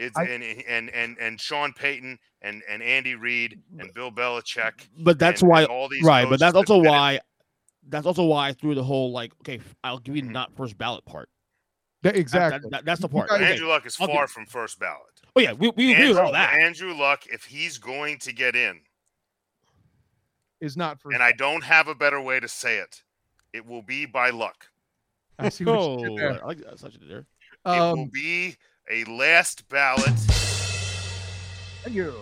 It's 0.00 0.16
I- 0.16 0.24
and 0.24 0.42
and 0.42 0.90
and 0.90 1.18
and 1.18 1.40
Sean 1.40 1.72
Payton 1.74 2.18
and 2.42 2.62
and 2.68 2.82
Andy 2.82 3.14
Reid 3.16 3.60
and 3.78 3.92
Bill 3.92 4.10
Belichick. 4.10 4.86
but 4.98 5.18
that's 5.18 5.42
and- 5.42 5.50
why, 5.50 5.62
and 5.62 5.70
all 5.70 5.88
these 5.88 6.02
right? 6.02 6.28
But 6.28 6.40
that's 6.40 6.54
also 6.56 6.76
did 6.82 6.86
it. 6.86 6.90
why. 6.90 7.20
That's 7.88 8.06
also 8.06 8.24
why 8.24 8.48
I 8.48 8.52
threw 8.52 8.74
the 8.74 8.82
whole 8.84 9.12
like, 9.12 9.32
okay, 9.42 9.56
f- 9.56 9.74
I'll 9.84 9.98
give 9.98 10.14
you 10.16 10.22
the 10.22 10.28
Mhm. 10.28 10.32
not 10.32 10.56
first 10.56 10.78
ballot 10.78 11.04
part. 11.04 11.28
That- 12.02 12.10
That- 12.10 12.14
that- 12.14 12.20
exactly. 12.20 12.70
that- 12.70 12.84
that's 12.86 13.00
the 13.00 13.08
part. 13.08 13.30
Okay. 13.30 13.52
Andrew 13.52 13.68
Luck 13.68 13.84
is 13.84 13.96
I'll 14.00 14.06
far 14.06 14.26
from 14.26 14.46
first 14.46 14.78
ballot. 14.78 15.20
Oh 15.36 15.40
yeah, 15.40 15.52
we, 15.52 15.70
we 15.76 15.92
agree 15.92 16.08
with 16.08 16.18
all 16.18 16.32
that. 16.32 16.54
Andrew 16.54 16.94
Luck, 16.94 17.26
if 17.26 17.44
he's 17.44 17.76
going 17.78 18.18
to 18.20 18.32
get 18.32 18.56
in, 18.56 18.80
is 20.60 20.76
not 20.76 21.00
for. 21.00 21.12
and 21.12 21.22
I 21.22 21.32
don't 21.32 21.64
have 21.64 21.88
a 21.88 21.94
better 21.94 22.20
way 22.20 22.40
to 22.40 22.48
say 22.48 22.76
it, 22.78 23.02
it 23.52 23.66
will 23.66 23.82
be 23.82 24.06
by 24.06 24.30
luck. 24.30 24.66
I 25.38 25.48
see 25.48 25.64
what 25.64 25.72
you 25.74 25.78
Oh, 25.80 26.04
did 26.08 26.18
there. 26.18 26.42
I 26.42 26.46
like 26.46 26.58
that. 26.58 26.78
Such 26.78 26.94
a 26.96 26.98
there. 26.98 27.18
it 27.18 27.26
will 27.64 27.72
Um, 28.02 28.10
be 28.12 28.56
a 28.90 29.04
last 29.04 29.68
ballot. 29.68 30.14
thank 31.82 31.94
you. 31.96 32.12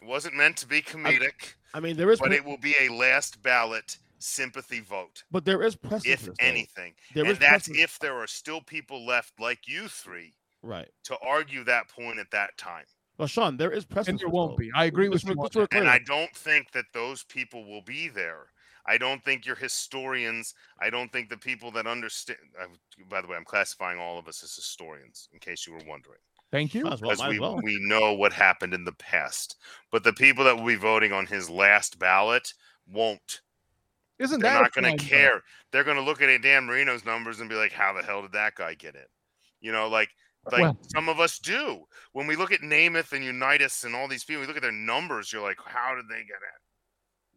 It 0.00 0.06
wasn't 0.06 0.34
meant 0.34 0.56
to 0.58 0.66
be 0.66 0.82
comedic, 0.82 1.54
I 1.74 1.80
mean, 1.80 1.96
there 1.96 2.10
is, 2.10 2.18
but 2.18 2.28
pre- 2.28 2.36
it 2.38 2.44
will 2.44 2.58
be 2.58 2.74
a 2.80 2.88
last 2.92 3.42
ballot 3.42 3.98
sympathy 4.18 4.80
vote, 4.80 5.24
but 5.30 5.44
there 5.44 5.62
is 5.62 5.74
precedent. 5.76 6.06
if 6.14 6.20
for 6.20 6.26
this, 6.30 6.36
though. 6.40 6.46
anything. 6.46 6.94
there 7.14 7.24
is 7.24 7.32
and 7.32 7.38
that's 7.40 7.50
precedent. 7.68 7.78
if 7.84 7.98
there 7.98 8.16
are 8.18 8.26
still 8.26 8.60
people 8.60 9.04
left 9.06 9.38
like 9.40 9.66
you 9.68 9.88
three 9.88 10.34
right. 10.62 10.88
to 11.04 11.16
argue 11.24 11.64
that 11.64 11.88
point 11.88 12.18
at 12.18 12.30
that 12.32 12.56
time. 12.58 12.84
Well, 13.18 13.28
Shawn, 13.28 13.56
there 13.56 13.70
is 13.70 13.84
And 13.84 13.90
precedent. 13.90 14.20
there 14.20 14.28
won't 14.30 14.52
though. 14.52 14.56
be. 14.56 14.70
I 14.74 14.86
agree 14.86 15.08
with 15.08 15.24
Let's- 15.24 15.36
you. 15.36 15.42
let's 15.42 15.56
work 15.56 15.74
And. 15.74 15.88
I 15.88 15.98
don't 15.98 16.34
think 16.34 16.72
that 16.72 16.86
those 16.94 17.22
people 17.24 17.64
will 17.64 17.82
be 17.82 18.08
there. 18.08 18.46
I 18.86 18.98
don't 18.98 19.24
think 19.24 19.46
your 19.46 19.56
historians. 19.56 20.54
I 20.80 20.90
don't 20.90 21.12
think 21.12 21.28
the 21.28 21.36
people 21.36 21.70
that 21.72 21.86
understand. 21.86 22.38
Uh, 22.60 22.66
by 23.08 23.20
the 23.20 23.28
way, 23.28 23.36
I'm 23.36 23.44
classifying 23.44 23.98
all 23.98 24.18
of 24.18 24.26
us 24.28 24.42
as 24.42 24.54
historians, 24.54 25.28
in 25.32 25.38
case 25.38 25.66
you 25.66 25.72
were 25.72 25.82
wondering. 25.86 26.18
Thank 26.50 26.74
you. 26.74 26.84
Might 26.84 26.94
as 26.94 27.00
well. 27.00 27.10
because 27.12 27.28
we, 27.28 27.38
well. 27.38 27.60
we 27.62 27.78
know 27.80 28.12
what 28.12 28.32
happened 28.32 28.74
in 28.74 28.84
the 28.84 28.92
past. 28.92 29.56
But 29.90 30.04
the 30.04 30.12
people 30.12 30.44
that 30.44 30.56
will 30.56 30.66
be 30.66 30.74
voting 30.74 31.12
on 31.12 31.26
his 31.26 31.48
last 31.48 31.98
ballot 31.98 32.52
won't. 32.86 33.40
Isn't 34.18 34.40
They're 34.40 34.52
that 34.52 34.62
not 34.62 34.72
going 34.72 34.84
to 34.84 35.02
vote? 35.02 35.08
care. 35.08 35.42
They're 35.70 35.84
going 35.84 35.96
to 35.96 36.02
look 36.02 36.20
at 36.20 36.42
Dan 36.42 36.66
Marino's 36.66 37.04
numbers 37.04 37.40
and 37.40 37.48
be 37.48 37.54
like, 37.56 37.72
"How 37.72 37.92
the 37.92 38.02
hell 38.02 38.22
did 38.22 38.32
that 38.32 38.54
guy 38.54 38.74
get 38.74 38.94
in?" 38.94 39.06
You 39.60 39.72
know, 39.72 39.88
like 39.88 40.10
like 40.50 40.60
Well- 40.60 40.78
some 40.88 41.08
of 41.08 41.20
us 41.20 41.38
do. 41.38 41.84
When 42.12 42.26
we 42.26 42.36
look 42.36 42.52
at 42.52 42.60
Namath 42.60 43.12
and 43.12 43.24
Unitas 43.24 43.84
and 43.84 43.94
all 43.94 44.08
these 44.08 44.24
people, 44.24 44.40
we 44.42 44.46
look 44.46 44.56
at 44.56 44.62
their 44.62 44.72
numbers. 44.72 45.32
You're 45.32 45.40
like, 45.42 45.58
"How 45.64 45.94
did 45.94 46.08
they 46.08 46.16
get 46.24 46.36
in?" 46.42 46.61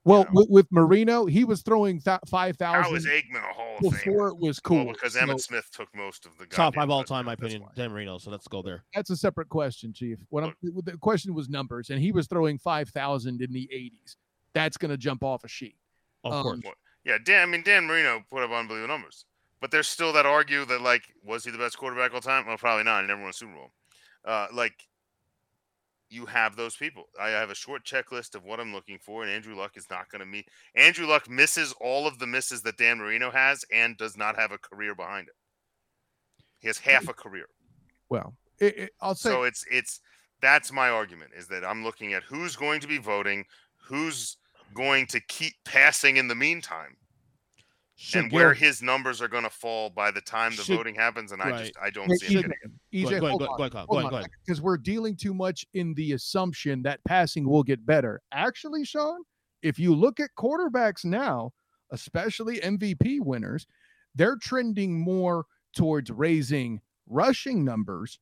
Well, 0.05 0.23
know. 0.25 0.29
with, 0.33 0.49
with 0.49 0.67
Marino, 0.71 1.25
he 1.25 1.43
was 1.43 1.61
throwing 1.63 1.99
th- 1.99 2.19
five 2.27 2.55
How 2.59 2.93
is 2.93 3.03
thousand 3.05 3.11
Aikman 3.11 3.37
a 3.49 3.53
Hall 3.53 3.75
of 3.77 3.81
before 3.81 4.31
Famer? 4.31 4.35
it 4.35 4.37
was 4.39 4.59
cool. 4.59 4.85
Well, 4.85 4.93
because 4.93 5.13
So 5.13 5.19
Emmitt 5.21 5.41
Smith 5.41 5.69
took 5.71 5.93
most 5.95 6.25
of 6.25 6.37
the 6.37 6.45
Top 6.45 6.75
five 6.75 6.89
all 6.89 7.03
time, 7.03 7.25
my 7.25 7.31
that's 7.33 7.41
opinion. 7.41 7.63
why. 7.63 7.69
Dan 7.75 7.91
Marino. 7.91 8.17
So 8.19 8.29
let's 8.31 8.47
go 8.47 8.61
there. 8.61 8.83
that's 8.93 9.09
a 9.09 9.17
separate 9.17 9.49
question, 9.49 9.91
Chief. 9.93 10.19
What 10.29 10.43
I'm, 10.45 10.53
the 10.61 10.97
question 10.97 11.33
was 11.33 11.49
numbers, 11.49 11.89
and 11.89 11.99
he 11.99 12.11
was 12.11 12.27
throwing 12.27 12.57
five 12.59 12.89
thousand 12.89 13.41
in 13.41 13.51
the 13.51 13.67
eighties. 13.71 14.15
That's 14.53 14.77
going 14.77 14.91
to 14.91 14.97
jump 14.97 15.23
off 15.23 15.43
a 15.43 15.47
sheet. 15.49 15.75
Of 16.23 16.33
Um, 16.33 16.43
course. 16.43 16.61
Yeah, 17.03 17.17
Dan. 17.23 17.41
I 17.49 17.51
mean, 17.51 17.63
Dan 17.63 17.85
Marino 17.85 18.23
put 18.31 18.41
up 18.43 18.51
unbelievable 18.51 18.93
numbers, 18.93 19.25
but 19.59 19.69
there's 19.71 19.87
still 19.87 20.13
that 20.13 20.25
argue 20.25 20.65
that 20.65 20.81
like, 20.81 21.03
was 21.23 21.43
he 21.45 21.51
the 21.51 21.57
best 21.57 21.77
quarterback 21.77 22.13
all 22.13 22.21
time? 22.21 22.45
Well, 22.45 22.57
probably 22.57 22.83
not. 22.83 23.01
He 23.01 23.07
never 23.07 23.21
won 23.21 23.31
a 23.31 23.33
Super 23.33 23.53
Bowl. 23.53 23.71
Uh, 24.23 24.47
like, 24.53 24.87
you 26.09 26.25
have 26.25 26.55
those 26.55 26.75
people. 26.75 27.05
I 27.19 27.29
have 27.29 27.49
a 27.49 27.55
short 27.55 27.83
checklist 27.83 28.35
of 28.35 28.43
what 28.43 28.59
I'm 28.59 28.73
looking 28.73 28.99
for, 28.99 29.23
and 29.23 29.31
Andrew 29.31 29.55
Luck 29.55 29.75
is 29.75 29.89
not 29.89 30.09
going 30.09 30.19
to 30.19 30.25
meet. 30.25 30.47
Andrew 30.75 31.07
Luck 31.07 31.29
misses 31.29 31.73
all 31.81 32.07
of 32.07 32.19
the 32.19 32.27
misses 32.27 32.61
that 32.63 32.77
Dan 32.77 32.99
Marino 32.99 33.31
has, 33.31 33.65
and 33.73 33.97
does 33.97 34.17
not 34.17 34.35
have 34.35 34.51
a 34.51 34.57
career 34.57 34.95
behind 34.95 35.27
it. 35.27 35.35
He 36.59 36.67
has 36.67 36.77
half 36.77 37.07
a 37.07 37.13
career. 37.13 37.47
Well, 38.09 38.33
it, 38.59 38.77
it, 38.77 38.91
I'll 39.01 39.15
say 39.15 39.29
So 39.29 39.43
it's 39.43 39.65
it's 39.69 40.01
that's 40.41 40.71
my 40.71 40.89
argument 40.89 41.31
is 41.37 41.47
that 41.47 41.65
I'm 41.65 41.83
looking 41.83 42.13
at 42.13 42.23
who's 42.23 42.55
going 42.55 42.79
to 42.81 42.87
be 42.87 42.97
voting, 42.97 43.45
who's 43.77 44.37
going 44.73 45.07
to 45.07 45.19
keep 45.21 45.53
passing 45.63 46.17
in 46.17 46.27
the 46.27 46.35
meantime 46.35 46.97
and 48.13 48.31
where 48.31 48.53
his 48.53 48.81
numbers 48.81 49.21
are 49.21 49.27
going 49.27 49.43
to 49.43 49.49
fall 49.49 49.89
by 49.89 50.11
the 50.11 50.21
time 50.21 50.51
the 50.55 50.63
Should- 50.63 50.75
voting 50.77 50.95
happens, 50.95 51.31
and 51.31 51.41
I 51.41 51.57
just. 51.63 51.73
I 51.81 51.89
don't 51.89 52.07
Hey, 52.09 52.15
see 52.17 52.33
him 52.33 52.39
even, 52.39 52.51
getting. 52.51 52.79
EJ, 52.93 53.03
Go 53.03 53.07
ahead, 53.09 53.21
go 53.21 53.25
ahead, 53.27 53.29
hold 53.29 53.39
go 53.39 53.45
on. 53.45 53.59
ahead, 53.59 53.71
go 53.71 53.77
ahead, 53.77 53.87
Hold 53.89 54.03
on, 54.03 54.09
go 54.11 54.17
ahead. 54.17 54.29
because 54.45 54.61
we're 54.61 54.77
dealing 54.77 55.15
too 55.15 55.33
much 55.33 55.65
in 55.73 55.93
the 55.93 56.11
assumption 56.13 56.81
that 56.83 56.99
passing 57.05 57.47
will 57.47 57.63
get 57.63 57.85
better. 57.85 58.21
Actually, 58.33 58.83
Shawn, 58.85 59.21
if 59.61 59.79
you 59.79 59.95
look 59.95 60.19
at 60.19 60.29
quarterbacks 60.37 61.05
now, 61.05 61.51
especially 61.91 62.59
MVP 62.59 63.19
winners, 63.21 63.65
they're 64.13 64.37
trending 64.37 64.99
more 64.99 65.45
towards 65.75 66.09
raising 66.11 66.81
rushing 67.07 67.63
numbers 67.63 68.19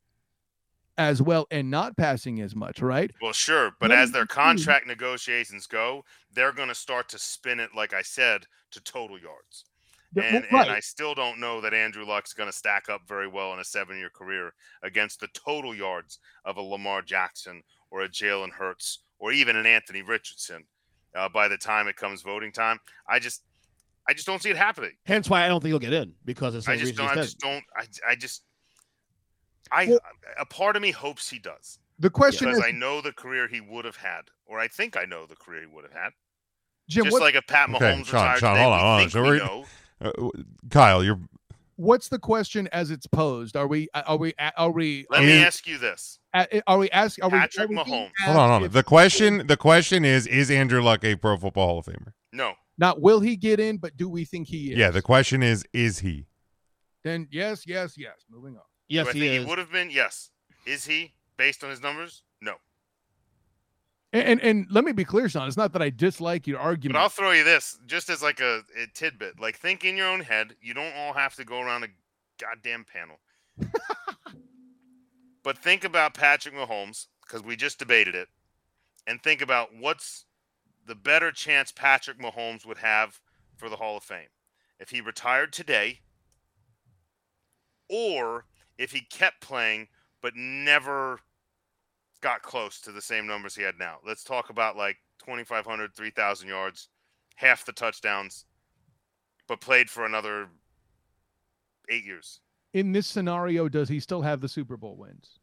as 0.98 1.22
well 1.22 1.48
and 1.52 1.72
not 1.72 1.98
passing 1.98 2.40
as 2.42 2.56
much, 2.56 2.82
right? 2.82 3.12
Well, 3.22 3.34
sure, 3.34 3.72
but 3.80 3.90
What 3.90 4.00
as 4.00 4.12
their 4.12 4.24
you 4.24 4.28
do? 4.28 4.34
contract 4.34 4.88
negotiations 4.88 5.68
go, 5.68 6.06
they're 6.34 6.52
going 6.52 6.70
to 6.70 6.76
start 6.76 7.10
to 7.10 7.20
spin 7.20 7.60
it, 7.60 7.72
like 7.76 7.94
I 7.94 8.02
said, 8.02 8.46
to 8.72 8.82
total 8.84 9.20
yards. 9.20 9.66
And, 10.16 10.46
well, 10.52 10.62
and 10.62 10.72
I 10.72 10.80
still 10.80 11.16
don't 11.16 11.40
know 11.40 11.60
that 11.62 11.74
Andrew 11.74 12.06
Luck's 12.06 12.34
going 12.34 12.50
to 12.50 12.56
stack 12.56 12.88
up 12.88 13.02
very 13.08 13.28
well 13.28 13.52
in 13.54 13.60
a 13.60 13.64
seven-year 13.64 14.12
career 14.14 14.54
against 14.84 15.20
the 15.20 15.28
total 15.34 15.74
yards 15.74 16.20
of 16.46 16.58
a 16.58 16.62
Lamar 16.62 17.02
Jackson 17.02 17.64
or 17.90 18.02
a 18.04 18.10
Jalen 18.10 18.52
Hurts 18.52 19.00
or 19.18 19.32
even 19.32 19.56
an 19.56 19.66
Anthony 19.66 20.04
Richardson. 20.04 20.66
Uh, 21.16 21.30
by 21.30 21.48
the 21.48 21.58
time 21.58 21.88
it 21.88 21.96
comes 21.96 22.22
voting 22.22 22.52
time, 22.52 22.80
I 23.10 23.18
just, 23.18 23.42
I 24.08 24.14
just 24.14 24.28
don't 24.28 24.42
see 24.42 24.50
it 24.52 24.58
happening. 24.58 24.92
Hence 25.06 25.30
why 25.30 25.46
I 25.46 25.48
don't 25.48 25.62
think 25.62 25.70
he'll 25.72 25.80
get 25.80 25.94
in 25.94 26.14
because 26.26 26.54
it's. 26.56 26.66
the 26.66 26.74
I 26.74 26.78
same 26.78 26.86
just 26.86 26.98
don't. 26.98 27.10
I 27.10 27.16
just 27.16 27.40
don't. 27.40 27.64
I, 27.76 27.86
I 28.10 28.16
just, 28.16 28.44
I, 29.74 29.86
Well- 29.88 30.00
a 30.40 30.46
part 30.46 30.76
of 30.76 30.82
me 30.82 30.92
hopes 30.92 31.30
he 31.30 31.40
does 31.40 31.80
the 32.00 32.10
question 32.10 32.48
because 32.48 32.60
is, 32.60 32.66
I 32.66 32.72
know 32.72 33.02
the 33.02 33.12
career 33.14 33.48
he 33.48 33.62
would 33.62 33.86
have 33.86 33.96
had, 33.98 34.24
or 34.46 34.60
I 34.60 34.68
think 34.68 34.98
I 34.98 35.06
know 35.06 35.26
the 35.26 35.36
career 35.36 35.62
he 35.62 35.68
would 35.68 35.84
have 35.84 35.94
had. 35.94 36.12
Jim, 36.90 37.06
Just 37.06 37.14
what, 37.14 37.22
like 37.22 37.36
a 37.36 37.42
Pat 37.42 37.70
Okay, 37.70 37.78
Mahomes 37.80 38.06
Shawn, 38.08 38.22
retired 38.22 38.40
Shawn, 38.40 38.56
today, 38.56 38.64
hold 38.64 38.74
on, 38.74 38.80
hold 38.80 38.92
on. 38.92 39.00
think 39.00 39.12
So 39.12 39.24
we 39.24 39.38
know. 39.38 39.66
Uh, 40.02 40.42
Kyle, 40.70 41.04
you're 41.04 41.20
what's 41.76 42.08
the 42.10 42.20
question 42.20 42.68
as 42.72 42.92
it's 42.92 43.08
posed? 43.08 43.56
Are 43.56 43.68
we 43.68 43.88
are 43.94 44.18
we 44.18 44.34
are 44.58 44.72
we 44.72 45.06
Let 45.10 45.22
me 45.24 45.32
And- 45.34 45.46
ask 45.46 45.66
you 45.66 45.78
this: 45.78 46.20
are 46.34 46.78
we 46.78 46.90
asking 46.92 47.24
are 47.24 47.30
we, 47.30 47.38
Patrick 47.40 47.66
are 47.66 47.68
we 47.70 47.76
being 47.76 47.88
Mahomes. 47.88 48.12
hold 48.26 48.38
on, 48.38 48.50
hold 48.50 48.64
on. 48.64 48.70
The 48.72 48.84
question, 48.84 49.48
the 49.48 49.58
question 49.58 50.04
is, 50.04 50.28
is 50.28 50.52
Andrew 50.52 50.82
Luck 50.82 51.04
a 51.04 51.16
Pro 51.16 51.38
Football 51.38 51.68
Hall 51.68 51.80
of 51.80 51.86
Famer? 51.86 52.14
No, 52.32 52.54
not 52.78 53.02
will 53.02 53.22
he 53.22 53.36
get 53.36 53.60
in, 53.60 53.78
but 53.78 53.96
do 53.96 54.10
we 54.10 54.26
think 54.26 54.48
he 54.48 54.72
is? 54.72 54.78
Yeah. 54.78 54.90
The 54.92 55.02
question 55.02 55.42
is, 55.44 55.66
is 55.74 56.00
he? 56.00 56.26
then 57.04 57.28
yes, 57.32 57.66
yes, 57.68 57.96
yes. 57.98 58.26
Moving 58.30 58.56
on. 58.56 58.64
Yes, 58.88 59.12
he 59.12 59.40
he 59.40 59.46
would 59.46 59.58
have 59.58 59.72
been? 59.72 59.90
Yes. 59.90 60.30
Is 60.66 60.86
he 60.86 61.14
based 61.38 61.64
on 61.64 61.70
his 61.70 61.82
numbers? 61.82 62.24
No. 62.42 62.56
And, 64.12 64.28
and 64.28 64.42
and 64.42 64.68
let 64.70 64.84
me 64.84 64.92
be 64.92 65.04
clear, 65.04 65.28
Shawn. 65.28 65.48
It's 65.48 65.58
not 65.58 65.74
that 65.74 65.82
I 65.82 65.90
dislike 65.90 66.46
your 66.46 66.60
But 66.60 66.64
argument. 66.64 66.98
I'll 66.98 67.10
throw 67.10 67.32
you 67.32 67.44
this, 67.44 67.80
just 67.88 68.10
as 68.10 68.22
like 68.22 68.40
a, 68.40 68.64
a 68.80 68.88
tidbit. 68.94 69.40
Like, 69.40 69.58
think 69.58 69.84
in 69.84 69.98
your 69.98 70.08
own 70.08 70.22
head. 70.22 70.56
You 70.62 70.74
don't 70.74 70.94
all 70.96 71.14
have 71.14 71.36
to 71.36 71.46
go 71.46 71.62
around 71.62 71.84
a 71.84 71.88
goddamn 72.40 72.86
panel. 72.86 73.20
but 75.44 75.58
think 75.58 75.84
about 75.84 76.14
Patrick 76.14 76.54
Mahomes, 76.54 77.08
because 77.26 77.44
we 77.44 77.56
just 77.56 77.80
debated 77.80 78.16
it, 78.16 78.28
and 79.08 79.22
think 79.22 79.42
about 79.42 79.70
what's 79.76 80.26
the 80.86 80.96
better 80.96 81.32
chance 81.32 81.72
Patrick 81.72 82.20
Mahomes 82.20 82.66
would 82.66 82.80
have 82.80 83.20
for 83.56 83.70
the 83.70 83.78
Hall 83.78 83.98
of 83.98 84.04
Fame 84.04 84.28
if 84.80 84.90
he 84.90 85.02
retired 85.02 85.54
today, 85.54 86.02
or 87.90 88.46
if 88.78 88.92
he 88.92 89.02
kept 89.02 89.42
playing 89.42 89.88
but 90.22 90.34
never 90.36 91.20
got 92.22 92.42
close 92.42 92.80
to 92.80 92.92
the 92.92 93.02
same 93.02 93.28
numbers 93.28 93.56
he 93.56 93.62
had 93.62 93.78
now. 93.78 93.98
Let's 94.06 94.24
talk 94.24 94.50
about 94.50 94.78
like 94.78 94.98
2,500, 95.20 95.94
3,000 95.94 96.48
yards, 96.48 96.88
half 97.36 97.66
the 97.66 97.74
touchdowns, 97.74 98.46
but 99.48 99.62
played 99.62 99.90
for 99.90 100.06
another 100.06 100.48
eight 101.90 102.06
years. 102.06 102.40
In 102.74 102.94
this 102.94 103.06
scenario, 103.06 103.68
does 103.70 103.90
he 103.90 104.00
still 104.00 104.22
have 104.22 104.42
the 104.42 104.48
Super 104.48 104.78
Bowl 104.78 104.96
wins? 104.98 105.40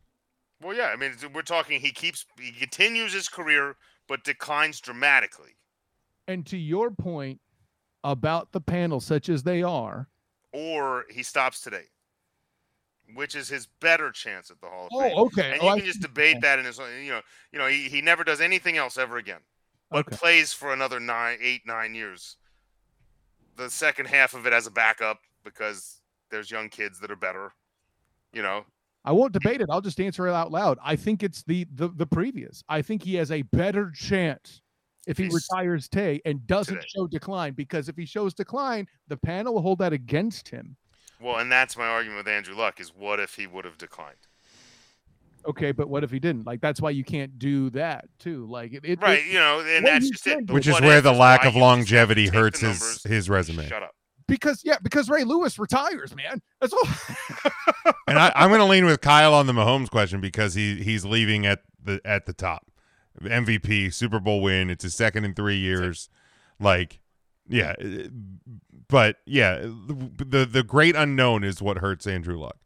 Well, 0.63 0.77
yeah, 0.77 0.91
I 0.93 0.97
mean, 0.97 1.13
we're 1.33 1.43
talking 1.43 1.81
he 1.81 1.93
keeps, 1.93 2.27
he 2.39 2.53
continues 2.53 3.13
his 3.13 3.29
career, 3.29 3.77
but 4.09 4.25
declines 4.25 4.81
dramatically. 4.81 5.57
And 6.27 6.45
to 6.47 6.57
your 6.57 6.91
point 6.91 7.41
about 8.03 8.53
the 8.53 8.61
panel, 8.61 9.01
such 9.01 9.29
as 9.29 9.43
they 9.43 9.63
are, 9.63 10.09
Or 10.53 11.05
he 11.11 11.23
stops 11.23 11.61
today, 11.61 11.85
which 13.15 13.35
is 13.35 13.49
his 13.49 13.67
better 13.81 14.11
chance 14.11 14.51
at 14.51 14.61
the 14.61 14.67
Hall 14.67 14.87
of 14.87 14.91
oh, 14.95 15.01
Fame. 15.01 15.13
oh, 15.17 15.25
okay. 15.27 15.53
And 15.53 15.61
Oh, 15.63 15.67
you 15.67 15.71
I 15.71 15.77
can 15.79 15.87
just 15.87 16.01
debate 16.01 16.41
that 16.43 16.59
in 16.59 16.65
his, 16.65 16.79
own- 16.81 17.03
you 17.03 17.11
know, 17.11 17.21
you 17.53 17.59
know, 17.59 17.67
he, 17.67 17.89
he 17.89 18.01
never 18.03 18.25
does 18.25 18.41
anything 18.41 18.77
else 18.77 18.97
ever 18.99 19.17
again, 19.17 19.41
but 19.91 20.07
Okay. 20.07 20.17
plays 20.17 20.53
for 20.53 20.73
another 20.73 21.01
nine, 21.01 21.39
eight, 21.43 21.63
nine 21.67 21.95
years. 21.95 22.37
The 23.57 23.69
second 23.71 24.07
half 24.07 24.35
of 24.35 24.47
it 24.47 24.53
as 24.53 24.67
a 24.67 24.71
backup 24.71 25.21
because 25.45 26.01
there's 26.31 26.51
young 26.51 26.69
kids 26.69 27.01
that 27.01 27.11
are 27.11 27.17
better, 27.17 27.53
you 28.33 28.43
know. 28.43 28.65
I 29.05 29.13
won't 29.13 29.33
debate 29.33 29.61
it. 29.61 29.69
I'll 29.71 29.81
just 29.81 30.01
answer 30.01 30.27
it 30.29 30.33
out 30.35 30.51
loud. 30.53 30.79
I 30.85 30.95
think 30.97 31.23
it's 31.23 31.43
the 31.43 31.67
the, 31.75 31.89
the 31.89 32.07
previous. 32.07 32.63
I 32.69 32.83
think 32.83 33.03
he 33.03 33.15
has 33.17 33.31
a 33.31 33.43
better 33.43 33.91
chance 33.91 34.61
if 35.07 35.17
he 35.17 35.25
He's- 35.25 35.35
retires 35.35 35.89
today 35.89 36.21
and 36.27 36.47
doesn't 36.47 36.75
Today. 36.75 36.87
show 36.95 37.07
decline. 37.07 37.55
Because 37.55 37.89
if 37.89 37.97
he 37.97 38.05
shows 38.05 38.35
decline, 38.35 38.87
the 39.09 39.17
panel 39.17 39.55
will 39.55 39.63
hold 39.63 39.79
that 39.79 39.93
against 39.95 40.49
him. 40.49 40.77
Well, 41.21 41.39
and 41.39 41.51
that's 41.53 41.77
my 41.77 41.87
argument 41.87 42.19
with 42.19 42.29
Andrew 42.29 42.55
Luck 42.55 42.81
is 42.81 42.95
what 42.95 43.21
if 43.21 43.35
he 43.35 43.47
would 43.47 43.65
have 43.65 43.77
declined? 43.79 44.17
Okay, 45.47 45.73
but 45.73 45.89
what 45.89 46.05
if 46.05 46.11
he 46.11 46.19
didn't? 46.19 46.47
Like 46.47 46.61
that's 46.61 46.81
why 46.83 46.91
you 46.91 47.03
can't 47.05 47.39
do 47.39 47.71
that 47.71 48.07
too. 48.19 48.47
Like 48.47 48.73
it, 48.75 48.85
it 48.85 49.01
Right, 49.01 49.21
it- 49.21 49.27
you 49.27 49.39
know, 49.39 49.61
and 49.61 49.87
that's 49.87 50.09
just 50.11 50.25
can 50.25 50.41
it. 50.41 50.51
Which 50.51 50.67
is 50.67 50.81
where 50.81 51.01
the 51.01 51.13
lack 51.13 51.41
of 51.41 51.55
you 51.55 51.61
just 51.61 51.61
have 51.61 51.61
to 51.61 51.61
longevity 51.61 52.29
hurts 52.29 52.61
his 52.61 53.03
his 53.05 53.31
resume. 53.31 53.67
Shut 53.67 53.83
up. 53.83 53.95
because 54.29 54.61
yeah, 54.65 54.77
because 54.83 55.09
Ray 55.09 55.25
Lewis 55.25 55.59
retires, 55.59 56.15
man. 56.15 56.43
That's 56.61 56.73
all. 56.73 56.83
And 58.07 58.19
I, 58.19 58.33
I'm 58.35 58.49
going 58.51 58.59
to 58.61 58.67
lean 58.67 58.87
with 58.87 59.01
Kyle 59.01 59.33
on 59.35 59.47
the 59.47 59.53
Mahomes 59.53 59.89
question 59.89 60.21
because 60.21 60.55
he 60.55 60.83
he's 60.83 61.05
leaving 61.05 61.47
at 61.47 61.61
the 61.81 62.01
at 62.05 62.27
the 62.27 62.33
top. 62.33 62.67
MVP, 63.23 63.95
Super 63.95 64.19
Bowl 64.19 64.43
win. 64.43 64.69
It's 64.69 64.83
his 64.83 64.95
second 64.97 65.25
in 65.25 65.33
three 65.35 65.59
years. 65.59 66.09
Like, 66.59 66.99
yeah, 67.49 67.75
but 68.91 69.17
yeah, 69.27 69.57
the 69.61 70.11
the, 70.25 70.47
the 70.47 70.63
great 70.63 70.97
unknown 70.97 71.45
is 71.45 71.63
what 71.63 71.79
hurts 71.79 72.07
Andrew 72.07 72.39
Luck 72.39 72.57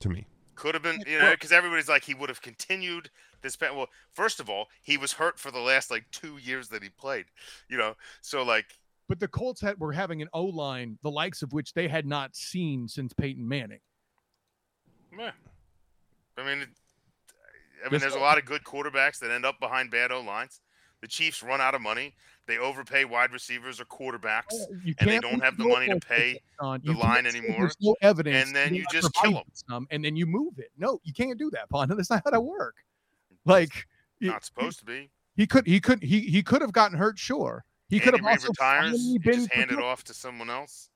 to 0.00 0.08
me. 0.08 0.26
Could 0.54 0.74
have 0.74 0.82
been, 0.82 1.02
you 1.06 1.18
know, 1.20 1.30
because 1.30 1.52
everybody's 1.52 1.88
like 1.88 2.02
he 2.04 2.14
would 2.14 2.28
have 2.28 2.42
continued 2.42 3.10
this. 3.42 3.54
pa- 3.54 3.72
Well, 3.72 3.86
first 4.12 4.40
of 4.40 4.50
all, 4.50 4.66
he 4.82 4.96
was 4.96 5.12
hurt 5.12 5.38
for 5.38 5.50
the 5.52 5.60
last 5.60 5.90
like 5.90 6.04
two 6.10 6.36
years 6.38 6.68
that 6.70 6.82
he 6.82 6.88
played. 6.88 7.26
You 7.68 7.78
know, 7.78 7.94
so 8.22 8.42
like, 8.42 8.66
but 9.08 9.20
the 9.20 9.28
Colts 9.28 9.60
had 9.60 9.78
were 9.78 9.92
having 9.92 10.20
an 10.20 10.28
O 10.32 10.44
line, 10.44 10.98
the 11.02 11.10
likes 11.10 11.42
of 11.42 11.52
which 11.52 11.74
they 11.74 11.86
had 11.86 12.06
not 12.06 12.34
seen 12.34 12.88
since 12.88 13.12
Peyton 13.12 13.46
Manning. 13.46 13.80
meh. 15.12 15.30
I 16.36 16.42
mean, 16.44 16.58
it, 16.62 16.68
I 17.80 17.84
mean, 17.84 17.90
This- 17.92 18.02
there's 18.02 18.14
a 18.14 18.18
lot 18.18 18.38
of 18.38 18.44
good 18.44 18.64
quarterbacks 18.64 19.18
that 19.20 19.30
end 19.30 19.46
up 19.46 19.60
behind 19.60 19.90
bad 19.92 20.10
O 20.10 20.20
lines. 20.20 20.60
The 21.00 21.06
Chiefs 21.08 21.42
run 21.42 21.60
out 21.60 21.74
of 21.74 21.80
money. 21.80 22.14
They 22.46 22.58
overpay 22.58 23.04
wide 23.04 23.30
receivers 23.32 23.78
or 23.80 23.84
quarterbacks, 23.84 24.52
oh, 24.54 24.66
You 24.82 24.94
and 24.98 25.08
they 25.10 25.18
don't 25.18 25.40
have 25.42 25.56
the 25.58 25.64
money 25.64 25.86
to 25.88 26.00
pay 26.00 26.40
Shawn. 26.58 26.80
the 26.82 26.92
You 26.92 26.98
line 26.98 27.26
anymore, 27.26 27.70
no 27.80 27.94
evidence, 28.00 28.46
and 28.46 28.56
then 28.56 28.74
you 28.74 28.84
just 28.90 29.12
kill 29.14 29.32
them, 29.32 29.44
Some, 29.52 29.86
and 29.90 30.02
then 30.04 30.16
you 30.16 30.24
move 30.26 30.58
it. 30.58 30.70
No, 30.78 30.98
you 31.04 31.12
can't 31.12 31.38
do 31.38 31.50
that, 31.50 31.68
Pond. 31.68 31.90
That's 31.96 32.10
not 32.10 32.22
how 32.24 32.30
that 32.30 32.40
work. 32.40 32.76
Like 33.44 33.86
you- 34.18 34.30
not 34.30 34.44
supposed 34.44 34.78
to 34.80 34.84
be. 34.86 35.10
he 35.36 35.46
could, 35.46 35.66
he 35.66 35.78
could, 35.78 36.02
he 36.02 36.20
he 36.20 36.42
could 36.42 36.62
have 36.62 36.72
gotten 36.72 36.96
hurt. 36.96 37.18
Sure, 37.18 37.64
he 37.88 38.00
could 38.00 38.14
have 38.14 38.24
also 38.26 38.48
retires. 38.48 39.14
been 39.22 39.32
just 39.34 39.52
hand 39.52 39.70
it 39.70 39.78
off 39.78 40.02
to 40.04 40.14
someone 40.14 40.48
else, 40.50 40.88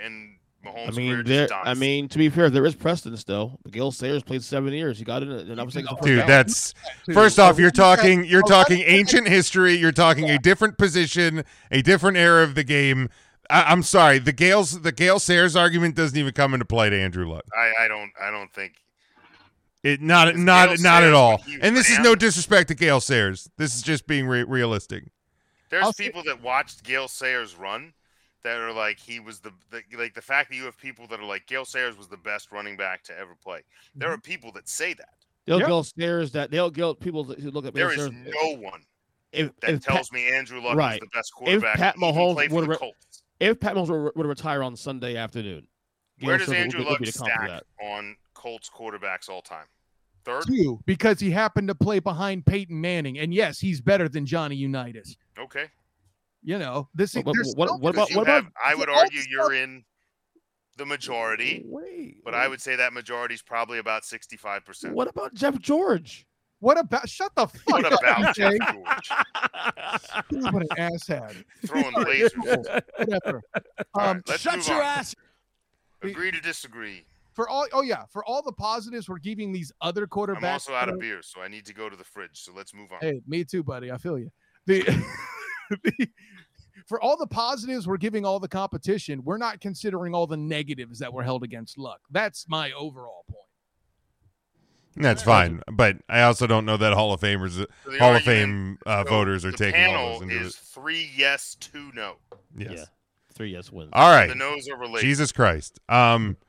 and 0.00 0.36
Mahomes' 0.64 0.88
I 0.88 0.90
mean, 0.92 1.24
there. 1.24 1.48
I 1.52 1.74
mean, 1.74 2.08
to 2.08 2.18
be 2.18 2.28
fair, 2.28 2.48
there 2.48 2.64
is 2.64 2.74
precedence 2.74 3.24
though. 3.24 3.58
Gil 3.70 3.90
Sayers 3.90 4.22
played 4.22 4.42
seven 4.44 4.72
years. 4.72 4.98
He 4.98 5.04
got 5.04 5.22
in 5.22 5.30
it, 5.32 5.48
and 5.48 5.60
I 5.60 5.64
was 5.64 5.74
thinking, 5.74 5.96
Dude, 6.02 6.26
that's 6.26 6.72
First 7.12 7.38
off, 7.38 7.56
oh, 7.56 7.58
you're 7.58 7.70
talking 7.70 8.24
you're 8.24 8.42
talking 8.42 8.80
ancient 8.86 9.26
history. 9.28 9.74
You're 9.74 9.92
talking 9.92 10.30
a 10.30 10.38
different 10.38 10.78
position, 10.78 11.44
a 11.70 11.82
different 11.82 12.16
era 12.16 12.44
of 12.44 12.54
the 12.54 12.64
game. 12.64 13.08
I, 13.50 13.64
I'm 13.64 13.82
sorry, 13.82 14.18
the 14.20 14.32
Gales 14.32 14.82
the 14.82 14.92
Gale 14.92 15.18
Sayers 15.18 15.56
argument 15.56 15.96
doesn't 15.96 16.16
even 16.16 16.32
come 16.32 16.54
into 16.54 16.64
play 16.64 16.90
to 16.90 16.98
Andrew 16.98 17.28
Luck. 17.28 17.44
I, 17.56 17.84
I 17.84 17.88
don't, 17.88 18.12
I 18.20 18.30
don't 18.30 18.52
think 18.52 18.74
It 19.82 20.00
not 20.00 20.28
Because 20.28 20.42
not 20.42 20.68
Gale 20.68 20.82
not 20.82 21.02
at 21.02 21.12
all. 21.12 21.42
And 21.60 21.76
this 21.76 21.90
is 21.90 21.98
no 21.98 22.14
disrespect 22.14 22.68
to 22.68 22.74
Gale 22.74 23.00
Sayers. 23.00 23.50
This 23.56 23.74
is 23.74 23.82
just 23.82 24.06
being 24.06 24.28
re- 24.28 24.44
realistic. 24.44 25.04
There's 25.70 25.84
I'll 25.84 25.92
say- 25.92 26.04
people 26.04 26.22
that 26.24 26.40
watched 26.40 26.84
Gale 26.84 27.08
Sayers 27.08 27.56
run 27.56 27.94
that 28.44 28.58
are 28.58 28.72
like 28.72 28.98
he 28.98 29.20
was 29.20 29.40
the, 29.40 29.52
the 29.70 29.82
like 29.96 30.14
the 30.14 30.22
fact 30.22 30.50
that 30.50 30.56
you 30.56 30.64
have 30.64 30.76
people 30.78 31.06
that 31.08 31.20
are 31.20 31.24
like 31.24 31.46
Gale 31.46 31.64
Sayers 31.64 31.96
was 31.96 32.08
the 32.08 32.16
best 32.16 32.52
running 32.52 32.76
back 32.76 33.02
to 33.04 33.18
ever 33.18 33.34
play. 33.42 33.60
There 33.94 34.08
Mm-hmm. 34.08 34.14
are 34.14 34.20
people 34.20 34.52
that 34.52 34.68
say 34.68 34.94
that. 34.94 35.14
They'll 35.46 35.58
Yep. 35.60 35.68
Gil 35.68 35.84
Sayers 35.84 36.32
that 36.32 36.50
they'll 36.50 36.70
Gil 36.70 36.94
people 36.94 37.24
that- 37.24 37.38
who 37.40 37.50
look 37.50 37.66
at 37.66 37.74
Gil 37.74 37.88
There 37.88 37.94
is 37.96 38.04
Sayers, 38.06 38.34
no 38.34 38.56
one 38.60 38.82
if, 39.32 39.50
that 39.60 39.70
if 39.70 39.84
Pat, 39.84 39.94
tells 39.94 40.12
me 40.12 40.30
Andrew 40.32 40.60
Luck 40.60 40.76
right. 40.76 40.94
is 40.94 41.00
the 41.00 41.06
best 41.14 41.32
quarterback. 41.34 41.74
If 41.74 41.80
Pat 41.80 41.94
and 41.96 42.02
Mahomes 42.04 42.50
would've 42.50 42.68
re- 42.68 42.76
Colts. 42.76 43.22
if 43.40 43.58
Pat 43.60 43.74
Mahomes 43.74 43.88
were, 43.88 44.12
would 44.14 44.26
retire 44.26 44.62
on 44.62 44.76
Sunday 44.76 45.16
afternoon, 45.16 45.66
Gil 46.20 46.26
Where 46.28 46.38
does 46.38 46.48
Sayers 46.48 46.64
Andrew 46.64 46.80
would 46.80 46.88
Luck 46.90 46.98
be 47.00 47.06
the 47.06 47.12
comp 47.12 47.30
for 47.32 47.46
stack 47.46 47.48
that. 47.80 47.84
on 47.84 48.16
Colts 48.34 48.70
quarterbacks 48.74 49.28
all 49.28 49.42
time? 49.42 49.66
Third? 50.24 50.44
two 50.46 50.78
because 50.86 51.18
he 51.18 51.32
happened 51.32 51.66
to 51.66 51.74
play 51.74 51.98
behind 51.98 52.46
Peyton 52.46 52.80
Manning, 52.80 53.18
and 53.18 53.34
yes, 53.34 53.58
he's 53.58 53.80
better 53.80 54.08
than 54.08 54.24
Johnny 54.24 54.54
Unitas. 54.54 55.16
Okay. 55.36 55.64
You 56.42 56.58
know 56.58 56.88
this. 56.94 57.14
But- 57.14 57.24
but 57.24 57.34
what- 57.56 57.80
what 57.80 57.94
about- 57.94 58.10
you 58.10 58.16
what 58.16 58.22
about- 58.28 58.52
I 58.64 58.74
would 58.74 58.88
all 58.88 58.94
the 58.96 59.00
argue 59.02 59.22
you're 59.30 59.52
in 59.54 59.84
the 60.76 60.86
majority, 60.86 61.62
Wait, 61.66 62.24
but 62.24 62.34
I 62.34 62.48
would 62.48 62.60
say 62.60 62.76
that 62.76 62.92
majority 62.92 63.34
is 63.34 63.42
probably 63.42 63.78
about 63.78 64.04
65%. 64.04 64.92
What 64.94 65.06
about 65.08 65.34
Jeff 65.34 65.58
George? 65.60 66.26
What 66.60 66.78
about? 66.78 67.08
Shut 67.08 67.34
the 67.34 67.46
fuck 67.48 67.66
What 67.66 67.92
up, 67.92 68.00
about 68.00 68.34
Jeff 68.36 68.52
George? 68.52 69.10
What 70.52 70.62
an 70.62 70.68
asshat. 70.78 71.44
Throwing 71.66 71.92
lasers. 71.92 72.82
Whatever. 72.98 73.42
All 73.94 74.00
Um, 74.08 74.16
right, 74.16 74.28
let's 74.28 74.40
Shut 74.42 74.66
your 74.68 74.76
on. 74.78 74.82
ass. 74.98 75.14
Agree 76.02 76.30
to 76.32 76.40
disagree. 76.40 77.04
for 77.34 77.48
all, 77.48 77.66
oh 77.72 77.82
yeah, 77.82 78.04
for 78.10 78.24
all 78.24 78.42
the 78.42 78.52
positives 78.52 79.08
we're 79.08 79.18
giving 79.18 79.52
these 79.52 79.72
other 79.80 80.06
quarterbacks. 80.06 80.36
I'm 80.38 80.44
also 80.52 80.74
out 80.74 80.88
of 80.88 80.98
beer, 80.98 81.20
so 81.22 81.40
I 81.40 81.48
need 81.48 81.64
to 81.66 81.74
go 81.74 81.88
to 81.88 81.96
the 81.96 82.04
fridge. 82.04 82.30
So 82.42 82.52
let's 82.54 82.74
move 82.74 82.92
on. 82.92 82.98
Hey, 83.00 83.20
me 83.26 83.42
too, 83.44 83.62
buddy. 83.62 83.90
I 83.90 83.96
feel 83.98 84.18
you. 84.18 84.30
The, 84.66 84.82
the 84.82 84.92
for 86.86 87.00
all 87.00 87.16
the 87.16 87.26
positives 87.26 87.86
we're 87.86 87.96
giving 87.96 88.24
all 88.24 88.40
the 88.40 88.48
competition, 88.48 89.22
we're 89.24 89.38
not 89.38 89.60
considering 89.60 90.14
all 90.14 90.26
the 90.26 90.36
negatives 90.36 90.98
that 90.98 91.12
were 91.12 91.22
held 91.22 91.42
against 91.42 91.78
Luck. 91.78 92.00
That's 92.10 92.46
my 92.48 92.72
overall 92.72 93.24
point. 93.30 93.38
That's 94.94 95.22
fine, 95.22 95.62
but 95.72 95.96
I 96.06 96.22
also 96.22 96.46
don't 96.46 96.66
know 96.66 96.76
that 96.76 96.92
Hall 96.92 97.14
of 97.14 97.20
Famers, 97.20 97.52
So 97.52 97.98
Hall 97.98 98.14
of 98.14 98.22
Fame 98.22 98.78
uh, 98.84 99.04
so 99.04 99.08
voters 99.08 99.44
are 99.46 99.50
the 99.50 99.56
taking 99.56 99.86
all 99.94 100.18
those 100.18 100.22
into 100.22 100.40
is 100.40 100.54
three 100.54 101.10
yes, 101.16 101.56
two 101.58 101.90
no. 101.94 102.16
Yes. 102.54 102.72
Yeah, 102.74 102.84
three 103.32 103.52
yes 103.52 103.72
wins. 103.72 103.88
All 103.94 104.10
right. 104.14 104.28
The 104.28 104.34
no's 104.34 104.68
are 104.68 104.76
related. 104.76 105.06
Jesus 105.06 105.32
Christ. 105.32 105.80
Um, 105.88 106.36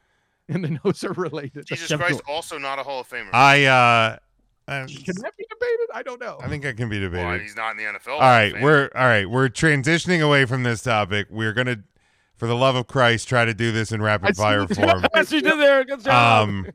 And 0.49 0.63
the 0.63 0.77
notes 0.83 1.03
are 1.05 1.13
related. 1.13 1.65
Jesus 1.65 1.95
Christ, 1.95 2.21
also 2.27 2.57
not 2.57 2.77
a 2.77 2.83
Hall 2.83 2.99
of 2.99 3.09
Famer. 3.09 3.29
I 3.31 3.65
uh, 3.65 4.17
uh, 4.67 4.85
Can 4.87 5.15
that 5.21 5.33
be 5.37 5.45
debated? 5.49 5.87
I 5.93 6.03
don't 6.03 6.19
know. 6.21 6.37
I 6.41 6.47
think 6.47 6.65
I 6.65 6.73
can 6.73 6.89
be 6.89 6.99
Well, 6.99 7.09
debated. 7.11 7.41
he's 7.41 7.55
not 7.55 7.71
in 7.71 7.77
the 7.77 7.83
NFL. 7.83 8.13
All 8.13 8.19
right, 8.19 8.53
we're 8.61 8.89
all 8.95 9.05
right. 9.05 9.29
We're 9.29 9.49
transitioning 9.49 10.21
away 10.23 10.45
from 10.45 10.63
this 10.63 10.81
topic. 10.81 11.27
We're 11.29 11.53
gonna, 11.53 11.77
for 12.35 12.47
the 12.47 12.55
love 12.55 12.75
of 12.75 12.87
Christ, 12.87 13.27
try 13.27 13.45
to 13.45 13.53
do 13.53 13.71
this 13.71 13.91
in 13.91 14.01
rapid 14.01 14.35
see 14.35 14.41
fire 14.41 14.61
what 14.61 14.69
you- 14.69 14.75
form. 14.75 15.05
Yes, 15.15 15.31
you 15.31 15.41
did 15.41 15.59
there. 15.59 15.83
Good 15.83 16.03
job. 16.03 16.47
Um, 16.49 16.67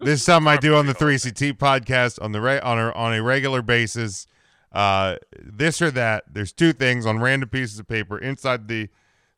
this 0.00 0.20
is 0.20 0.24
something 0.24 0.48
I 0.48 0.56
do 0.56 0.74
on 0.74 0.86
the 0.86 0.94
3CT 0.94 1.54
podcast 1.54 2.20
on 2.22 2.32
the 2.32 2.40
re- 2.40 2.60
on 2.60 2.78
a 2.78 2.90
on 2.92 3.14
a 3.14 3.22
regular 3.22 3.62
basis. 3.62 4.26
Uh, 4.72 5.16
this 5.40 5.80
or 5.80 5.90
that. 5.92 6.24
There's 6.30 6.52
two 6.52 6.72
things 6.74 7.06
on 7.06 7.18
random 7.20 7.48
pieces 7.48 7.78
of 7.78 7.88
paper 7.88 8.18
inside 8.18 8.68
the 8.68 8.88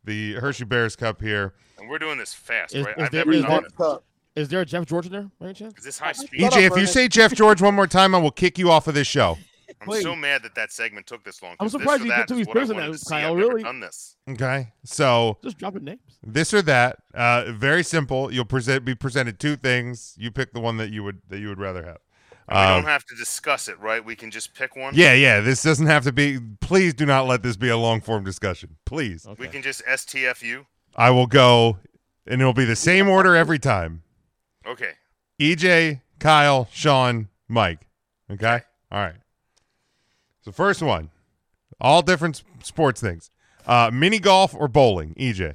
the 0.04 0.34
Hershey 0.34 0.64
Bears 0.64 0.96
cup 0.96 1.20
here. 1.20 1.52
and 1.78 1.88
we're 1.88 1.98
doing 1.98 2.16
this 2.18 2.32
fast, 2.32 2.74
Is- 2.74 2.86
right? 2.86 2.96
is 2.96 3.04
I've 3.04 3.10
there- 3.12 3.24
never 3.26 3.42
done 3.46 3.62
there- 3.62 3.70
Cup. 3.70 4.04
Is 4.38 4.48
there 4.48 4.60
a 4.60 4.64
Jeff 4.66 4.86
George 4.86 5.06
in 5.06 5.12
there 5.12 5.30
by 5.40 5.46
any 5.46 5.54
chance? 5.54 5.78
Is 5.78 5.84
this 5.84 5.98
high 5.98 6.12
speed? 6.12 6.40
EJ, 6.40 6.70
if 6.70 6.76
you 6.76 6.86
say 6.86 7.08
Jeff 7.08 7.34
George 7.34 7.60
one 7.60 7.74
more 7.74 7.86
time, 7.86 8.14
I 8.14 8.18
will 8.18 8.30
kick 8.30 8.58
you 8.58 8.70
off 8.70 8.86
of 8.86 8.94
this 8.94 9.06
show. 9.08 9.36
I'm 9.82 9.88
Wait. 9.88 10.02
so 10.02 10.16
mad 10.16 10.42
that 10.44 10.54
that 10.54 10.72
segment 10.72 11.06
took 11.06 11.22
this 11.24 11.42
long. 11.42 11.54
I'm 11.60 11.68
surprised 11.68 12.02
you 12.02 12.08
that 12.08 12.26
get 12.26 12.28
to 12.28 12.34
is 12.34 12.38
his 12.40 12.48
person 12.48 12.76
wanted 12.76 12.98
to. 12.98 13.04
Kyle, 13.04 13.32
I've 13.32 13.36
really? 13.36 13.62
done 13.62 13.80
this. 13.80 14.16
Okay, 14.28 14.72
so 14.84 15.38
Just 15.42 15.58
dropping 15.58 15.84
names. 15.84 16.00
this 16.22 16.54
or 16.54 16.62
that. 16.62 16.98
Uh, 17.14 17.52
very 17.52 17.82
simple. 17.84 18.32
You'll 18.32 18.44
present 18.46 18.84
be 18.84 18.94
presented 18.94 19.38
two 19.38 19.56
things. 19.56 20.14
You 20.18 20.30
pick 20.30 20.52
the 20.52 20.60
one 20.60 20.78
that 20.78 20.90
you 20.90 21.04
would 21.04 21.20
that 21.28 21.38
you 21.40 21.48
would 21.48 21.60
rather 21.60 21.82
have. 21.84 21.98
And 22.48 22.56
we 22.58 22.64
Um, 22.64 22.82
don't 22.82 22.90
have 22.90 23.04
to 23.04 23.14
discuss 23.14 23.68
it, 23.68 23.78
right? 23.78 24.02
We 24.02 24.16
can 24.16 24.30
just 24.30 24.54
pick 24.54 24.74
one. 24.74 24.94
Yeah, 24.96 25.12
yeah. 25.12 25.40
This 25.40 25.62
doesn't 25.62 25.86
have 25.86 26.04
to 26.04 26.12
be. 26.12 26.38
Please 26.60 26.94
do 26.94 27.04
not 27.04 27.26
let 27.26 27.42
this 27.42 27.56
be 27.56 27.68
a 27.68 27.76
long 27.76 28.00
form 28.00 28.24
discussion. 28.24 28.76
Please. 28.86 29.26
Okay. 29.26 29.36
We 29.38 29.48
can 29.48 29.60
just 29.62 29.84
STFU. 29.84 30.64
I 30.96 31.10
will 31.10 31.26
go, 31.26 31.78
and 32.26 32.40
it'll 32.40 32.54
be 32.54 32.64
the 32.64 32.74
same 32.76 33.08
order 33.08 33.36
every 33.36 33.58
time. 33.58 34.02
Okay. 34.68 34.92
EJ, 35.40 36.00
Kyle, 36.18 36.68
Shawn, 36.72 37.28
Mike. 37.48 37.80
Okay. 38.30 38.60
All 38.90 38.98
right. 39.00 39.14
So 40.42 40.52
first 40.52 40.82
one, 40.82 41.10
all 41.80 42.02
different 42.02 42.42
sports 42.62 43.00
things. 43.00 43.30
Uh, 43.66 43.90
mini 43.92 44.18
golf 44.18 44.54
or 44.54 44.68
bowling? 44.68 45.14
EJ, 45.18 45.54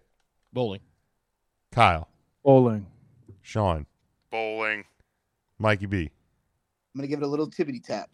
Bowling. 0.51 0.81
Kyle, 1.71 2.07
Bowling. 2.43 2.85
Shawn, 3.41 3.85
Bowling. 4.31 4.83
Mikey 5.59 5.87
B. 5.87 5.97
I'm 6.93 6.99
gonna 6.99 7.07
give 7.07 7.19
it 7.21 7.25
a 7.25 7.27
little 7.27 7.49
tippity 7.49 7.83
tap. 7.83 8.09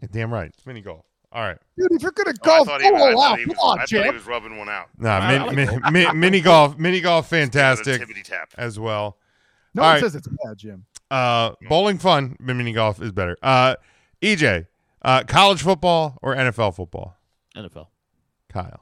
Yeah, 0.00 0.08
damn 0.10 0.32
right. 0.32 0.48
It's 0.48 0.64
mini 0.66 0.80
golf. 0.80 1.04
All 1.30 1.42
right. 1.42 1.58
Dude, 1.76 1.92
if 1.92 2.02
you're 2.02 2.12
gonna 2.12 2.32
golf, 2.34 2.68
Oh, 2.68 2.72
I 2.74 2.78
thought 2.78 2.82
he, 2.82 2.90
was- 2.90 3.02
I 3.02 3.12
full 3.12 3.20
thought 3.22 3.38
he 3.38 3.44
come 3.44 3.48
was, 3.50 3.58
on, 3.62 3.78
I 3.78 3.84
thought 3.84 4.04
he 4.06 4.10
was 4.18 4.26
rubbing 4.26 4.56
one 4.56 4.68
out. 4.70 4.88
Nah, 4.98 5.18
I- 5.18 5.50
min, 5.54 5.68
I 5.82 5.90
min, 5.90 6.04
min- 6.08 6.20
mini 6.20 6.40
golf, 6.40 6.78
mini 6.78 7.00
golf, 7.00 7.28
Give 7.28 7.38
it 7.38 7.42
a 7.42 7.46
fantastic 7.46 8.02
tippity 8.02 8.22
tap. 8.24 8.50
as 8.56 8.78
well. 8.80 9.18
No 9.74 9.82
All 9.82 9.88
one 9.88 9.94
right. 9.94 10.02
says 10.02 10.14
it's 10.14 10.28
bad, 10.28 10.56
Jim. 10.56 10.84
Uh, 11.10 11.52
bowling 11.68 11.98
fun, 11.98 12.36
but 12.40 12.54
mini 12.56 12.72
golf 12.72 13.00
is 13.02 13.12
better. 13.12 13.36
Uh, 13.42 13.76
EJ, 14.22 14.66
uh, 15.02 15.24
college 15.24 15.62
football 15.62 16.18
or 16.22 16.34
NFL 16.34 16.74
football? 16.76 17.16
NFL. 17.56 17.88
Kyle. 18.48 18.80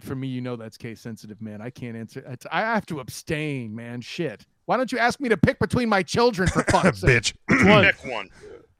For 0.00 0.14
me, 0.14 0.28
you 0.28 0.40
know 0.42 0.56
that's 0.56 0.76
case 0.76 1.00
sensitive, 1.00 1.40
man. 1.40 1.62
I 1.62 1.70
can't 1.70 1.96
answer. 1.96 2.36
I 2.52 2.60
have 2.60 2.84
to 2.86 3.00
abstain, 3.00 3.74
man. 3.74 4.00
Shit. 4.02 4.44
Why 4.66 4.76
don't 4.76 4.92
you 4.92 4.98
ask 4.98 5.18
me 5.18 5.30
to 5.30 5.36
pick 5.38 5.58
between 5.58 5.88
my 5.88 6.02
children 6.02 6.46
for 6.48 6.62
fuck's 6.64 6.98
sake? 7.00 7.34
Bitch. 7.48 7.66
One. 7.70 7.84
Pick 7.92 8.04
one. 8.04 8.28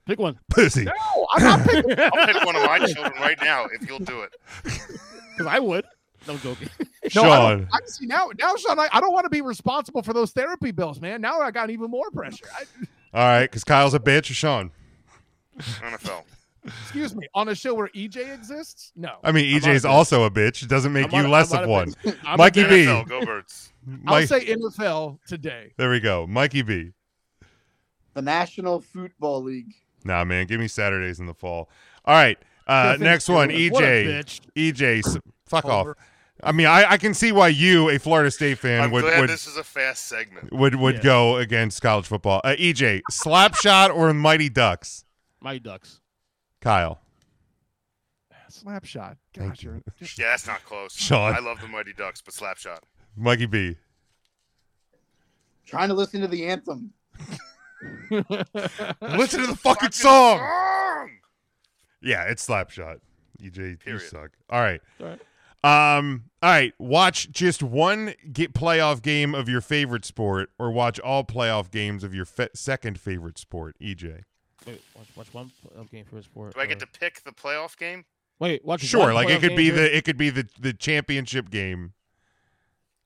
Pick 0.07 0.19
one. 0.19 0.39
Pussy. 0.51 0.85
No, 0.85 0.93
I'm 1.33 1.43
not 1.43 1.67
picking. 1.67 1.99
I'll 1.99 2.27
pick 2.27 2.45
one 2.45 2.57
of 2.57 2.63
my 2.63 2.79
children 2.87 3.13
right 3.21 3.39
now 3.43 3.67
if 3.73 3.89
you'll 3.89 3.99
do 4.01 4.23
it. 4.23 4.35
Because 5.39 5.53
I 5.55 5.61
would. 5.61 5.85
No 6.27 6.35
I'm 6.35 6.41
joking. 6.41 6.69
No, 7.15 7.23
Shawn. 7.23 7.69
I 7.73 7.79
see 7.87 8.05
now. 8.07 8.29
Now, 8.39 8.55
Shawn, 8.57 8.79
I, 8.79 8.89
I 8.93 9.01
don't 9.01 9.13
want 9.15 9.25
to 9.25 9.31
be 9.31 9.41
responsible 9.41 10.03
for 10.03 10.13
those 10.13 10.33
therapy 10.33 10.73
bills, 10.73 11.01
man. 11.01 11.23
Now 11.23 11.41
I 11.41 11.51
got 11.51 11.71
even 11.71 11.91
more 11.91 12.11
pressure. 12.11 12.45
I, 12.55 12.65
All 13.19 13.27
right, 13.27 13.43
because 13.47 13.65
Kyle's 13.65 13.95
a 13.95 13.99
bitch 13.99 14.31
or 14.31 14.35
Shawn. 14.35 14.71
NFL. 15.59 16.25
excuse 16.67 17.15
me. 17.17 17.27
On 17.35 17.49
a 17.49 17.55
show 17.55 17.73
where 17.75 17.89
EJ 17.89 18.35
exists, 18.35 18.93
no. 18.95 19.13
I 19.25 19.33
mean, 19.33 19.55
I'm 19.55 19.61
EJ's 19.63 19.85
on 19.87 19.91
it. 19.93 19.95
also 19.95 20.25
a 20.25 20.31
bitch. 20.31 20.63
It 20.63 20.69
doesn't 20.69 20.93
make 20.93 21.07
I'm 21.07 21.13
you 21.21 21.25
on- 21.25 21.31
less 21.31 21.53
I'm 21.53 21.61
of 21.65 21.71
on 21.71 21.71
one. 21.71 21.95
I'm 22.27 22.37
Mikey 22.37 22.63
bad- 22.65 22.71
B. 22.71 22.77
NFL. 22.85 23.09
Go 23.09 23.25
Birds. 23.25 23.73
I'll 24.07 24.15
Mike, 24.17 24.29
say 24.29 24.45
NFL 24.45 25.19
today. 25.27 25.73
there 25.79 25.89
we 25.91 26.01
go. 26.01 26.27
Mikey 26.27 26.61
B. 26.63 26.93
The 28.13 28.21
National 28.23 28.81
Football 28.81 29.45
League. 29.45 29.73
Nah, 30.05 30.25
man, 30.25 30.47
give 30.47 30.61
me 30.61 30.69
Saturdays 30.69 31.21
in 31.21 31.27
the 31.27 31.35
fall. 31.35 31.71
All 32.05 32.15
right, 32.15 32.37
uh, 32.67 32.97
next 33.01 33.29
one, 33.31 33.49
EJ. 33.49 33.71
What 33.73 33.85
a 33.85 34.05
bitch. 34.05 34.41
EJ, 34.55 34.99
s- 35.07 35.17
fuck 35.49 35.65
off. 35.65 35.89
I 36.43 36.53
mean, 36.53 36.67
I, 36.69 36.93
I 36.93 36.97
can 36.99 37.15
see 37.15 37.33
why 37.33 37.49
you, 37.49 37.89
a 37.91 37.99
Florida 37.99 38.31
State 38.31 38.59
fan, 38.59 38.81
I'm 38.83 38.91
would 38.93 39.03
glad 39.03 39.21
would, 39.23 39.29
this 39.31 39.47
is 39.49 39.57
a 39.57 39.65
fast 39.65 40.07
segment. 40.07 40.53
would 40.53 40.77
would 40.77 40.97
Yeah. 40.97 41.03
go 41.03 41.37
against 41.37 41.83
college 41.83 42.07
football. 42.07 42.41
Uh, 42.45 42.55
EJ, 42.57 43.01
slap 43.11 43.57
shot 43.57 43.91
or 43.91 44.13
Mighty 44.15 44.49
Ducks? 44.49 45.05
Mighty 45.41 45.59
Ducks. 45.59 46.01
Kyle. 46.61 47.01
Slap 48.51 48.85
shot. 48.85 49.17
Thank 49.35 49.51
Gosh, 49.55 49.63
you. 49.65 49.71
you're 49.73 49.83
just 49.99 50.19
Yeah, 50.19 50.31
that's 50.31 50.47
not 50.47 50.65
close. 50.65 50.95
Shawn. 50.95 51.35
I 51.35 51.39
love 51.41 51.61
the 51.61 51.69
Mighty 51.69 51.93
Ducks, 51.93 52.23
but 52.23 52.33
Slapshot. 52.35 52.79
Mikey 53.17 53.47
B. 53.47 53.77
Trying 55.67 55.89
to 55.89 55.95
listen 55.95 56.21
to 56.23 56.29
the 56.29 56.47
anthem. 56.47 56.93
Listen 58.11 59.41
to 59.41 59.47
the 59.47 59.57
fucking 59.57 59.57
Fucking 59.57 59.93
song. 59.93 60.39
song! 60.39 61.11
Yeah, 62.01 62.25
it's 62.25 62.47
Slapshot. 62.47 63.01
EJ, 63.43 63.57
you 63.71 63.77
Period. 63.77 64.03
suck. 64.03 64.31
All 64.51 64.61
right. 64.61 64.81
All 65.01 65.07
right. 65.09 65.21
Um. 65.65 66.25
All 66.43 66.51
right. 66.51 66.73
Watch 66.79 67.31
just 67.33 67.63
one 67.65 68.15
get 68.33 68.53
playoff 68.55 69.03
game 69.03 69.35
of 69.35 69.49
your 69.49 69.61
favorite 69.61 70.05
sport, 70.05 70.51
or 70.59 70.71
watch 70.71 71.01
all 71.01 71.25
playoff 71.25 71.71
games 71.71 72.05
of 72.05 72.15
your 72.15 72.25
fe- 72.25 72.49
second 72.55 73.01
favorite 73.01 73.39
sport. 73.39 73.75
EJ. 73.81 74.23
Wait, 74.67 74.81
watch, 74.95 75.07
watch 75.17 75.35
one 75.35 75.51
playoff 75.67 75.91
game 75.91 76.05
for 76.05 76.19
a 76.19 76.23
sport. 76.23 76.55
Do 76.55 76.61
I 76.61 76.67
get 76.67 76.79
to 76.81 76.87
pick 76.87 77.23
the 77.25 77.33
playoff 77.33 77.77
game? 77.77 78.05
Wait, 78.39 78.65
watch 78.65 78.83
Sure. 78.83 79.07
one 79.07 79.15
Like 79.15 79.31
it 79.31 79.41
could 79.41 79.57
be 79.57 79.71
for- 79.71 79.77
the 79.77 79.97
it 79.97 80.05
could 80.05 80.17
be 80.17 80.31
the 80.31 80.49
the 80.61 80.73
championship 80.73 81.51
game. 81.51 81.93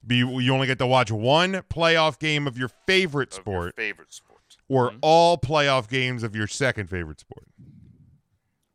Be 0.06 0.16
you 0.18 0.52
only 0.52 0.66
get 0.66 0.78
to 0.78 0.86
watch 0.86 1.10
one 1.10 1.52
playoff 1.70 2.18
game 2.18 2.46
of 2.46 2.58
your 2.58 2.68
favorite 2.86 3.30
Of 3.32 3.36
your 3.38 3.42
sport, 3.42 3.76
favorite 3.76 4.12
sport. 4.12 4.56
or 4.68 4.90
Mhm. 4.90 4.98
all 5.00 5.38
playoff 5.38 5.88
games 5.88 6.22
of 6.22 6.34
your 6.36 6.46
second 6.48 6.88
favorite 6.90 7.20
sport. 7.20 7.46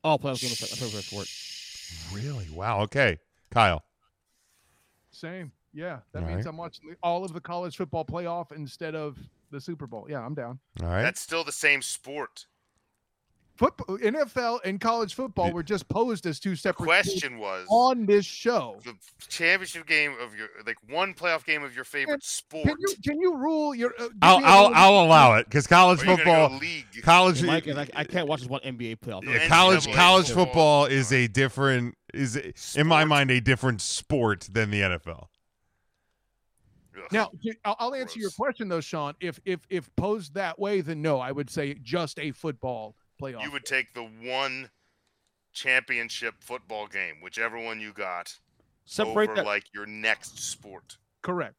all 0.04 0.18
playoff 0.18 0.40
games 0.42 0.62
of 0.62 0.70
for 0.80 0.86
a 0.86 1.02
sport. 1.02 1.30
Really? 2.14 2.50
Wow. 2.50 2.80
Okay. 2.84 3.20
Kyle. 3.52 3.84
Same. 5.12 5.52
Yeah. 5.74 6.00
That 6.12 6.24
All 6.24 6.30
means 6.30 6.46
right. 6.46 6.50
I'm 6.52 6.58
watching 6.58 6.96
all 7.04 7.24
of 7.24 7.34
the 7.34 7.42
college 7.42 7.78
football 7.78 8.06
playoff 8.06 8.52
instead 8.52 8.96
of 8.96 9.18
the 9.52 9.62
Super 9.62 9.88
Bowl. 9.88 10.08
Yeah, 10.10 10.20
I'm 10.20 10.34
down. 10.34 10.60
All 10.82 10.90
right. 10.90 11.02
That's 11.02 11.22
still 11.22 11.44
the 11.44 11.52
same 11.52 11.82
sport. 11.82 12.46
Football, 13.58 13.98
NFL 13.98 14.60
and 14.66 14.80
college 14.80 15.16
football 15.16 15.52
were 15.52 15.64
just 15.64 15.88
posed 15.90 16.28
as 16.28 16.40
two 16.40 16.56
separate 16.56 16.88
things 16.88 17.08
question 17.08 17.40
was 17.40 17.66
on 17.72 18.06
this 18.06 18.24
show. 18.24 18.80
the 18.86 18.94
championship 19.30 19.88
game 19.88 20.14
of 20.22 20.36
your 20.36 20.48
like 20.68 20.78
one 20.88 21.16
playoff 21.16 21.44
game 21.44 21.64
of 21.64 21.76
your 21.76 21.84
favorite 21.84 22.24
sport. 22.24 22.66
Can 22.66 22.76
you 22.80 22.94
can 23.04 23.20
you 23.20 23.36
rule 23.36 23.74
your? 23.74 23.94
Uh, 24.00 24.10
I'll 24.22 24.38
me 24.38 24.44
a 24.44 24.48
I'll 24.48 24.72
I'll 24.76 25.06
allow 25.06 25.36
it 25.38 25.46
because 25.46 25.66
college 25.66 26.04
you're 26.04 26.18
football, 26.18 26.50
go 26.50 26.58
league. 26.58 26.86
college, 27.02 27.42
Hey, 27.42 27.48
Mike, 27.48 27.68
I, 27.68 27.88
I 27.96 28.04
can't 28.04 28.28
watch 28.28 28.42
this 28.42 28.50
one 28.50 28.62
NBA 28.62 29.00
playoff. 29.00 29.24
Yeah, 29.24 29.32
yeah, 29.32 29.40
NCAA 29.40 29.50
college 29.50 29.92
college 29.92 30.28
football. 30.28 30.46
football 30.46 30.86
is 30.86 31.12
a 31.12 31.28
different 31.28 31.96
is 32.14 32.76
in 32.76 32.86
my 32.86 33.06
mind 33.06 33.32
a 33.32 33.42
different 33.42 33.82
sport 33.82 34.48
than 34.52 34.70
the 34.70 34.82
NFL. 34.82 35.30
Now, 37.12 37.32
I'll, 37.66 37.76
I'll 37.80 37.96
answer 37.96 38.20
your 38.20 38.32
question 38.32 38.68
though, 38.68 38.82
Shawn. 38.82 39.16
If 39.20 39.40
if 39.46 39.62
if 39.70 39.90
posed 39.96 40.36
that 40.36 40.60
way, 40.60 40.82
then 40.82 41.02
no, 41.02 41.20
I 41.20 41.32
would 41.32 41.50
say 41.50 41.76
just 41.82 42.20
a 42.20 42.32
football 42.32 42.96
playoff. 43.22 43.44
you 43.44 43.52
would 43.52 43.66
take 43.66 43.94
the 43.94 44.04
one 44.04 44.70
championship 45.54 46.36
football 46.40 46.88
game, 46.88 47.16
whichever 47.22 47.58
one 47.60 47.80
you 47.80 47.94
got, 47.94 48.38
Separate 48.86 49.30
over 49.30 49.36
that. 49.38 49.46
like 49.46 49.66
your 49.74 49.86
next 49.86 50.40
sport. 50.40 50.98
correct. 51.22 51.56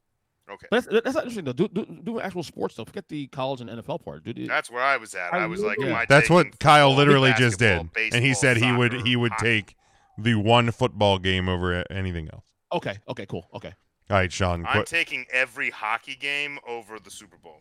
Okay, 0.51 0.67
But 0.71 0.85
that's, 0.91 1.05
that's 1.05 1.15
not 1.15 1.25
interesting 1.25 1.45
though. 1.45 1.53
Do, 1.53 1.69
do 1.69 1.85
do 2.03 2.21
actual 2.21 2.43
sports 2.43 2.73
stuff. 2.73 2.87
Forget 2.89 3.07
the 3.09 3.27
college 3.27 3.61
and 3.61 3.69
NFL 3.69 4.03
part. 4.03 4.25
Do, 4.25 4.33
do, 4.33 4.47
that's 4.47 4.71
where 4.71 4.83
I 4.83 4.97
was 4.97 5.15
at. 5.15 5.35
I 5.35 5.41
I 5.41 5.47
was 5.47 5.61
like, 5.61 5.77
really- 5.77 5.91
am 5.91 5.97
I 5.99 6.07
That's 6.09 6.31
what 6.31 6.59
Kyle 6.59 6.95
literally 6.95 7.35
just 7.37 7.59
did, 7.59 7.93
basketball, 7.93 8.03
and 8.17 8.25
he 8.25 8.31
baseball, 8.31 8.41
said 8.41 8.57
he 8.57 8.73
would 8.73 8.93
he 9.07 9.15
would 9.15 9.33
hockey? 9.33 9.45
take 9.45 9.77
the 10.17 10.37
one 10.37 10.71
football 10.71 11.19
game 11.19 11.51
over 11.51 11.85
anything 11.91 12.31
else. 12.33 12.47
okay. 12.73 12.97
Okay. 13.11 13.27
Cool. 13.27 13.47
Okay. 13.53 13.75
All 14.09 14.17
right, 14.17 14.33
Shawn. 14.33 14.65
I'm 14.67 14.79
qu- 14.79 14.85
taking 14.87 15.27
every 15.31 15.69
hockey 15.69 16.15
game 16.15 16.59
over 16.67 16.99
the 16.99 17.11
Super 17.11 17.37
Bowl. 17.37 17.61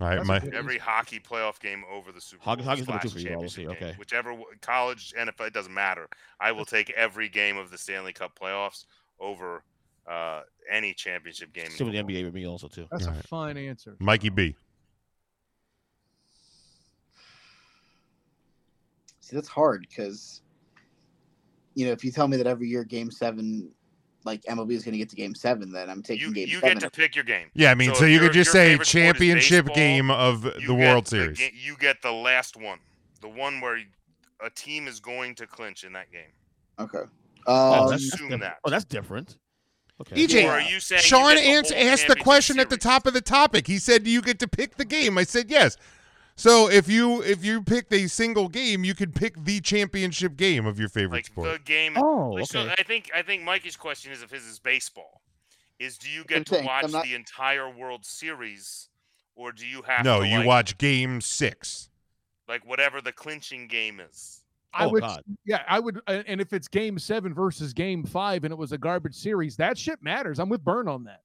All 0.00 0.08
right, 0.08 0.16
That's 0.16 0.28
my 0.28 0.36
Every 0.52 0.78
hockey 0.78 1.18
playoff 1.20 1.58
game 1.60 1.82
over 1.90 2.12
the 2.12 2.20
Super 2.20 2.42
Hockey- 2.44 2.62
Bowl. 2.62 2.70
hockey's 2.70 2.86
number 2.88 3.02
two 3.02 3.08
slash 3.08 3.22
for 3.22 3.28
you, 3.28 3.34
obviously, 3.34 3.64
championship 3.64 3.80
game. 3.80 3.88
okay. 3.90 3.98
Whichever 3.98 4.36
college, 4.60 5.14
NFL, 5.18 5.46
it 5.46 5.52
doesn't 5.54 5.72
matter. 5.72 6.08
I 6.40 6.52
will 6.52 6.64
take 6.66 6.90
every 6.90 7.28
game 7.28 7.56
of 7.56 7.70
the 7.70 7.78
Stanley 7.78 8.12
Cup 8.12 8.38
playoffs 8.38 8.84
over 9.20 9.62
uh, 10.06 10.42
any 10.70 10.92
championship 10.92 11.52
game. 11.52 11.64
in 11.66 11.70
Same 11.72 11.86
with 11.90 12.06
the. 12.06 12.14
NBA 12.14 12.24
with 12.24 12.34
me 12.34 12.46
also 12.46 12.68
too. 12.68 12.86
That's 12.90 13.06
a 13.06 13.08
Alright. 13.08 13.26
fine 13.26 13.56
answer. 13.56 13.96
Mikey 13.98 14.28
B. 14.28 14.54
See, 19.20 19.34
that's 19.34 19.48
hard 19.48 19.80
because, 19.88 20.42
you 21.74 21.86
know, 21.86 21.92
if 21.92 22.04
you 22.04 22.12
tell 22.12 22.28
me 22.28 22.36
that 22.36 22.46
every 22.46 22.68
year 22.68 22.84
Game 22.84 23.10
Seven, 23.10 23.68
like 24.26 24.42
MLB 24.42 24.72
is 24.72 24.84
going 24.84 24.92
to 24.92 24.98
get 24.98 25.08
to 25.10 25.16
Game 25.16 25.34
Seven, 25.34 25.70
then 25.72 25.88
I'm 25.88 26.02
taking 26.02 26.28
You, 26.28 26.34
Game 26.34 26.48
you 26.48 26.60
Seven. 26.60 26.78
get 26.78 26.92
to 26.92 27.00
pick 27.00 27.14
your 27.14 27.24
game. 27.24 27.46
Yeah, 27.54 27.70
I 27.70 27.74
mean, 27.74 27.94
so, 27.94 28.00
So 28.00 28.04
you 28.06 28.18
could 28.20 28.32
just 28.32 28.52
say 28.52 28.70
favorite 28.72 28.86
sport 28.86 29.02
is 29.04 29.12
championship 29.12 29.64
baseball, 29.66 29.74
game 29.76 30.10
of 30.10 30.42
the 30.42 30.50
get 30.60 30.70
World 30.70 31.08
Series. 31.08 31.38
ga- 31.38 31.52
you 31.54 31.76
get 31.78 32.02
the 32.02 32.12
last 32.12 32.56
one, 32.56 32.78
the 33.22 33.28
one 33.28 33.60
where 33.60 33.80
a 34.44 34.50
team 34.50 34.86
is 34.86 35.00
going 35.00 35.34
to 35.36 35.46
clinch 35.46 35.84
in 35.84 35.92
that 35.94 36.10
game. 36.12 36.32
okay. 36.78 37.08
Oh, 37.46 37.84
Um, 37.84 37.90
that's, 37.90 38.02
that's 38.02 38.14
assume 38.14 38.28
different. 38.28 38.42
that. 38.42 38.56
Oh, 38.64 38.70
that's 38.70 38.84
different. 38.84 39.38
Okay. 40.00 40.26
EJ, 40.26 40.46
are 40.50 40.60
you 40.60 40.78
saying 40.80 41.00
Shawn 41.00 41.36
get 41.36 41.42
the 41.44 41.48
asked 41.50 41.72
the 41.72 41.74
championship 42.16 42.18
question 42.24 42.58
at 42.60 42.68
the 42.68 42.76
top 42.76 43.06
of 43.06 43.14
the 43.14 43.22
topic. 43.22 43.66
He 43.66 43.78
said 43.78 44.04
"Do 44.04 44.10
you 44.10 44.20
get 44.20 44.38
to 44.40 44.48
pick 44.48 44.76
the 44.76 44.84
game. 44.84 45.16
I 45.16 45.22
said 45.24 45.48
yes. 45.48 45.76
So 46.38 46.68
if 46.70 46.88
you 46.88 47.22
if 47.22 47.44
you 47.44 47.62
picked 47.62 47.92
a 47.94 48.06
single 48.08 48.48
game, 48.48 48.84
you 48.84 48.94
could 48.94 49.14
pick 49.14 49.42
the 49.44 49.60
championship 49.60 50.36
game 50.36 50.66
of 50.66 50.78
your 50.78 50.88
favorite 50.90 51.16
like 51.18 51.26
sport. 51.26 51.50
the 51.50 51.58
game. 51.64 51.94
Oh, 51.96 52.30
like, 52.32 52.46
so. 52.46 52.68
I 52.68 52.82
think 52.82 53.10
I 53.14 53.22
think 53.22 53.42
Mikey's 53.42 53.76
question 53.76 54.12
is 54.12 54.22
if 54.22 54.30
his 54.30 54.44
is 54.44 54.58
baseball. 54.58 55.22
Is 55.78 55.96
do 55.98 56.08
you 56.10 56.20
I'm 56.20 56.26
get 56.26 56.46
to 56.46 56.54
saying, 56.56 56.66
watch 56.66 56.90
not- 56.92 57.04
the 57.04 57.14
entire 57.14 57.68
World 57.70 58.04
Series, 58.04 58.88
or 59.34 59.52
do 59.52 59.66
you 59.66 59.82
have 59.82 60.04
no, 60.04 60.20
to 60.20 60.26
you 60.28 60.38
like, 60.38 60.46
watch 60.46 60.78
game 60.78 61.20
six. 61.20 61.88
like 62.48 62.66
whatever 62.66 63.00
the 63.00 63.12
clinching 63.12 63.66
game 63.68 64.00
is? 64.00 64.42
I 64.74 64.84
Oh, 64.84 64.88
would, 64.90 65.00
God. 65.02 65.22
yeah, 65.46 65.62
I 65.66 65.78
would. 65.78 66.00
uh, 66.06 66.22
And 66.26 66.38
if 66.40 66.52
it's 66.52 66.68
Game 66.68 66.98
Seven 66.98 67.32
versus 67.32 67.72
Game 67.72 68.04
Five, 68.04 68.44
and 68.44 68.52
it 68.52 68.56
was 68.58 68.72
a 68.72 68.78
garbage 68.78 69.14
series, 69.14 69.56
that 69.56 69.78
shit 69.78 70.02
matters. 70.02 70.38
I'm 70.38 70.50
with 70.50 70.62
Bern 70.64 70.86
on 70.88 71.04
that. 71.04 71.22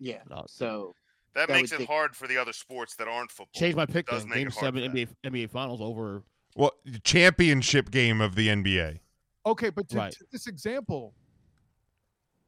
yeah. 0.00 0.18
No, 0.28 0.44
So 0.48 0.94
That, 1.34 1.48
That 1.48 1.54
makes 1.54 1.72
it 1.72 1.78
take- 1.78 1.88
hard 1.88 2.14
for 2.14 2.26
the 2.28 2.36
other 2.36 2.52
sports 2.52 2.94
that 2.96 3.08
aren't 3.08 3.30
football. 3.30 3.58
Change 3.58 3.74
my 3.74 3.86
pick 3.86 4.06
Does 4.06 4.24
then. 4.26 4.34
Game 4.34 4.50
seven 4.50 4.82
for 4.82 4.90
NBA 4.96 5.08
NBA 5.24 5.50
Finals 5.50 5.80
over. 5.80 6.22
Well, 6.56 6.72
championship 7.04 7.90
game 7.90 8.20
of 8.20 8.34
the 8.34 8.48
NBA. 8.48 9.00
Okay, 9.46 9.70
but 9.70 9.88
to, 9.88 9.96
Right. 9.96 10.12
to 10.12 10.24
this 10.30 10.46
example, 10.46 11.14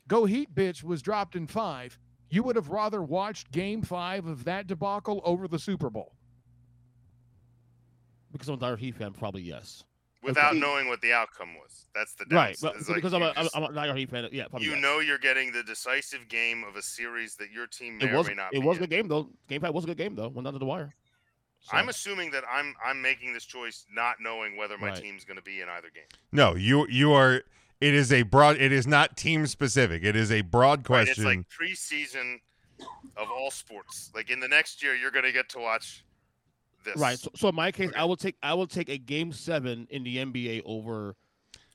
Go 0.06 0.26
Heat 0.26 0.54
bitch 0.54 0.82
was 0.84 1.00
dropped 1.00 1.34
in 1.34 1.46
five. 1.46 1.98
You 2.28 2.42
would 2.42 2.56
have 2.56 2.68
rather 2.68 3.02
watched 3.02 3.50
Game 3.52 3.80
Five 3.80 4.26
of 4.26 4.44
that 4.44 4.66
debacle 4.66 5.22
over 5.24 5.48
the 5.48 5.58
Super 5.58 5.88
Bowl. 5.88 6.14
Because 8.32 8.48
I'm 8.48 8.54
a 8.54 8.58
dire 8.58 8.76
Heat 8.76 8.96
fan, 8.96 9.12
probably 9.12 9.42
yes. 9.42 9.84
Without 10.24 10.50
Okay. 10.52 10.58
knowing 10.60 10.88
what 10.88 11.00
the 11.02 11.12
outcome 11.12 11.54
was. 11.54 11.86
That's 11.94 12.14
the 12.14 12.24
Right, 12.30 12.48
downside. 12.58 12.60
but 12.72 12.76
It's 12.78 12.86
so 12.86 12.92
like 12.92 13.02
because 13.02 13.12
you 13.12 13.18
I'm 13.18 13.22
a, 13.22 13.28
I'm, 13.36 13.44
just- 13.44 13.56
I'm 13.56 13.62
a 13.64 13.72
dire 13.72 13.94
Heat 13.94 14.10
fan, 14.10 14.28
yeah, 14.32 14.48
probably 14.48 14.66
you 14.66 14.72
yes. 14.74 14.82
know 14.82 14.98
you're 15.00 15.18
getting 15.18 15.52
the 15.52 15.62
decisive 15.62 16.26
game 16.28 16.64
of 16.64 16.76
a 16.76 16.82
series 16.82 17.36
that 17.36 17.50
your 17.52 17.66
team 17.66 17.98
may 17.98 18.06
it 18.08 18.12
was 18.16 18.26
or 18.26 18.30
may 18.30 18.34
not 18.36 18.54
it 18.54 18.60
be 18.60 18.66
was 18.66 18.76
a 18.78 18.80
good 18.80 18.90
game 18.90 19.06
though. 19.08 19.28
Game 19.48 19.60
five 19.60 19.72
was 19.74 19.84
a 19.84 19.86
good 19.86 19.96
game 19.98 20.14
though. 20.16 20.28
Went 20.28 20.44
down 20.44 20.54
to 20.54 20.58
the 20.58 20.64
wire. 20.64 20.94
So, 21.60 21.76
I'm 21.76 21.88
assuming 21.88 22.30
that 22.32 22.44
I'm 22.50 22.74
I'm 22.84 23.00
making 23.00 23.32
this 23.32 23.44
choice 23.44 23.86
not 23.90 24.16
knowing 24.20 24.56
whether 24.56 24.76
my 24.76 24.88
Right. 24.88 25.00
team's 25.02 25.24
going 25.24 25.36
to 25.38 25.42
be 25.42 25.60
in 25.60 25.68
either 25.68 25.88
game. 25.94 26.04
No, 26.32 26.54
you 26.54 26.86
you 26.88 27.12
are. 27.12 27.42
It 27.80 27.92
is 27.94 28.12
a 28.12 28.22
broad. 28.22 28.58
It 28.60 28.72
is 28.72 28.86
not 28.86 29.16
team 29.16 29.46
specific. 29.46 30.04
It 30.04 30.14
is 30.16 30.30
a 30.32 30.40
broad 30.42 30.80
Right? 30.80 31.06
question. 31.06 31.26
It's 31.26 31.36
like 31.36 31.46
preseason 31.48 32.40
of 33.16 33.30
all 33.30 33.50
sports. 33.50 34.10
Like 34.14 34.30
in 34.30 34.40
the 34.40 34.48
next 34.48 34.82
year, 34.82 34.94
you're 34.94 35.10
going 35.10 35.24
to 35.24 35.32
get 35.32 35.48
to 35.50 35.58
watch 35.58 36.04
this, 36.84 36.96
right. 36.96 37.18
So, 37.18 37.30
so 37.34 37.48
in 37.48 37.54
my 37.54 37.72
case, 37.72 37.88
Okay. 37.90 37.98
I 37.98 38.04
will 38.04 38.16
take 38.16 38.36
I 38.42 38.54
will 38.54 38.66
take 38.66 38.88
a 38.88 38.98
game 38.98 39.32
seven 39.32 39.86
in 39.90 40.04
the 40.04 40.18
NBA 40.18 40.62
over. 40.64 41.16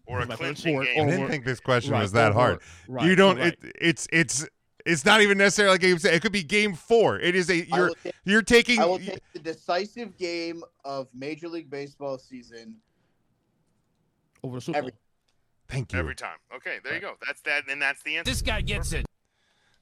or 0.06 0.22
a 0.22 0.26
my 0.26 0.36
favorite 0.36 0.38
clinching 0.58 0.74
sport, 0.74 0.86
game. 0.88 0.98
I 0.98 1.02
or- 1.04 1.10
didn't 1.12 1.30
think 1.30 1.46
this 1.46 1.60
question 1.60 1.92
right, 1.92 2.02
was 2.02 2.12
that 2.14 2.32
over- 2.32 2.40
hard. 2.40 2.62
Right, 2.88 3.06
you 3.06 3.16
don't. 3.16 3.38
Right. 3.38 3.54
It, 3.62 3.76
it's 3.80 4.08
it's 4.12 4.48
it's 4.86 5.06
not 5.06 5.22
even 5.22 5.38
necessarily 5.38 5.74
like 5.74 5.82
game. 5.82 6.00
se- 6.00 6.16
It 6.16 6.22
could 6.22 6.32
be 6.32 6.42
game 6.44 6.74
four. 6.74 7.20
It 7.20 7.36
is 7.36 7.50
a 7.50 7.66
you're 7.68 7.90
take, 8.04 8.14
you're 8.26 8.42
taking. 8.42 8.80
I 8.80 8.86
will 8.86 8.98
take 9.00 9.20
the 9.34 9.40
decisive 9.40 10.18
game 10.18 10.64
of 10.86 11.08
Major 11.14 11.48
League 11.50 11.70
Baseball 11.70 12.18
season. 12.18 12.78
over 14.44 14.56
the 14.58 14.62
Super 14.62 14.78
every- 14.80 14.92
Bowl. 14.92 15.00
Thank 15.68 15.94
you. 15.94 16.00
Every 16.00 16.16
time. 16.16 16.38
Okay, 16.56 16.78
there 16.84 16.96
you 16.96 17.02
go. 17.02 17.14
That's 17.28 17.42
that, 17.42 17.70
and 17.70 17.80
that's 17.80 18.02
the 18.02 18.18
answer. 18.18 18.32
This 18.32 18.42
guy 18.42 18.62
gets 18.62 18.92
it. 18.94 19.06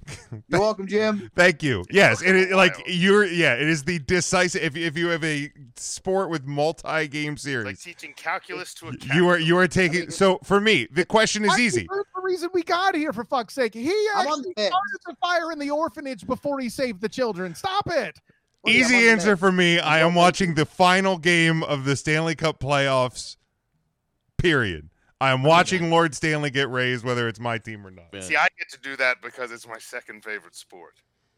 You're 0.48 0.60
welcome, 0.60 0.88
Jim. 0.88 1.30
Thank 1.36 1.64
you. 1.64 1.84
Yes, 1.90 2.20
took 2.20 2.28
it 2.30 2.52
like 2.52 2.76
you're. 2.88 3.26
Yeah, 3.26 3.56
it 3.56 3.68
is 3.68 3.84
the 3.84 4.00
decisive. 4.00 4.62
If 4.62 4.76
if 4.78 4.98
you 4.98 5.08
have 5.10 5.24
a 5.24 5.52
sport 5.76 6.30
with 6.30 6.46
multi-game 6.46 7.34
It's 7.34 7.42
series, 7.44 7.66
like 7.66 7.80
teaching 7.80 8.14
calculus 8.16 8.74
to 8.76 8.90
a 8.90 8.98
cat. 8.98 9.16
you 9.16 9.28
are 9.28 9.38
you 9.40 9.58
are 9.58 9.68
taking. 9.68 10.02
mean- 10.02 10.12
So 10.18 10.40
for 10.44 10.60
me, 10.62 10.88
the 10.92 11.06
question 11.06 11.44
is 11.44 11.50
That's 11.50 11.60
easy. 11.60 11.88
The 11.88 12.22
reason 12.22 12.50
we 12.54 12.64
got 12.64 12.96
here, 12.96 13.14
for 13.14 13.24
fuck's 13.24 13.54
sake, 13.54 13.74
he 13.74 13.90
I'm 14.16 14.28
actually 14.28 14.54
started 14.54 15.00
the 15.06 15.16
fire 15.22 15.52
in 15.52 15.60
the 15.60 15.70
orphanage 15.72 16.26
before 16.28 16.60
he 16.60 16.70
saved 16.70 17.02
the 17.02 17.10
children. 17.10 17.56
Stop 17.56 17.88
it. 17.88 18.20
Well, 18.64 18.74
yeah, 18.74 18.80
I'm 18.82 18.86
on 18.86 18.92
Easy 18.96 19.06
the 19.06 19.12
answer 19.12 19.38
for 19.38 19.52
me. 19.52 19.80
I 19.80 20.00
am 20.00 20.14
watching 20.16 20.56
the 20.56 20.66
final 20.66 21.18
game 21.18 21.64
of 21.64 21.86
the 21.86 21.96
Stanley 21.96 22.36
Cup 22.36 22.60
playoffs. 22.60 23.38
Period. 24.38 24.90
I 25.20 25.32
am 25.32 25.42
watching 25.44 25.90
Lord 25.90 26.14
Stanley 26.14 26.50
get 26.52 26.70
raised, 26.70 27.04
whether 27.04 27.28
it's 27.28 27.40
my 27.40 27.58
team 27.58 27.86
or 27.86 27.92
not, 27.92 28.14
Man. 28.14 28.22
See, 28.22 28.36
I 28.36 28.48
get 28.58 28.70
to 28.72 28.80
do 28.82 28.96
that 28.98 29.18
because 29.22 29.52
it's 29.52 29.68
my 29.68 29.80
second 29.80 30.24
favorite 30.24 30.56
sport. 30.56 30.94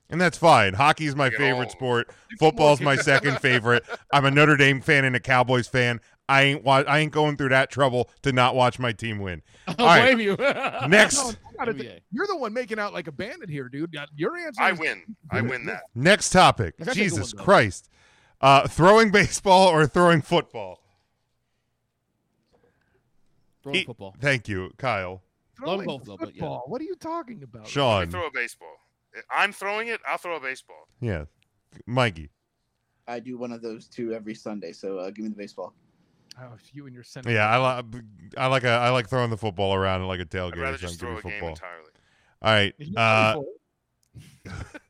and 0.09 0.19
that's 0.19 0.37
fine. 0.37 0.73
Hockey 0.73 1.05
is 1.05 1.15
my 1.15 1.29
favorite 1.29 1.65
all- 1.65 1.69
sport. 1.69 2.09
Football's 2.39 2.81
my 2.81 2.95
second 2.97 3.39
favorite. 3.39 3.83
I'm 4.11 4.25
a 4.25 4.31
Notre 4.31 4.57
Dame 4.57 4.81
fan 4.81 5.05
and 5.05 5.15
a 5.15 5.19
Cowboys 5.19 5.67
fan. 5.67 6.01
I 6.27 6.41
ain't 6.43 6.63
wa- 6.63 6.83
I 6.87 6.99
ain't 6.99 7.11
going 7.13 7.37
through 7.37 7.49
that 7.49 7.71
trouble 7.71 8.09
to 8.23 8.31
not 8.33 8.53
watch 8.55 8.79
my 8.79 8.91
team 8.91 9.19
win. 9.19 9.41
I 9.67 9.75
All 9.79 9.85
right. 9.85 10.15
blame 10.15 10.19
you. 10.19 10.35
Next, 10.87 11.17
No, 11.17 11.33
I 11.59 11.99
you're 12.11 12.27
the 12.27 12.37
one 12.37 12.53
making 12.53 12.79
out 12.79 12.93
like 12.93 13.07
a 13.07 13.11
bandit 13.11 13.49
here, 13.49 13.69
dude. 13.69 13.95
Your 14.15 14.35
answer. 14.37 14.61
I 14.61 14.71
is- 14.73 14.79
win. 14.79 15.01
I 15.31 15.41
win 15.41 15.65
that. 15.67 15.83
next 15.95 16.31
topic. 16.31 16.75
That's 16.77 16.89
actually 16.89 17.05
a 17.05 17.09
good 17.09 17.15
Jesus 17.15 17.33
one. 17.33 17.43
Christ. 17.45 17.89
Uh, 18.41 18.67
throwing 18.67 19.09
baseball 19.11 19.67
or 19.69 19.85
throwing 19.87 20.21
football? 20.21 20.81
Throwing 23.69 23.79
He- 23.79 23.85
football. 23.85 24.15
Thank 24.19 24.47
you, 24.47 24.71
Kyle. 24.77 25.21
Throwing 25.57 25.85
both, 25.85 26.05
though, 26.05 26.17
but 26.17 26.29
yeah. 26.35 26.41
football. 26.41 26.63
What 26.67 26.81
are 26.81 26.85
you 26.85 26.95
talking 26.95 27.43
about? 27.43 27.61
Let 27.61 27.65
me 27.67 27.71
Shawn. 27.71 28.09
throw 28.09 28.27
a 28.27 28.31
baseball. 28.31 28.75
I'm 29.31 29.51
throwing 29.51 29.87
it. 29.89 29.99
I'll 30.07 30.17
throw 30.17 30.37
a 30.37 30.39
baseball. 30.39 30.87
Yeah. 31.01 31.25
Mikey. 31.85 32.29
I 33.07 33.19
do 33.19 33.37
one 33.37 33.51
of 33.51 33.61
those 33.61 33.87
two 33.87 34.13
every 34.13 34.35
Sunday, 34.35 34.71
so 34.71 34.99
uh, 34.99 35.09
give 35.09 35.23
me 35.25 35.29
the 35.29 35.35
baseball. 35.35 35.73
Oh, 36.39 36.53
you 36.71 36.85
and 36.85 36.93
your 36.95 37.03
sentiment. 37.03 37.35
Yeah, 37.35 37.49
I 37.49 37.57
like 37.57 37.85
I 38.37 38.47
like 38.47 38.63
a 38.63 38.69
I 38.69 38.89
like 38.91 39.09
throwing 39.09 39.29
the 39.29 39.35
football 39.37 39.73
around 39.73 40.07
like 40.07 40.19
a 40.19 40.21
I'd 40.21 40.29
tailgate 40.29 40.57
or 40.57 40.61
rather 40.61 40.77
something. 40.77 40.87
just 40.89 40.99
throw 40.99 41.13
me 41.13 41.19
a 41.19 41.21
game 41.23 41.31
football. 41.31 41.49
entirely. 41.49 41.89
All 42.41 42.51
right. 42.53 42.73
Uh, 42.95 43.33
go 43.33 43.43
for 44.45 44.49
it, 44.75 44.81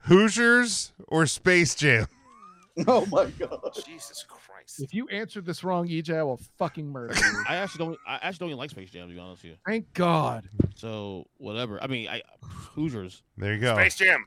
Hoosiers 0.00 0.92
or 1.08 1.26
Space 1.26 1.74
Jam? 1.74 2.06
Oh 2.88 3.06
my 3.06 3.26
god. 3.38 3.60
Jesus 3.86 4.24
Christ. 4.28 4.43
If 4.78 4.94
you 4.94 5.08
answered 5.08 5.44
this 5.46 5.62
wrong, 5.64 5.88
EJ, 5.88 6.16
I 6.16 6.22
will 6.22 6.40
fucking 6.58 6.86
murder 6.88 7.14
you. 7.18 7.44
I 7.48 7.56
actually 7.56 7.84
don't. 7.86 7.98
I 8.06 8.14
actually 8.22 8.38
don't 8.38 8.48
even 8.50 8.58
like 8.58 8.70
Space 8.70 8.90
Jam 8.90 9.08
to 9.08 9.14
be 9.14 9.20
honest 9.20 9.42
with 9.42 9.52
you. 9.52 9.56
Thank 9.66 9.92
God. 9.94 10.48
So 10.74 11.26
whatever. 11.38 11.82
I 11.82 11.86
mean, 11.86 12.08
I 12.08 12.22
Hoosiers. 12.42 13.22
There 13.36 13.54
you 13.54 13.60
go. 13.60 13.74
Space 13.76 13.96
Jam. 13.96 14.26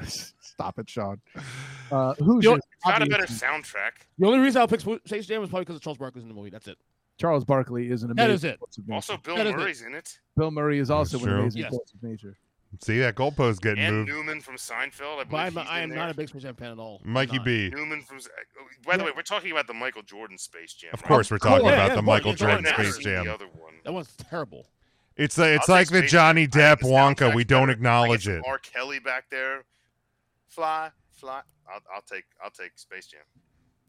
Stop 0.40 0.78
it, 0.78 0.88
Shawn. 0.88 1.20
Uh, 1.90 2.14
who's 2.14 2.44
Yo, 2.44 2.50
your- 2.50 2.58
It's 2.58 2.66
got 2.84 3.02
a 3.02 3.06
better 3.06 3.22
obviously, 3.24 3.46
soundtrack. 3.48 3.92
The 4.18 4.26
only 4.26 4.38
reason 4.38 4.60
I'll 4.60 4.68
pick 4.68 4.80
Space 4.80 5.26
Jam 5.26 5.42
is 5.42 5.48
probably 5.50 5.62
because 5.64 5.76
of 5.76 5.82
Charles 5.82 5.98
Barkley's 5.98 6.22
in 6.24 6.28
the 6.28 6.34
movie. 6.34 6.50
That's 6.50 6.68
it. 6.68 6.78
Charles 7.18 7.44
Barkley 7.44 7.90
is 7.90 8.02
an 8.02 8.08
That 8.16 8.30
amazing. 8.30 8.34
is 8.34 8.44
it. 8.44 8.60
of. 8.78 8.90
Also, 8.94 9.16
Bill 9.18 9.36
That 9.36 9.46
is 9.46 9.52
it. 9.52 9.56
Murray's 9.56 9.82
in 9.82 9.94
it. 9.94 10.18
Bill 10.36 10.50
Murray 10.50 10.78
is 10.78 10.90
also 10.90 11.18
an 11.22 11.28
amazing 11.28 11.62
Yes. 11.62 11.70
force 11.70 11.92
of 11.92 12.02
nature. 12.02 12.36
See 12.78 12.98
that 13.00 13.16
goalpost 13.16 13.60
getting 13.60 13.82
And 13.84 13.96
moved. 13.98 14.08
Newman 14.10 14.40
from 14.40 14.54
Seinfeld. 14.54 15.18
I 15.18 15.24
But 15.24 15.36
I'm, 15.38 15.58
I 15.58 15.80
am 15.80 15.88
there. 15.90 15.98
not 15.98 16.10
a 16.10 16.14
big 16.14 16.28
Space 16.28 16.42
Jam 16.42 16.54
fan 16.54 16.70
at 16.70 16.78
all. 16.78 17.00
Mikey 17.04 17.40
B. 17.40 17.68
Newman 17.74 18.00
from. 18.02 18.18
Oh, 18.18 18.64
by 18.86 18.96
the 18.96 19.02
Yeah. 19.02 19.06
way, 19.06 19.12
we're 19.16 19.22
talking 19.22 19.50
about 19.50 19.66
the 19.66 19.74
Michael 19.74 20.02
Jordan 20.02 20.38
Space 20.38 20.72
Jam. 20.74 20.90
Of 20.94 21.00
right? 21.02 21.08
course, 21.08 21.30
we're 21.30 21.38
talking 21.38 21.66
Yeah, 21.66 21.72
about 21.72 21.88
yeah, 21.88 21.92
the 21.94 21.98
of 21.98 22.04
Michael 22.04 22.34
Jordan 22.34 22.64
Space 22.66 22.98
Jam. 22.98 23.24
The 23.26 23.34
other 23.34 23.46
one. 23.48 23.74
That 23.84 23.92
one's 23.92 24.14
terrible. 24.16 24.66
It's 25.16 25.36
like 25.36 25.56
it's 25.56 25.68
I'll 25.68 25.74
like 25.74 25.88
the 25.88 26.02
Johnny 26.02 26.46
Depp 26.46 26.78
the 26.78 26.86
Wonka. 26.86 27.34
We 27.34 27.42
don't 27.44 27.62
better. 27.62 27.72
Acknowledge 27.72 28.28
it. 28.28 28.42
some 28.44 28.50
R. 28.50 28.58
Kelly 28.58 29.00
back 29.00 29.24
there. 29.30 29.64
Fly, 30.48 30.90
fly. 31.10 31.42
I'll, 31.72 31.80
I'll 31.94 32.02
take. 32.02 32.24
I'll 32.42 32.50
take 32.50 32.72
Space 32.78 33.06
Jam. 33.08 33.20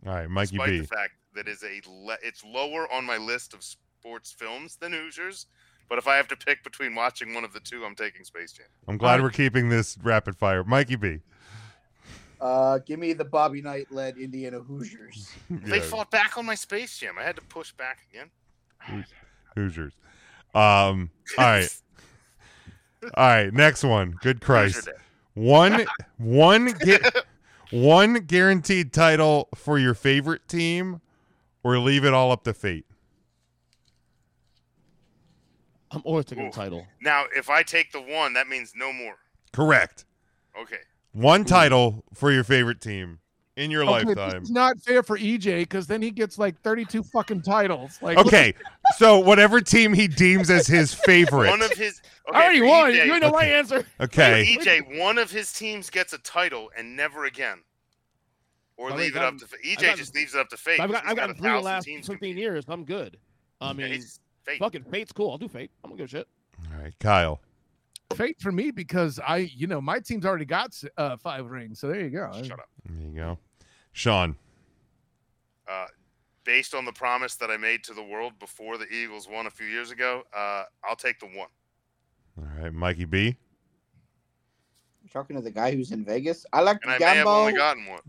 All 0.08 0.14
right, 0.16 0.30
Mikey 0.30 0.58
Despite 0.58 0.70
B. 0.70 0.80
the 0.80 0.88
fact 0.88 1.12
that 1.36 1.48
is 1.48 1.64
a 1.64 1.82
le- 1.88 2.18
it's 2.24 2.44
lower 2.44 2.92
on 2.92 3.06
my 3.06 3.18
list 3.18 3.54
of 3.54 3.64
sports 3.64 4.32
films 4.32 4.76
than 4.78 4.92
Hoosiers, 4.92 5.46
But 5.90 5.98
if 5.98 6.08
I 6.08 6.16
have 6.16 6.28
to 6.30 6.36
pick 6.38 6.64
between 6.64 6.96
watching 6.96 7.34
one 7.34 7.44
of 7.44 7.52
the 7.54 7.60
two, 7.60 7.84
I'm 7.84 7.96
taking 7.96 8.24
Space 8.24 8.54
Jam. 8.54 8.66
I'm 8.88 8.98
glad 8.98 9.20
Alright. 9.20 9.24
we're 9.24 9.30
keeping 9.32 9.70
this 9.70 9.98
rapid 10.02 10.38
fire. 10.38 10.64
Mikey 10.64 10.96
B. 10.96 11.20
Uh, 12.40 12.80
give 12.80 12.98
me 12.98 13.14
the 13.14 13.26
Bobby 13.26 13.62
Knight 13.62 13.92
led 13.92 14.18
Indiana 14.18 14.60
Hoosiers. 14.60 15.30
They 15.50 15.80
fought 15.80 16.10
back 16.10 16.38
on 16.38 16.46
my 16.46 16.56
Space 16.56 16.98
Jam. 16.98 17.16
I 17.20 17.24
had 17.24 17.36
to 17.36 17.42
push 17.44 17.72
back 17.74 18.00
again. 18.12 19.04
Hoosiers. 19.56 19.94
Um. 20.56 21.12
All 21.38 21.46
right. 21.46 21.82
All 23.04 23.28
right. 23.28 23.54
Next 23.54 23.84
one. 23.84 24.16
Good 24.22 24.42
Christ. 24.42 24.90
One. 25.34 25.86
One. 26.18 26.72
gu- 26.74 26.98
one 27.72 28.16
guaranteed 28.16 28.92
title 28.92 29.48
for 29.56 29.80
your 29.80 29.94
favorite 29.94 30.46
team, 30.50 31.00
or 31.64 31.80
leave 31.80 32.04
it 32.04 32.14
all 32.14 32.32
up 32.32 32.44
to 32.44 32.54
fate. 32.54 32.86
I'm 35.92 36.02
always 36.06 36.26
taking 36.26 36.46
Ooh. 36.46 36.52
the 36.52 36.56
title. 36.56 36.88
Now, 37.02 37.26
if 37.36 37.50
I 37.50 37.64
take 37.64 37.92
the 37.92 38.02
one, 38.02 38.34
that 38.34 38.48
means 38.48 38.74
no 38.76 38.94
more. 38.94 39.16
Correct. 39.52 40.06
Okay. 40.60 40.78
One 41.14 41.44
title 41.44 42.04
for 42.14 42.32
your 42.32 42.44
favorite 42.46 42.80
team 42.80 43.20
in 43.58 43.70
your 43.70 43.84
Okay, 43.84 44.06
lifetime. 44.06 44.42
It's 44.42 44.50
not 44.50 44.80
fair 44.80 45.04
for 45.04 45.18
EJ 45.18 45.60
because 45.64 45.88
then 45.88 46.02
he 46.02 46.10
gets 46.10 46.38
like 46.40 46.60
32 46.62 47.04
fucking 47.04 47.42
titles. 47.42 48.00
Like, 48.02 48.18
Okay. 48.18 48.54
so 48.98 49.20
whatever 49.20 49.60
team 49.60 49.92
he 49.94 50.08
deems 50.08 50.50
as 50.50 50.66
his 50.68 50.94
favorite. 50.94 51.50
One 51.50 51.62
of 51.62 51.72
his. 51.74 52.02
Okay, 52.30 52.38
I 52.38 52.44
already 52.44 52.62
won. 52.62 52.92
EJ 52.94 53.06
You 53.08 53.20
know 53.20 53.32
my 53.32 53.44
answer. 53.44 53.86
okay. 54.00 54.56
For 54.56 54.62
EJ, 54.64 54.98
one 55.00 55.18
of 55.18 55.30
his 55.30 55.52
teams 55.52 55.90
gets 55.90 56.14
a 56.14 56.18
title 56.20 56.72
and 56.78 56.96
never 56.96 57.26
again. 57.26 57.60
Or 58.78 58.92
I've 58.94 58.98
leave 58.98 59.10
it 59.10 59.14
gotten- 59.16 59.36
up 59.44 59.50
to 59.50 59.58
EJ 59.68 59.82
gotten- 59.82 59.98
just 59.98 60.16
leaves 60.16 60.34
it 60.34 60.40
up 60.40 60.48
to 60.50 60.58
fate. 60.58 60.80
I've, 60.80 60.90
'cause 60.90 61.02
got, 61.02 61.04
he's 61.04 61.12
I've 61.12 61.16
got 61.18 61.22
gotten 61.28 61.36
a 61.36 61.38
three 61.40 61.50
of 61.50 61.54
the 61.56 61.58
thousand 61.60 61.66
last 61.76 61.84
teams 61.84 62.08
15 62.08 62.38
years. 62.38 62.64
I'm 62.70 62.86
good. 62.86 63.18
I 63.60 63.68
Yeah, 63.68 63.74
mean, 63.74 63.92
he's 63.92 64.21
fate. 64.46 64.60
fucking 64.60 64.84
fate's 64.86 65.12
cool. 65.12 65.32
I'll 65.32 65.38
do 65.38 65.48
fate. 65.48 65.72
I'm 65.84 65.90
gonna 65.92 65.98
give 66.00 66.06
a 66.06 66.10
shit. 66.10 66.28
All 66.74 66.82
right. 66.82 66.94
Kyle. 67.00 67.42
fate 68.16 68.40
for 68.40 68.52
me 68.52 68.72
because 68.72 69.20
I, 69.26 69.38
you 69.38 69.68
know, 69.68 69.82
my 69.82 70.00
team's 70.00 70.26
already 70.26 70.46
got 70.46 70.76
uh, 70.98 71.18
five 71.18 71.46
rings. 71.50 71.80
So 71.80 71.88
there 71.88 72.02
you 72.02 72.10
go. 72.10 72.32
Shut 72.44 72.60
up. 72.60 72.70
There 72.86 73.08
you 73.08 73.16
go. 73.16 73.38
Shawn. 73.94 74.36
Uh, 75.68 75.88
based 76.44 76.74
on 76.76 76.86
the 76.86 76.92
promise 76.92 77.36
that 77.36 77.50
I 77.50 77.58
made 77.58 77.84
to 77.86 77.94
the 77.94 78.04
world 78.04 78.34
before 78.40 78.78
the 78.78 78.88
Eagles 78.88 79.28
won 79.30 79.48
a 79.48 79.50
few 79.50 79.66
years 79.68 79.92
ago, 79.92 80.24
uh, 80.36 80.64
I'll 80.84 80.96
take 80.96 81.20
the 81.20 81.28
one. 81.28 81.48
All 82.38 82.48
right. 82.62 82.74
Mikey 82.74 83.06
B. 83.06 83.36
Talking 85.12 85.36
to 85.36 85.42
the 85.42 85.52
guy 85.52 85.72
who's 85.76 85.92
in 85.92 86.06
Vegas. 86.06 86.46
I 86.54 86.62
like 86.62 86.80
And 86.84 86.98
to 87.00 87.06
I 87.06 87.12
may 87.12 87.18
have 87.18 87.28
only 87.28 87.52
gamble. 87.52 87.58
gotten 87.58 87.86
one. 87.88 88.00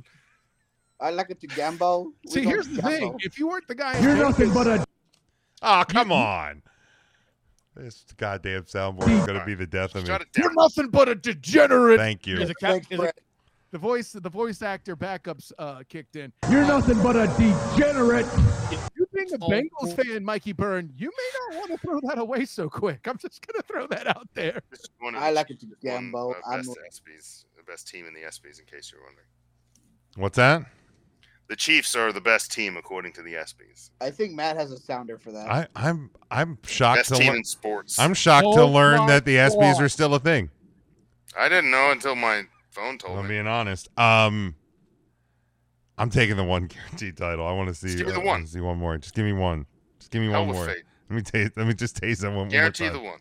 I 1.00 1.10
like 1.10 1.30
it 1.30 1.40
to 1.40 1.46
gamble. 1.48 2.12
See, 2.28 2.42
here's 2.44 2.68
the 2.68 2.80
thing: 2.80 3.16
if 3.20 3.38
you 3.38 3.48
weren't 3.48 3.66
the 3.66 3.74
guy, 3.74 3.98
You're 4.00 4.14
Vegas- 4.14 4.38
nothing 4.38 4.52
but 4.54 4.66
a 4.68 4.84
Oh, 5.62 5.84
come 5.88 6.10
on. 6.12 6.62
This 7.74 8.04
goddamn 8.18 8.64
soundboard 8.64 9.08
is 9.08 9.24
going 9.26 9.38
to 9.38 9.46
be 9.46 9.54
the 9.54 9.66
death 9.66 9.94
of 9.94 10.06
me. 10.06 10.14
You're 10.36 10.52
nothing 10.52 10.88
but 10.88 11.08
a 11.08 11.14
degenerate. 11.14 11.98
Thank 11.98 12.26
you. 12.26 12.36
Is 12.38 12.50
it 12.50 12.56
cap- 12.60 12.72
Thanks, 12.72 12.86
is 12.90 12.92
it- 12.92 12.98
Brett. 12.98 13.18
the 13.70 13.78
voice, 13.78 14.12
the 14.12 14.28
voice 14.28 14.60
actor 14.60 14.94
backups 14.94 15.52
uh, 15.58 15.82
kicked 15.88 16.16
in. 16.16 16.32
you're 16.50 16.66
nothing 16.66 17.02
but 17.02 17.16
a 17.16 17.28
degenerate. 17.38 18.26
You 18.94 19.06
being 19.14 19.32
a 19.32 19.38
Bengals 19.38 19.68
cool. 19.80 19.90
fan, 19.96 20.24
Mikey 20.24 20.52
Bern, 20.52 20.92
you 20.96 21.10
may 21.10 21.56
not 21.56 21.58
want 21.60 21.70
to 21.80 21.86
throw 21.86 22.00
that 22.08 22.18
away 22.18 22.44
so 22.44 22.68
quick. 22.68 23.06
I'm 23.06 23.16
just 23.18 23.46
gonna 23.46 23.62
throw 23.62 23.86
that 23.86 24.06
out 24.06 24.28
there. 24.34 24.60
This 24.70 24.80
is 24.80 24.90
one 25.00 25.14
of 25.14 25.22
I 25.22 25.30
like 25.30 25.50
it 25.50 25.60
to 25.60 25.66
Chiefs 25.66 25.78
gamble. 25.82 26.34
uh, 26.46 26.50
I'm 26.50 26.58
best 26.60 26.78
ESPYS, 26.90 27.44
the 27.56 27.62
best 27.62 27.88
team 27.88 28.06
in 28.06 28.12
the 28.14 28.20
ESPYS, 28.20 28.58
in 28.60 28.66
case 28.66 28.90
you're 28.92 29.02
wondering. 29.02 29.26
What's 30.16 30.36
that? 30.36 30.64
The 31.48 31.56
Chiefs 31.56 31.94
are 31.94 32.12
the 32.12 32.20
best 32.20 32.50
team 32.52 32.76
according 32.76 33.12
to 33.14 33.22
the 33.22 33.34
ESPYS. 33.34 33.90
I 34.00 34.10
think 34.10 34.32
Matt 34.32 34.56
has 34.56 34.72
a 34.72 34.78
sounder 34.78 35.18
for 35.18 35.32
that. 35.32 35.50
I, 35.50 35.66
I'm 35.76 36.10
I'm 36.30 36.56
shocked 36.66 37.00
Best 37.00 37.08
to 37.10 37.14
team 37.16 37.28
learn. 37.28 37.36
in 37.38 37.44
sports. 37.44 37.98
I'm 37.98 38.14
shocked 38.14 38.54
to 38.54 38.62
Oh 38.62 38.68
learn 38.70 39.06
that 39.08 39.24
the 39.26 39.36
ESPYs 39.36 39.78
are 39.80 39.88
still 39.88 40.14
a 40.14 40.18
thing. 40.18 40.50
I 41.38 41.48
didn't 41.48 41.70
know 41.70 41.90
until 41.90 42.14
my 42.14 42.44
phone 42.70 42.96
told 42.98 43.16
me. 43.16 43.20
I'm 43.22 43.28
being 43.28 43.46
honest. 43.46 43.88
Um, 43.98 44.54
I'm 45.98 46.08
taking 46.10 46.36
the 46.36 46.44
one 46.44 46.66
guaranteed 46.68 47.16
title. 47.18 47.46
I 47.46 47.52
want 47.52 47.68
to 47.68 47.74
see. 47.74 47.88
Just 47.88 47.98
give 47.98 48.06
me 48.06 48.12
the 48.14 48.20
I 48.20 48.24
wanna 48.24 48.38
one. 48.42 48.46
See 48.46 48.60
one 48.60 48.78
more. 48.78 48.96
Just 48.98 49.14
give 49.14 49.24
me 49.26 49.32
one. 49.34 49.66
Just 49.98 50.10
give 50.10 50.22
me 50.22 50.30
Hell 50.30 50.46
one 50.46 50.54
more. 50.54 50.66
fate. 50.66 50.84
Let 51.10 51.16
me 51.16 51.22
taste. 51.22 51.52
Let 51.56 51.66
me 51.66 51.74
just 51.74 51.96
taste 51.96 52.22
that 52.22 52.28
one. 52.28 52.36
one 52.36 52.44
more 52.46 52.50
Guarantee 52.52 52.84
time. 52.88 52.92
the 52.94 53.00
one. 53.00 53.18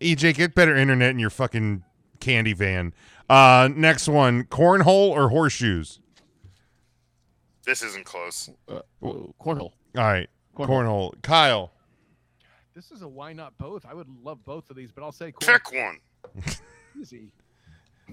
EJ, 0.00 0.34
get 0.34 0.54
better 0.54 0.76
internet 0.76 1.10
in 1.10 1.18
your 1.18 1.30
fucking 1.30 1.82
candy 2.20 2.52
van. 2.52 2.92
Uh, 3.28 3.68
next 3.74 4.08
one: 4.08 4.44
cornhole 4.44 5.10
or 5.10 5.28
horseshoes. 5.28 6.00
This 7.64 7.82
isn't 7.82 8.06
close. 8.06 8.48
uh, 8.68 8.80
cornhole. 9.02 9.72
All 9.96 10.04
right, 10.04 10.28
Cornhole. 10.56 10.68
cornhole. 10.68 11.22
Kyle. 11.22 11.72
This 12.74 12.90
is 12.90 13.02
a 13.02 13.08
why 13.08 13.32
not 13.32 13.56
both. 13.58 13.84
I 13.84 13.92
would 13.94 14.08
love 14.22 14.44
both 14.44 14.70
of 14.70 14.76
these, 14.76 14.92
but 14.92 15.02
I'll 15.02 15.12
say 15.12 15.32
corn. 15.32 15.58
Pick 15.58 15.72
one. 15.72 15.98
Easy. 17.00 17.32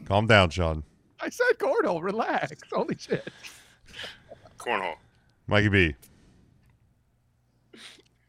Calm 0.06 0.28
down, 0.28 0.50
Shawn. 0.50 0.84
I 1.22 1.30
said 1.30 1.58
cornhole. 1.60 2.02
Relax. 2.04 2.52
Holy 2.74 2.98
shit. 2.98 3.28
Cornhole. 4.58 4.96
Mikey 5.48 5.70
B. 5.70 5.96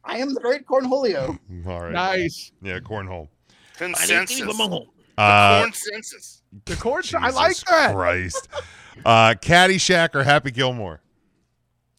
I 0.04 0.18
am 0.18 0.34
the 0.34 0.40
great 0.40 0.66
Cornholio. 0.66 1.36
All 1.66 1.80
right. 1.80 1.92
Nice. 1.92 2.52
Yeah, 2.62 2.78
cornhole. 2.78 3.28
Consensus. 3.76 4.40
Uh, 5.18 5.62
Consensus. 5.62 6.42
The 6.64 6.76
corn. 6.76 7.02
I 7.18 7.30
like 7.30 7.56
that. 7.70 7.94
Christ. 7.94 8.48
Uh, 9.04 9.34
Caddyshack 9.34 10.14
or 10.14 10.22
Happy 10.22 10.50
Gilmore? 10.50 11.00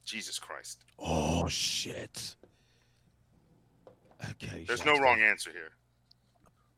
Jesus 0.05 0.39
Christ. 0.39 0.83
Oh 0.99 1.47
shit. 1.47 2.35
Okay. 4.31 4.65
There's 4.67 4.85
no 4.85 4.97
wrong 4.97 5.21
answer 5.21 5.51
here. 5.51 5.71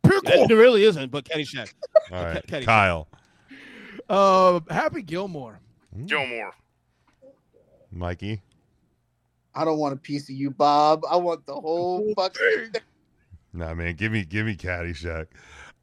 Pickle. 0.03 0.48
There 0.48 0.57
really 0.57 0.84
isn't, 0.84 1.11
but 1.11 1.26
Caddyshack. 1.26 1.74
All 2.11 2.24
right, 2.24 2.45
Caddyshack. 2.45 2.66
Kyle. 2.66 3.07
Uh, 4.10 4.60
Happy 4.70 5.02
Gilmore. 5.02 5.60
Gilmore. 6.06 6.53
Mikey. 7.91 8.41
I 9.56 9.66
don't 9.66 9.80
want 9.80 9.94
a 9.94 9.98
piece 9.98 10.30
of 10.30 10.36
you, 10.36 10.52
Bob. 10.52 11.03
I 11.10 11.18
want 11.18 11.45
the 11.45 11.56
whole 11.56 12.14
fucking. 12.16 12.74
Nah, 13.52 13.74
man, 13.74 13.95
give 13.95 14.11
me 14.11 14.24
give 14.24 14.45
me 14.45 14.56
Caddyshack. 14.56 15.28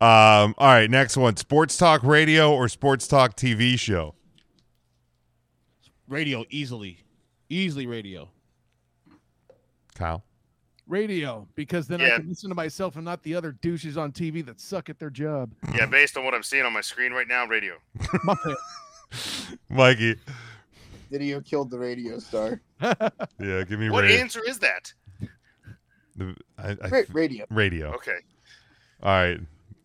Um, 0.00 0.54
all 0.58 0.68
right, 0.68 0.90
next 0.90 1.16
one: 1.16 1.36
Sports 1.36 1.76
Talk 1.78 2.02
Radio 2.04 2.52
or 2.54 2.68
Sports 2.68 3.08
Talk 3.08 3.36
TV 3.36 3.78
show. 3.78 4.14
Radio 6.08 6.44
easily, 6.50 7.02
easily 7.48 7.86
radio. 7.86 8.28
Kyle. 9.94 10.22
Radio, 10.86 11.48
because 11.56 11.88
then 11.88 12.00
I 12.00 12.10
can 12.10 12.28
listen 12.28 12.48
to 12.48 12.54
myself 12.54 12.94
and 12.94 13.04
not 13.04 13.20
the 13.24 13.34
other 13.34 13.50
douches 13.52 13.96
on 13.96 14.12
TV 14.12 14.44
that 14.46 14.60
suck 14.60 14.88
at 14.88 15.00
their 15.00 15.10
job. 15.10 15.50
Yeah, 15.74 15.86
based 15.86 16.16
on 16.16 16.24
what 16.24 16.32
I'm 16.32 16.44
seeing 16.44 16.64
on 16.64 16.72
my 16.72 16.80
screen 16.80 17.12
right 17.12 17.26
now, 17.26 17.44
radio. 17.46 17.74
My. 18.22 18.36
Mikey. 19.68 20.14
Video 21.10 21.40
killed 21.40 21.70
the 21.70 21.78
radio 21.78 22.18
star. 22.18 22.60
Yeah, 22.80 23.62
give 23.64 23.80
me 23.80 23.90
What 23.90 24.04
radio. 24.04 24.18
answer 24.20 24.40
is 24.46 24.58
that? 24.60 24.92
The- 26.16 26.36
I, 26.58 26.76
I, 26.82 27.04
radio. 27.12 27.46
radio. 27.50 27.92
Okay. 27.94 28.18
All 29.02 29.10
right. 29.10 29.40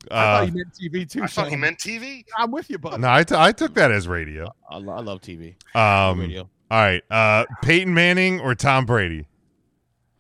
I 0.10 0.16
thought 0.24 0.42
Uh, 0.42 0.46
you 0.46 0.52
meant 0.54 0.74
TV 0.74 1.10
too. 1.10 1.24
I 1.24 1.28
thought 1.28 1.46
he 1.46 1.52
Shawn. 1.52 1.60
meant 1.60 1.78
TV. 1.78 2.24
I'm 2.38 2.50
with 2.52 2.70
you, 2.70 2.80
bud. 2.80 3.00
no, 3.00 3.10
I, 3.12 3.24
t- 3.24 3.36
I 3.38 3.52
took 3.52 3.74
that 3.76 3.92
as 3.92 4.08
radio. 4.08 4.52
I, 4.70 4.78
lo- 4.78 4.94
I 4.94 5.02
love 5.02 5.22
TV. 5.22 5.56
Um, 5.76 6.20
radio. 6.20 6.42
All 6.72 6.82
right. 6.82 7.04
Uh, 7.12 7.46
Peyton 7.62 7.94
Manning 7.94 8.40
or 8.40 8.56
Tom 8.56 8.86
Brady. 8.86 9.28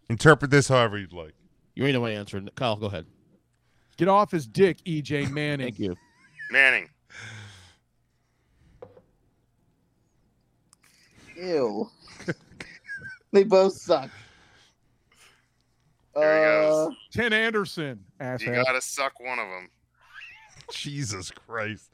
Interpret 0.09 0.51
this 0.51 0.67
however 0.67 0.97
you'd 0.97 1.13
like. 1.13 1.33
You 1.73 1.85
ain't 1.85 1.93
know 1.93 2.01
my 2.01 2.11
answer. 2.11 2.41
Kyle, 2.55 2.75
go 2.75 2.87
ahead. 2.87 3.05
Get 3.97 4.07
off 4.07 4.29
his 4.31 4.45
dick, 4.45 4.77
EJ 4.85 5.29
Manning. 5.31 5.67
Thank 5.67 5.79
you. 5.79 5.95
Manning. 6.51 6.89
Ew. 11.37 11.89
they 13.31 13.43
both 13.43 13.73
suck. 13.73 14.09
There 16.15 16.37
he 16.61 16.67
goes. 16.67 16.87
Uh, 16.87 16.95
Tim 17.11 17.33
Anderson. 17.33 18.03
You 18.19 18.25
Asshat. 18.25 18.65
gotta 18.65 18.81
suck 18.81 19.19
one 19.19 19.39
of 19.39 19.47
them. 19.47 19.69
Jesus 20.71 21.31
Christ. 21.31 21.89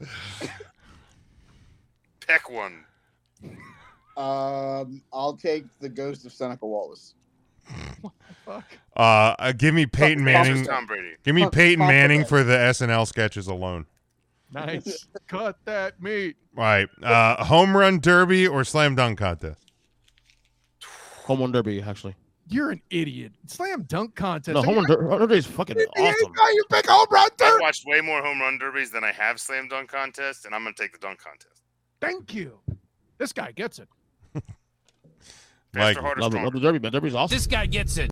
Pick 2.26 2.50
one. 2.50 2.84
um, 4.16 5.02
I'll 5.12 5.36
take 5.40 5.64
the 5.80 5.88
ghost 5.88 6.26
of 6.26 6.32
Seneca 6.32 6.66
Wallace. 6.66 7.14
Fuck. 8.44 8.64
Uh, 8.96 9.00
uh, 9.38 9.52
give 9.52 9.74
me 9.74 9.86
Peyton 9.86 10.24
Manning. 10.24 10.64
Tom 10.64 10.86
Brady. 10.86 11.16
Give 11.24 11.34
me 11.34 11.42
Fuck, 11.44 11.52
Peyton 11.52 11.80
fuck 11.80 11.88
Manning 11.88 12.20
that. 12.20 12.28
for 12.28 12.42
the 12.42 12.54
SNL 12.54 13.06
sketches 13.06 13.46
alone. 13.46 13.86
Nice. 14.52 15.06
Cut 15.26 15.58
that 15.66 16.02
meat. 16.02 16.36
All 16.56 16.64
right. 16.64 16.88
Uh, 17.02 17.44
home 17.44 17.76
run 17.76 17.98
derby 18.00 18.46
or 18.48 18.64
slam 18.64 18.94
dunk 18.94 19.18
contest. 19.18 19.60
Home 21.26 21.40
run 21.40 21.52
derby, 21.52 21.82
actually. 21.82 22.14
You're 22.50 22.70
an 22.70 22.80
idiot. 22.90 23.32
Slam 23.46 23.82
dunk 23.82 24.14
contest. 24.14 24.54
The 24.54 24.62
home 24.62 24.84
run, 24.84 25.18
derby 25.20 25.36
is 25.36 25.46
fucking 25.46 25.76
awesome. 25.76 26.32
You 26.54 26.64
pick 26.70 26.86
home 26.86 27.06
run 27.10 27.28
derby. 27.36 27.52
I've 27.54 27.60
watched 27.60 27.84
way 27.86 28.00
more 28.00 28.22
home 28.22 28.40
run 28.40 28.58
derbies 28.58 28.90
than 28.90 29.04
I 29.04 29.12
have 29.12 29.38
slam 29.38 29.68
dunk 29.68 29.90
contests, 29.90 30.46
and 30.46 30.54
I'm 30.54 30.62
going 30.62 30.74
to 30.74 30.82
take 30.82 30.92
the 30.92 30.98
dunk 30.98 31.22
contest. 31.22 31.62
Thank 32.00 32.34
you. 32.34 32.58
This 33.18 33.32
guy 33.32 33.52
gets 33.52 33.80
it. 33.80 33.88
Faster, 35.74 36.02
love, 36.16 36.32
love 36.32 36.52
the 36.52 36.60
derby, 36.60 36.78
man. 36.78 36.92
Derby's 36.92 37.14
awesome. 37.14 37.36
This 37.36 37.46
guy 37.46 37.66
gets 37.66 37.98
it. 37.98 38.10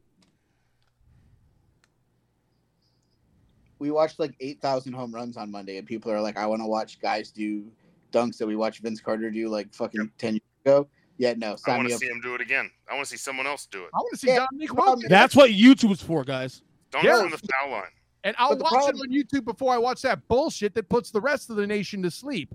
We 3.78 3.90
watched 3.90 4.18
like 4.18 4.34
8,000 4.40 4.92
home 4.92 5.14
runs 5.14 5.36
on 5.36 5.50
Monday, 5.50 5.78
and 5.78 5.86
people 5.86 6.12
are 6.12 6.20
like, 6.20 6.36
I 6.36 6.46
want 6.46 6.60
to 6.60 6.66
watch 6.66 7.00
guys 7.00 7.30
do 7.30 7.64
dunks 8.12 8.36
that 8.38 8.46
we 8.46 8.56
watched 8.56 8.82
Vince 8.82 9.00
Carter 9.00 9.30
do 9.30 9.48
like 9.48 9.72
fucking 9.74 10.00
yep. 10.00 10.10
10 10.18 10.32
years 10.34 10.42
ago. 10.64 10.88
Yeah, 11.18 11.34
no, 11.36 11.56
I 11.66 11.76
want 11.76 11.88
to 11.88 11.96
see 11.96 12.06
him 12.06 12.20
do 12.20 12.34
it 12.34 12.40
again. 12.40 12.70
I 12.90 12.94
want 12.94 13.06
to 13.06 13.10
see 13.10 13.16
someone 13.16 13.46
else 13.46 13.66
do 13.66 13.82
it. 13.84 13.90
I 13.94 13.98
want 13.98 14.10
to 14.12 14.18
see 14.18 14.28
Yeah, 14.28 14.46
Dominique 14.50 14.68
problem 14.68 14.88
Wilkins. 14.98 15.10
That's 15.10 15.34
what 15.34 15.50
YouTube's 15.50 16.02
for, 16.02 16.24
guys. 16.24 16.62
Don't 16.90 17.04
Yeah. 17.04 17.12
go 17.12 17.24
on 17.24 17.30
the 17.30 17.38
foul 17.38 17.70
line. 17.70 17.82
And 18.24 18.36
I'll 18.38 18.56
watch 18.56 18.72
problem- 18.72 18.96
it 18.96 19.00
on 19.00 19.40
YouTube 19.40 19.44
before 19.44 19.72
I 19.72 19.78
watch 19.78 20.02
that 20.02 20.26
bullshit 20.28 20.74
that 20.74 20.88
puts 20.88 21.10
the 21.10 21.20
rest 21.20 21.48
of 21.48 21.56
the 21.56 21.66
nation 21.66 22.02
to 22.02 22.10
sleep. 22.10 22.54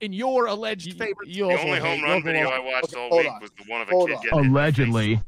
In 0.00 0.12
your 0.12 0.46
alleged 0.46 0.86
You, 0.88 0.94
favorite. 0.94 1.28
you 1.28 1.46
The 1.46 1.60
only 1.60 1.78
home 1.78 2.02
run 2.02 2.22
video 2.24 2.48
I 2.50 2.58
watched 2.58 2.92
Okay, 2.92 3.00
all 3.00 3.16
week 3.18 3.30
on. 3.30 3.40
was 3.40 3.50
the 3.56 3.64
one 3.70 3.80
of 3.82 3.88
a 3.88 3.90
Hold 3.92 4.08
kid 4.08 4.16
on. 4.16 4.22
getting 4.22 4.38
hit 4.38 4.46
in 4.46 4.52
the 4.52 4.58
face. 4.58 4.78
Allegedly. 4.78 5.20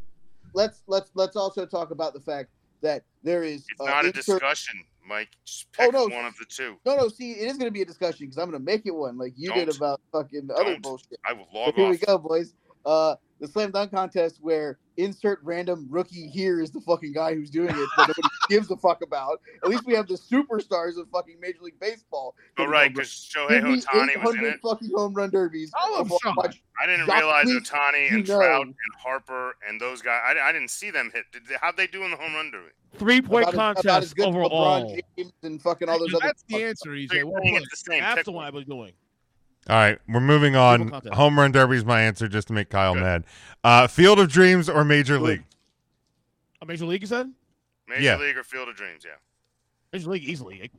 Let's 0.53 0.83
let's 0.89 1.11
let's 1.15 1.37
also 1.37 1.65
talk 1.65 1.91
about 1.93 2.13
the 2.13 2.21
fact 2.21 2.51
that 2.81 3.05
there 3.23 3.45
is 3.45 3.65
It's 3.71 3.81
uh, 3.81 3.85
not 3.85 4.05
a 4.05 4.09
insert- 4.09 4.41
discussion, 4.41 4.85
Mike. 5.07 5.29
Just 5.45 5.67
Oh, 5.79 5.91
no. 5.91 6.05
one 6.07 6.25
of 6.27 6.37
the 6.39 6.45
two. 6.49 6.77
No, 6.85 6.97
no. 6.97 7.09
See, 7.09 7.33
it 7.33 7.47
is 7.49 7.53
going 7.57 7.67
to 7.69 7.73
be 7.73 7.83
a 7.83 7.85
discussion 7.85 8.27
because 8.27 8.37
I'm 8.39 8.51
going 8.51 8.61
to 8.61 8.65
make 8.65 8.83
it 8.85 8.91
one, 8.95 9.17
like 9.17 9.33
you 9.37 9.53
did 9.53 9.67
Don't. 9.67 9.77
about 9.77 10.01
fucking 10.13 10.51
other 10.51 10.65
Don't. 10.65 10.83
bullshit. 10.83 11.19
I 11.25 11.33
will 11.35 11.47
But 11.53 11.59
log 11.59 11.75
here 11.77 11.91
we 11.91 11.97
go, 11.99 12.19
boys. 12.19 12.53
Uh, 12.85 13.17
the 13.41 13.49
slam 13.49 13.71
dunk 13.73 13.91
contest 13.91 14.39
where 14.41 14.79
insert 14.97 15.41
random 15.43 15.87
rookie 15.91 16.29
here 16.29 16.61
is 16.61 16.71
the 16.71 16.81
fucking 16.81 17.13
guy 17.13 17.35
who's 17.35 17.51
doing 17.51 17.69
it 17.71 17.75
that 17.97 18.09
nobody 18.09 18.23
gives 18.49 18.71
a 18.71 18.77
fuck 18.77 19.03
about. 19.03 19.41
At 19.63 19.69
least 19.71 19.85
we 19.87 19.95
have 19.95 20.07
the 20.07 20.15
superstars 20.15 20.99
of 20.99 21.09
fucking 21.11 21.41
Major 21.41 21.59
League 21.63 21.79
Baseball. 21.81 22.35
Oh, 22.59 22.67
right, 22.67 22.95
because 22.95 23.09
Shohei 23.09 23.49
Give 23.49 23.65
Otani 23.65 24.23
was 24.25 24.35
in 24.35 24.41
800 24.45 24.45
it. 24.55 24.61
fucking 24.63 24.91
home 24.95 25.15
run 25.15 25.31
derbies. 25.31 25.73
I 25.77 25.91
love 25.91 26.09
before 26.09 26.33
I 26.39 26.51
I 26.83 26.87
didn't 26.87 27.07
Doc, 27.07 27.19
realize 27.19 27.45
please, 27.45 27.69
Otani 27.69 28.13
and 28.13 28.29
know. 28.29 28.37
Trout 28.37 28.67
and 28.67 28.75
Harper 28.99 29.57
and 29.69 29.81
those 29.81 30.01
guys. 30.01 30.21
I, 30.27 30.49
I 30.49 30.53
didn't 30.53 30.71
see 30.71 30.91
them 30.91 31.11
hit. 31.13 31.25
Did 31.33 31.47
they, 31.47 31.57
how'd 31.61 31.77
they 31.77 31.87
do 31.89 32.05
in 32.05 32.13
the 32.13 32.17
home 32.17 32.35
run 32.35 32.51
derby? 32.51 32.71
Three 32.97 33.21
point 33.21 33.49
about 33.53 33.79
as- 33.79 33.85
about 33.85 34.03
as 34.05 34.15
contest 34.15 34.21
overall. 34.21 34.91
LeBron 34.91 35.01
James 35.19 35.33
and 35.43 35.61
fucking 35.61 35.89
all 35.89 35.99
those 35.99 36.15
other. 36.15 36.27
That's 36.27 36.45
the 36.49 36.63
answer, 36.65 36.91
They're 37.09 37.25
EJ. 37.25 37.25
Well 37.25 37.43
saying 37.43 37.55
the 37.71 37.77
same. 37.77 38.01
That's 38.01 38.25
the 38.25 38.31
one 38.31 38.45
one. 38.45 38.47
I 38.47 38.51
was 38.51 38.65
doing. 38.65 38.93
All 39.69 39.77
right, 39.77 39.99
we're 40.09 40.21
moving 40.21 40.57
on. 40.57 40.91
contest. 40.91 41.15
Home 41.15 41.39
run 41.39 41.53
derby 41.53 41.77
is 41.77 41.85
my 41.85 42.03
answer, 42.03 42.29
just 42.29 42.49
to 42.49 42.53
make 42.53 42.69
Kyle 42.69 42.95
Good. 42.95 43.03
mad. 43.03 43.25
Uh, 43.63 43.87
Field 43.87 44.19
of 44.21 44.29
Dreams 44.31 44.69
or 44.69 44.85
Major 44.85 45.19
Good. 45.19 45.29
League? 45.29 45.45
A 46.61 46.67
Major 46.67 46.85
League, 46.87 47.01
you 47.01 47.07
said? 47.07 47.33
Major 47.89 48.03
Yeah. 48.03 48.17
League 48.19 48.37
or 48.37 48.43
Field 48.45 48.69
of 48.69 48.77
Dreams, 48.77 49.05
yeah. 49.05 49.13
Major 49.93 50.11
League 50.11 50.25
easily. 50.25 50.71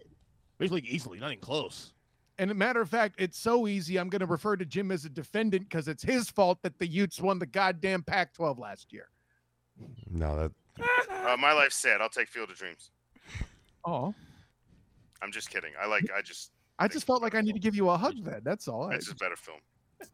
Major 0.60 0.76
League 0.76 0.86
easily, 0.86 1.20
not 1.20 1.32
even 1.32 1.42
close. 1.42 1.94
And 2.38 2.52
a 2.52 2.54
matter 2.54 2.82
of 2.82 2.90
fact, 2.90 3.16
it's 3.18 3.40
so 3.40 3.66
easy. 3.68 3.98
I'm 3.98 4.10
going 4.10 4.20
to 4.20 4.26
refer 4.26 4.56
to 4.58 4.66
Jim 4.66 4.92
as 4.92 5.06
a 5.06 5.10
defendant 5.10 5.70
because 5.70 5.88
it's 5.88 6.04
his 6.04 6.30
fault 6.30 6.60
that 6.64 6.78
the 6.80 6.86
Utes 6.88 7.20
won 7.22 7.40
the 7.40 7.46
goddamn 7.46 8.04
Pac-12 8.04 8.60
last 8.60 8.92
year. 8.92 9.08
No, 10.12 10.36
that 10.36 10.52
Uh, 11.10 11.38
my 11.38 11.54
life's 11.54 11.78
sad. 11.78 12.02
I'll 12.02 12.10
take 12.10 12.28
Field 12.28 12.50
of 12.52 12.58
Dreams. 12.58 12.92
Oh, 13.86 14.14
I'm 15.22 15.32
just 15.32 15.50
kidding. 15.50 15.72
I 15.82 15.86
like. 15.88 16.06
I 16.16 16.22
just. 16.22 16.52
I 16.78 16.88
just 16.88 17.06
felt 17.08 17.22
like 17.22 17.36
I 17.36 17.42
need 17.42 17.54
to 17.54 17.60
give 17.60 17.76
you 17.76 17.90
a 17.90 17.98
hug. 17.98 18.16
Then 18.24 18.42
that's 18.44 18.68
all. 18.68 18.92
I, 18.92 18.96
It's 18.96 19.10
a 19.10 19.16
better 19.16 19.36
film. 19.36 19.60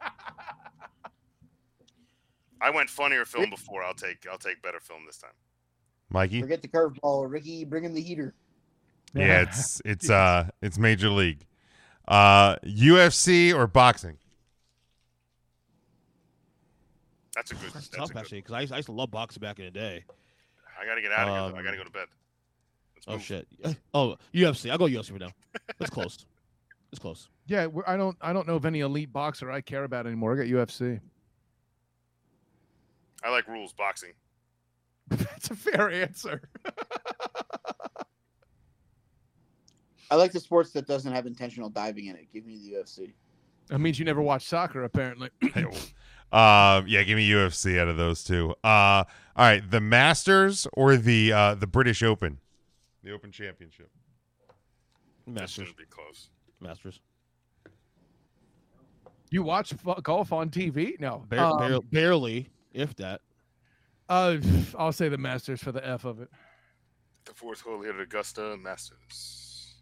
I 2.60 2.70
went 2.70 2.88
funnier 2.88 3.24
film 3.24 3.50
before. 3.50 3.82
I'll 3.82 3.94
take. 3.94 4.26
I'll 4.30 4.38
take 4.38 4.62
better 4.62 4.78
film 4.80 5.00
this 5.06 5.18
time. 5.18 5.32
Mikey. 6.10 6.40
Forget 6.40 6.62
the 6.62 6.68
curveball, 6.68 7.28
Ricky. 7.30 7.64
Bring 7.64 7.84
in 7.84 7.94
the 7.94 8.00
heater. 8.02 8.34
Yeah, 9.14 9.42
it's 9.42 9.82
it's 9.84 10.08
uh 10.08 10.48
it's 10.60 10.78
Major 10.78 11.08
League. 11.10 11.44
Uh, 12.06 12.56
UFC 12.64 13.54
or 13.54 13.66
boxing? 13.66 14.18
That's 17.34 17.50
a 17.50 17.54
good. 17.54 17.64
That's 17.72 17.74
That's, 17.74 17.88
tough, 17.96 18.08
good. 18.08 18.18
actually, 18.18 18.38
because 18.42 18.54
I, 18.54 18.60
used- 18.60 18.72
I 18.72 18.76
used 18.76 18.86
to 18.86 18.92
love 18.92 19.10
boxing 19.10 19.40
back 19.40 19.58
in 19.58 19.64
the 19.66 19.70
day. 19.70 20.04
I 20.80 20.84
gotta 20.86 21.00
get 21.00 21.12
out 21.12 21.28
of 21.28 21.34
here. 21.34 21.40
though. 21.50 21.56
I 21.56 21.58
Um, 21.60 21.64
gotta 21.64 21.76
go 21.76 21.84
to 21.84 21.90
bed. 21.90 22.06
Let's 22.96 23.06
Oh, 23.08 23.12
move. 23.12 23.22
shit. 23.22 23.48
Oh, 23.94 24.16
UFC. 24.34 24.70
I'll 24.70 24.78
go 24.78 24.84
UFC 24.86 25.12
for 25.12 25.18
now. 25.18 25.30
It's 25.80 25.90
close. 25.90 26.26
It's 26.92 26.98
close. 27.00 27.28
yeah. 27.46 27.66
we're- 27.66 27.84
I 27.86 27.96
don't. 27.96 28.16
I 28.20 28.32
don't 28.34 28.46
know 28.46 28.56
of 28.56 28.64
any 28.66 28.80
elite 28.80 29.12
boxer 29.12 29.50
I 29.50 29.60
care 29.62 29.84
about 29.84 30.06
anymore. 30.06 30.34
I 30.34 30.36
got 30.36 30.46
UFC. 30.46 31.00
I 33.24 33.30
like 33.30 33.48
rules 33.48 33.72
boxing. 33.72 34.12
that's 35.08 35.50
a 35.50 35.54
fair 35.56 35.90
answer. 35.90 36.42
I 40.10 40.16
like 40.16 40.32
the 40.32 40.40
sports 40.40 40.72
that 40.72 40.86
doesn't 40.86 41.12
have 41.12 41.26
intentional 41.26 41.70
diving 41.70 42.06
in 42.06 42.16
it. 42.16 42.26
Give 42.32 42.44
me 42.44 42.58
the 42.58 42.76
UFC. 42.76 43.12
That 43.68 43.78
means 43.78 43.98
you 43.98 44.04
never 44.04 44.20
watch 44.20 44.44
soccer, 44.46 44.84
apparently. 44.84 45.30
Uh, 46.32 46.80
yeah, 46.86 47.02
give 47.02 47.16
me 47.16 47.28
UFC 47.28 47.78
out 47.78 47.88
of 47.88 47.98
those 47.98 48.24
two. 48.24 48.52
Uh, 48.64 49.04
all 49.04 49.04
right, 49.36 49.70
the 49.70 49.82
Masters 49.82 50.66
or 50.72 50.96
the 50.96 51.30
uh 51.30 51.54
the 51.56 51.66
British 51.66 52.02
Open, 52.02 52.38
the 53.04 53.12
Open 53.12 53.30
Championship. 53.30 53.90
This 55.26 55.34
Masters. 55.34 55.50
shouldn't 55.68 55.76
be 55.76 55.84
close. 55.90 56.30
Masters. 56.62 57.00
you 59.30 59.42
watch 59.42 59.72
fu- 59.74 59.94
golf 60.02 60.32
on 60.32 60.50
TV? 60.50 60.98
No. 61.00 61.24
Bar- 61.28 61.38
Um, 61.38 61.58
bar- 61.58 61.80
barely, 61.90 62.48
if 62.72 62.94
that. 62.96 63.20
uh, 64.08 64.36
I'll 64.78 64.92
say 64.92 65.08
the 65.08 65.18
Masters 65.18 65.62
for 65.62 65.72
the 65.72 65.86
F 65.86 66.04
of 66.04 66.20
it. 66.20 66.30
The 67.24 67.34
fourth 67.34 67.60
hole 67.62 67.82
here 67.82 67.92
at 67.94 68.00
Augusta 68.00 68.56
Masters. 68.56 69.74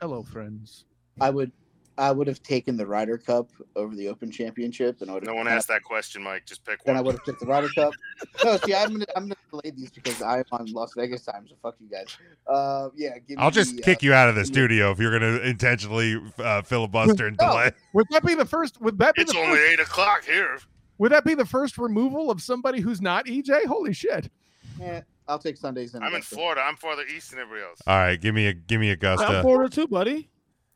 Hello, 0.00 0.22
friends. 0.22 0.84
I 1.20 1.30
would, 1.30 1.52
I 1.98 2.10
would 2.12 2.26
have 2.26 2.42
taken 2.42 2.76
the 2.76 2.86
Ryder 2.86 3.18
Cup 3.18 3.50
over 3.76 3.94
the 3.94 4.08
Open 4.08 4.30
Championship, 4.30 5.02
and 5.02 5.10
I 5.10 5.14
would 5.14 5.26
No 5.26 5.34
one 5.34 5.48
asked 5.48 5.68
that 5.68 5.82
question, 5.82 6.22
Mike. 6.22 6.46
Just 6.46 6.64
pick 6.64 6.82
Then 6.84 6.96
I 6.96 7.00
would 7.00 7.14
have 7.14 7.24
picked 7.24 7.40
the 7.40 7.46
Ryder 7.46 7.68
Cup. 7.74 7.92
No, 8.44 8.56
see, 8.58 8.74
I'm 8.74 8.92
gonna, 8.92 9.06
I'm 9.16 9.24
gonna 9.24 9.36
delay 9.50 9.70
these 9.70 9.90
because 9.90 10.20
I'm 10.22 10.44
on 10.52 10.66
Las 10.72 10.92
Vegas 10.96 11.24
time. 11.24 11.46
So 11.48 11.54
fuck 11.62 11.76
you 11.78 11.88
guys. 11.88 12.06
Uh, 12.46 12.88
yeah. 12.94 13.18
Give 13.26 13.38
I'll 13.38 13.50
just 13.50 13.76
the, 13.76 13.82
uh, 13.82 13.84
kick 13.84 14.02
you 14.02 14.12
out 14.12 14.28
of 14.28 14.34
the 14.34 14.44
studio 14.44 14.90
if 14.90 14.98
you're 14.98 15.18
going 15.18 15.38
to 15.38 15.46
intentionally 15.46 16.20
uh, 16.38 16.62
filibuster 16.62 17.26
and 17.26 17.36
No. 17.40 17.48
delay. 17.50 17.72
Would 17.94 18.06
that 18.10 18.24
be 18.24 18.34
the 18.34 18.44
first? 18.44 18.80
Would 18.80 18.98
that 18.98 19.14
be 19.14 19.22
It's 19.22 19.32
the 19.32 19.38
only 19.38 19.56
first, 19.56 19.72
eight 19.72 19.80
o'clock 19.80 20.24
here. 20.24 20.58
Would 20.98 21.12
that 21.12 21.24
be 21.24 21.34
the 21.34 21.46
first 21.46 21.78
removal 21.78 22.30
of 22.30 22.42
somebody 22.42 22.80
who's 22.80 23.00
not 23.00 23.26
EJ? 23.26 23.64
Holy 23.66 23.94
shit! 23.94 24.30
Yeah, 24.78 25.00
I'll 25.26 25.38
take 25.38 25.56
Sundays. 25.56 25.94
In 25.94 26.02
I'm 26.02 26.14
in 26.14 26.22
Florida. 26.22 26.60
I'm 26.62 26.76
farther 26.76 27.04
east 27.04 27.30
than 27.30 27.40
everybody 27.40 27.64
else. 27.64 27.80
All 27.86 27.96
right, 27.96 28.20
give 28.20 28.34
me 28.34 28.48
a 28.48 28.52
give 28.52 28.80
me 28.80 28.90
Augusta. 28.90 29.26
I'm 29.26 29.42
Florida 29.42 29.74
too, 29.74 29.86
buddy. 29.86 30.28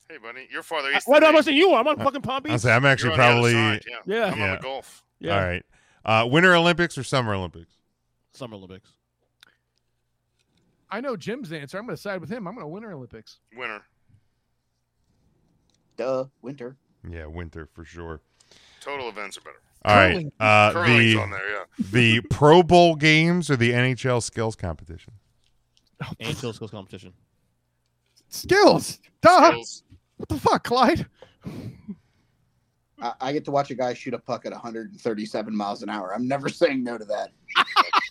Hey, 0.09 0.19
buddy, 0.19 0.47
you're 0.51 0.63
farther 0.63 0.89
I- 0.93 0.97
east. 0.99 1.09
Why 1.09 1.17
than 1.17 1.29
not 1.29 1.33
me. 1.33 1.37
listen 1.39 1.53
to 1.55 1.59
you? 1.59 1.75
I'm 1.75 1.87
on 1.89 1.97
fucking 1.99 2.21
Palm 2.23 2.43
Beach. 2.43 2.53
I'll 2.53 2.59
say 2.59 2.73
I'm 2.73 2.83
You're 2.83 2.93
actually 2.93 3.13
on 3.13 3.17
the 3.19 3.23
other 3.25 3.33
probably 3.33 3.53
side, 3.53 3.85
yeah. 3.89 3.97
Yeah. 4.07 4.25
I'm 4.33 4.39
Yeah. 4.39 4.45
on 4.51 4.57
the 4.57 4.63
Gulf. 4.63 5.05
yeah. 5.19 5.35
all 5.39 5.45
right. 5.47 5.63
Uh, 6.05 6.29
Winter 6.31 6.55
Olympics 6.55 6.99
or 6.99 7.03
Summer 7.05 7.35
Olympics? 7.35 7.75
Summer 8.33 8.57
Olympics. 8.57 8.91
I 10.91 11.01
know 11.01 11.17
Jim's 11.17 11.51
answer. 11.53 11.79
I'm 11.79 11.87
going 11.87 11.97
to 11.97 12.01
side 12.03 12.21
with 12.21 12.31
him. 12.31 12.47
I'm 12.47 12.55
going 12.55 12.65
to 12.65 12.69
Winter 12.69 12.93
Olympics. 12.93 13.39
Winter. 13.57 13.83
Duh, 15.97 16.27
winter. 16.43 16.77
Yeah, 17.09 17.27
winter 17.27 17.67
for 17.73 17.85
sure. 17.85 18.21
Total 18.81 19.09
events 19.09 19.39
are 19.39 19.41
better. 19.41 19.61
All 19.85 19.97
right. 19.97 20.13
Curling. 20.13 20.33
Uh, 20.41 20.73
Curling's 20.73 21.15
the 21.15 21.21
on 21.21 21.31
there, 21.31 21.51
yeah. 21.51 21.65
the 21.93 22.21
Pro 22.31 22.63
Bowl 22.63 22.97
games 22.97 23.51
or 23.51 23.57
the 23.57 23.71
NHL 23.71 24.23
skills 24.23 24.57
competition? 24.57 25.15
NHL 26.21 26.35
skills 26.37 26.57
skills 26.57 26.71
competition. 26.71 27.13
Skills. 28.29 28.99
Duh. 29.23 29.49
Skills. 29.53 29.83
What 30.25 30.41
the 30.41 30.49
fuck, 30.49 30.65
Clyde? 30.65 31.07
I, 32.99 33.13
I 33.21 33.33
get 33.35 33.45
to 33.45 33.51
watch 33.51 33.71
a 33.71 33.75
guy 33.75 33.93
shoot 33.93 34.15
a 34.15 34.19
puck 34.19 34.47
at 34.47 34.53
137 34.53 35.55
miles 35.55 35.83
an 35.83 35.91
hour. 35.91 36.15
I'm 36.15 36.27
never 36.27 36.49
saying 36.63 36.83
no 36.83 36.97
to 36.97 37.05
that. 37.05 37.33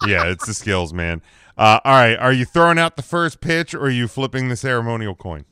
Yeah, 0.06 0.27
it's 0.27 0.45
the 0.45 0.53
skills, 0.53 0.94
man. 0.94 1.23
Uh, 1.57 1.80
all 1.84 1.94
right. 1.94 2.15
Are 2.15 2.31
you 2.31 2.45
throwing 2.45 2.77
out 2.77 2.98
the 2.98 3.02
first 3.02 3.41
pitch 3.41 3.73
or 3.73 3.85
are 3.85 3.90
you 3.90 4.07
flipping 4.07 4.49
the 4.49 4.56
ceremonial 4.56 5.15
coin? 5.15 5.45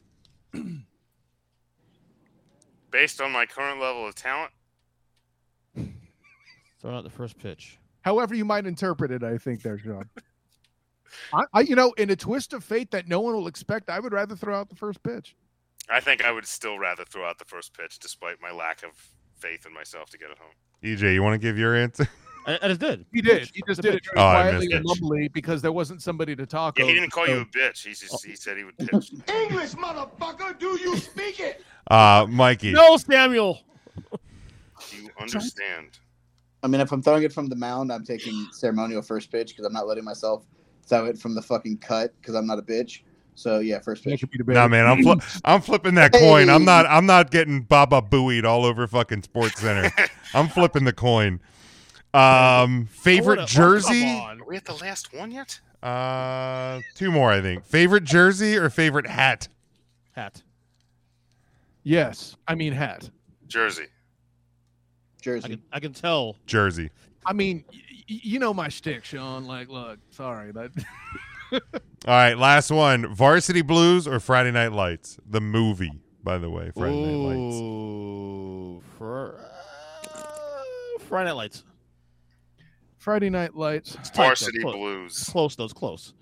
Based 2.92 3.20
on 3.20 3.32
my 3.32 3.48
current 3.48 3.82
level 3.82 4.06
of 4.06 4.14
talent, 4.14 4.52
Throw 6.80 6.96
out 6.96 7.04
the 7.04 7.10
first 7.10 7.40
pitch. 7.40 7.80
However 8.02 8.36
you 8.36 8.46
might 8.46 8.68
interpret 8.68 9.10
it, 9.10 9.24
I 9.24 9.40
think 9.40 9.64
there, 9.64 9.80
Shawn. 9.80 10.08
I, 11.34 11.44
I, 11.56 11.62
you 11.62 11.76
know, 11.76 11.92
in 11.94 12.12
a 12.12 12.16
twist 12.16 12.54
of 12.54 12.64
fate 12.64 12.92
that 12.92 13.08
no 13.08 13.20
one 13.20 13.34
will 13.34 13.48
expect, 13.48 13.90
I 13.90 14.00
would 14.00 14.14
rather 14.14 14.36
throw 14.36 14.60
out 14.60 14.70
the 14.70 14.76
first 14.76 15.02
pitch. 15.02 15.36
I 15.90 15.99
think 15.99 16.24
I 16.24 16.32
would 16.32 16.45
still 16.45 16.78
rather 16.80 17.03
throw 17.06 17.26
out 17.28 17.38
the 17.40 17.45
first 17.45 17.74
pitch, 17.78 17.99
despite 17.99 18.38
my 18.41 18.52
lack 18.52 18.84
of 18.84 18.91
faith 19.38 19.66
in 19.66 19.74
myself 19.74 20.10
to 20.12 20.18
get 20.18 20.30
it 20.32 20.38
home. 20.38 20.52
EJ, 20.84 21.14
you 21.14 21.24
want 21.24 21.34
to 21.34 21.38
give 21.40 21.58
your 21.58 21.76
answer? 21.76 22.08
I, 22.48 22.58
I 22.62 22.68
just 22.70 22.80
did. 22.80 23.06
He 23.14 23.22
did. 23.22 23.52
He 23.53 23.62
just 23.68 23.82
did 23.82 23.95
it 23.95 24.02
Oh, 24.12 24.14
quietly 24.16 24.72
and 24.72 24.84
it. 24.84 24.88
mumbly 24.88 25.32
because 25.32 25.62
there 25.62 25.72
wasn't 25.72 26.02
somebody 26.02 26.36
to 26.36 26.45
talk. 26.45 26.80
Yeah, 26.80 26.86
he 26.86 26.94
didn't 26.94 27.12
call 27.12 27.26
So- 27.28 27.34
you 27.34 27.41
a 27.41 27.45
bitch. 27.45 27.84
He 27.86 27.91
just 27.91 28.26
he 28.26 28.36
said 28.36 28.58
he 28.58 28.64
would 28.64 28.78
pitch. 28.78 29.12
English, 29.28 29.72
motherfucker, 29.74 30.58
do 30.58 30.80
you 30.80 30.98
speak 30.98 31.40
it? 31.40 31.64
Uh, 31.90 32.26
Mikey. 32.30 32.72
No, 32.72 32.98
Samuel. 32.98 33.60
Do 33.95 34.98
you 34.98 35.10
understand? 35.20 35.99
I 36.64 36.68
mean, 36.68 36.82
if 36.82 36.91
I'm 36.91 37.02
throwing 37.02 37.24
it 37.24 37.34
from 37.34 37.48
the 37.48 37.56
mound, 37.56 37.91
I'm 37.91 38.03
taking 38.03 38.48
ceremonial 38.52 39.02
first 39.02 39.32
pitch 39.32 39.49
because 39.49 39.66
I'm 39.66 39.74
not 39.74 39.88
letting 39.88 40.03
myself 40.03 40.45
throw 40.88 41.06
it 41.06 41.18
from 41.20 41.36
the 41.36 41.41
fucking 41.41 41.78
cut 41.80 42.14
because 42.20 42.36
I'm 42.36 42.45
not 42.48 42.60
a 42.60 42.64
bitch. 42.64 43.02
So 43.41 43.59
yeah, 43.59 43.80
first 43.80 44.03
That 44.03 44.11
pitch. 44.19 44.30
be 44.30 44.38
the 44.43 44.53
Nah, 44.53 44.68
man, 44.68 44.85
I'm 44.85 44.99
fli- 45.03 45.41
I'm 45.43 45.61
flipping 45.61 45.95
that 45.95 46.13
coin. 46.13 46.49
I'm 46.49 46.63
not 46.65 46.85
I'm 46.85 47.05
not 47.05 47.31
getting 47.31 47.61
Baba 47.63 48.01
buoyed 48.01 48.45
all 48.45 48.65
over 48.65 48.85
fucking 48.88 49.23
Sports 49.23 49.59
Center. 49.61 49.91
I'm 50.34 50.47
flipping 50.47 50.84
the 50.85 50.93
coin. 50.93 51.39
Um, 52.13 52.85
favorite 52.88 53.39
Oh, 53.39 53.41
what 53.41 53.41
a- 53.41 53.43
oh, 53.43 53.45
jersey? 53.45 54.01
come 54.01 54.15
on. 54.22 54.41
Are 54.41 54.45
we 54.45 54.57
at 54.57 54.65
the 54.65 54.73
last 54.76 55.13
one 55.13 55.31
yet? 55.31 55.59
Uh, 55.81 56.81
two 56.93 57.09
more, 57.11 57.31
I 57.31 57.41
think. 57.41 57.65
Favorite 57.65 58.03
jersey 58.03 58.55
or 58.57 58.69
favorite 58.69 59.07
hat? 59.07 59.47
Hat. 60.11 60.43
Yes, 61.84 62.35
I 62.47 62.53
mean 62.55 62.73
hat. 62.73 63.09
Jersey. 63.47 63.84
I 63.84 65.22
Jersey. 65.23 65.49
can 65.49 65.61
I 65.73 65.80
can 65.80 65.93
tell. 65.93 66.35
Jersey. 66.45 66.91
I 67.26 67.34
mean, 67.34 67.63
y- 67.73 67.80
y- 68.09 68.19
you 68.23 68.39
know 68.39 68.53
my 68.53 68.68
shtick, 68.69 69.03
Shawn. 69.05 69.45
Like, 69.45 69.69
look, 69.69 69.97
sorry, 70.11 70.51
but 70.51 70.72
All 71.52 71.60
right, 72.07 72.38
last 72.38 72.72
one. 72.72 73.14
Varsity 73.14 73.61
Blues 73.61 74.07
or 74.07 74.19
Friday 74.19 74.52
Night 74.52 74.72
Lights? 74.72 75.18
The 75.30 75.41
movie, 75.41 76.02
by 76.23 76.38
the 76.38 76.49
way. 76.49 76.72
Friday 76.76 77.06
Night 77.06 77.36
Lights. 77.36 78.84
For 78.98 79.40
uh, 79.40 80.99
Friday 80.99 81.26
Night 81.30 81.36
Lights. 81.36 81.64
Friday 82.98 83.30
Night 83.30 83.56
Lights. 83.56 83.95
It's 83.95 84.10
tight, 84.10 84.15
though. 84.23 84.23
Varsity 84.30 84.60
Close. 84.61 84.76
Blues. 84.76 85.23
Close, 85.26 85.56
those 85.56 85.73
close. 85.73 86.14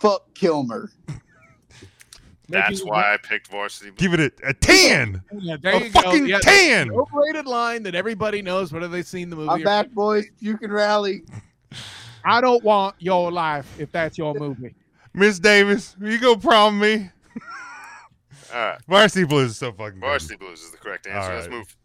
Fuck 0.00 0.32
Kilmer. 0.34 0.90
That's 2.50 2.82
why 2.82 3.12
I 3.12 3.18
picked 3.18 3.48
Varsity 3.48 3.90
Blues. 3.90 3.98
Give 3.98 4.14
it 4.18 4.32
a, 4.42 4.48
a 4.48 4.54
10. 4.54 5.22
Yeah, 5.38 5.56
there 5.60 5.74
A 5.74 5.80
you 5.80 5.90
go. 5.90 6.00
fucking 6.00 6.26
Yeah, 6.26 6.38
10. 6.38 6.88
the 6.88 6.94
Overrated 6.94 7.46
line 7.46 7.82
that 7.82 7.94
everybody 7.94 8.40
knows 8.40 8.72
whether 8.72 8.88
they've 8.88 9.06
seen 9.06 9.28
the 9.28 9.36
movie. 9.36 9.50
I'm 9.50 9.60
or- 9.60 9.64
back, 9.64 9.90
boys. 9.90 10.24
You 10.40 10.56
can 10.56 10.72
rally. 10.72 11.24
I 12.24 12.40
don't 12.40 12.62
want 12.64 12.96
your 12.98 13.30
life 13.32 13.66
if 13.80 13.90
that's 13.92 14.18
your 14.18 14.34
movie. 14.34 14.74
Miss 15.14 15.38
Davis, 15.38 15.96
you 16.00 16.18
go 16.18 16.36
prom 16.36 16.78
me. 16.78 17.10
All 18.54 18.58
right. 18.60 18.78
Varsity 18.88 19.24
Blues 19.24 19.50
is 19.52 19.56
so 19.58 19.72
fucking 19.72 20.00
good. 20.00 20.06
Varsity 20.06 20.36
Blues 20.36 20.60
is 20.62 20.70
the 20.70 20.78
correct 20.78 21.06
answer. 21.06 21.30
All 21.30 21.36
Let's 21.36 21.48
move. 21.48 21.76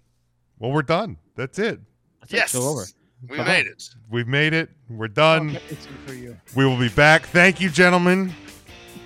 Well, 0.60 0.72
we're 0.72 0.82
done. 0.82 1.18
That's 1.36 1.60
it. 1.60 1.80
That's. 2.22 2.34
Yes. 2.34 2.56
Over. 2.56 2.84
We 3.30 3.40
Uh-huh. 3.40 3.48
made 3.50 3.68
it. 3.68 3.90
We've 4.10 4.28
made 4.28 4.54
it. 4.54 4.70
We're 4.90 5.08
done. 5.08 5.50
Amazing 5.52 5.78
for 6.06 6.14
you. 6.14 6.38
We 6.56 6.66
will 6.66 6.78
be 6.78 6.90
back. 6.90 7.26
Thank 7.28 7.62
you, 7.62 7.70
gentlemen. 7.70 8.34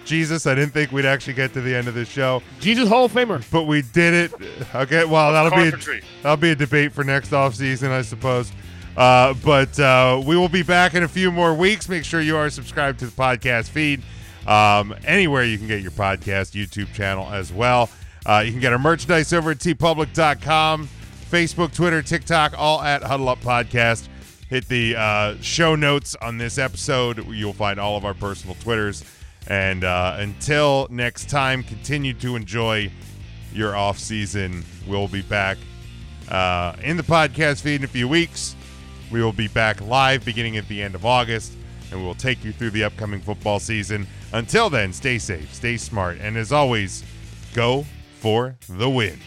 Jesus, 0.06 0.48
I 0.48 0.56
didn't 0.56 0.74
think 0.74 0.92
we'd 0.92 1.06
actually 1.06 1.34
get 1.34 1.54
to 1.54 1.62
the 1.62 1.76
end 1.76 1.88
of 1.90 1.94
this 1.94 2.08
show, 2.08 2.42
Jesus 2.62 2.88
Hall 2.88 3.06
of 3.06 3.12
Famer. 3.12 3.44
but 3.52 3.64
we 3.64 3.82
did 3.82 4.14
it. 4.14 4.34
Okay, 4.74 5.04
well, 5.04 5.34
that'll 5.34 5.52
be 5.52 5.68
a, 5.68 6.02
that'll 6.24 6.38
be 6.38 6.52
a 6.52 6.56
debate 6.56 6.94
for 6.94 7.04
next 7.04 7.34
off 7.34 7.56
season, 7.56 7.92
I 7.92 8.02
suppose. 8.04 8.52
Uh, 8.98 9.36
but 9.46 9.80
uh, 9.80 10.22
we 10.26 10.36
will 10.36 10.50
be 10.50 10.64
back 10.64 10.96
in 10.96 11.04
a 11.04 11.08
few 11.08 11.32
more 11.32 11.54
weeks. 11.54 11.88
Make 11.88 12.04
sure 12.04 12.20
you 12.20 12.36
are 12.36 12.50
subscribed 12.50 13.00
to 13.00 13.06
the 13.06 13.12
podcast 13.12 13.70
feed 13.70 14.02
um, 14.48 14.96
anywhere 15.06 15.44
you 15.44 15.58
can 15.58 15.68
get 15.68 15.82
your 15.82 15.92
podcast, 15.92 16.54
YouTube 16.54 16.92
channel 16.94 17.32
as 17.32 17.54
well. 17.54 17.90
Uh, 18.26 18.44
you 18.46 18.52
can 18.52 18.60
get 18.60 18.74
our 18.74 18.80
merchandise 18.80 19.32
over 19.34 19.52
at 19.52 19.60
teepublic.com, 19.60 20.90
Facebook, 21.30 21.74
Twitter, 21.74 22.02
TikTok, 22.02 22.56
all 22.58 22.82
at 22.82 23.04
Huddle 23.04 23.30
Up 23.30 23.40
Podcast. 23.40 24.08
Hit 24.50 24.68
the 24.68 24.96
uh, 24.96 25.36
show 25.42 25.76
notes 25.76 26.16
on 26.22 26.38
this 26.38 26.58
episode. 26.58 27.26
You'll 27.28 27.54
find 27.54 27.80
all 27.80 27.98
of 27.98 28.06
our 28.06 28.14
personal 28.14 28.56
Twitters. 28.56 29.04
And 29.48 29.84
uh, 29.84 30.16
until 30.20 30.88
next 30.90 31.30
time, 31.30 31.64
continue 31.64 32.14
to 32.16 32.36
enjoy 32.36 32.92
your 33.54 33.76
off 33.76 34.00
season. 34.00 34.66
We'll 34.88 35.08
be 35.08 35.22
back 35.22 35.58
uh, 36.30 36.76
in 36.82 36.98
the 36.98 37.04
podcast 37.04 37.62
feed 37.62 37.76
in 37.76 37.84
a 37.84 37.88
few 37.88 38.08
weeks. 38.08 38.57
We 39.12 39.24
will 39.24 39.34
be 39.34 39.48
back 39.48 39.82
live 39.82 40.26
beginning 40.26 40.58
at 40.58 40.68
the 40.68 40.82
end 40.82 40.96
of 40.96 41.06
August, 41.06 41.54
and 41.92 42.00
we 42.00 42.06
will 42.06 42.16
take 42.16 42.44
you 42.44 42.52
through 42.52 42.72
the 42.72 42.84
upcoming 42.84 43.22
football 43.22 43.60
season. 43.60 44.08
Until 44.34 44.70
then, 44.70 44.92
stay 44.92 45.18
safe, 45.18 45.54
stay 45.54 45.78
smart, 45.78 46.18
and 46.20 46.36
as 46.36 46.52
always, 46.52 47.04
go 47.54 47.86
for 48.20 48.58
the 48.68 48.90
win. 48.90 49.20